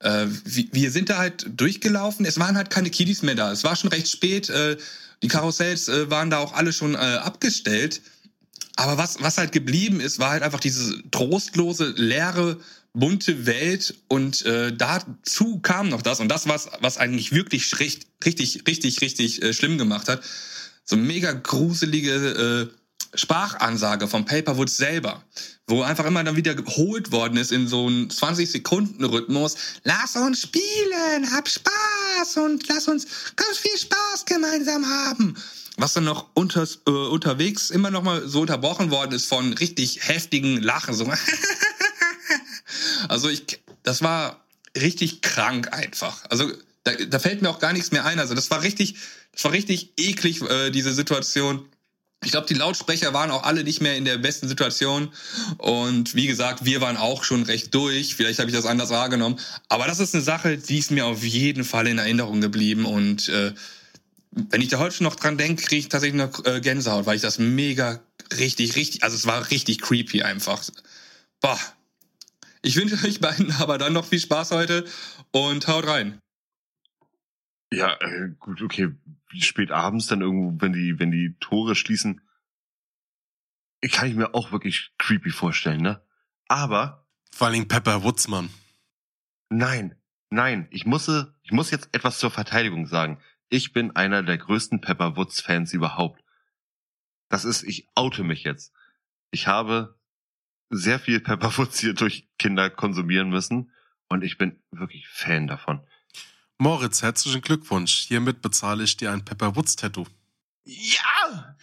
Äh, 0.00 0.26
wir, 0.44 0.90
sind 0.90 1.10
da 1.10 1.18
halt 1.18 1.46
durchgelaufen. 1.48 2.24
Es 2.24 2.38
waren 2.38 2.56
halt 2.56 2.70
keine 2.70 2.90
Kiddies 2.90 3.22
mehr 3.22 3.34
da. 3.34 3.52
Es 3.52 3.64
war 3.64 3.76
schon 3.76 3.90
recht 3.90 4.08
spät. 4.08 4.48
Äh, 4.48 4.76
die 5.22 5.28
Karussells 5.28 5.88
äh, 5.88 6.10
waren 6.10 6.30
da 6.30 6.38
auch 6.38 6.52
alle 6.52 6.72
schon 6.72 6.94
äh, 6.94 6.98
abgestellt. 6.98 8.00
Aber 8.76 8.96
was, 8.96 9.20
was 9.20 9.38
halt 9.38 9.50
geblieben 9.50 10.00
ist, 10.00 10.20
war 10.20 10.30
halt 10.30 10.44
einfach 10.44 10.60
diese 10.60 11.02
trostlose, 11.10 11.94
leere, 11.96 12.58
bunte 12.92 13.44
Welt. 13.46 13.94
Und 14.06 14.46
äh, 14.46 14.72
dazu 14.72 15.58
kam 15.58 15.88
noch 15.88 16.02
das, 16.02 16.20
und 16.20 16.28
das 16.28 16.46
was, 16.46 16.68
was 16.80 16.98
eigentlich 16.98 17.32
wirklich 17.32 17.80
richtig, 17.80 18.06
richtig, 18.24 18.62
richtig, 18.68 19.00
richtig 19.00 19.42
äh, 19.42 19.52
schlimm 19.52 19.78
gemacht 19.78 20.08
hat. 20.08 20.22
So 20.84 20.96
mega 20.96 21.32
gruselige 21.32 22.70
äh, 22.70 22.77
Sprachansage 23.14 24.08
vom 24.08 24.24
Paperwood 24.24 24.70
selber, 24.70 25.22
wo 25.66 25.82
einfach 25.82 26.04
immer 26.04 26.22
dann 26.24 26.36
wieder 26.36 26.54
geholt 26.54 27.12
worden 27.12 27.36
ist 27.36 27.52
in 27.52 27.68
so 27.68 27.86
einen 27.86 28.08
20-Sekunden-Rhythmus. 28.08 29.56
Lass 29.84 30.16
uns 30.16 30.42
spielen, 30.42 31.32
hab 31.32 31.48
Spaß 31.48 32.36
und 32.36 32.68
lass 32.68 32.88
uns 32.88 33.06
ganz 33.36 33.58
viel 33.58 33.78
Spaß 33.78 34.24
gemeinsam 34.26 34.86
haben 34.86 35.34
was 35.78 35.92
dann 35.92 36.04
noch 36.04 36.26
unters, 36.34 36.80
äh, 36.86 36.90
unterwegs 36.90 37.70
immer 37.70 37.90
noch 37.90 38.02
mal 38.02 38.26
so 38.28 38.40
unterbrochen 38.40 38.90
worden 38.90 39.12
ist 39.12 39.26
von 39.26 39.52
richtig 39.52 40.08
heftigen 40.08 40.60
Lachen. 40.60 40.92
So. 40.92 41.10
also 43.08 43.28
ich, 43.28 43.60
das 43.84 44.02
war 44.02 44.44
richtig 44.76 45.22
krank 45.22 45.72
einfach. 45.72 46.24
Also 46.28 46.50
da, 46.82 46.92
da 46.94 47.18
fällt 47.18 47.42
mir 47.42 47.50
auch 47.50 47.60
gar 47.60 47.72
nichts 47.72 47.92
mehr 47.92 48.04
ein. 48.04 48.18
Also 48.18 48.34
das 48.34 48.50
war 48.50 48.62
richtig, 48.62 48.96
das 49.32 49.44
war 49.44 49.52
richtig 49.52 49.92
eklig 49.96 50.42
äh, 50.42 50.70
diese 50.70 50.92
Situation. 50.92 51.68
Ich 52.24 52.32
glaube, 52.32 52.48
die 52.48 52.54
Lautsprecher 52.54 53.14
waren 53.14 53.30
auch 53.30 53.44
alle 53.44 53.62
nicht 53.62 53.80
mehr 53.80 53.96
in 53.96 54.04
der 54.04 54.18
besten 54.18 54.48
Situation. 54.48 55.12
Und 55.58 56.14
wie 56.16 56.26
gesagt, 56.26 56.64
wir 56.64 56.80
waren 56.80 56.96
auch 56.96 57.22
schon 57.22 57.44
recht 57.44 57.72
durch. 57.74 58.16
Vielleicht 58.16 58.40
habe 58.40 58.50
ich 58.50 58.56
das 58.56 58.66
anders 58.66 58.90
wahrgenommen. 58.90 59.38
Aber 59.68 59.86
das 59.86 60.00
ist 60.00 60.14
eine 60.14 60.24
Sache, 60.24 60.58
die 60.58 60.78
ist 60.78 60.90
mir 60.90 61.06
auf 61.06 61.22
jeden 61.22 61.64
Fall 61.64 61.86
in 61.86 61.98
Erinnerung 61.98 62.40
geblieben. 62.40 62.86
Und 62.86 63.28
äh, 63.28 63.52
wenn 64.32 64.60
ich 64.60 64.68
da 64.68 64.78
heute 64.78 65.02
noch 65.04 65.14
dran 65.14 65.38
denke, 65.38 65.62
kriege 65.62 65.80
ich 65.80 65.88
tatsächlich 65.88 66.20
noch 66.20 66.44
äh, 66.44 66.60
Gänsehaut, 66.60 67.06
weil 67.06 67.16
ich 67.16 67.22
das 67.22 67.38
mega 67.38 68.00
richtig, 68.36 68.74
richtig, 68.74 69.04
also 69.04 69.16
es 69.16 69.26
war 69.26 69.50
richtig 69.50 69.80
creepy 69.80 70.22
einfach. 70.22 70.62
Boah. 71.40 71.58
Ich 72.62 72.74
wünsche 72.74 73.02
euch 73.06 73.20
beiden 73.20 73.52
aber 73.52 73.78
dann 73.78 73.92
noch 73.92 74.04
viel 74.04 74.18
Spaß 74.18 74.50
heute 74.50 74.84
und 75.30 75.68
haut 75.68 75.86
rein. 75.86 76.20
Ja, 77.72 77.94
äh, 78.00 78.30
gut, 78.38 78.62
okay. 78.62 78.94
Wie 79.30 79.42
spät 79.42 79.70
abends 79.70 80.06
dann 80.06 80.22
irgendwo, 80.22 80.60
wenn 80.60 80.72
die, 80.72 80.98
wenn 80.98 81.10
die 81.10 81.36
Tore 81.38 81.74
schließen, 81.74 82.20
kann 83.92 84.08
ich 84.08 84.14
mir 84.14 84.34
auch 84.34 84.52
wirklich 84.52 84.92
creepy 84.98 85.30
vorstellen, 85.30 85.80
ne? 85.80 86.02
Aber 86.48 87.06
Vor 87.30 87.50
Dingen 87.50 87.68
Pepper 87.68 88.02
Woodsmann. 88.02 88.48
nein, 89.50 89.94
nein, 90.30 90.66
ich 90.70 90.86
muss, 90.86 91.08
ich 91.42 91.52
muss 91.52 91.70
jetzt 91.70 91.88
etwas 91.92 92.18
zur 92.18 92.30
Verteidigung 92.30 92.86
sagen. 92.86 93.20
Ich 93.50 93.72
bin 93.72 93.94
einer 93.96 94.22
der 94.22 94.38
größten 94.38 94.80
Pepper 94.80 95.16
Woods 95.16 95.40
Fans 95.40 95.72
überhaupt. 95.72 96.22
Das 97.28 97.44
ist, 97.44 97.62
ich 97.62 97.86
oute 97.94 98.24
mich 98.24 98.44
jetzt. 98.44 98.72
Ich 99.30 99.46
habe 99.46 99.98
sehr 100.70 100.98
viel 100.98 101.20
Pepper 101.20 101.56
Woods 101.58 101.78
hier 101.78 101.94
durch 101.94 102.28
Kinder 102.38 102.70
konsumieren 102.70 103.28
müssen 103.30 103.72
und 104.08 104.24
ich 104.24 104.38
bin 104.38 104.62
wirklich 104.70 105.06
Fan 105.08 105.46
davon. 105.46 105.86
Moritz, 106.58 107.02
herzlichen 107.02 107.40
Glückwunsch. 107.40 108.06
Hiermit 108.08 108.42
bezahle 108.42 108.82
ich 108.84 108.96
dir 108.96 109.12
ein 109.12 109.24
Pepper 109.24 109.54
Woods 109.54 109.76
Tattoo. 109.76 110.06
Ja! 110.64 111.56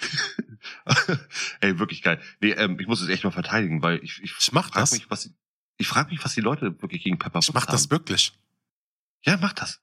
Ey, 1.60 1.78
wirklich 1.80 2.02
geil. 2.02 2.22
Nee, 2.40 2.52
ähm, 2.52 2.80
ich 2.80 2.88
muss 2.88 3.02
es 3.02 3.10
echt 3.10 3.24
mal 3.26 3.32
verteidigen, 3.32 3.82
weil 3.82 4.00
ich, 4.04 4.22
ich, 4.24 4.34
Ich 4.40 4.52
mach 4.54 4.70
frag 4.70 4.76
das. 4.82 4.92
mich, 4.94 5.10
was, 5.10 5.30
ich 5.78 5.88
frage 5.88 6.12
mich, 6.12 6.24
was 6.24 6.34
die 6.34 6.42
Leute 6.42 6.82
wirklich 6.82 7.04
gegen 7.04 7.20
Pepper 7.20 7.36
Woods 7.40 7.50
Ich 7.50 7.54
mach 7.54 7.66
das 7.66 7.84
haben. 7.84 7.92
wirklich. 7.92 8.32
Ja, 9.26 9.38
mach 9.38 9.54
das. 9.54 9.82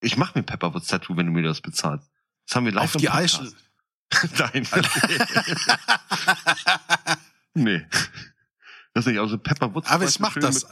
Ich 0.00 0.16
mach 0.16 0.34
mir 0.34 0.40
ein 0.42 0.46
Pepper 0.46 0.72
Woods 0.74 0.86
Tattoo, 0.88 1.16
wenn 1.16 1.26
du 1.26 1.32
mir 1.32 1.42
das 1.42 1.60
bezahlst. 1.60 2.08
Das 2.46 2.56
haben 2.56 2.64
wir 2.64 2.72
live 2.72 2.84
Auf 2.84 2.94
im 2.94 3.00
die 3.02 3.06
Podcast. 3.08 3.40
Eichel. 3.42 3.52
Nein. 4.38 4.66
nee. 7.54 7.86
Das 8.94 9.04
ist 9.04 9.10
nicht, 9.12 9.20
also 9.20 9.36
Pepper 9.36 9.74
Woods. 9.74 9.88
Aber 9.90 10.04
ich 10.06 10.18
mach 10.18 10.34
das. 10.34 10.66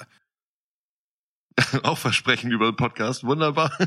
Auch 1.82 1.98
Versprechen 1.98 2.50
über 2.50 2.70
den 2.70 2.76
Podcast. 2.76 3.24
Wunderbar. 3.24 3.76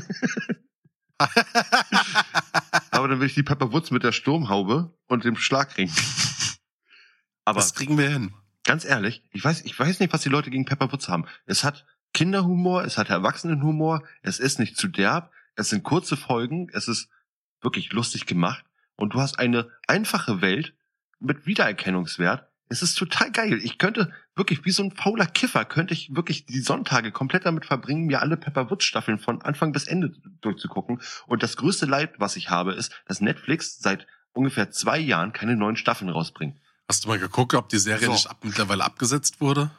Aber 2.90 3.08
dann 3.08 3.20
will 3.20 3.26
ich 3.26 3.34
die 3.34 3.42
Pepper 3.42 3.72
Woods 3.72 3.90
mit 3.90 4.04
der 4.04 4.12
Sturmhaube 4.12 4.96
und 5.08 5.24
dem 5.24 5.36
Schlagring. 5.36 5.90
Aber 7.44 7.60
das 7.60 7.74
kriegen 7.74 7.98
wir 7.98 8.08
hin. 8.08 8.32
ganz 8.64 8.84
ehrlich, 8.84 9.22
ich 9.30 9.44
weiß, 9.44 9.62
ich 9.62 9.78
weiß 9.78 10.00
nicht, 10.00 10.12
was 10.12 10.22
die 10.22 10.28
Leute 10.28 10.50
gegen 10.50 10.64
Pepper 10.64 10.92
Woods 10.92 11.08
haben. 11.08 11.26
Es 11.46 11.64
hat 11.64 11.86
Kinderhumor, 12.14 12.84
es 12.84 12.98
hat 12.98 13.10
Erwachsenenhumor, 13.10 14.02
es 14.22 14.38
ist 14.38 14.58
nicht 14.58 14.76
zu 14.76 14.88
derb, 14.88 15.32
es 15.56 15.70
sind 15.70 15.82
kurze 15.82 16.16
Folgen, 16.16 16.68
es 16.72 16.88
ist 16.88 17.08
wirklich 17.60 17.92
lustig 17.92 18.26
gemacht 18.26 18.64
und 18.96 19.14
du 19.14 19.20
hast 19.20 19.38
eine 19.38 19.70
einfache 19.86 20.40
Welt 20.40 20.74
mit 21.20 21.46
Wiedererkennungswert. 21.46 22.48
Es 22.68 22.82
ist 22.82 22.96
total 22.96 23.32
geil. 23.32 23.60
Ich 23.62 23.78
könnte 23.78 24.12
wirklich 24.38 24.64
wie 24.64 24.70
so 24.70 24.82
ein 24.82 24.92
fauler 24.92 25.26
Kiffer 25.26 25.64
könnte 25.64 25.92
ich 25.92 26.14
wirklich 26.14 26.46
die 26.46 26.60
Sonntage 26.60 27.12
komplett 27.12 27.44
damit 27.44 27.66
verbringen, 27.66 28.06
mir 28.06 28.22
alle 28.22 28.36
Pepper 28.36 28.70
Woods 28.70 28.84
Staffeln 28.84 29.18
von 29.18 29.42
Anfang 29.42 29.72
bis 29.72 29.86
Ende 29.86 30.14
durchzugucken. 30.40 31.00
Und 31.26 31.42
das 31.42 31.56
größte 31.56 31.86
Leid, 31.86 32.14
was 32.18 32.36
ich 32.36 32.48
habe, 32.48 32.72
ist, 32.72 32.92
dass 33.06 33.20
Netflix 33.20 33.78
seit 33.78 34.06
ungefähr 34.32 34.70
zwei 34.70 34.98
Jahren 34.98 35.32
keine 35.32 35.56
neuen 35.56 35.76
Staffeln 35.76 36.08
rausbringt. 36.08 36.58
Hast 36.88 37.04
du 37.04 37.08
mal 37.08 37.18
geguckt, 37.18 37.54
ob 37.54 37.68
die 37.68 37.78
Serie 37.78 38.06
So. 38.06 38.12
nicht 38.12 38.30
ab, 38.30 38.38
mittlerweile 38.42 38.84
abgesetzt 38.84 39.40
wurde? 39.40 39.70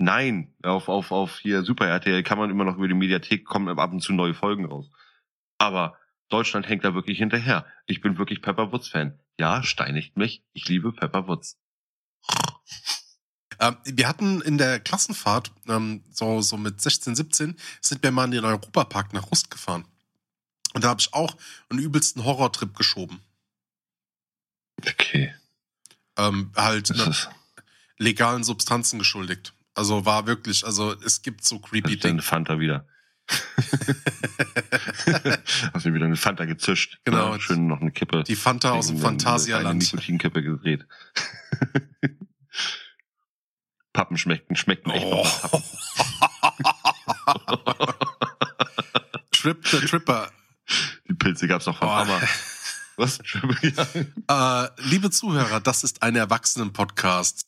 Nein, 0.00 0.52
auf, 0.62 0.88
auf, 0.88 1.12
auf 1.12 1.38
hier 1.38 1.62
Super 1.62 1.86
RTL 1.86 2.24
kann 2.24 2.38
man 2.38 2.50
immer 2.50 2.64
noch 2.64 2.76
über 2.76 2.88
die 2.88 2.94
Mediathek 2.94 3.44
kommen 3.44 3.78
ab 3.78 3.92
und 3.92 4.00
zu 4.00 4.12
neue 4.12 4.34
Folgen 4.34 4.64
raus. 4.64 4.90
Aber 5.58 5.96
Deutschland 6.30 6.68
hängt 6.68 6.84
da 6.84 6.94
wirklich 6.94 7.18
hinterher. 7.18 7.64
Ich 7.86 8.00
bin 8.00 8.18
wirklich 8.18 8.42
Pepper 8.42 8.72
Woods 8.72 8.88
Fan. 8.88 9.20
Ja, 9.38 9.62
steinigt 9.62 10.16
mich. 10.16 10.42
Ich 10.52 10.68
liebe 10.68 10.92
Pepper 10.92 11.28
Woods. 11.28 11.60
Ähm, 13.64 13.76
wir 13.84 14.06
hatten 14.08 14.40
in 14.42 14.58
der 14.58 14.78
Klassenfahrt, 14.80 15.50
ähm, 15.68 16.02
so, 16.12 16.42
so 16.42 16.56
mit 16.58 16.80
16, 16.80 17.16
17, 17.16 17.56
sind 17.80 18.02
wir 18.02 18.10
mal 18.10 18.26
in 18.26 18.32
den 18.32 18.44
Europapark 18.44 19.12
nach 19.14 19.30
Rust 19.30 19.50
gefahren. 19.50 19.84
Und 20.74 20.84
da 20.84 20.88
habe 20.88 21.00
ich 21.00 21.14
auch 21.14 21.36
einen 21.70 21.78
übelsten 21.80 22.24
Horrortrip 22.24 22.76
geschoben. 22.76 23.20
Okay. 24.86 25.32
Ähm, 26.18 26.50
halt 26.56 26.90
ne, 26.90 27.14
legalen 27.98 28.44
Substanzen 28.44 28.98
geschuldigt. 28.98 29.54
Also 29.74 30.04
war 30.04 30.26
wirklich, 30.26 30.66
also 30.66 30.92
es 31.02 31.22
gibt 31.22 31.44
so 31.44 31.58
creepy 31.58 31.96
Dinge. 31.96 32.22
Fanta 32.22 32.58
wieder. 32.60 32.86
Hast 35.72 35.86
mir 35.86 35.94
wieder 35.94 36.04
eine 36.06 36.16
Fanta 36.16 36.44
gezischt. 36.44 36.98
Genau. 37.04 37.32
Ja, 37.32 37.40
schön 37.40 37.66
noch 37.66 37.80
eine 37.80 37.90
Kippe. 37.90 38.22
Die 38.24 38.36
Fanta 38.36 38.72
aus 38.72 38.88
dem 38.88 38.96
Eine- 38.96 39.06
Eine 39.08 39.18
Phantasialand. 39.18 39.80
Nikotinkippe 39.82 40.42
gedreht. 40.42 40.86
Pappen 43.94 44.18
schmecken, 44.18 44.56
schmecken 44.56 44.90
echt 44.90 45.06
Oh. 45.06 45.22
Pappen. 45.24 45.62
Trip 49.32 49.66
the 49.68 49.78
Tripper. 49.80 50.30
Die 51.08 51.14
Pilze 51.14 51.46
gab's 51.48 51.64
noch 51.66 51.78
von 51.78 51.88
Oh. 51.88 51.92
Mama. 51.92 52.20
Was? 52.96 53.18
Ja. 54.28 54.64
Äh, 54.64 54.70
liebe 54.88 55.10
Zuhörer, 55.10 55.60
das 55.60 55.84
ist 55.84 56.02
ein 56.02 56.16
Erwachsenen-Podcast. 56.16 57.46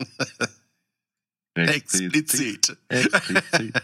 Explizit. 1.54 2.76
Explizit. 2.88 3.82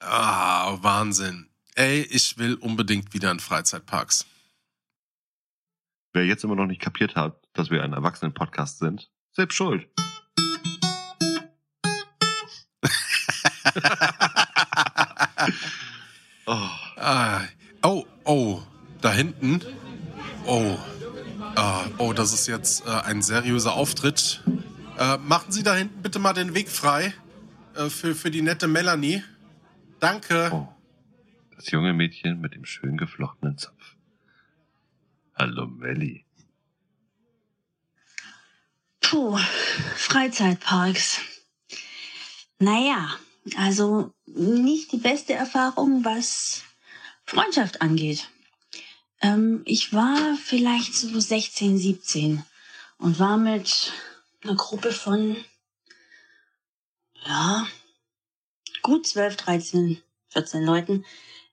Ah, 0.00 0.76
Wahnsinn. 0.82 1.48
Ey, 1.74 2.02
ich 2.02 2.36
will 2.38 2.54
unbedingt 2.56 3.14
wieder 3.14 3.30
in 3.30 3.38
Freizeitparks. 3.40 4.26
Wer 6.12 6.26
jetzt 6.26 6.42
immer 6.44 6.56
noch 6.56 6.66
nicht 6.66 6.80
kapiert 6.82 7.14
hat, 7.16 7.40
dass 7.54 7.70
wir 7.70 7.82
ein 7.82 7.92
Erwachsenen-Podcast 7.94 8.78
sind, 8.78 9.10
selbst 9.32 9.56
schuld. 9.56 9.88
oh, 16.46 16.68
Ah, 17.04 17.42
oh, 17.82 18.04
oh, 18.24 18.62
da 19.00 19.12
hinten. 19.12 19.60
Oh, 20.46 20.78
ah, 21.56 21.84
oh, 21.98 22.12
das 22.12 22.32
ist 22.32 22.46
jetzt 22.46 22.86
äh, 22.86 22.90
ein 22.90 23.22
seriöser 23.22 23.72
Auftritt. 23.72 24.40
Äh, 24.98 25.16
machen 25.18 25.50
Sie 25.50 25.64
da 25.64 25.74
hinten 25.74 26.00
bitte 26.00 26.20
mal 26.20 26.32
den 26.32 26.54
Weg 26.54 26.68
frei 26.68 27.12
äh, 27.74 27.88
für, 27.88 28.14
für 28.14 28.30
die 28.30 28.42
nette 28.42 28.68
Melanie. 28.68 29.24
Danke. 29.98 30.50
oh. 30.52 30.68
Das 31.56 31.70
junge 31.72 31.92
Mädchen 31.92 32.40
mit 32.40 32.54
dem 32.54 32.64
schön 32.64 32.96
geflochtenen 32.96 33.58
Zopf. 33.58 33.96
Hallo 35.34 35.66
Melli. 35.66 36.24
Puh, 39.12 39.36
Freizeitparks. 39.94 41.20
Naja, 42.58 43.14
also 43.56 44.14
nicht 44.24 44.90
die 44.90 44.96
beste 44.96 45.34
Erfahrung, 45.34 46.02
was 46.02 46.62
Freundschaft 47.26 47.82
angeht. 47.82 48.30
Ähm, 49.20 49.60
ich 49.66 49.92
war 49.92 50.38
vielleicht 50.42 50.94
so 50.94 51.20
16, 51.20 51.76
17 51.76 52.42
und 52.96 53.18
war 53.18 53.36
mit 53.36 53.92
einer 54.44 54.54
Gruppe 54.54 54.92
von, 54.92 55.36
ja, 57.26 57.66
gut 58.80 59.06
12, 59.06 59.36
13, 59.36 60.02
14 60.28 60.64
Leuten 60.64 61.04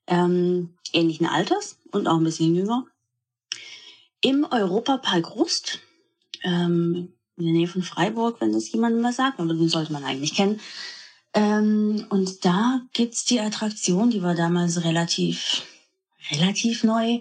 ähm, 0.08 0.78
ähnlichen 0.94 1.28
Alters 1.28 1.78
und 1.92 2.08
auch 2.08 2.20
ein 2.20 2.24
bisschen 2.24 2.56
jünger 2.56 2.86
im 4.22 4.46
Europapark 4.50 5.36
Rust 5.36 5.80
ähm, 6.44 7.19
in 7.40 7.46
der 7.46 7.54
Nähe 7.54 7.68
von 7.68 7.84
Freiburg, 7.84 8.42
wenn 8.42 8.52
das 8.52 8.72
jemandem 8.72 9.04
was 9.04 9.16
sagt, 9.16 9.40
aber 9.40 9.54
den 9.54 9.70
sollte 9.70 9.94
man 9.94 10.04
eigentlich 10.04 10.36
kennen. 10.36 10.60
Ähm, 11.34 12.06
und 12.10 12.44
da 12.46 12.82
gibt's 12.94 13.26
die 13.26 13.40
Attraktion, 13.40 14.10
die 14.10 14.22
war 14.22 14.36
damals 14.36 14.84
relativ, 14.84 15.64
relativ 16.32 16.84
neu, 16.84 17.20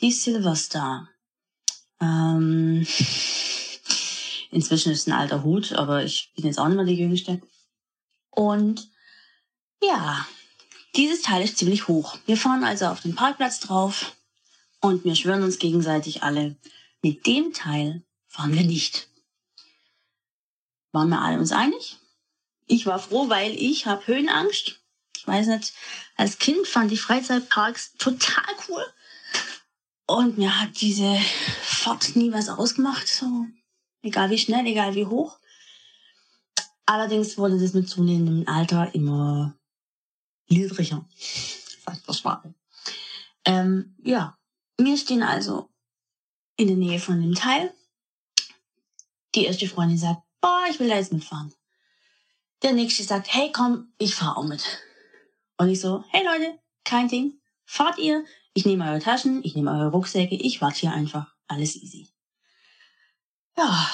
die 0.00 0.12
Silverstar. 0.12 1.08
Ähm, 2.00 2.86
inzwischen 4.50 4.92
ist 4.92 5.00
es 5.00 5.06
ein 5.06 5.12
alter 5.12 5.42
Hut, 5.42 5.72
aber 5.72 6.04
ich 6.04 6.32
bin 6.36 6.46
jetzt 6.46 6.58
auch 6.58 6.68
nicht 6.68 6.76
mehr 6.76 6.84
die 6.84 6.94
Jüngste. 6.94 7.40
Und 8.30 8.88
ja, 9.82 10.26
dieses 10.94 11.22
Teil 11.22 11.42
ist 11.42 11.58
ziemlich 11.58 11.88
hoch. 11.88 12.18
Wir 12.26 12.36
fahren 12.36 12.64
also 12.64 12.86
auf 12.86 13.00
den 13.00 13.14
Parkplatz 13.14 13.60
drauf 13.60 14.16
und 14.80 15.04
wir 15.04 15.16
schwören 15.16 15.42
uns 15.42 15.58
gegenseitig 15.58 16.22
alle, 16.22 16.56
mit 17.02 17.26
dem 17.26 17.52
Teil 17.52 18.02
fahren 18.26 18.54
wir 18.54 18.64
nicht. 18.64 19.08
Waren 20.92 21.08
wir 21.10 21.20
alle 21.20 21.38
uns 21.38 21.52
einig? 21.52 21.98
Ich 22.66 22.86
war 22.86 22.98
froh, 22.98 23.28
weil 23.28 23.52
ich 23.52 23.86
habe 23.86 24.06
Höhenangst. 24.06 24.80
Ich 25.16 25.26
weiß 25.26 25.46
nicht, 25.48 25.72
als 26.16 26.38
Kind 26.38 26.66
fand 26.66 26.92
ich 26.92 27.00
Freizeitparks 27.00 27.94
total 27.94 28.44
cool. 28.68 28.84
Und 30.06 30.38
mir 30.38 30.60
hat 30.60 30.80
diese 30.80 31.18
Fahrt 31.62 32.16
nie 32.16 32.32
was 32.32 32.48
ausgemacht. 32.48 33.08
So, 33.08 33.46
egal 34.02 34.30
wie 34.30 34.38
schnell, 34.38 34.66
egal 34.66 34.94
wie 34.94 35.06
hoch. 35.06 35.38
Allerdings 36.86 37.36
wurde 37.36 37.58
das 37.58 37.74
mit 37.74 37.88
zunehmendem 37.88 38.48
Alter 38.48 38.94
immer 38.94 39.54
niedriger. 40.48 41.06
Das 42.06 42.18
Schwabe. 42.18 42.54
Ähm, 43.44 43.94
ja, 44.02 44.38
wir 44.78 44.96
stehen 44.96 45.22
also 45.22 45.70
in 46.56 46.68
der 46.68 46.76
Nähe 46.76 46.98
von 46.98 47.20
dem 47.20 47.34
Teil. 47.34 47.74
Die 49.34 49.44
erste 49.44 49.68
Freundin 49.68 49.98
sagt, 49.98 50.22
boah, 50.40 50.64
ich 50.70 50.80
will 50.80 50.88
da 50.88 50.96
jetzt 50.96 51.12
mitfahren. 51.12 51.54
Der 52.62 52.72
nächste 52.72 53.02
sagt, 53.04 53.32
hey 53.32 53.52
komm, 53.52 53.92
ich 53.98 54.14
fahr 54.14 54.36
auch 54.36 54.44
mit. 54.44 54.64
Und 55.58 55.68
ich 55.68 55.80
so, 55.80 56.04
hey 56.08 56.24
Leute, 56.24 56.58
kein 56.84 57.08
Ding. 57.08 57.40
Fahrt 57.64 57.98
ihr, 57.98 58.24
ich 58.54 58.64
nehme 58.64 58.88
eure 58.88 59.00
Taschen, 59.00 59.44
ich 59.44 59.54
nehme 59.54 59.70
eure 59.70 59.90
Rucksäcke, 59.90 60.34
ich 60.34 60.60
warte 60.60 60.80
hier 60.80 60.92
einfach. 60.92 61.34
Alles 61.46 61.76
easy. 61.76 62.08
Ja. 63.56 63.90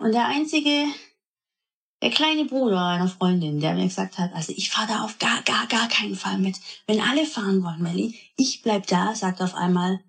Und 0.00 0.12
der 0.12 0.26
einzige, 0.26 0.86
der 2.00 2.10
kleine 2.10 2.44
Bruder 2.44 2.84
einer 2.84 3.08
Freundin, 3.08 3.60
der 3.60 3.74
mir 3.74 3.84
gesagt 3.84 4.18
hat, 4.18 4.32
also 4.32 4.52
ich 4.56 4.70
fahre 4.70 4.88
da 4.88 5.04
auf 5.04 5.18
gar, 5.18 5.42
gar, 5.42 5.66
gar 5.66 5.88
keinen 5.88 6.16
Fall 6.16 6.38
mit. 6.38 6.58
Wenn 6.86 7.00
alle 7.00 7.26
fahren 7.26 7.62
wollen, 7.62 7.82
Melly, 7.82 8.18
ich 8.36 8.62
bleib 8.62 8.86
da, 8.86 9.14
sagt 9.14 9.40
auf 9.40 9.54
einmal, 9.54 10.02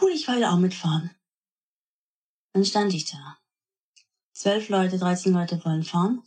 cool, 0.00 0.10
ich 0.10 0.28
will 0.28 0.44
auch 0.44 0.58
mitfahren. 0.58 1.10
Dann 2.52 2.64
stand 2.64 2.94
ich 2.94 3.06
da. 3.10 3.39
Zwölf 4.40 4.70
Leute, 4.70 4.96
13 4.96 5.34
Leute 5.34 5.62
wollen 5.66 5.82
fahren. 5.82 6.22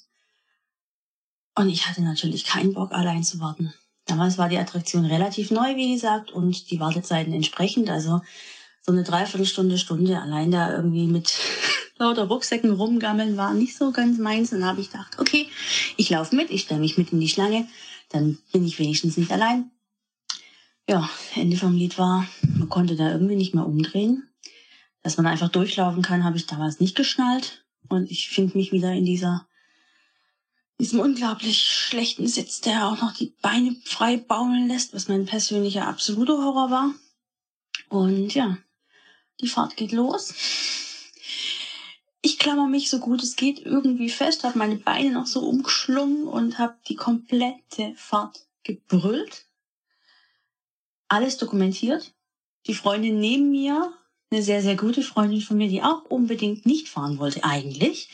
Und 1.56 1.68
ich 1.68 1.88
hatte 1.88 2.04
natürlich 2.04 2.46
keinen 2.46 2.76
Bock, 2.76 2.92
allein 2.92 3.24
zu 3.24 3.40
warten. 3.40 3.74
Damals 4.06 4.38
war 4.38 4.50
die 4.50 4.60
Attraktion 4.60 5.06
relativ 5.06 5.50
neu, 5.50 5.76
wie 5.76 5.96
gesagt, 5.96 6.30
und 6.30 6.70
die 6.70 6.80
Wartezeiten 6.80 7.34
entsprechend. 7.34 7.90
Also 7.90 8.22
so 8.84 8.92
eine 8.92 9.02
Dreiviertelstunde, 9.02 9.80
Stunde 9.80 10.22
allein 10.22 10.52
da 10.52 10.76
irgendwie 10.76 11.08
mit 11.08 11.34
lauter 11.98 12.26
Rucksäcken 12.26 12.74
rumgammeln 12.74 13.36
war 13.36 13.56
nicht 13.56 13.76
so 13.76 13.92
ganz 13.92 14.20
meins. 14.20 14.54
Und 14.54 14.60
dann 14.60 14.70
habe 14.70 14.82
ich 14.82 14.92
gedacht, 14.92 15.18
okay, 15.18 15.50
ich 15.98 16.12
laufe 16.12 16.36
mit, 16.36 16.52
ich 16.52 16.62
stelle 16.62 16.82
mich 16.82 17.00
mit 17.00 17.14
in 17.14 17.20
die 17.20 17.30
Schlange, 17.30 17.68
dann 18.10 18.38
bin 18.52 18.64
ich 18.64 18.78
wenigstens 18.78 19.18
nicht 19.18 19.32
allein. 19.32 19.72
Ja, 20.88 21.10
Ende 21.34 21.58
vom 21.58 21.74
Lied 21.74 21.98
war, 21.98 22.28
man 22.44 22.70
konnte 22.70 22.96
da 22.96 23.10
irgendwie 23.12 23.38
nicht 23.38 23.56
mehr 23.56 23.66
umdrehen. 23.66 24.30
Dass 25.02 25.18
man 25.18 25.26
einfach 25.26 25.50
durchlaufen 25.50 26.04
kann, 26.04 26.24
habe 26.24 26.38
ich 26.38 26.46
damals 26.46 26.80
nicht 26.80 26.96
geschnallt. 26.96 27.63
Und 27.90 28.10
ich 28.10 28.30
finde 28.30 28.58
mich 28.58 28.72
wieder 28.72 28.92
in 28.94 29.06
dieser 29.06 29.48
diesem 30.80 31.00
unglaublich 31.00 31.64
schlechten 31.64 32.28
Sitz, 32.28 32.60
der 32.62 32.88
auch 32.88 33.02
noch 33.02 33.14
die 33.14 33.34
Beine 33.42 33.76
frei 33.86 34.18
baumeln 34.18 34.68
lässt, 34.68 34.94
was 34.94 35.08
mein 35.08 35.26
persönlicher 35.26 35.88
absoluter 35.88 36.38
Horror 36.44 36.72
war. 36.72 36.94
Und 37.90 38.34
ja, 38.34 38.58
die 39.40 39.48
Fahrt 39.48 39.78
geht 39.78 39.92
los. 39.92 40.34
Ich 42.22 42.40
klammer 42.40 42.68
mich 42.68 42.90
so 42.90 43.00
gut 43.00 43.22
es 43.22 43.36
geht 43.36 43.60
irgendwie 43.60 44.10
fest, 44.10 44.44
habe 44.44 44.58
meine 44.58 44.76
Beine 44.78 45.12
noch 45.12 45.26
so 45.26 45.42
umgeschlungen 45.42 46.28
und 46.28 46.58
habe 46.58 46.76
die 46.88 46.96
komplette 46.96 47.94
Fahrt 47.96 48.48
gebrüllt. 48.64 49.46
Alles 51.08 51.38
dokumentiert. 51.38 52.14
Die 52.66 52.76
Freundin 52.76 53.20
neben 53.20 53.52
mir, 53.52 53.94
eine 54.34 54.44
sehr, 54.44 54.62
sehr 54.62 54.76
gute 54.76 55.04
Freundin 55.04 55.42
von 55.42 55.58
mir, 55.58 55.70
die 55.70 55.84
auch 55.84 56.04
unbedingt 56.06 56.66
nicht 56.66 56.90
fahren 56.90 57.20
wollte 57.20 57.44
eigentlich, 57.44 58.10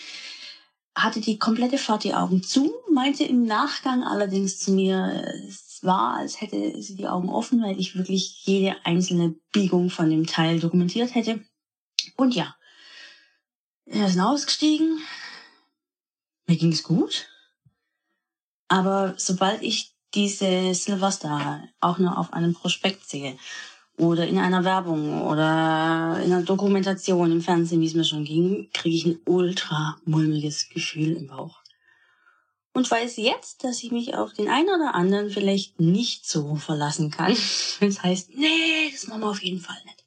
hatte 0.96 1.22
die 1.22 1.40
komplette 1.40 1.78
Fahrt 1.78 2.04
die 2.04 2.14
Augen 2.14 2.44
zu, 2.44 2.74
meinte 2.92 3.24
im 3.24 3.46
Nachgang 3.46 4.04
allerdings 4.04 4.60
zu 4.60 4.72
mir, 4.72 5.34
es 5.48 5.80
war, 5.82 6.18
als 6.18 6.42
hätte 6.42 6.82
sie 6.82 6.96
die 6.96 7.08
Augen 7.08 7.30
offen, 7.30 7.62
weil 7.64 7.80
ich 7.80 7.96
wirklich 7.96 8.46
jede 8.46 8.76
einzelne 8.86 9.36
Biegung 9.54 9.90
von 9.90 10.10
dem 10.10 10.28
Teil 10.28 10.60
dokumentiert 10.60 11.16
hätte. 11.16 11.44
Und 12.18 12.36
ja, 12.36 12.56
wir 13.86 14.10
sind 14.10 14.22
ausgestiegen. 14.22 15.00
Mir 16.48 16.58
ging's 16.58 16.84
gut. 16.84 17.28
Aber 18.68 19.14
sobald 19.18 19.62
ich 19.62 19.96
diese 20.14 20.74
Silverstar 20.74 21.64
auch 21.80 21.98
nur 21.98 22.18
auf 22.18 22.34
einem 22.34 22.54
Prospekt 22.54 23.08
sehe 23.08 23.38
oder 24.00 24.26
in 24.26 24.40
einer 24.40 24.64
Werbung 24.64 25.22
oder 25.28 26.22
in 26.24 26.32
einer 26.32 26.44
Dokumentation 26.44 27.32
im 27.32 27.42
Fernsehen, 27.42 27.82
wie 27.82 27.86
es 27.86 27.94
mir 27.94 28.06
schon 28.06 28.24
ging, 28.24 28.70
kriege 28.74 28.96
ich 28.96 29.06
ein 29.06 29.20
ultra 29.26 29.98
mulmiges 30.06 30.70
Gefühl 30.70 31.18
im 31.18 31.28
Bauch. 31.28 31.60
Und 32.74 32.90
weiß 32.90 33.18
jetzt, 33.18 33.64
dass 33.66 33.84
ich 33.84 33.92
mich 33.92 34.16
auf 34.16 34.34
den 34.34 34.48
einen 34.48 34.70
oder 34.70 34.96
anderen 34.96 35.30
vielleicht 35.30 35.82
nicht 35.82 36.26
so 36.26 36.56
verlassen 36.56 37.12
kann, 37.12 37.32
es 37.80 38.02
heißt, 38.02 38.30
nee, 38.36 38.90
das 38.92 39.08
machen 39.08 39.22
wir 39.22 39.30
auf 39.30 39.44
jeden 39.44 39.60
Fall 39.60 39.78
nicht. 39.86 40.06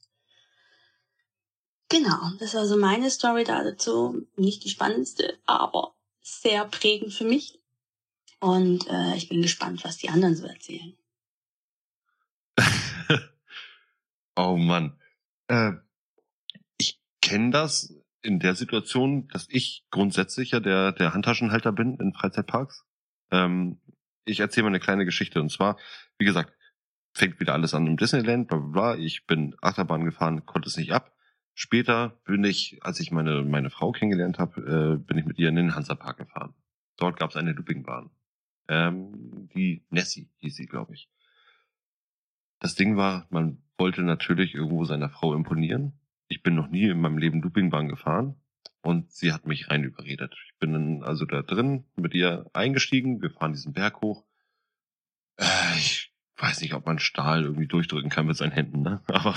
Genau, 1.91 2.31
das 2.39 2.51
ist 2.51 2.57
also 2.57 2.79
meine 2.79 3.11
Story 3.11 3.45
dazu. 3.45 4.27
Nicht 4.37 4.65
die 4.65 4.71
spannendste, 4.71 5.39
aber 5.45 5.95
sehr 6.23 6.65
prägend 6.65 7.13
für 7.13 7.25
mich. 7.25 7.61
Und 8.41 8.89
äh, 8.89 9.15
ich 9.17 9.29
bin 9.29 9.43
gespannt, 9.43 9.85
was 9.85 9.99
die 9.99 10.09
anderen 10.09 10.35
so 10.35 10.47
erzählen. 10.47 10.97
Oh 14.37 14.57
Mann. 14.57 14.99
Äh, 15.49 15.73
ich 16.79 17.01
kenne 17.21 17.51
das 17.51 17.95
in 18.23 18.39
der 18.39 18.55
Situation, 18.55 19.29
dass 19.29 19.47
ich 19.51 19.85
grundsätzlich 19.91 20.53
ja 20.53 20.61
der, 20.61 20.93
der 20.93 21.13
Handtaschenhalter 21.13 21.73
bin 21.73 21.97
in 21.97 22.13
Freizeitparks. 22.13 22.85
Ähm, 23.31 23.81
ich 24.25 24.41
erzähle 24.41 24.65
mal 24.65 24.69
eine 24.69 24.81
kleine 24.81 25.05
Geschichte. 25.05 25.41
Und 25.41 25.51
zwar, 25.51 25.77
wie 26.19 26.25
gesagt, 26.25 26.53
fängt 27.13 27.41
wieder 27.41 27.53
alles 27.53 27.75
an 27.75 27.87
im 27.87 27.97
Disneyland, 27.97 28.49
bla 28.49 28.59
bla 28.59 28.69
bla. 28.69 28.97
Ich 28.97 29.27
bin 29.27 29.55
Achterbahn 29.61 30.05
gefahren, 30.05 30.47
konnte 30.47 30.69
es 30.69 30.77
nicht 30.77 30.93
ab. 30.93 31.15
Später 31.55 32.21
bin 32.25 32.45
ich, 32.45 32.79
als 32.83 33.01
ich 33.01 33.11
meine, 33.11 33.43
meine 33.43 33.69
Frau 33.69 33.93
kennengelernt 33.93 34.39
habe, 34.39 34.97
äh, 34.97 35.05
bin 35.05 35.19
ich 35.19 35.27
mit 35.27 35.39
ihr 35.39 35.51
in 35.51 35.57
den 35.57 35.75
Hansapark 35.75 36.17
gefahren. 36.17 36.55
Dort 36.97 37.19
gab 37.19 37.31
es 37.31 37.37
eine 37.37 37.53
Loopingbahn. 37.53 38.11
Ähm, 38.69 39.49
die 39.55 39.85
Nessie 39.91 40.31
hieß 40.39 40.57
sie, 40.57 40.67
glaube 40.67 40.95
ich. 40.95 41.11
Das 42.63 42.77
Ding 42.77 42.97
war, 42.97 43.27
man 43.29 43.61
wollte 43.77 44.03
natürlich 44.03 44.55
irgendwo 44.55 44.85
seiner 44.85 45.11
Frau 45.11 45.35
imponieren. 45.35 45.99
Ich 46.29 46.45
bin 46.45 46.55
noch 46.55 46.69
nie 46.69 46.85
in 46.85 47.01
meinem 47.01 47.19
Leben 47.19 47.43
Loopingbahn 47.43 47.89
gefahren 47.89 48.37
und 48.83 49.11
sie 49.11 49.33
hat 49.33 49.49
mich 49.49 49.69
rein 49.69 49.83
überredet. 49.83 50.33
Ich 50.47 50.57
bin 50.61 50.73
dann 50.73 51.03
also 51.03 51.25
da 51.25 51.43
drin 51.43 51.87
mit 51.97 52.15
ihr 52.15 52.49
eingestiegen. 52.53 53.21
Wir 53.21 53.33
fahren 53.33 53.53
diesen 53.53 53.73
Berg 53.73 54.01
hoch. 54.01 54.25
Äh, 55.39 55.77
ich 55.77 56.15
weiß 56.37 56.61
nicht, 56.61 56.75
ob 56.75 56.87
man 56.87 57.01
Stahl 57.01 57.43
irgendwie 57.43 57.67
durchdrücken 57.67 58.11
kann 58.11 58.27
mit 58.27 58.37
seinen 58.37 58.53
Händen, 58.53 58.83
ne? 58.83 59.03
Aber 59.09 59.35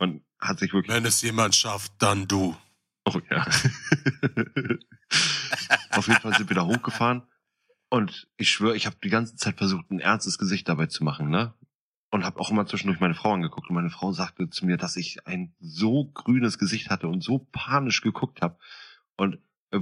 man 0.00 0.22
hat 0.40 0.58
sich 0.58 0.72
wirklich. 0.72 0.96
Wenn 0.96 1.04
es 1.04 1.22
jemand 1.22 1.54
schafft, 1.54 1.92
dann 2.00 2.26
du. 2.26 2.56
Oh 3.04 3.20
ja. 3.30 3.46
Auf 5.92 6.08
jeden 6.08 6.20
Fall 6.20 6.34
sind 6.34 6.50
wir 6.50 6.56
da 6.56 6.66
hochgefahren. 6.66 7.22
Und 7.88 8.26
ich 8.36 8.50
schwöre, 8.50 8.74
ich 8.74 8.86
habe 8.86 8.96
die 9.04 9.10
ganze 9.10 9.36
Zeit 9.36 9.58
versucht, 9.58 9.92
ein 9.92 10.00
ernstes 10.00 10.38
Gesicht 10.38 10.68
dabei 10.68 10.86
zu 10.86 11.04
machen, 11.04 11.30
ne? 11.30 11.54
Und 12.14 12.24
habe 12.24 12.38
auch 12.38 12.52
immer 12.52 12.64
zwischendurch 12.64 13.00
meine 13.00 13.16
Frau 13.16 13.32
angeguckt 13.32 13.68
und 13.68 13.74
meine 13.74 13.90
Frau 13.90 14.12
sagte 14.12 14.48
zu 14.48 14.66
mir, 14.66 14.76
dass 14.76 14.94
ich 14.94 15.26
ein 15.26 15.52
so 15.58 16.04
grünes 16.14 16.60
Gesicht 16.60 16.88
hatte 16.88 17.08
und 17.08 17.24
so 17.24 17.40
panisch 17.50 18.02
geguckt 18.02 18.40
habe 18.40 18.56
und 19.16 19.38
äh, 19.72 19.80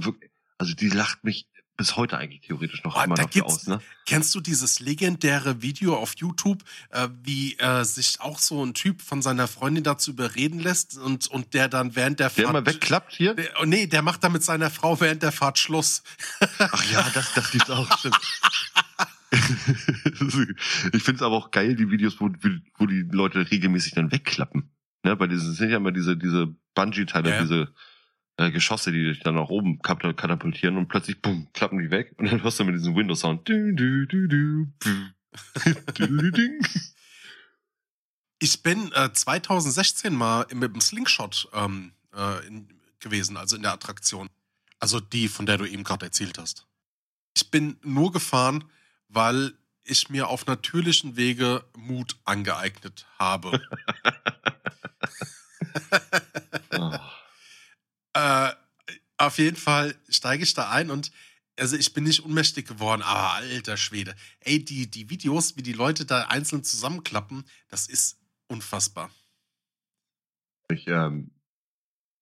also 0.57 0.73
die 0.73 0.89
lacht 0.89 1.23
mich 1.23 1.47
bis 1.77 1.95
heute 1.95 2.17
eigentlich 2.17 2.41
theoretisch 2.41 2.83
noch 2.83 2.97
oh, 2.97 3.03
immer 3.03 3.13
dafür 3.13 3.45
aus. 3.45 3.67
Ne? 3.67 3.79
Kennst 4.07 4.33
du 4.33 4.41
dieses 4.41 4.79
legendäre 4.79 5.61
Video 5.61 5.95
auf 5.95 6.15
YouTube, 6.15 6.63
äh, 6.89 7.07
wie 7.21 7.55
äh, 7.59 7.83
sich 7.83 8.19
auch 8.19 8.39
so 8.39 8.65
ein 8.65 8.73
Typ 8.73 9.03
von 9.03 9.21
seiner 9.21 9.47
Freundin 9.47 9.83
dazu 9.83 10.09
überreden 10.09 10.59
lässt 10.59 10.97
und, 10.97 11.27
und 11.27 11.53
der 11.53 11.67
dann 11.67 11.95
während 11.95 12.19
der, 12.19 12.29
der 12.29 12.45
Fahrt... 12.45 12.55
Der 12.55 12.61
immer 12.61 12.65
wegklappt 12.65 13.13
hier? 13.13 13.35
Der, 13.35 13.61
oh 13.61 13.65
nee, 13.65 13.85
der 13.85 14.01
macht 14.01 14.23
dann 14.23 14.31
mit 14.31 14.43
seiner 14.43 14.71
Frau 14.71 14.99
während 14.99 15.21
der 15.21 15.31
Fahrt 15.31 15.59
Schluss. 15.59 16.01
Ach 16.57 16.91
ja, 16.91 17.07
das, 17.13 17.31
das 17.35 17.51
gibt's 17.51 17.69
auch, 17.69 17.95
stimmt. 17.99 18.17
ich 20.93 21.03
finde 21.03 21.15
es 21.15 21.21
aber 21.21 21.35
auch 21.35 21.51
geil, 21.51 21.75
die 21.75 21.89
Videos, 21.89 22.19
wo, 22.19 22.29
wo 22.77 22.85
die 22.85 23.07
Leute 23.11 23.49
regelmäßig 23.49 23.93
dann 23.93 24.11
wegklappen. 24.11 24.71
Ne, 25.03 25.15
bei 25.15 25.27
diesen 25.27 25.53
sind 25.53 25.69
ja 25.69 25.77
immer 25.77 25.91
diese, 25.91 26.15
diese 26.17 26.55
Bungee-Teile, 26.75 27.29
ja. 27.29 27.41
diese 27.41 27.73
äh, 28.37 28.51
Geschosse, 28.51 28.91
die 28.91 29.03
dich 29.03 29.19
dann 29.19 29.35
nach 29.35 29.49
oben 29.49 29.79
katapultieren 29.81 30.77
und 30.77 30.87
plötzlich 30.87 31.21
bumm, 31.21 31.49
klappen 31.53 31.79
die 31.79 31.91
weg 31.91 32.13
und 32.17 32.31
dann 32.31 32.41
hörst 32.41 32.59
du 32.59 32.63
mit 32.63 32.75
diesem 32.75 32.95
Windows-Sound. 32.95 33.47
Ich 38.39 38.63
bin 38.63 38.91
äh, 38.93 39.11
2016 39.11 40.15
mal 40.15 40.45
mit 40.53 40.73
dem 40.73 40.81
Slingshot 40.81 41.49
ähm, 41.53 41.93
äh, 42.15 42.47
in, 42.47 42.67
gewesen, 42.99 43.37
also 43.37 43.55
in 43.55 43.61
der 43.61 43.73
Attraktion. 43.73 44.29
Also 44.79 44.99
die, 44.99 45.27
von 45.27 45.45
der 45.45 45.57
du 45.57 45.65
eben 45.65 45.83
gerade 45.83 46.05
erzählt 46.05 46.37
hast. 46.37 46.67
Ich 47.35 47.51
bin 47.51 47.77
nur 47.83 48.11
gefahren, 48.11 48.65
weil 49.13 49.53
ich 49.83 50.09
mir 50.09 50.27
auf 50.27 50.45
natürlichen 50.45 51.15
Wege 51.15 51.63
Mut 51.75 52.17
angeeignet 52.23 53.05
habe. 53.19 53.61
oh. 56.71 56.91
äh, 58.13 58.51
auf 59.17 59.37
jeden 59.37 59.57
Fall 59.57 59.95
steige 60.09 60.43
ich 60.43 60.53
da 60.53 60.69
ein 60.69 60.89
und 60.89 61.11
also 61.59 61.75
ich 61.77 61.93
bin 61.93 62.03
nicht 62.03 62.21
unmächtig 62.21 62.67
geworden, 62.67 63.03
aber 63.03 63.33
alter 63.33 63.77
Schwede. 63.77 64.15
Ey, 64.39 64.63
die, 64.63 64.89
die 64.89 65.09
Videos, 65.09 65.55
wie 65.55 65.61
die 65.61 65.73
Leute 65.73 66.05
da 66.05 66.23
einzeln 66.23 66.63
zusammenklappen, 66.63 67.43
das 67.69 67.87
ist 67.87 68.17
unfassbar. 68.47 69.11
Ich 70.69 70.87
ähm, 70.87 71.29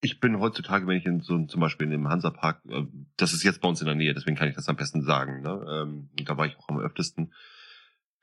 ich 0.02 0.20
bin 0.20 0.40
heutzutage, 0.40 0.88
wenn 0.88 0.98
ich 0.98 1.06
in 1.06 1.22
so 1.22 1.46
zum 1.46 1.62
Beispiel 1.62 1.86
in 1.86 1.92
dem 1.92 2.10
Hansapark, 2.10 2.62
äh, 2.68 2.86
das 3.18 3.34
ist 3.34 3.44
jetzt 3.44 3.62
bei 3.62 3.70
uns 3.70 3.82
in 3.82 3.88
der 3.88 3.96
Nähe, 3.96 4.14
deswegen 4.14 4.36
kann 4.36 4.50
ich 4.50 4.56
das 4.56 4.68
am 4.68 4.76
besten 4.76 5.04
sagen. 5.04 5.42
Ne? 5.42 5.66
Ähm, 5.70 6.10
da 6.26 6.38
war 6.38 6.48
ich 6.48 6.58
auch 6.58 6.70
am 6.70 6.80
öftesten. 6.80 7.34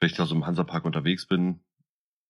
Wenn 0.01 0.11
ich 0.11 0.17
da 0.17 0.27
so 0.27 0.35
im 0.35 0.47
Hansapark 0.47 0.85
unterwegs 0.85 1.27
bin, 1.27 1.61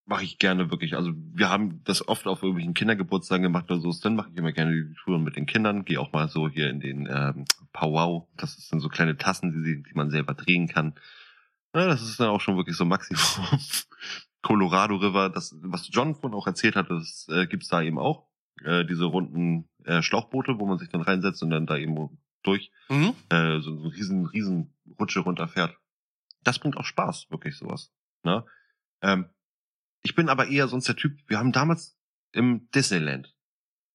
mache 0.05 0.25
ich 0.25 0.39
gerne 0.39 0.71
wirklich. 0.71 0.97
Also 0.97 1.13
wir 1.15 1.51
haben 1.51 1.83
das 1.85 2.07
oft 2.09 2.27
auf 2.27 2.43
irgendwelchen 2.43 2.75
Kindergeburtstagen 2.75 3.43
gemacht 3.43 3.71
oder 3.71 3.81
so. 3.81 3.93
Dann 4.03 4.17
mache 4.17 4.31
ich 4.31 4.37
immer 4.37 4.53
gerne 4.53 4.73
die 4.73 4.95
Touren 4.95 5.23
mit 5.23 5.37
den 5.37 5.47
Kindern. 5.47 5.85
Gehe 5.85 6.01
auch 6.01 6.13
mal 6.13 6.29
so 6.29 6.49
hier 6.49 6.71
in 6.71 6.81
den 6.81 7.09
ähm, 7.11 7.45
Powwow. 7.73 8.27
Das 8.37 8.57
sind 8.57 8.81
so 8.81 8.89
kleine 8.89 9.17
Tassen, 9.17 9.65
die, 9.65 9.83
die 9.83 9.95
man 9.95 10.11
selber 10.11 10.35
drehen 10.35 10.67
kann. 10.67 10.95
Ja, 11.75 11.87
das 11.87 12.03
ist 12.03 12.19
dann 12.21 12.29
auch 12.29 12.41
schon 12.41 12.57
wirklich 12.57 12.77
so 12.77 12.87
Maximum. 12.87 13.21
Colorado 14.43 14.97
River, 14.97 15.29
das, 15.29 15.55
was 15.61 15.89
John 15.93 16.15
vorhin 16.15 16.39
auch 16.39 16.47
erzählt 16.47 16.77
hat, 16.77 16.91
das 16.91 17.29
äh, 17.29 17.47
gibt's 17.47 17.69
da 17.69 17.83
eben 17.83 17.99
auch. 17.99 18.28
Äh, 18.65 18.85
diese 18.87 19.05
runden 19.05 19.69
äh, 19.85 20.03
Schlauchboote, 20.03 20.59
wo 20.59 20.67
man 20.67 20.79
sich 20.79 20.89
dann 20.89 21.03
reinsetzt 21.03 21.43
und 21.43 21.51
dann 21.51 21.67
da 21.67 21.77
eben 21.77 22.19
durch 22.43 22.71
Mhm. 22.89 23.15
äh, 23.31 23.61
so, 23.61 23.77
so 23.79 23.89
riesen, 23.89 24.27
riesen 24.27 24.75
Rutsche 24.99 25.21
runterfährt. 25.21 25.77
Das 26.45 26.59
bringt 26.59 26.77
auch 26.77 26.85
Spaß, 26.85 27.31
wirklich 27.31 27.57
sowas. 27.57 27.93
Ne? 28.23 28.45
Ähm, 29.03 29.27
ich 30.03 30.15
bin 30.15 30.29
aber 30.29 30.47
eher 30.49 30.69
sonst 30.69 30.89
der 30.89 30.97
Typ, 30.97 31.19
wir 31.27 31.39
haben 31.39 31.53
damals 31.53 31.99
im 32.33 32.69
Disneyland 32.71 33.35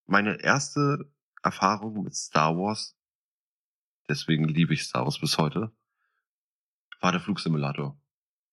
meine 0.06 0.40
erste 0.42 1.10
Erfahrung 1.42 2.02
mit 2.02 2.14
Star 2.14 2.56
Wars, 2.56 2.96
deswegen 4.08 4.44
liebe 4.46 4.74
ich 4.74 4.82
Star 4.84 5.04
Wars 5.04 5.18
bis 5.18 5.38
heute, 5.38 5.72
war 7.00 7.12
der 7.12 7.20
Flugsimulator. 7.20 7.98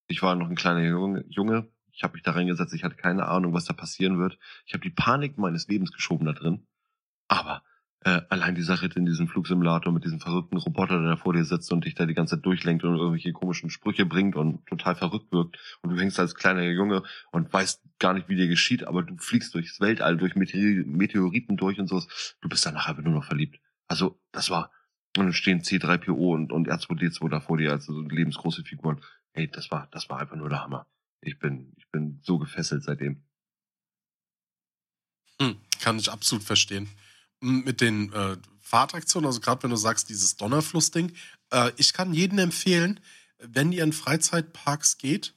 Ich 0.08 0.22
war 0.22 0.36
noch 0.36 0.50
ein 0.50 0.56
kleiner 0.56 0.82
Junge, 0.84 1.26
Junge. 1.30 1.72
Ich 1.94 2.04
habe 2.04 2.14
mich 2.14 2.24
da 2.24 2.32
reingesetzt, 2.32 2.74
ich 2.74 2.84
hatte 2.84 2.96
keine 2.96 3.28
Ahnung, 3.28 3.54
was 3.54 3.66
da 3.66 3.74
passieren 3.74 4.20
wird. 4.20 4.38
Ich 4.66 4.74
habe 4.74 4.84
die 4.84 4.90
Panik 4.90 5.38
meines 5.38 5.68
Lebens 5.68 5.92
geschoben 5.92 6.26
da 6.26 6.34
drin. 6.34 6.68
Aber 7.28 7.64
äh, 8.04 8.22
allein 8.30 8.56
dieser 8.56 8.82
Ritt 8.82 8.96
in 8.96 9.06
diesem 9.06 9.28
Flugsimulator 9.28 9.94
mit 9.94 10.04
diesem 10.04 10.20
verrückten 10.20 10.58
Roboter, 10.58 11.00
der 11.00 11.10
da 11.10 11.16
vor 11.18 11.34
dir 11.34 11.46
sitzt 11.46 11.72
und 11.72 11.86
dich 11.86 11.94
da 11.94 12.08
die 12.08 12.16
ganze 12.16 12.36
Zeit 12.36 12.46
durchlenkt 12.46 12.84
und 12.84 12.96
irgendwelche 12.96 13.32
komischen 13.32 13.70
Sprüche 13.70 14.08
bringt 14.08 14.36
und 14.36 14.66
total 14.66 14.96
verrückt 14.96 15.32
wirkt. 15.32 15.60
Und 15.82 15.92
du 15.92 16.00
hängst 16.00 16.20
als 16.20 16.34
kleiner 16.34 16.64
Junge 16.64 17.04
und 17.32 17.54
weißt 17.54 17.82
gar 18.00 18.14
nicht, 18.14 18.28
wie 18.28 18.36
dir 18.36 18.48
geschieht, 18.48 18.86
aber 18.86 19.04
du 19.04 19.16
fliegst 19.18 19.54
durchs 19.54 19.80
Weltall, 19.80 20.18
durch 20.18 20.36
Meteor 20.36 20.84
Meteoriten 20.86 21.58
durch 21.58 21.80
und 21.80 21.88
so. 21.88 22.02
Du 22.42 22.50
bist 22.50 22.66
danach 22.66 22.88
einfach 22.88 23.04
nur 23.04 23.14
noch 23.14 23.26
verliebt. 23.26 23.60
Also, 23.88 24.20
das 24.32 24.50
war, 24.50 24.72
und 25.18 25.26
dann 25.26 25.34
stehen 25.34 25.62
C3PO 25.62 26.34
und, 26.34 26.52
und 26.52 26.70
R2D2 26.70 27.30
da 27.30 27.40
vor 27.40 27.58
dir 27.58 27.72
als 27.72 27.86
so 27.86 28.02
lebensgroße 28.02 28.64
Figuren. 28.64 29.02
Ey, 29.34 29.48
das 29.48 29.70
war, 29.70 29.88
das 29.92 30.10
war 30.10 30.20
einfach 30.20 30.38
nur 30.38 30.50
der 30.50 30.64
Hammer. 30.64 30.88
Ich 31.22 31.38
bin, 31.38 31.76
bin 31.92 32.20
so 32.24 32.38
gefesselt 32.40 32.84
seitdem. 32.84 33.24
Hm, 35.42 35.58
kann 35.80 36.00
ich 36.00 36.12
absolut 36.12 36.44
verstehen. 36.44 36.90
M, 37.42 37.64
Mit 37.64 37.82
den 37.82 38.12
äh, 38.14 38.38
Fahrattraktionen, 38.62 39.28
also 39.28 39.40
gerade 39.40 39.64
wenn 39.64 39.72
du 39.72 39.76
sagst, 39.76 40.10
dieses 40.10 40.36
Donnerfluss-Ding, 40.38 41.14
äh, 41.52 41.72
ich 41.78 41.94
kann 41.94 42.14
jedem 42.14 42.40
empfehlen, 42.40 43.00
wenn 43.40 43.72
ihr 43.72 43.84
in 43.84 43.94
Freizeitparks 43.94 44.98
geht, 44.98 45.34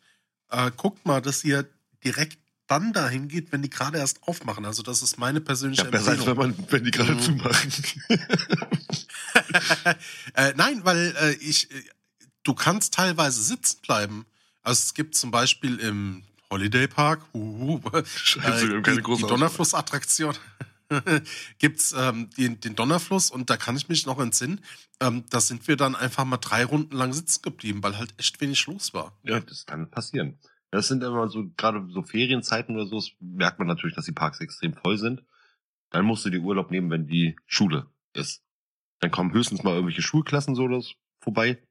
äh, 0.50 0.70
guckt 0.76 1.06
mal, 1.06 1.20
dass 1.22 1.42
ihr 1.44 1.68
direkt 2.04 2.38
dann 2.66 2.92
dahin 2.92 3.28
geht, 3.28 3.52
wenn 3.52 3.62
die 3.62 3.68
gerade 3.70 3.98
erst 3.98 4.22
aufmachen. 4.22 4.64
Also 4.64 4.82
das 4.82 5.02
ist 5.02 5.18
meine 5.18 5.40
persönliche 5.40 5.84
Ja, 5.84 5.90
besser 5.90 6.12
als 6.12 6.26
wenn 6.26 6.36
Empfehlung. 6.36 6.56
man, 6.58 6.70
wenn 6.72 6.84
die 6.84 6.90
gerade 6.90 7.14
Mhm. 7.14 7.20
zumachen. 7.20 7.72
äh, 10.34 10.52
nein, 10.56 10.84
weil 10.84 11.14
äh, 11.20 11.32
ich, 11.34 11.70
äh, 11.70 11.82
du 12.42 12.54
kannst 12.54 12.94
teilweise 12.94 13.42
sitzen 13.42 13.80
bleiben. 13.82 14.26
Also 14.62 14.80
es 14.82 14.94
gibt 14.94 15.14
zum 15.14 15.30
Beispiel 15.30 15.78
im 15.78 16.24
Holiday 16.50 16.86
Park, 16.88 17.22
huhu, 17.32 17.80
Scheiße, 18.04 18.68
wir 18.68 18.76
haben 18.76 18.82
keine 18.82 18.98
die, 18.98 19.02
große 19.02 19.22
die 19.22 19.28
Donnerflussattraktion. 19.28 20.34
gibt's 21.58 21.94
ähm, 21.96 22.30
den, 22.36 22.60
den 22.60 22.76
Donnerfluss 22.76 23.30
und 23.30 23.50
da 23.50 23.56
kann 23.56 23.76
ich 23.76 23.88
mich 23.88 24.06
noch 24.06 24.20
entsinnen. 24.20 24.60
Ähm, 25.00 25.24
da 25.30 25.40
sind 25.40 25.66
wir 25.66 25.76
dann 25.76 25.96
einfach 25.96 26.24
mal 26.24 26.36
drei 26.36 26.64
Runden 26.64 26.94
lang 26.96 27.12
sitzen 27.12 27.42
geblieben, 27.42 27.82
weil 27.82 27.98
halt 27.98 28.14
echt 28.18 28.40
wenig 28.40 28.66
los 28.66 28.94
war. 28.94 29.18
Ja, 29.22 29.40
das 29.40 29.66
kann 29.66 29.90
passieren. 29.90 30.38
Das 30.70 30.88
sind 30.88 31.02
immer 31.02 31.28
so, 31.28 31.50
gerade 31.56 31.86
so 31.90 32.02
Ferienzeiten 32.02 32.74
oder 32.74 32.86
so, 32.86 32.96
das 32.96 33.10
merkt 33.20 33.58
man 33.58 33.68
natürlich, 33.68 33.94
dass 33.94 34.06
die 34.06 34.12
Parks 34.12 34.40
extrem 34.40 34.74
voll 34.74 34.98
sind. 34.98 35.22
Dann 35.90 36.04
musst 36.04 36.24
du 36.24 36.30
dir 36.30 36.40
Urlaub 36.40 36.70
nehmen, 36.70 36.90
wenn 36.90 37.06
die 37.06 37.36
Schule 37.46 37.86
ist. 38.12 38.42
Dann 39.00 39.10
kommen 39.10 39.32
höchstens 39.32 39.62
mal 39.62 39.74
irgendwelche 39.74 40.02
Schulklassen 40.02 40.54
so 40.54 40.66
das 40.66 40.94
vorbei. 41.20 41.62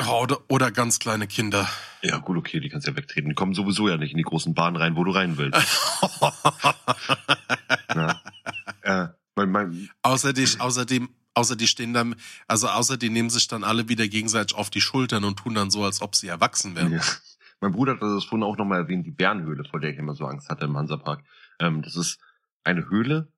Ja, 0.00 0.12
Oder, 0.12 0.38
oder 0.48 0.70
ganz 0.70 0.98
kleine 0.98 1.26
Kinder. 1.26 1.68
Ja, 2.02 2.18
gut, 2.18 2.38
okay, 2.38 2.60
die 2.60 2.70
kannst 2.70 2.86
ja 2.86 2.96
wegtreten. 2.96 3.28
Die 3.28 3.34
kommen 3.34 3.54
sowieso 3.54 3.88
ja 3.88 3.98
nicht 3.98 4.12
in 4.12 4.16
die 4.16 4.24
großen 4.24 4.54
Bahnen 4.54 4.76
rein, 4.76 4.96
wo 4.96 5.04
du 5.04 5.10
rein 5.10 5.36
willst. 5.36 5.60
Na? 7.94 8.22
äh, 8.82 9.08
mein, 9.36 9.50
mein, 9.50 9.90
Außer 10.02 10.32
die, 10.32 10.46
außerdem, 10.58 11.10
außer 11.34 11.56
die 11.56 11.66
stehen 11.66 11.92
dann, 11.92 12.16
also 12.48 12.68
außer 12.68 12.96
die 12.96 13.10
nehmen 13.10 13.30
sich 13.30 13.46
dann 13.48 13.62
alle 13.62 13.88
wieder 13.88 14.08
gegenseitig 14.08 14.56
auf 14.56 14.70
die 14.70 14.80
Schultern 14.80 15.24
und 15.24 15.38
tun 15.38 15.54
dann 15.54 15.70
so, 15.70 15.84
als 15.84 16.00
ob 16.00 16.14
sie 16.14 16.28
erwachsen 16.28 16.74
wären. 16.76 16.92
Ja. 16.92 17.02
Mein 17.60 17.72
Bruder 17.72 17.92
hat 17.92 18.02
das 18.02 18.24
vorhin 18.24 18.42
auch 18.42 18.56
nochmal 18.56 18.80
erwähnt, 18.80 19.06
die 19.06 19.10
Bärenhöhle, 19.10 19.64
vor 19.64 19.80
der 19.80 19.90
ich 19.90 19.98
immer 19.98 20.14
so 20.14 20.24
Angst 20.24 20.48
hatte 20.48 20.64
im 20.64 20.76
Hansapark. 20.78 21.22
Ähm, 21.58 21.82
das 21.82 21.94
ist 21.94 22.18
eine 22.64 22.88
Höhle, 22.88 23.30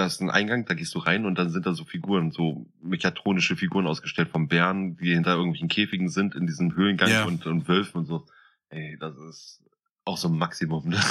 da 0.00 0.06
ist 0.06 0.22
ein 0.22 0.30
Eingang, 0.30 0.64
da 0.64 0.72
gehst 0.72 0.94
du 0.94 0.98
rein 0.98 1.26
und 1.26 1.34
dann 1.34 1.50
sind 1.50 1.66
da 1.66 1.74
so 1.74 1.84
Figuren, 1.84 2.32
so 2.32 2.66
mechatronische 2.80 3.54
Figuren 3.54 3.86
ausgestellt 3.86 4.30
von 4.30 4.48
Bären, 4.48 4.96
die 4.96 5.12
hinter 5.12 5.32
irgendwelchen 5.32 5.68
Käfigen 5.68 6.08
sind 6.08 6.34
in 6.34 6.46
diesem 6.46 6.74
Höhlengang 6.74 7.10
Ja. 7.10 7.24
und, 7.24 7.44
und 7.44 7.68
Wölfen 7.68 7.98
und 7.98 8.06
so. 8.06 8.26
Ey, 8.70 8.96
das 8.98 9.14
ist 9.18 9.62
auch 10.06 10.16
so 10.16 10.28
ein 10.28 10.38
Maximum. 10.38 10.88
Ne? 10.88 10.98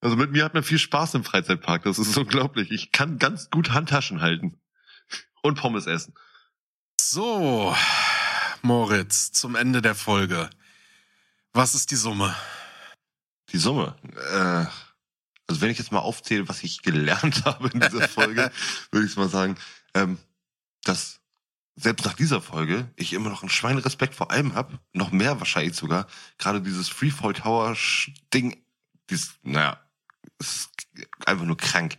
also 0.00 0.14
mit 0.14 0.30
mir 0.30 0.44
hat 0.44 0.54
man 0.54 0.62
viel 0.62 0.78
Spaß 0.78 1.14
im 1.14 1.24
Freizeitpark, 1.24 1.82
das 1.82 1.98
ist 1.98 2.16
unglaublich. 2.16 2.70
Ich 2.70 2.92
kann 2.92 3.18
ganz 3.18 3.50
gut 3.50 3.72
Handtaschen 3.72 4.20
halten 4.20 4.60
und 5.42 5.58
Pommes 5.58 5.88
essen. 5.88 6.14
So, 7.00 7.74
Moritz, 8.62 9.32
zum 9.32 9.56
Ende 9.56 9.82
der 9.82 9.96
Folge. 9.96 10.48
Was 11.52 11.74
ist 11.74 11.90
die 11.90 11.96
Summe? 11.96 12.36
Die 13.52 13.58
Summe. 13.58 13.96
Äh, 14.32 14.66
also 15.46 15.60
wenn 15.60 15.70
ich 15.70 15.78
jetzt 15.78 15.92
mal 15.92 16.00
aufzähle, 16.00 16.48
was 16.48 16.62
ich 16.62 16.82
gelernt 16.82 17.44
habe 17.44 17.68
in 17.68 17.80
dieser 17.80 18.08
Folge, 18.08 18.50
würde 18.90 19.06
ich 19.06 19.16
mal 19.16 19.28
sagen, 19.28 19.56
ähm, 19.94 20.18
dass 20.84 21.20
selbst 21.76 22.04
nach 22.04 22.14
dieser 22.14 22.40
Folge 22.40 22.90
ich 22.96 23.12
immer 23.12 23.30
noch 23.30 23.42
einen 23.42 23.50
Schweinerespekt 23.50 24.14
vor 24.14 24.30
allem 24.30 24.54
habe, 24.54 24.78
noch 24.92 25.12
mehr 25.12 25.38
wahrscheinlich 25.38 25.76
sogar, 25.76 26.06
gerade 26.36 26.60
dieses 26.60 26.88
Freefall 26.88 27.34
Tower 27.34 27.76
Ding, 28.34 28.62
dieses, 29.10 29.34
naja, 29.42 29.80
ist 30.38 30.70
einfach 31.26 31.44
nur 31.44 31.56
krank. 31.56 31.96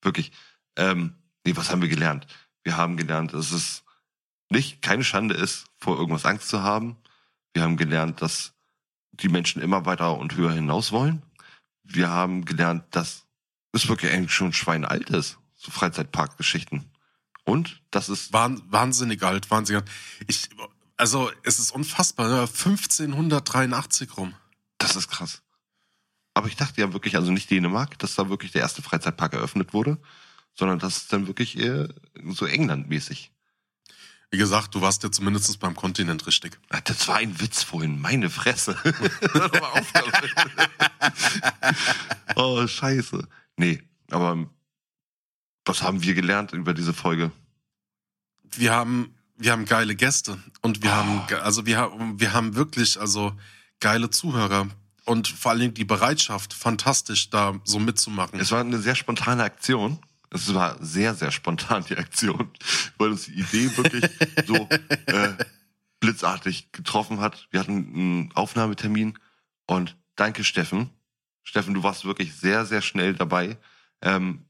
Wirklich. 0.00 0.32
Ähm, 0.76 1.14
nee, 1.44 1.56
was 1.56 1.70
haben 1.70 1.82
wir 1.82 1.88
gelernt? 1.88 2.26
Wir 2.62 2.76
haben 2.76 2.96
gelernt, 2.96 3.34
dass 3.34 3.52
es 3.52 3.84
nicht 4.48 4.82
keine 4.82 5.04
Schande 5.04 5.34
ist, 5.34 5.66
vor 5.78 5.96
irgendwas 5.98 6.24
Angst 6.24 6.48
zu 6.48 6.62
haben. 6.62 6.96
Wir 7.52 7.62
haben 7.62 7.76
gelernt, 7.76 8.22
dass 8.22 8.54
die 9.22 9.28
Menschen 9.28 9.62
immer 9.62 9.86
weiter 9.86 10.16
und 10.18 10.36
höher 10.36 10.52
hinaus 10.52 10.92
wollen. 10.92 11.22
Wir 11.82 12.10
haben 12.10 12.44
gelernt, 12.44 12.84
dass 12.90 13.26
es 13.72 13.88
wirklich 13.88 14.12
eigentlich 14.12 14.32
schon 14.32 14.52
schweinalt 14.52 15.10
ist, 15.10 15.38
so 15.54 15.70
Freizeitparkgeschichten. 15.70 16.90
Und 17.44 17.82
das 17.90 18.08
ist 18.08 18.32
Wahn, 18.32 18.62
wahnsinnig 18.66 19.22
alt, 19.22 19.50
wahnsinnig 19.50 19.82
alt. 19.82 19.90
Ich, 20.26 20.48
also, 20.96 21.30
es 21.42 21.58
ist 21.58 21.70
unfassbar, 21.70 22.28
ne? 22.28 22.40
1583 22.42 24.16
rum. 24.16 24.34
Das 24.78 24.96
ist 24.96 25.08
krass. 25.08 25.42
Aber 26.34 26.48
ich 26.48 26.56
dachte 26.56 26.80
ja 26.80 26.92
wirklich, 26.92 27.16
also 27.16 27.32
nicht 27.32 27.50
Dänemark, 27.50 27.98
dass 27.98 28.14
da 28.14 28.28
wirklich 28.28 28.52
der 28.52 28.62
erste 28.62 28.82
Freizeitpark 28.82 29.32
eröffnet 29.32 29.72
wurde, 29.72 29.98
sondern 30.54 30.78
das 30.78 30.98
ist 30.98 31.12
dann 31.12 31.26
wirklich 31.26 31.58
eher 31.58 31.88
so 32.28 32.46
England-mäßig. 32.46 33.32
Wie 34.32 34.38
gesagt, 34.38 34.74
du 34.76 34.80
warst 34.80 35.02
ja 35.02 35.10
zumindest 35.10 35.58
beim 35.58 35.74
Kontinent 35.74 36.26
richtig. 36.26 36.58
Ah, 36.68 36.80
Das 36.82 37.08
war 37.08 37.16
ein 37.16 37.40
Witz 37.40 37.62
vorhin, 37.64 38.00
meine 38.00 38.30
Fresse. 38.30 38.76
Oh, 42.36 42.66
scheiße. 42.66 43.26
Nee, 43.56 43.82
aber 44.10 44.46
was 45.64 45.82
haben 45.82 46.02
wir 46.02 46.14
gelernt 46.14 46.52
über 46.52 46.74
diese 46.74 46.94
Folge? 46.94 47.32
Wir 48.52 48.72
haben, 48.72 49.14
wir 49.36 49.52
haben 49.52 49.64
geile 49.64 49.94
Gäste 49.94 50.38
und 50.62 50.82
wir 50.82 50.90
Oh. 50.90 50.94
haben, 50.94 51.26
ge- 51.26 51.38
also 51.38 51.66
wir 51.66 51.78
haben, 51.78 52.18
wir 52.20 52.32
haben 52.32 52.54
wirklich, 52.54 52.98
also 53.00 53.32
geile 53.80 54.10
Zuhörer 54.10 54.68
und 55.04 55.28
vor 55.28 55.50
allen 55.50 55.60
Dingen 55.60 55.74
die 55.74 55.84
Bereitschaft, 55.84 56.52
fantastisch 56.54 57.30
da 57.30 57.58
so 57.64 57.78
mitzumachen. 57.78 58.38
Es 58.40 58.50
war 58.52 58.60
eine 58.60 58.78
sehr 58.78 58.94
spontane 58.94 59.42
Aktion. 59.42 59.98
Es 60.30 60.54
war 60.54 60.76
sehr, 60.80 61.14
sehr 61.14 61.32
spontan, 61.32 61.84
die 61.88 61.96
Aktion, 61.96 62.50
weil 62.98 63.10
uns 63.10 63.24
die 63.24 63.32
Idee 63.32 63.76
wirklich 63.76 64.04
so 64.46 64.68
äh, 65.06 65.34
blitzartig 65.98 66.72
getroffen 66.72 67.20
hat. 67.20 67.48
Wir 67.50 67.60
hatten 67.60 67.94
einen 67.94 68.32
Aufnahmetermin 68.34 69.18
und 69.66 69.96
danke, 70.16 70.44
Steffen. 70.44 70.90
Steffen, 71.42 71.74
du 71.74 71.82
warst 71.82 72.04
wirklich 72.04 72.34
sehr, 72.34 72.64
sehr 72.64 72.82
schnell 72.82 73.14
dabei. 73.14 73.58
Ähm, 74.02 74.46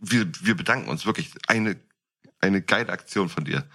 wir, 0.00 0.30
wir 0.42 0.56
bedanken 0.56 0.88
uns 0.88 1.06
wirklich. 1.06 1.30
Eine, 1.46 1.80
eine 2.40 2.62
geile 2.62 2.92
Aktion 2.92 3.28
von 3.28 3.44
dir. 3.44 3.68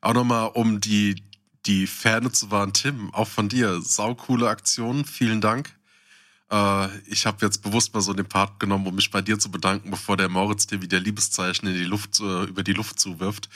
Auch 0.00 0.14
nochmal, 0.14 0.50
um 0.54 0.80
die, 0.80 1.24
die 1.66 1.86
Ferne 1.86 2.30
zu 2.30 2.50
wahren, 2.50 2.72
Tim, 2.72 3.12
auch 3.14 3.28
von 3.28 3.48
dir. 3.48 3.80
Saucoole 3.80 4.48
Aktion, 4.48 5.04
vielen 5.04 5.40
Dank. 5.40 5.74
Äh, 6.50 6.98
ich 7.06 7.26
habe 7.26 7.44
jetzt 7.44 7.62
bewusst 7.62 7.94
mal 7.94 8.00
so 8.00 8.12
den 8.12 8.26
Part 8.26 8.60
genommen, 8.60 8.86
um 8.86 8.94
mich 8.94 9.10
bei 9.10 9.22
dir 9.22 9.38
zu 9.38 9.50
bedanken, 9.50 9.90
bevor 9.90 10.16
der 10.16 10.28
Moritz 10.28 10.66
dir 10.66 10.82
wieder 10.82 11.00
Liebeszeichen 11.00 11.66
in 11.68 11.74
die 11.74 11.84
Luft, 11.84 12.20
äh, 12.20 12.44
über 12.44 12.62
die 12.62 12.72
Luft 12.72 12.98
zuwirft. 12.98 13.48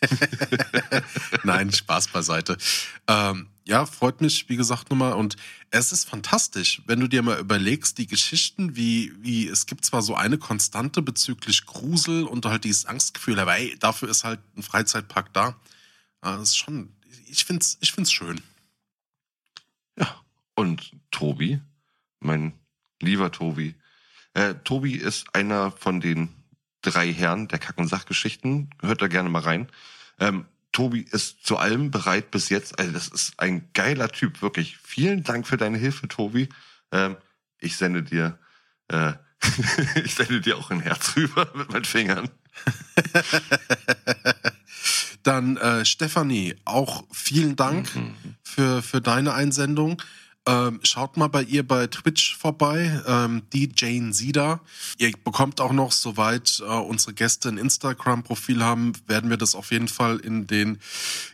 Nein, 1.44 1.72
Spaß 1.72 2.08
beiseite. 2.08 2.58
Ähm, 3.06 3.48
ja, 3.64 3.86
freut 3.86 4.20
mich, 4.20 4.48
wie 4.48 4.56
gesagt, 4.56 4.90
nochmal. 4.90 5.14
Und 5.14 5.36
es 5.70 5.90
ist 5.90 6.08
fantastisch, 6.08 6.82
wenn 6.86 7.00
du 7.00 7.08
dir 7.08 7.22
mal 7.22 7.38
überlegst, 7.38 7.98
die 7.98 8.06
Geschichten, 8.06 8.76
wie, 8.76 9.12
wie, 9.18 9.48
es 9.48 9.66
gibt 9.66 9.84
zwar 9.84 10.02
so 10.02 10.14
eine 10.14 10.38
Konstante 10.38 11.02
bezüglich 11.02 11.66
Grusel 11.66 12.24
und 12.24 12.46
halt 12.46 12.64
dieses 12.64 12.86
Angstgefühl, 12.86 13.40
aber 13.40 13.56
ey, 13.56 13.76
dafür 13.78 14.08
ist 14.08 14.24
halt 14.24 14.40
ein 14.56 14.62
Freizeitpark 14.62 15.32
da. 15.32 15.56
Das 16.20 16.50
ist 16.50 16.56
schon, 16.56 16.92
ich 17.26 17.44
find's, 17.44 17.78
ich 17.80 17.92
find's 17.92 18.12
schön. 18.12 18.40
Ja, 19.98 20.22
und 20.54 20.92
Tobi, 21.10 21.60
mein 22.26 22.52
lieber 23.00 23.30
Tobi. 23.32 23.74
Äh, 24.34 24.54
Tobi 24.64 24.94
ist 24.94 25.34
einer 25.34 25.70
von 25.70 26.00
den 26.00 26.28
drei 26.82 27.12
Herren 27.12 27.48
der 27.48 27.58
Kack- 27.58 27.78
und 27.78 27.88
Sachgeschichten. 27.88 28.70
Hört 28.82 29.00
da 29.02 29.08
gerne 29.08 29.28
mal 29.28 29.42
rein. 29.42 29.68
Ähm, 30.20 30.46
Tobi 30.72 31.00
ist 31.00 31.46
zu 31.46 31.56
allem 31.56 31.90
bereit 31.90 32.30
bis 32.30 32.48
jetzt. 32.50 32.78
Also 32.78 32.92
das 32.92 33.08
ist 33.08 33.40
ein 33.40 33.70
geiler 33.72 34.08
Typ, 34.10 34.42
wirklich. 34.42 34.76
Vielen 34.82 35.22
Dank 35.24 35.46
für 35.46 35.56
deine 35.56 35.78
Hilfe, 35.78 36.06
Tobi. 36.08 36.48
Ähm, 36.92 37.16
ich 37.58 37.76
sende 37.76 38.02
dir, 38.02 38.38
äh, 38.88 39.14
ich 40.04 40.14
sende 40.14 40.40
dir 40.42 40.58
auch 40.58 40.70
ein 40.70 40.80
Herz 40.80 41.12
rüber 41.16 41.50
mit 41.54 41.70
meinen 41.72 41.84
Fingern. 41.86 42.28
Dann 45.22 45.56
äh, 45.56 45.84
Stefanie, 45.84 46.56
auch 46.64 47.04
vielen 47.12 47.56
Dank 47.56 47.94
Mhm. 47.96 48.14
für, 48.42 48.82
für 48.82 49.00
deine 49.00 49.34
Einsendung. 49.34 50.00
Ähm, 50.48 50.78
schaut 50.84 51.16
mal 51.16 51.26
bei 51.26 51.42
ihr 51.42 51.66
bei 51.66 51.88
Twitch 51.88 52.36
vorbei, 52.36 53.02
ähm, 53.06 53.42
die 53.52 53.72
Jane 53.74 54.12
Sieder. 54.12 54.60
Ihr 54.96 55.10
bekommt 55.24 55.60
auch 55.60 55.72
noch, 55.72 55.90
soweit 55.90 56.60
äh, 56.60 56.64
unsere 56.64 57.14
Gäste 57.14 57.48
ein 57.48 57.58
Instagram-Profil 57.58 58.62
haben, 58.62 58.92
werden 59.08 59.28
wir 59.28 59.38
das 59.38 59.56
auf 59.56 59.72
jeden 59.72 59.88
Fall 59.88 60.18
in 60.18 60.46
den 60.46 60.78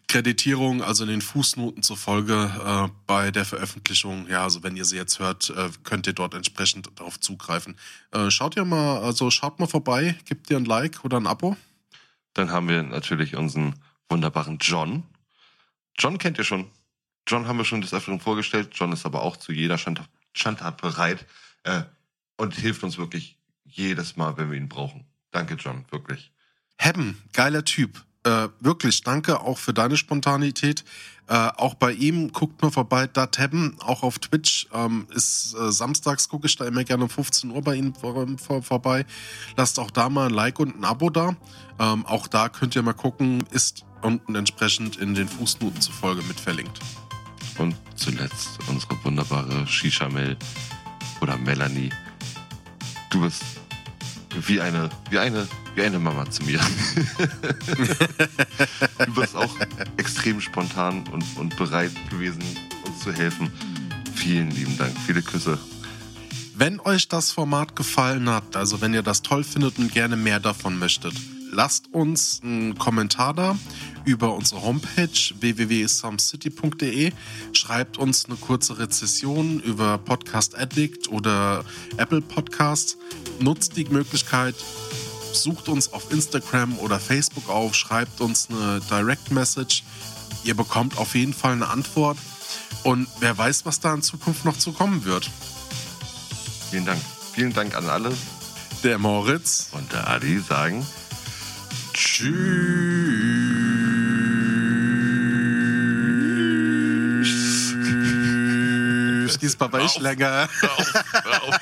Kreditierungen, 0.09 0.81
also 0.81 1.05
in 1.05 1.11
den 1.11 1.21
Fußnoten 1.21 1.83
zur 1.83 1.99
Folge 1.99 2.51
äh, 2.65 2.89
bei 3.07 3.31
der 3.31 3.45
Veröffentlichung, 3.45 4.29
ja, 4.31 4.45
also 4.45 4.63
wenn 4.63 4.77
ihr 4.77 4.87
sie 4.87 4.97
jetzt 4.97 5.19
hört, 5.19 5.51
äh, 5.51 5.69
könnt 5.85 6.07
ihr 6.07 6.15
dort 6.15 6.33
entsprechend 6.33 6.89
darauf 6.97 7.21
zugreifen. 7.21 7.77
Äh, 8.13 8.31
schaut 8.31 8.57
ihr 8.57 8.65
mal, 8.65 8.99
also 9.03 9.31
schaut 9.31 9.61
mal 9.61 9.67
vorbei, 9.67 10.17
gebt 10.25 10.49
ihr 10.49 10.57
ein 10.57 10.65
Like 10.65 11.05
oder 11.05 11.19
ein 11.19 11.27
Abo. 11.27 11.59
Dann 12.33 12.51
haben 12.51 12.69
wir 12.69 12.83
natürlich 12.83 13.37
unseren 13.37 13.75
wunderbaren 14.09 14.57
John. 14.59 15.03
John 15.99 16.17
kennt 16.17 16.39
ihr 16.39 16.45
schon. 16.45 16.71
John 17.27 17.47
haben 17.47 17.59
wir 17.59 17.65
schon 17.65 17.81
des 17.81 17.95
Öfteren 17.95 18.21
vorgestellt. 18.21 18.71
John 18.73 18.93
ist 18.93 19.07
aber 19.07 19.23
auch 19.23 19.37
zu 19.37 19.53
jeder 19.53 19.79
Schandtat 19.79 20.81
bereit 20.81 21.27
äh, 21.65 21.83
und 22.37 22.55
hilft 22.55 22.83
uns 22.83 22.99
wirklich 22.99 23.39
jedes 23.65 24.17
Mal, 24.17 24.37
wenn 24.37 24.51
wir 24.51 24.59
ihn 24.59 24.69
brauchen. 24.69 25.07
Danke, 25.31 25.55
John, 25.55 25.85
wirklich. 25.91 26.33
Hebben, 26.77 27.23
geiler 27.33 27.65
Typ. 27.65 28.05
Äh, 28.25 28.49
wirklich, 28.61 29.03
danke 29.03 29.41
auch 29.41 29.59
für 29.59 29.73
deine 29.73 29.97
Spontanität. 29.97 30.85
Äh, 31.29 31.35
auch 31.57 31.75
bei 31.75 31.93
ihm 31.93 32.33
guckt 32.33 32.63
mal 32.63 32.71
vorbei, 32.71 33.07
Dat 33.07 33.39
Hebben, 33.39 33.77
auch 33.81 34.03
auf 34.03 34.19
Twitch. 34.19 34.69
Ähm, 34.73 35.07
ist 35.11 35.55
äh, 35.55 35.73
samstags 35.73 36.29
gucke 36.29 36.47
ich 36.47 36.57
da 36.57 36.67
immer 36.67 36.85
gerne 36.85 37.05
um 37.05 37.11
15 37.11 37.51
Uhr 37.51 37.63
bei 37.63 37.75
ihm 37.75 37.95
vor, 37.95 38.27
vor, 38.39 38.63
vorbei. 38.63 39.07
Lasst 39.57 39.79
auch 39.79 39.91
da 39.91 40.09
mal 40.09 40.27
ein 40.27 40.35
Like 40.35 40.61
und 40.61 40.77
ein 40.77 40.85
Abo 40.85 41.11
da. 41.11 41.37
Ähm, 41.79 42.07
auch 42.07 42.29
da 42.29 42.49
könnt 42.49 42.77
ihr 42.77 42.83
mal 42.83 42.93
gucken, 42.93 43.45
ist 43.51 43.85
unten 44.03 44.35
entsprechend 44.35 44.97
in 44.97 45.15
den 45.15 45.29
Fußnoten 45.29 45.81
zur 45.81 45.95
Folge 45.95 46.23
mit 46.23 46.39
verlinkt. 46.39 46.81
Und 47.59 47.77
zuletzt 47.97 48.59
unsere 48.69 49.03
wunderbare 49.05 49.67
Shisha-Mel 49.67 50.37
oder 51.21 51.37
Melanie. 51.37 51.91
Du 53.11 53.21
bist 53.21 53.43
wie 54.47 54.61
eine, 54.61 54.89
wie 55.11 55.19
eine, 55.19 55.47
wie 55.75 55.83
eine 55.83 55.99
Mama 55.99 56.31
zu 56.31 56.43
mir. 56.45 56.59
du 59.07 59.15
bist 59.15 59.37
auch 59.37 59.55
extrem 59.97 60.41
spontan 60.41 61.05
und, 61.09 61.25
und 61.37 61.57
bereit 61.57 61.93
gewesen, 62.11 62.43
uns 62.87 63.01
zu 63.01 63.13
helfen. 63.13 63.53
Vielen 64.15 64.51
lieben 64.51 64.79
Dank. 64.79 64.97
Viele 65.07 65.23
Küsse. 65.23 65.59
Wenn 66.55 66.81
euch 66.81 67.09
das 67.09 67.33
Format 67.33 67.77
gefallen 67.77 68.29
hat, 68.29 68.57
also 68.57 68.81
wenn 68.81 68.95
ihr 68.95 69.03
das 69.03 69.23
toll 69.23 69.45
findet 69.45 69.79
und 69.79 69.93
gerne 69.93 70.17
mehr 70.17 70.41
davon 70.41 70.79
möchtet, 70.79 71.15
lasst 71.53 71.93
uns 71.93 72.41
einen 72.43 72.77
Kommentar 72.79 73.35
da 73.35 73.57
über 74.05 74.35
unsere 74.35 74.63
Homepage 74.63 75.09
www.sumcity.de. 75.39 77.13
Schreibt 77.53 77.99
uns 77.99 78.25
eine 78.25 78.37
kurze 78.37 78.79
Rezession 78.79 79.61
über 79.61 79.99
Podcast 79.99 80.59
Addict 80.59 81.09
oder 81.09 81.65
Apple 81.99 82.23
Podcast. 82.23 82.97
Nutzt 83.39 83.77
die 83.77 83.85
Möglichkeit, 83.85 84.55
sucht 85.33 85.69
uns 85.69 85.93
auf 85.93 86.11
Instagram 86.11 86.79
oder 86.79 86.99
Facebook 86.99 87.49
auf, 87.49 87.75
schreibt 87.75 88.21
uns 88.21 88.49
eine 88.51 88.81
Direct 88.91 89.31
Message. 89.31 89.85
Ihr 90.45 90.57
bekommt 90.57 90.99
auf 90.99 91.15
jeden 91.15 91.35
Fall 91.35 91.53
eine 91.53 91.69
Antwort. 91.69 92.19
Und 92.83 93.07
wer 93.21 93.37
weiß, 93.37 93.65
was 93.65 93.79
da 93.79 93.95
in 93.95 94.03
Zukunft 94.03 94.45
noch 94.45 94.59
zu 94.59 94.73
kommen 94.73 95.05
wird. 95.05 95.31
Vielen 96.71 96.87
Dank. 96.87 97.01
Vielen 97.35 97.53
Dank 97.53 97.77
an 97.77 97.89
alle. 97.89 98.13
Der 98.83 98.99
Moritz 98.99 99.69
Und 99.73 99.93
der 99.93 100.09
Adi 100.09 100.41
sagen 100.41 100.85
Tschüss. 101.93 102.33
War 109.73 109.81
ich 109.81 109.97
auf. 109.97 110.03
länger. 110.03 110.49
Hör 110.61 110.71
auf, 110.79 110.93
hör 111.13 111.43
auf. 111.45 111.61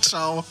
Ciao. 0.00 0.44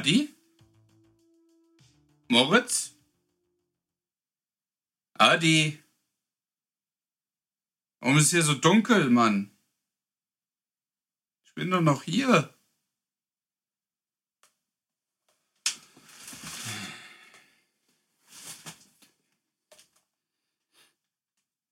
Adi? 0.00 0.34
Moritz? 2.30 2.94
Adi? 5.18 5.78
Warum 8.00 8.16
ist 8.16 8.30
hier 8.30 8.42
so 8.42 8.54
dunkel, 8.54 9.10
Mann? 9.10 9.50
Ich 11.44 11.52
bin 11.52 11.70
doch 11.70 11.82
noch 11.82 12.02
hier. 12.04 12.54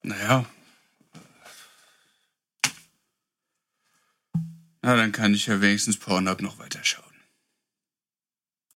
Naja. 0.02 0.44
Na, 4.82 4.96
dann 4.96 5.12
kann 5.12 5.32
ich 5.32 5.46
ja 5.46 5.62
wenigstens 5.62 5.98
Pornhub 5.98 6.42
noch 6.42 6.58
weiterschauen. 6.58 7.07